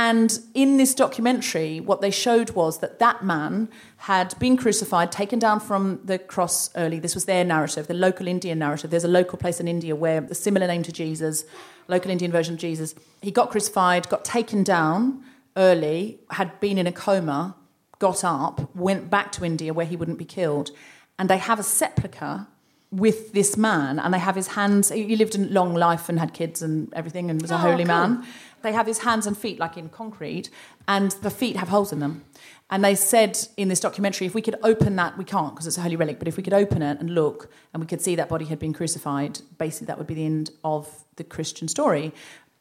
And 0.01 0.39
in 0.55 0.77
this 0.77 0.95
documentary, 0.95 1.81
what 1.81 2.01
they 2.01 2.13
showed 2.13 2.51
was 2.51 2.79
that 2.79 3.01
that 3.01 3.25
man 3.25 3.69
had 3.97 4.39
been 4.39 4.57
crucified, 4.57 5.11
taken 5.11 5.41
down 5.41 5.59
from 5.59 5.99
the 6.05 6.21
cross 6.21 6.71
early. 6.77 7.01
This 7.01 7.17
was 7.17 7.25
their 7.25 7.43
narrative, 7.45 7.89
the 7.89 7.95
local 7.95 8.29
Indian 8.29 8.61
narrative. 8.61 8.91
There's 8.93 9.03
a 9.03 9.09
local 9.09 9.39
place 9.39 9.59
in 9.59 9.67
India 9.67 9.97
where 9.97 10.23
a 10.31 10.37
similar 10.37 10.69
name 10.69 10.85
to 10.85 10.93
Jesus, 10.93 11.45
local 11.89 12.13
Indian 12.13 12.31
version 12.31 12.55
of 12.55 12.61
Jesus. 12.61 12.95
He 13.23 13.33
got 13.33 13.51
crucified, 13.51 14.09
got 14.09 14.25
taken 14.25 14.63
down 14.63 15.25
early, 15.57 16.21
had 16.31 16.61
been 16.61 16.79
in 16.79 16.87
a 16.87 16.93
coma, 16.93 17.57
got 17.99 18.23
up, 18.23 18.73
went 18.77 19.11
back 19.11 19.33
to 19.33 19.45
India 19.45 19.75
where 19.75 19.87
he 19.87 19.97
wouldn't 19.97 20.19
be 20.19 20.25
killed, 20.25 20.71
and 21.19 21.29
they 21.29 21.39
have 21.39 21.59
a 21.59 21.65
sepulchre 21.65 22.47
with 22.91 23.33
this 23.33 23.57
man, 23.57 23.99
and 23.99 24.15
they 24.15 24.19
have 24.19 24.35
his 24.37 24.47
hands. 24.49 24.89
He 24.91 25.15
lived 25.17 25.35
a 25.35 25.39
long 25.39 25.75
life 25.75 26.09
and 26.09 26.19
had 26.19 26.33
kids 26.33 26.63
and 26.63 26.95
everything, 26.95 27.29
and 27.31 27.43
was 27.43 27.51
a 27.51 27.55
Oh, 27.57 27.59
holy 27.59 27.85
cool. 27.85 27.87
man. 27.87 28.25
They 28.63 28.73
have 28.73 28.87
his 28.87 28.99
hands 29.01 29.27
and 29.27 29.37
feet 29.37 29.59
like 29.59 29.77
in 29.77 29.89
concrete, 29.89 30.51
and 30.87 31.13
the 31.23 31.31
feet 31.31 31.57
have 31.57 31.69
holes 31.69 31.93
in 31.93 32.01
them. 32.01 32.25
And 32.71 32.85
they 32.85 32.95
said 32.95 33.39
in 33.57 33.69
this 33.69 33.81
documentary, 33.81 34.27
if 34.27 34.35
we 34.35 34.43
could 34.43 34.57
open 34.63 34.97
that, 34.97 35.17
we 35.17 35.25
can't 35.25 35.55
because 35.55 35.67
it's 35.67 35.79
a 35.79 35.81
holy 35.81 35.97
relic, 35.97 36.19
but 36.19 36.29
if 36.29 36.37
we 36.37 36.43
could 36.43 36.53
open 36.53 36.83
it 36.83 37.01
and 37.01 37.11
look 37.11 37.51
and 37.73 37.83
we 37.83 37.87
could 37.87 38.03
see 38.03 38.15
that 38.17 38.29
body 38.29 38.45
had 38.45 38.59
been 38.59 38.75
crucified, 38.75 39.41
basically 39.57 39.87
that 39.87 39.97
would 39.97 40.07
be 40.07 40.15
the 40.15 40.27
end 40.27 40.51
of 40.65 41.05
the 41.17 41.25
Christian 41.25 41.67
story. 41.67 42.13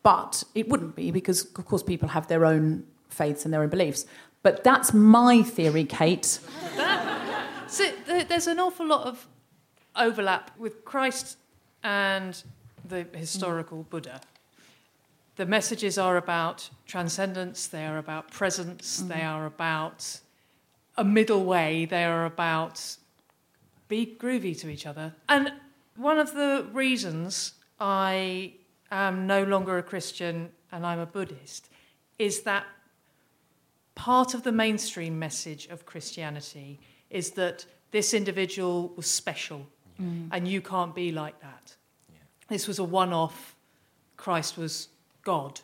But 0.03 0.45
it 0.55 0.69
wouldn't 0.69 0.95
be 0.95 1.11
because, 1.11 1.43
of 1.55 1.65
course, 1.65 1.83
people 1.83 2.09
have 2.09 2.27
their 2.27 2.45
own 2.45 2.85
faiths 3.09 3.43
and 3.43 3.53
their 3.53 3.61
own 3.61 3.69
beliefs. 3.69 4.05
But 4.43 4.63
that's 4.63 4.93
my 4.93 5.43
theory, 5.43 5.83
Kate. 5.83 6.39
So 7.67 7.83
there's 8.05 8.47
an 8.47 8.59
awful 8.59 8.87
lot 8.87 9.07
of 9.07 9.27
overlap 9.95 10.57
with 10.57 10.85
Christ 10.85 11.37
and 11.83 12.41
the 12.85 13.05
historical 13.13 13.83
Buddha. 13.83 14.21
The 15.37 15.45
messages 15.45 15.97
are 15.97 16.17
about 16.17 16.69
transcendence, 16.85 17.67
they 17.67 17.85
are 17.85 17.97
about 17.97 18.31
presence, 18.31 18.97
they 18.99 19.21
are 19.21 19.45
about 19.45 20.19
a 20.97 21.03
middle 21.03 21.45
way, 21.45 21.85
they 21.85 22.03
are 22.03 22.25
about 22.25 22.97
be 23.87 24.17
groovy 24.19 24.59
to 24.59 24.69
each 24.69 24.85
other. 24.85 25.13
And 25.29 25.53
one 25.95 26.17
of 26.17 26.33
the 26.33 26.67
reasons 26.73 27.53
I 27.79 28.53
am 28.91 29.27
no 29.27 29.43
longer 29.43 29.77
a 29.77 29.83
Christian 29.83 30.49
and 30.71 30.85
I'm 30.85 30.99
a 30.99 31.05
Buddhist 31.05 31.69
is 32.17 32.41
that 32.41 32.65
part 33.95 34.33
of 34.33 34.43
the 34.43 34.51
mainstream 34.51 35.17
message 35.19 35.67
of 35.67 35.85
Christianity 35.85 36.79
is 37.09 37.31
that 37.31 37.65
this 37.91 38.13
individual 38.13 38.91
was 38.95 39.09
special 39.09 39.67
Mm. 40.01 40.29
and 40.31 40.47
you 40.47 40.61
can't 40.61 40.93
be 40.93 41.11
like 41.11 41.39
that. 41.41 41.75
This 42.49 42.67
was 42.67 42.79
a 42.79 42.83
one 42.83 43.13
off, 43.13 43.55
Christ 44.15 44.57
was 44.57 44.89
God. 45.27 45.59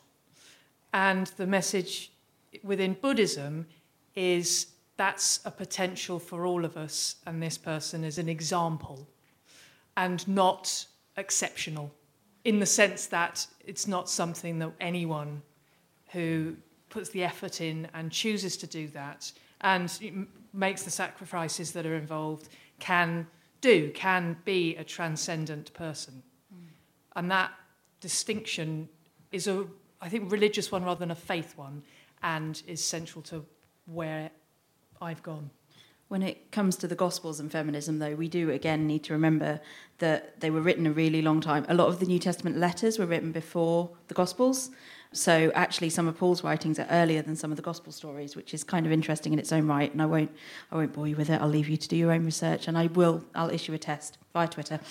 And 0.91 1.27
the 1.37 1.47
message 1.47 2.11
within 2.63 2.97
Buddhism 3.01 3.65
is 4.13 4.67
that's 4.97 5.39
a 5.45 5.51
potential 5.51 6.19
for 6.19 6.45
all 6.45 6.65
of 6.65 6.75
us, 6.75 7.15
and 7.25 7.41
this 7.41 7.57
person 7.57 8.03
is 8.03 8.17
an 8.17 8.27
example 8.27 9.07
and 9.95 10.27
not 10.27 10.85
exceptional 11.15 11.93
in 12.43 12.59
the 12.59 12.65
sense 12.65 13.05
that 13.07 13.47
it's 13.65 13.87
not 13.87 14.09
something 14.09 14.59
that 14.59 14.71
anyone 14.81 15.41
who 16.11 16.57
puts 16.89 17.09
the 17.11 17.23
effort 17.23 17.61
in 17.61 17.87
and 17.93 18.11
chooses 18.11 18.57
to 18.57 18.67
do 18.67 18.89
that 18.89 19.31
and 19.61 20.27
makes 20.51 20.83
the 20.83 20.91
sacrifices 20.91 21.71
that 21.71 21.85
are 21.85 21.95
involved 21.95 22.49
can 22.79 23.25
do, 23.61 23.91
can 23.91 24.35
be 24.43 24.75
a 24.75 24.83
transcendent 24.83 25.73
person. 25.73 26.21
Mm. 26.53 26.67
And 27.15 27.31
that 27.31 27.51
distinction 28.01 28.89
is 29.33 29.47
a, 29.47 29.65
I 29.99 30.07
think, 30.07 30.31
religious 30.31 30.71
one 30.71 30.85
rather 30.85 30.99
than 30.99 31.11
a 31.11 31.15
faith 31.15 31.57
one, 31.57 31.83
and 32.21 32.61
is 32.67 32.81
central 32.81 33.21
to 33.23 33.45
where 33.85 34.29
I've 35.01 35.21
gone. 35.23 35.49
When 36.07 36.21
it 36.21 36.51
comes 36.51 36.75
to 36.77 36.87
the 36.87 36.95
Gospels 36.95 37.39
and 37.39 37.51
feminism, 37.51 37.99
though, 37.99 38.13
we 38.13 38.29
do 38.29 38.51
again 38.51 38.85
need 38.85 39.03
to 39.05 39.13
remember 39.13 39.59
that 39.97 40.39
they 40.39 40.51
were 40.51 40.61
written 40.61 40.85
a 40.85 40.91
really 40.91 41.21
long 41.21 41.41
time. 41.41 41.65
A 41.67 41.73
lot 41.73 41.87
of 41.87 41.99
the 41.99 42.05
New 42.05 42.19
Testament 42.19 42.57
letters 42.57 42.99
were 42.99 43.05
written 43.05 43.31
before 43.31 43.89
the 44.07 44.13
Gospels. 44.13 44.69
So 45.11 45.51
actually, 45.55 45.89
some 45.89 46.07
of 46.07 46.17
Paul's 46.17 46.43
writings 46.43 46.77
are 46.77 46.87
earlier 46.89 47.21
than 47.21 47.35
some 47.35 47.51
of 47.51 47.55
the 47.55 47.63
Gospel 47.63 47.91
stories, 47.91 48.35
which 48.35 48.53
is 48.53 48.63
kind 48.63 48.85
of 48.85 48.91
interesting 48.91 49.33
in 49.33 49.39
its 49.39 49.51
own 49.51 49.67
right. 49.67 49.91
And 49.91 50.01
I 50.01 50.05
won't, 50.05 50.31
I 50.71 50.75
won't 50.75 50.93
bore 50.93 51.07
you 51.07 51.15
with 51.15 51.29
it. 51.29 51.41
I'll 51.41 51.47
leave 51.47 51.69
you 51.69 51.77
to 51.77 51.87
do 51.87 51.95
your 51.95 52.11
own 52.11 52.25
research, 52.25 52.67
and 52.67 52.77
I 52.77 52.87
will. 52.87 53.23
I'll 53.33 53.49
issue 53.49 53.73
a 53.73 53.77
test 53.77 54.17
via 54.33 54.47
Twitter. 54.47 54.79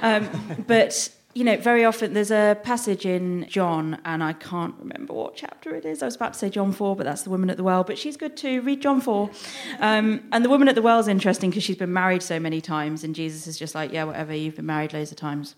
Um, 0.00 0.28
but 0.68 1.10
you 1.38 1.44
know, 1.44 1.56
very 1.56 1.84
often 1.84 2.14
there's 2.14 2.32
a 2.32 2.58
passage 2.64 3.06
in 3.06 3.46
John, 3.48 4.00
and 4.04 4.24
I 4.24 4.32
can't 4.32 4.74
remember 4.80 5.12
what 5.14 5.36
chapter 5.36 5.72
it 5.76 5.84
is. 5.84 6.02
I 6.02 6.06
was 6.06 6.16
about 6.16 6.32
to 6.32 6.38
say 6.40 6.50
John 6.50 6.72
4, 6.72 6.96
but 6.96 7.04
that's 7.04 7.22
the 7.22 7.30
woman 7.30 7.48
at 7.48 7.56
the 7.56 7.62
well, 7.62 7.84
but 7.84 7.96
she's 7.96 8.16
good 8.16 8.36
too. 8.36 8.60
Read 8.62 8.82
John 8.82 9.00
4. 9.00 9.30
Um, 9.78 10.24
and 10.32 10.44
the 10.44 10.48
woman 10.48 10.66
at 10.66 10.74
the 10.74 10.82
well 10.82 10.98
is 10.98 11.06
interesting 11.06 11.50
because 11.50 11.62
she's 11.62 11.76
been 11.76 11.92
married 11.92 12.24
so 12.24 12.40
many 12.40 12.60
times, 12.60 13.04
and 13.04 13.14
Jesus 13.14 13.46
is 13.46 13.56
just 13.56 13.72
like, 13.76 13.92
yeah, 13.92 14.02
whatever, 14.02 14.34
you've 14.34 14.56
been 14.56 14.66
married 14.66 14.92
loads 14.92 15.12
of 15.12 15.16
times. 15.16 15.54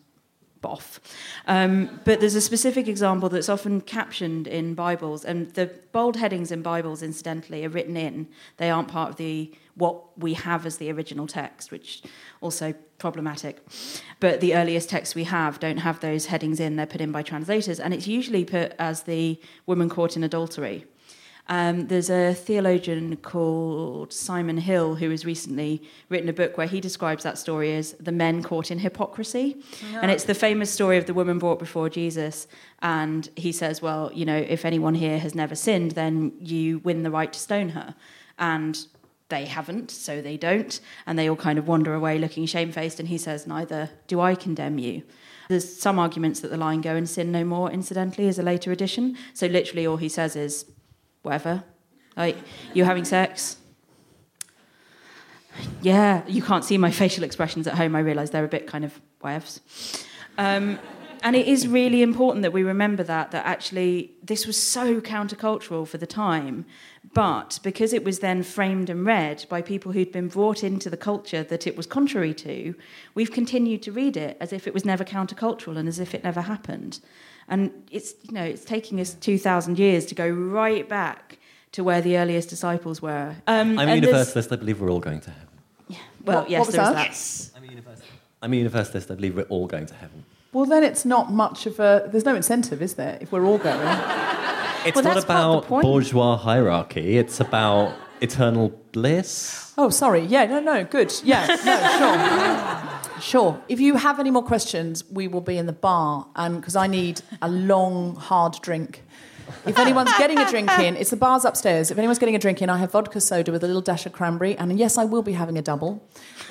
Boff. 0.62 0.98
Um, 1.46 1.98
but 2.04 2.20
there's 2.20 2.34
a 2.34 2.42
specific 2.42 2.86
example 2.86 3.30
that's 3.30 3.48
often 3.48 3.80
captioned 3.80 4.46
in 4.46 4.74
Bibles, 4.74 5.24
and 5.24 5.50
the 5.52 5.70
bold 5.92 6.18
headings 6.18 6.52
in 6.52 6.60
Bibles, 6.60 7.02
incidentally, 7.02 7.64
are 7.64 7.70
written 7.70 7.96
in. 7.96 8.28
They 8.58 8.68
aren't 8.68 8.88
part 8.88 9.12
of 9.12 9.16
the 9.16 9.50
what 9.76 10.18
we 10.18 10.34
have 10.34 10.66
as 10.66 10.76
the 10.76 10.92
original 10.92 11.26
text, 11.26 11.70
which 11.70 12.02
also 12.42 12.74
problematic. 13.00 13.58
But 14.20 14.40
the 14.40 14.54
earliest 14.54 14.88
texts 14.88 15.16
we 15.16 15.24
have 15.24 15.58
don't 15.58 15.78
have 15.78 15.98
those 15.98 16.26
headings 16.26 16.60
in; 16.60 16.76
they're 16.76 16.86
put 16.86 17.00
in 17.00 17.10
by 17.10 17.22
translators, 17.22 17.80
and 17.80 17.92
it's 17.92 18.06
usually 18.06 18.44
put 18.44 18.74
as 18.78 19.02
the 19.02 19.40
woman 19.66 19.88
caught 19.88 20.16
in 20.16 20.22
adultery. 20.22 20.84
Um, 21.50 21.88
there's 21.88 22.10
a 22.10 22.32
theologian 22.32 23.16
called 23.16 24.12
Simon 24.12 24.58
Hill 24.58 24.94
who 24.94 25.10
has 25.10 25.24
recently 25.24 25.82
written 26.08 26.28
a 26.28 26.32
book 26.32 26.56
where 26.56 26.68
he 26.68 26.80
describes 26.80 27.24
that 27.24 27.38
story 27.38 27.74
as 27.74 27.92
the 27.94 28.12
men 28.12 28.40
caught 28.44 28.70
in 28.70 28.78
hypocrisy. 28.78 29.56
And 30.00 30.12
it's 30.12 30.24
the 30.24 30.34
famous 30.34 30.70
story 30.70 30.96
of 30.96 31.06
the 31.06 31.14
woman 31.14 31.40
brought 31.40 31.58
before 31.58 31.88
Jesus. 31.88 32.46
And 32.82 33.28
he 33.34 33.50
says, 33.50 33.82
Well, 33.82 34.12
you 34.14 34.24
know, 34.24 34.36
if 34.36 34.64
anyone 34.64 34.94
here 34.94 35.18
has 35.18 35.34
never 35.34 35.56
sinned, 35.56 35.92
then 35.92 36.32
you 36.40 36.78
win 36.80 37.02
the 37.02 37.10
right 37.10 37.32
to 37.32 37.38
stone 37.38 37.70
her. 37.70 37.96
And 38.38 38.86
they 39.30 39.46
haven't, 39.46 39.90
so 39.90 40.20
they 40.20 40.36
don't. 40.36 40.78
And 41.06 41.18
they 41.18 41.28
all 41.28 41.36
kind 41.36 41.58
of 41.58 41.66
wander 41.66 41.94
away 41.94 42.18
looking 42.18 42.46
shamefaced. 42.46 43.00
And 43.00 43.08
he 43.08 43.18
says, 43.18 43.46
Neither 43.46 43.90
do 44.06 44.20
I 44.20 44.34
condemn 44.34 44.78
you. 44.78 45.02
There's 45.48 45.80
some 45.80 45.98
arguments 45.98 46.40
that 46.40 46.50
the 46.50 46.56
line 46.56 46.80
go 46.80 46.94
and 46.94 47.08
sin 47.08 47.32
no 47.32 47.44
more, 47.44 47.70
incidentally, 47.70 48.28
is 48.28 48.38
a 48.38 48.42
later 48.42 48.70
addition. 48.70 49.16
So 49.34 49.46
literally 49.46 49.86
all 49.86 49.96
he 49.96 50.08
says 50.08 50.36
is, 50.36 50.64
whatever. 51.22 51.64
Like, 52.16 52.36
you 52.74 52.84
having 52.84 53.04
sex? 53.04 53.56
Yeah, 55.82 56.22
you 56.28 56.42
can't 56.42 56.64
see 56.64 56.78
my 56.78 56.90
facial 56.90 57.24
expressions 57.24 57.66
at 57.66 57.74
home. 57.74 57.96
I 57.96 58.00
realise 58.00 58.30
they're 58.30 58.44
a 58.44 58.48
bit 58.48 58.66
kind 58.66 58.84
of 58.84 59.00
whatevs. 59.22 59.60
Um, 60.38 60.78
and 61.22 61.36
it 61.36 61.46
is 61.46 61.68
really 61.68 62.02
important 62.02 62.42
that 62.42 62.52
we 62.52 62.62
remember 62.62 63.02
that, 63.02 63.30
that 63.30 63.44
actually 63.46 64.12
this 64.22 64.46
was 64.46 64.56
so 64.56 65.00
countercultural 65.00 65.86
for 65.86 65.98
the 65.98 66.06
time. 66.06 66.64
But 67.12 67.58
because 67.62 67.92
it 67.92 68.04
was 68.04 68.20
then 68.20 68.42
framed 68.42 68.88
and 68.90 69.04
read 69.04 69.44
by 69.48 69.62
people 69.62 69.92
who'd 69.92 70.12
been 70.12 70.28
brought 70.28 70.62
into 70.62 70.88
the 70.90 70.96
culture 70.96 71.42
that 71.42 71.66
it 71.66 71.76
was 71.76 71.86
contrary 71.86 72.34
to, 72.34 72.74
we've 73.14 73.32
continued 73.32 73.82
to 73.82 73.92
read 73.92 74.16
it 74.16 74.36
as 74.40 74.52
if 74.52 74.66
it 74.66 74.74
was 74.74 74.84
never 74.84 75.04
countercultural 75.04 75.76
and 75.76 75.88
as 75.88 75.98
if 75.98 76.14
it 76.14 76.22
never 76.22 76.40
happened. 76.42 77.00
And 77.48 77.72
it's, 77.90 78.14
you 78.22 78.32
know, 78.32 78.44
it's 78.44 78.64
taking 78.64 79.00
us 79.00 79.14
2,000 79.14 79.78
years 79.78 80.06
to 80.06 80.14
go 80.14 80.28
right 80.28 80.88
back 80.88 81.38
to 81.72 81.82
where 81.82 82.00
the 82.00 82.16
earliest 82.16 82.48
disciples 82.48 83.02
were. 83.02 83.34
Um, 83.46 83.78
I'm 83.78 83.88
a 83.88 83.92
and 83.92 84.02
there's- 84.02 84.02
universalist. 84.06 84.52
I 84.52 84.56
believe 84.56 84.80
we're 84.80 84.90
all 84.90 85.00
going 85.00 85.20
to 85.20 85.30
heaven. 85.30 85.48
Yeah. 85.88 85.96
Well, 86.24 86.40
What- 86.42 86.50
yes, 86.50 86.58
what 86.60 86.66
was 86.68 86.74
there 86.76 86.84
is 86.84 86.88
that? 86.90 86.94
that. 86.94 87.06
Yes. 87.06 87.50
I'm 87.56 87.62
a 87.64 87.66
universalist. 87.66 88.12
I'm 88.42 88.52
a 88.52 88.56
universalist. 88.56 89.10
I 89.10 89.14
believe 89.16 89.36
we're 89.36 89.42
all 89.44 89.66
going 89.66 89.86
to 89.86 89.94
heaven. 89.94 90.24
Well, 90.52 90.66
then 90.66 90.82
it's 90.82 91.04
not 91.04 91.30
much 91.32 91.66
of 91.66 91.78
a. 91.78 92.08
There's 92.10 92.24
no 92.24 92.34
incentive, 92.34 92.82
is 92.82 92.94
there, 92.94 93.18
if 93.20 93.30
we're 93.32 93.44
all 93.44 93.58
going? 93.58 93.98
It's 94.82 94.94
Well, 94.94 95.04
not 95.04 95.12
that's 95.12 95.26
part 95.26 95.38
of 95.44 95.62
the 95.68 95.74
about 95.74 95.82
bourgeois 95.82 96.36
hierarchy. 96.38 97.18
It's 97.18 97.38
about 97.38 97.92
eternal 98.22 98.70
bliss. 98.92 99.74
Oh, 99.76 99.90
sorry. 99.90 100.20
Yeah, 100.24 100.46
no, 100.46 100.58
no, 100.60 100.84
good. 100.84 101.12
Yeah, 101.22 101.46
no, 101.66 103.18
sure. 103.18 103.20
Sure. 103.20 103.62
If 103.68 103.78
you 103.78 103.96
have 103.96 104.18
any 104.18 104.30
more 104.30 104.42
questions, 104.42 105.04
we 105.10 105.28
will 105.28 105.42
be 105.42 105.58
in 105.58 105.66
the 105.66 105.74
bar, 105.74 106.26
and 106.34 106.56
because 106.56 106.76
I 106.76 106.86
need 106.86 107.20
a 107.42 107.48
long, 107.50 108.16
hard 108.16 108.54
drink. 108.62 109.02
If 109.66 109.78
anyone's 109.78 110.16
getting 110.16 110.38
a 110.38 110.48
drink 110.48 110.70
in, 110.78 110.96
it's 110.96 111.10
the 111.10 111.16
bar's 111.16 111.44
upstairs. 111.44 111.90
If 111.90 111.98
anyone's 111.98 112.18
getting 112.20 112.36
a 112.36 112.38
drink 112.38 112.62
in, 112.62 112.70
I 112.70 112.78
have 112.78 112.92
vodka 112.92 113.20
soda 113.20 113.50
with 113.52 113.64
a 113.64 113.66
little 113.66 113.82
dash 113.82 114.06
of 114.06 114.12
cranberry, 114.12 114.56
and 114.56 114.78
yes, 114.78 114.96
I 114.96 115.04
will 115.04 115.22
be 115.22 115.32
having 115.32 115.58
a 115.58 115.62
double. 115.62 116.02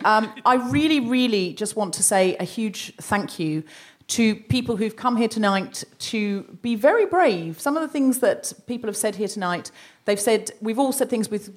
Um, 0.05 0.31
I 0.45 0.55
really, 0.69 0.99
really 0.99 1.53
just 1.53 1.75
want 1.75 1.93
to 1.95 2.03
say 2.03 2.35
a 2.37 2.43
huge 2.43 2.93
thank 2.97 3.39
you 3.39 3.63
to 4.09 4.35
people 4.35 4.75
who've 4.75 4.95
come 4.95 5.17
here 5.17 5.27
tonight 5.27 5.83
to 5.99 6.41
be 6.61 6.75
very 6.75 7.05
brave. 7.05 7.59
Some 7.59 7.77
of 7.77 7.81
the 7.81 7.87
things 7.87 8.19
that 8.19 8.51
people 8.65 8.87
have 8.87 8.97
said 8.97 9.15
here 9.15 9.27
tonight, 9.27 9.71
they've 10.05 10.19
said, 10.19 10.51
we've 10.61 10.79
all 10.79 10.91
said 10.91 11.09
things 11.09 11.29
with 11.29 11.55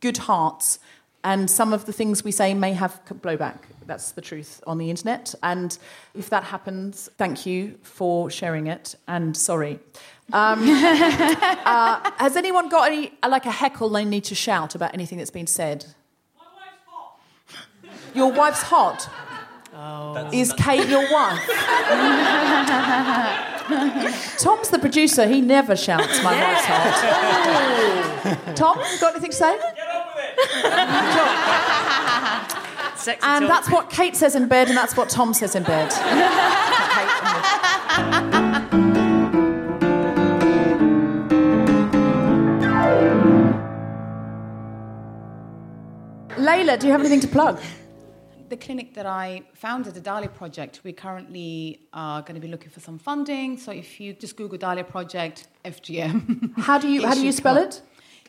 good 0.00 0.16
hearts, 0.16 0.78
and 1.22 1.50
some 1.50 1.72
of 1.72 1.84
the 1.84 1.92
things 1.92 2.24
we 2.24 2.32
say 2.32 2.54
may 2.54 2.72
have 2.72 3.00
blowback. 3.06 3.58
That's 3.86 4.12
the 4.12 4.22
truth 4.22 4.62
on 4.66 4.78
the 4.78 4.88
internet. 4.90 5.34
And 5.42 5.76
if 6.14 6.30
that 6.30 6.44
happens, 6.44 7.10
thank 7.18 7.46
you 7.46 7.78
for 7.82 8.30
sharing 8.30 8.68
it, 8.68 8.94
and 9.06 9.36
sorry. 9.36 9.78
Um, 10.32 10.60
uh, 10.68 12.10
has 12.16 12.36
anyone 12.36 12.70
got 12.70 12.90
any, 12.90 13.12
like 13.28 13.44
a 13.44 13.50
heckle 13.50 13.90
they 13.90 14.06
need 14.06 14.24
to 14.24 14.34
shout 14.34 14.74
about 14.74 14.94
anything 14.94 15.18
that's 15.18 15.30
been 15.30 15.46
said? 15.46 15.84
My 16.38 16.44
wife's 16.56 16.82
hot. 16.86 17.20
Your 18.14 18.32
wife's 18.32 18.62
hot. 18.62 19.08
Oh. 19.84 20.28
Is 20.32 20.52
Kate 20.52 20.88
your 20.88 21.10
wife? 21.12 21.40
Tom's 24.38 24.68
the 24.68 24.78
producer. 24.78 25.26
He 25.26 25.40
never 25.40 25.74
shouts 25.74 26.22
my 26.22 26.40
wife's 26.40 26.64
heart. 26.66 26.94
Tom, 28.56 28.78
you 28.78 28.98
got 29.00 29.14
anything 29.16 29.30
to 29.30 29.36
say? 29.36 29.58
Sexy 32.96 33.26
And 33.26 33.46
talk. 33.46 33.48
that's 33.48 33.68
what 33.70 33.90
Kate 33.90 34.14
says 34.14 34.36
in 34.36 34.46
bed, 34.46 34.68
and 34.68 34.76
that's 34.76 34.96
what 34.96 35.08
Tom 35.10 35.34
says 35.34 35.56
in 35.56 35.64
bed. 35.64 35.90
Leyla, 46.36 46.78
do 46.78 46.86
you 46.86 46.92
have 46.92 47.00
anything 47.00 47.20
to 47.20 47.28
plug? 47.28 47.60
The 48.52 48.58
clinic 48.58 48.92
that 48.92 49.06
I 49.06 49.44
founded, 49.54 49.94
the 49.94 50.00
Dahlia 50.02 50.28
Project, 50.28 50.80
we 50.84 50.92
currently 50.92 51.80
are 51.94 52.20
going 52.20 52.34
to 52.34 52.40
be 52.40 52.48
looking 52.48 52.68
for 52.68 52.80
some 52.80 52.98
funding. 52.98 53.56
So 53.56 53.72
if 53.72 53.98
you 53.98 54.12
just 54.12 54.36
Google 54.36 54.58
Dahlia 54.58 54.84
Project, 54.84 55.46
FGM. 55.64 56.58
How 56.58 56.76
do 56.76 56.86
you 56.86 57.06
how 57.06 57.14
do 57.14 57.24
you 57.24 57.32
spell 57.32 57.56
it? 57.56 57.80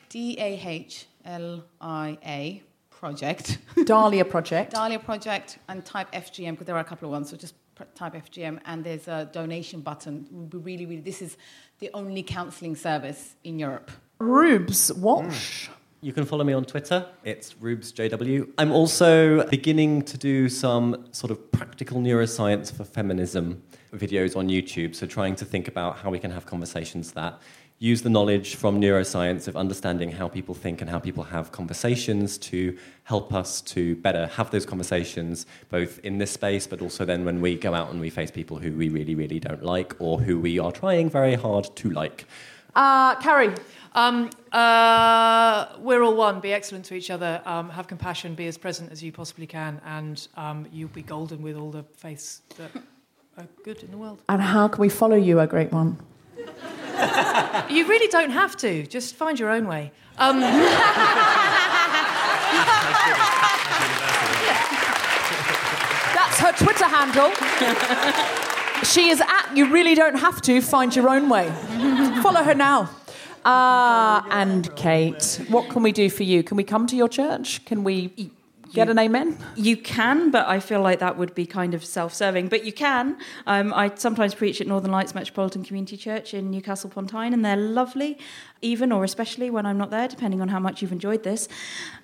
D 0.08 0.38
A 0.38 0.58
H 0.64 1.04
L 1.26 1.62
I 1.78 2.16
A 2.24 2.62
Project. 2.88 3.58
Dahlia 3.84 4.24
Project. 4.24 4.72
Dahlia 4.72 4.98
Project 4.98 5.58
and 5.68 5.84
type 5.84 6.10
FGM 6.12 6.52
because 6.52 6.68
there 6.68 6.76
are 6.76 6.86
a 6.88 6.90
couple 6.92 7.06
of 7.08 7.12
ones. 7.12 7.28
So 7.28 7.36
just 7.36 7.54
type 7.94 8.14
FGM 8.14 8.60
and 8.64 8.82
there's 8.82 9.08
a 9.08 9.28
donation 9.30 9.82
button. 9.82 10.48
We 10.50 10.58
really, 10.58 10.86
really, 10.86 11.02
this 11.02 11.20
is 11.20 11.36
the 11.80 11.90
only 11.92 12.22
counselling 12.22 12.76
service 12.76 13.36
in 13.44 13.58
Europe. 13.58 13.90
Reubs 14.18 14.90
Walsh. 14.96 15.68
Mm. 15.68 15.73
You 16.04 16.12
can 16.12 16.26
follow 16.26 16.44
me 16.44 16.52
on 16.52 16.66
Twitter. 16.66 17.06
It's 17.24 17.54
ReubsJW. 17.54 18.52
I'm 18.58 18.72
also 18.72 19.48
beginning 19.48 20.02
to 20.02 20.18
do 20.18 20.50
some 20.50 21.06
sort 21.12 21.30
of 21.30 21.50
practical 21.50 21.98
neuroscience 21.98 22.70
for 22.70 22.84
feminism 22.84 23.62
videos 23.94 24.36
on 24.36 24.50
YouTube. 24.50 24.94
So, 24.94 25.06
trying 25.06 25.34
to 25.36 25.46
think 25.46 25.66
about 25.66 25.96
how 25.96 26.10
we 26.10 26.18
can 26.18 26.30
have 26.30 26.44
conversations 26.44 27.12
that 27.12 27.40
use 27.78 28.02
the 28.02 28.10
knowledge 28.10 28.56
from 28.56 28.78
neuroscience 28.78 29.48
of 29.48 29.56
understanding 29.56 30.12
how 30.12 30.28
people 30.28 30.54
think 30.54 30.82
and 30.82 30.90
how 30.90 30.98
people 30.98 31.24
have 31.24 31.52
conversations 31.52 32.36
to 32.38 32.76
help 33.04 33.32
us 33.32 33.62
to 33.62 33.96
better 33.96 34.26
have 34.26 34.50
those 34.50 34.66
conversations, 34.66 35.46
both 35.70 36.00
in 36.00 36.18
this 36.18 36.32
space, 36.32 36.66
but 36.66 36.82
also 36.82 37.06
then 37.06 37.24
when 37.24 37.40
we 37.40 37.56
go 37.56 37.72
out 37.72 37.90
and 37.90 37.98
we 37.98 38.10
face 38.10 38.30
people 38.30 38.58
who 38.58 38.72
we 38.72 38.90
really, 38.90 39.14
really 39.14 39.40
don't 39.40 39.62
like 39.62 39.94
or 39.98 40.20
who 40.20 40.38
we 40.38 40.58
are 40.58 40.70
trying 40.70 41.08
very 41.08 41.34
hard 41.34 41.64
to 41.76 41.88
like. 41.88 42.26
Uh, 42.74 43.14
Carrie. 43.16 43.54
Um, 43.94 44.30
uh, 44.50 45.66
we're 45.78 46.02
all 46.02 46.16
one. 46.16 46.40
Be 46.40 46.52
excellent 46.52 46.84
to 46.86 46.94
each 46.94 47.10
other. 47.10 47.40
Um, 47.44 47.70
have 47.70 47.86
compassion. 47.86 48.34
Be 48.34 48.48
as 48.48 48.58
present 48.58 48.90
as 48.90 49.02
you 49.02 49.12
possibly 49.12 49.46
can, 49.46 49.80
and 49.84 50.26
um, 50.36 50.66
you'll 50.72 50.88
be 50.88 51.02
golden 51.02 51.42
with 51.42 51.56
all 51.56 51.70
the 51.70 51.84
faiths 51.96 52.42
that 52.58 52.70
are 53.38 53.46
good 53.64 53.82
in 53.84 53.92
the 53.92 53.96
world. 53.96 54.20
And 54.28 54.42
how 54.42 54.66
can 54.68 54.80
we 54.80 54.88
follow 54.88 55.16
you, 55.16 55.38
a 55.38 55.46
great 55.46 55.72
one? 55.72 55.98
You 57.70 57.86
really 57.86 58.08
don't 58.08 58.30
have 58.30 58.56
to. 58.58 58.86
Just 58.86 59.14
find 59.14 59.38
your 59.38 59.50
own 59.50 59.66
way. 59.66 59.92
Um, 60.18 60.40
That's 66.14 66.38
her 66.38 66.52
Twitter 66.52 66.86
handle. 66.86 68.50
she 68.82 69.08
is 69.08 69.20
at 69.20 69.52
you 69.54 69.70
really 69.70 69.94
don't 69.94 70.16
have 70.16 70.42
to 70.42 70.60
find 70.60 70.94
your 70.94 71.08
own 71.08 71.28
way. 71.28 71.48
Follow 72.22 72.42
her 72.42 72.54
now. 72.54 72.90
Uh, 73.44 74.22
and 74.30 74.74
Kate, 74.74 75.40
what 75.48 75.68
can 75.68 75.82
we 75.82 75.92
do 75.92 76.08
for 76.08 76.22
you? 76.22 76.42
Can 76.42 76.56
we 76.56 76.64
come 76.64 76.86
to 76.86 76.96
your 76.96 77.08
church? 77.08 77.64
Can 77.66 77.84
we 77.84 78.30
get 78.72 78.88
an 78.88 78.98
amen? 78.98 79.38
You 79.54 79.76
can, 79.76 80.30
but 80.30 80.46
I 80.48 80.60
feel 80.60 80.80
like 80.80 80.98
that 80.98 81.16
would 81.16 81.34
be 81.34 81.46
kind 81.46 81.74
of 81.74 81.84
self-serving. 81.84 82.48
But 82.48 82.64
you 82.64 82.72
can. 82.72 83.16
Um, 83.46 83.72
I 83.72 83.92
sometimes 83.94 84.34
preach 84.34 84.60
at 84.60 84.66
Northern 84.66 84.90
Lights 84.90 85.14
Metropolitan 85.14 85.62
Community 85.62 85.96
Church 85.96 86.34
in 86.34 86.50
Newcastle 86.50 86.90
upon 86.90 87.06
Tyne, 87.06 87.32
and 87.32 87.44
they're 87.44 87.56
lovely, 87.56 88.18
even 88.64 88.90
or 88.90 89.04
especially 89.04 89.50
when 89.50 89.66
I'm 89.66 89.78
not 89.78 89.90
there, 89.90 90.08
depending 90.08 90.40
on 90.40 90.48
how 90.48 90.58
much 90.58 90.80
you've 90.80 90.92
enjoyed 90.92 91.22
this. 91.22 91.48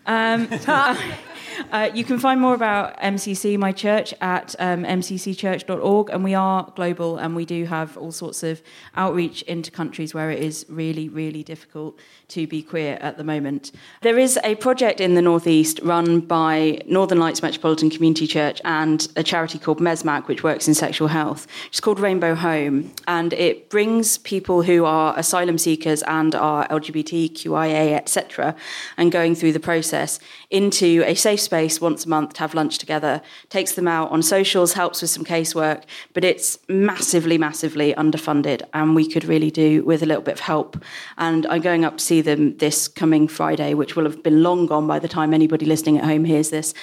Um, 0.07 0.49
uh, 0.67 1.91
you 1.95 2.05
can 2.05 2.19
find 2.19 2.41
more 2.41 2.55
about 2.55 2.99
MCC, 3.01 3.59
my 3.59 3.73
church, 3.73 4.15
at 4.21 4.55
um, 4.59 4.85
mccchurch.org, 4.85 6.11
and 6.11 6.23
we 6.23 6.35
are 6.35 6.73
global, 6.77 7.17
and 7.17 7.35
we 7.35 7.45
do 7.45 7.65
have 7.65 7.97
all 7.97 8.13
sorts 8.13 8.43
of 8.43 8.63
outreach 8.97 9.43
into 9.43 9.71
countries 9.71 10.15
where 10.15 10.31
it 10.31 10.43
is 10.43 10.67
really, 10.69 11.09
really 11.09 11.43
difficult 11.43 11.99
to 12.29 12.47
be 12.47 12.63
queer 12.63 12.99
at 13.01 13.17
the 13.17 13.25
moment. 13.25 13.73
There 14.03 14.19
is 14.19 14.39
a 14.45 14.55
project 14.57 15.01
in 15.01 15.15
the 15.15 15.23
Northeast 15.23 15.81
run 15.83 16.21
by 16.21 16.81
Northern 16.87 17.19
Lights 17.19 17.43
Metropolitan 17.43 17.91
Community 17.91 18.27
Church 18.27 18.61
and 18.65 19.07
a 19.17 19.23
charity 19.23 19.59
called 19.59 19.81
MESMAC, 19.81 20.29
which 20.29 20.43
works 20.43 20.69
in 20.69 20.75
sexual 20.75 21.09
health. 21.09 21.47
It's 21.69 21.81
called 21.81 22.01
Rainbow 22.01 22.35
Home, 22.35 22.93
and 23.07 23.33
it 23.33 23.71
brings 23.71 24.19
people 24.19 24.63
who 24.63 24.85
are 24.85 25.19
asylum 25.19 25.59
seekers 25.59 26.03
and 26.05 26.35
are 26.35 26.50
LGBTQIA, 26.71 27.93
etc., 27.95 28.55
and 28.97 29.11
going 29.11 29.35
through 29.35 29.53
the 29.53 29.61
process 29.61 30.19
into 30.51 31.03
a 31.07 31.15
safe 31.15 31.41
space 31.41 31.81
once 31.81 32.05
a 32.05 32.09
month 32.09 32.35
to 32.35 32.41
have 32.41 32.55
lunch 32.55 32.79
together, 32.79 33.23
takes 33.49 33.73
them 33.73 33.89
out 33.89 34.11
on 34.11 34.23
socials, 34.23 34.75
helps 34.75 35.01
with 35.01 35.11
some 35.11 35.25
casework, 35.25 35.85
but 36.13 36.25
it's 36.25 36.59
massively, 36.69 37.39
massively 37.39 37.95
underfunded, 37.95 38.63
and 38.73 38.95
we 38.95 39.09
could 39.09 39.25
really 39.25 39.51
do 39.51 39.85
with 39.85 40.03
a 40.03 40.07
little 40.07 40.23
bit 40.23 40.35
of 40.35 40.41
help. 40.41 40.83
And 41.19 41.47
I'm 41.47 41.63
going 41.63 41.85
up 41.85 41.99
to 41.99 42.05
see 42.05 42.21
them 42.21 42.57
this 42.59 42.89
coming 42.89 43.29
Friday, 43.29 43.75
which 43.75 43.97
will 43.97 44.05
have 44.05 44.23
been 44.23 44.43
long 44.43 44.67
gone 44.67 44.87
by 44.87 44.99
the 44.99 45.09
time 45.09 45.33
anybody 45.33 45.67
listening 45.67 45.99
at 45.99 46.05
home 46.05 46.25
hears 46.25 46.51
this. 46.51 46.75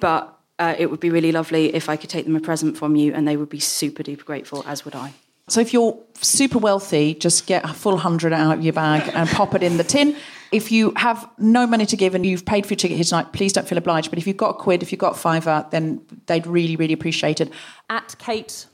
But 0.00 0.34
uh, 0.58 0.74
it 0.78 0.90
would 0.90 1.00
be 1.00 1.10
really 1.10 1.32
lovely 1.32 1.74
if 1.74 1.88
I 1.88 1.96
could 1.96 2.10
take 2.10 2.24
them 2.24 2.36
a 2.36 2.40
present 2.40 2.76
from 2.76 2.96
you, 2.96 3.12
and 3.14 3.26
they 3.26 3.36
would 3.36 3.48
be 3.48 3.60
super 3.60 4.02
duper 4.02 4.24
grateful, 4.24 4.64
as 4.66 4.84
would 4.84 4.94
I. 4.94 5.14
So 5.48 5.60
if 5.60 5.72
you're 5.72 5.98
super 6.14 6.58
wealthy, 6.58 7.14
just 7.14 7.46
get 7.46 7.64
a 7.64 7.72
full 7.72 7.96
hundred 7.96 8.32
out 8.32 8.58
of 8.58 8.64
your 8.64 8.72
bag 8.72 9.10
and 9.14 9.28
pop 9.30 9.54
it 9.54 9.62
in 9.62 9.76
the 9.76 9.84
tin. 9.84 10.16
If 10.50 10.72
you 10.72 10.92
have 10.96 11.28
no 11.38 11.66
money 11.66 11.84
to 11.86 11.96
give 11.96 12.14
and 12.14 12.24
you've 12.24 12.46
paid 12.46 12.64
for 12.64 12.72
your 12.72 12.78
ticket 12.78 12.96
here 12.96 13.04
tonight, 13.04 13.32
please 13.32 13.52
don't 13.52 13.68
feel 13.68 13.78
obliged. 13.78 14.10
But 14.10 14.18
if 14.18 14.26
you've 14.26 14.36
got 14.36 14.50
a 14.50 14.54
quid, 14.54 14.82
if 14.82 14.92
you've 14.92 14.98
got 14.98 15.16
a 15.16 15.18
fiver, 15.18 15.66
then 15.70 16.00
they'd 16.26 16.46
really, 16.46 16.76
really 16.76 16.94
appreciate 16.94 17.40
it. 17.40 17.50
At 17.90 18.16
Kate 18.18 18.66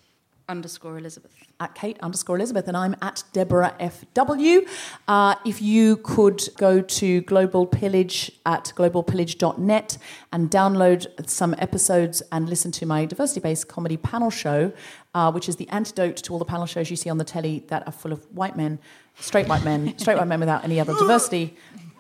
underscore 0.49 0.99
Elizabeth. 0.99 1.33
At 1.61 1.75
Kate 1.75 1.99
underscore 2.01 2.37
Elizabeth, 2.37 2.69
and 2.69 2.77
I'm 2.77 2.97
at 3.01 3.23
Deborah 3.33 3.75
FW. 3.81 4.69
Uh, 5.07 5.37
if 5.45 5.63
you 5.63 5.97
could 5.99 6.43
go 6.59 6.81
to 6.83 7.21
Global 7.23 7.67
Pillage 7.67 8.33
at 8.45 8.73
globalpillage.net 8.77 9.99
and 10.33 10.51
download 10.51 11.29
some 11.29 11.55
episodes 11.59 12.23
and 12.33 12.49
listen 12.49 12.73
to 12.73 12.87
my 12.87 13.05
diversity 13.05 13.41
based 13.41 13.69
comedy 13.69 13.97
panel 13.97 14.31
show, 14.31 14.73
uh, 15.15 15.31
which 15.31 15.49
is 15.49 15.57
the 15.57 15.69
antidote 15.69 16.17
to 16.17 16.33
all 16.33 16.39
the 16.39 16.45
panel 16.45 16.67
shows 16.67 16.91
you 16.91 16.97
see 16.97 17.11
on 17.11 17.19
the 17.19 17.25
telly 17.25 17.65
that 17.69 17.87
are 17.87 17.93
full 17.93 18.13
of 18.13 18.25
white 18.35 18.57
men, 18.57 18.79
straight 19.19 19.49
white 19.49 19.65
men, 19.65 19.97
straight 19.99 20.17
white 20.19 20.27
men 20.27 20.41
without 20.41 20.65
any 20.65 20.81
other 20.81 20.93
diversity. 20.95 21.57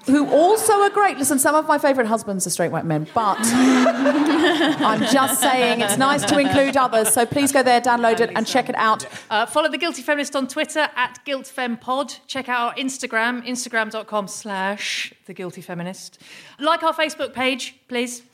Who 0.06 0.28
also 0.28 0.74
are 0.82 0.90
great. 0.90 1.16
Listen, 1.16 1.38
some 1.38 1.54
of 1.54 1.66
my 1.66 1.78
favourite 1.78 2.06
husbands 2.06 2.46
are 2.46 2.50
straight 2.50 2.70
white 2.70 2.84
men, 2.84 3.06
but 3.14 3.38
I'm 3.42 5.00
just 5.10 5.40
saying 5.40 5.80
it's 5.80 5.96
nice 5.96 6.22
to 6.26 6.38
include 6.38 6.76
others. 6.76 7.08
So 7.14 7.24
please 7.24 7.52
go 7.52 7.62
there, 7.62 7.80
download 7.80 8.20
it, 8.20 8.30
and 8.34 8.46
check 8.46 8.68
it 8.68 8.74
out. 8.74 9.06
Uh, 9.30 9.46
follow 9.46 9.70
The 9.70 9.78
Guilty 9.78 10.02
Feminist 10.02 10.36
on 10.36 10.46
Twitter 10.46 10.90
at 10.94 11.20
GuiltFemPod. 11.24 12.18
Check 12.26 12.50
out 12.50 12.68
our 12.68 12.74
Instagram, 12.74 13.46
instagram.com 13.46 14.28
slash 14.28 15.14
The 15.24 15.32
Guilty 15.32 15.62
Feminist. 15.62 16.20
Like 16.58 16.82
our 16.82 16.92
Facebook 16.92 17.32
page, 17.32 17.74
please. 17.88 18.24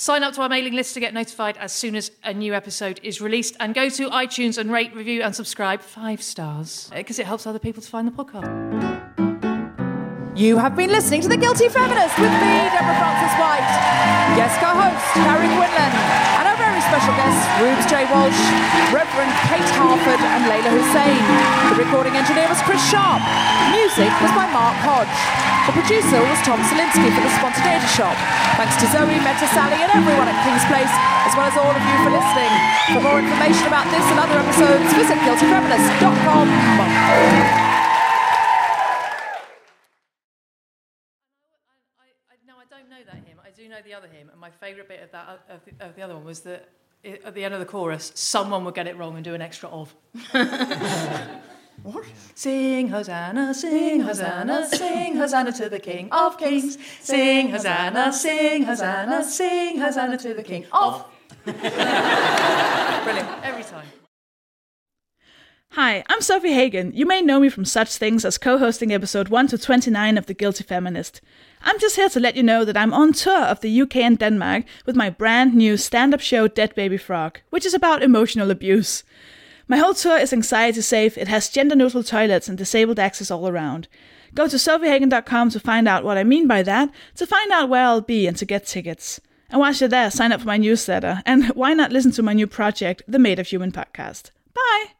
Sign 0.00 0.22
up 0.22 0.32
to 0.32 0.40
our 0.40 0.48
mailing 0.48 0.72
list 0.72 0.94
to 0.94 1.00
get 1.00 1.12
notified 1.12 1.58
as 1.58 1.74
soon 1.74 1.94
as 1.94 2.10
a 2.24 2.32
new 2.32 2.54
episode 2.54 2.98
is 3.02 3.20
released. 3.20 3.54
And 3.60 3.74
go 3.74 3.90
to 3.90 4.08
iTunes 4.08 4.56
and 4.56 4.72
rate, 4.72 4.94
review, 4.94 5.20
and 5.20 5.36
subscribe 5.36 5.82
five 5.82 6.22
stars 6.22 6.88
uh, 6.90 6.96
because 6.96 7.18
it 7.18 7.26
helps 7.26 7.46
other 7.46 7.58
people 7.58 7.82
to 7.82 7.88
find 7.90 8.08
the 8.08 8.12
podcast. 8.12 8.48
You 10.34 10.56
have 10.56 10.74
been 10.74 10.88
listening 10.88 11.20
to 11.20 11.28
The 11.28 11.36
Guilty 11.36 11.68
Feminist 11.68 12.18
with 12.18 12.32
me, 12.32 12.54
Deborah 12.72 12.96
Frances-White, 12.96 13.68
guest 14.40 14.58
co-host 14.58 15.04
Carrie 15.20 15.52
Quinlan, 15.52 15.92
and 15.92 16.48
special 16.90 17.14
guests, 17.14 17.46
Reubs 17.62 17.86
J. 17.86 18.02
Walsh, 18.10 18.42
Reverend 18.90 19.30
Kate 19.46 19.70
Harford, 19.78 20.18
and 20.18 20.42
Leyla 20.50 20.74
Hussein. 20.74 21.22
The 21.70 21.78
recording 21.78 22.18
engineer 22.18 22.50
was 22.50 22.58
Chris 22.66 22.82
Sharp. 22.90 23.22
Music 23.70 24.10
was 24.18 24.32
by 24.34 24.50
Mark 24.50 24.74
Hodge. 24.82 25.18
The 25.70 25.74
producer 25.78 26.18
was 26.18 26.38
Tom 26.42 26.58
Salinsky 26.66 27.14
for 27.14 27.22
The 27.22 27.30
Spontaneity 27.38 27.86
Shop. 27.94 28.18
Thanks 28.58 28.74
to 28.82 28.90
Zoe, 28.90 29.06
Meta 29.22 29.46
Sally, 29.54 29.78
and 29.78 29.90
everyone 29.94 30.26
at 30.26 30.34
Kings 30.42 30.66
Place, 30.66 30.90
as 31.30 31.32
well 31.38 31.46
as 31.46 31.54
all 31.54 31.70
of 31.70 31.78
you 31.78 31.96
for 32.02 32.10
listening. 32.10 32.50
For 32.90 33.02
more 33.06 33.22
information 33.22 33.70
about 33.70 33.86
this 33.94 34.02
and 34.10 34.18
other 34.18 34.42
episodes, 34.42 34.90
visit 34.98 35.18
guiltyfeminist.com. 35.22 36.46
No, 42.50 42.58
I 42.58 42.66
don't 42.66 42.90
know 42.90 43.02
that 43.06 43.22
hymn. 43.22 43.38
I 43.38 43.54
do 43.54 43.59
know 43.70 43.78
the 43.84 43.94
other 43.94 44.08
hymn, 44.08 44.28
and 44.30 44.40
my 44.40 44.50
favourite 44.50 44.88
bit 44.88 45.02
of 45.02 45.10
that 45.12 45.40
of 45.48 45.60
the, 45.64 45.72
of 45.86 45.96
the 45.96 46.02
other 46.02 46.14
one 46.14 46.24
was 46.24 46.40
that 46.40 46.68
i- 47.04 47.18
at 47.24 47.34
the 47.34 47.44
end 47.44 47.54
of 47.54 47.60
the 47.60 47.66
chorus, 47.66 48.12
someone 48.14 48.64
would 48.64 48.74
get 48.74 48.86
it 48.86 48.96
wrong 48.98 49.14
and 49.16 49.24
do 49.24 49.34
an 49.34 49.40
extra 49.42 49.68
of. 49.68 49.94
what? 51.82 52.04
Sing 52.34 52.88
Hosanna, 52.88 53.54
sing 53.54 54.00
Hosanna, 54.00 54.66
sing 54.68 55.16
Hosanna 55.16 55.52
to 55.52 55.68
the 55.68 55.78
King 55.78 56.08
of 56.12 56.36
Kings. 56.38 56.76
Sing 57.00 57.50
Hosanna, 57.50 58.12
sing 58.12 58.64
Hosanna, 58.64 59.24
sing 59.24 59.78
Hosanna 59.78 60.18
to 60.18 60.34
the 60.34 60.42
King 60.42 60.66
of. 60.72 61.04
Brilliant 61.44 61.68
every 63.44 63.62
time. 63.64 63.86
Hi, 65.74 66.02
I'm 66.08 66.20
Sophie 66.20 66.52
Hagen. 66.52 66.90
You 66.96 67.06
may 67.06 67.22
know 67.22 67.38
me 67.38 67.48
from 67.48 67.64
such 67.64 67.94
things 67.94 68.24
as 68.24 68.38
co 68.38 68.58
hosting 68.58 68.92
episode 68.92 69.28
1 69.28 69.46
to 69.48 69.58
29 69.58 70.18
of 70.18 70.26
The 70.26 70.34
Guilty 70.34 70.64
Feminist. 70.64 71.20
I'm 71.62 71.78
just 71.78 71.94
here 71.94 72.08
to 72.08 72.18
let 72.18 72.34
you 72.34 72.42
know 72.42 72.64
that 72.64 72.76
I'm 72.76 72.92
on 72.92 73.12
tour 73.12 73.44
of 73.44 73.60
the 73.60 73.82
UK 73.82 73.98
and 73.98 74.18
Denmark 74.18 74.64
with 74.84 74.96
my 74.96 75.10
brand 75.10 75.54
new 75.54 75.76
stand 75.76 76.12
up 76.12 76.18
show 76.18 76.48
Dead 76.48 76.74
Baby 76.74 76.96
Frog, 76.96 77.38
which 77.50 77.64
is 77.64 77.72
about 77.72 78.02
emotional 78.02 78.50
abuse. 78.50 79.04
My 79.68 79.76
whole 79.76 79.94
tour 79.94 80.18
is 80.18 80.32
anxiety 80.32 80.80
safe, 80.80 81.16
it 81.16 81.28
has 81.28 81.48
gender 81.48 81.76
neutral 81.76 82.02
toilets 82.02 82.48
and 82.48 82.58
disabled 82.58 82.98
access 82.98 83.30
all 83.30 83.46
around. 83.46 83.86
Go 84.34 84.48
to 84.48 84.56
sophiehagen.com 84.56 85.50
to 85.50 85.60
find 85.60 85.86
out 85.86 86.02
what 86.02 86.18
I 86.18 86.24
mean 86.24 86.48
by 86.48 86.64
that, 86.64 86.90
to 87.14 87.28
find 87.28 87.52
out 87.52 87.68
where 87.68 87.84
I'll 87.84 88.00
be, 88.00 88.26
and 88.26 88.36
to 88.38 88.44
get 88.44 88.66
tickets. 88.66 89.20
And 89.48 89.60
while 89.60 89.72
you're 89.72 89.88
there, 89.88 90.10
sign 90.10 90.32
up 90.32 90.40
for 90.40 90.48
my 90.48 90.56
newsletter, 90.56 91.22
and 91.24 91.44
why 91.50 91.74
not 91.74 91.92
listen 91.92 92.10
to 92.12 92.24
my 92.24 92.32
new 92.32 92.48
project, 92.48 93.02
the 93.06 93.20
Made 93.20 93.38
of 93.38 93.46
Human 93.46 93.70
podcast? 93.70 94.32
Bye! 94.52 94.99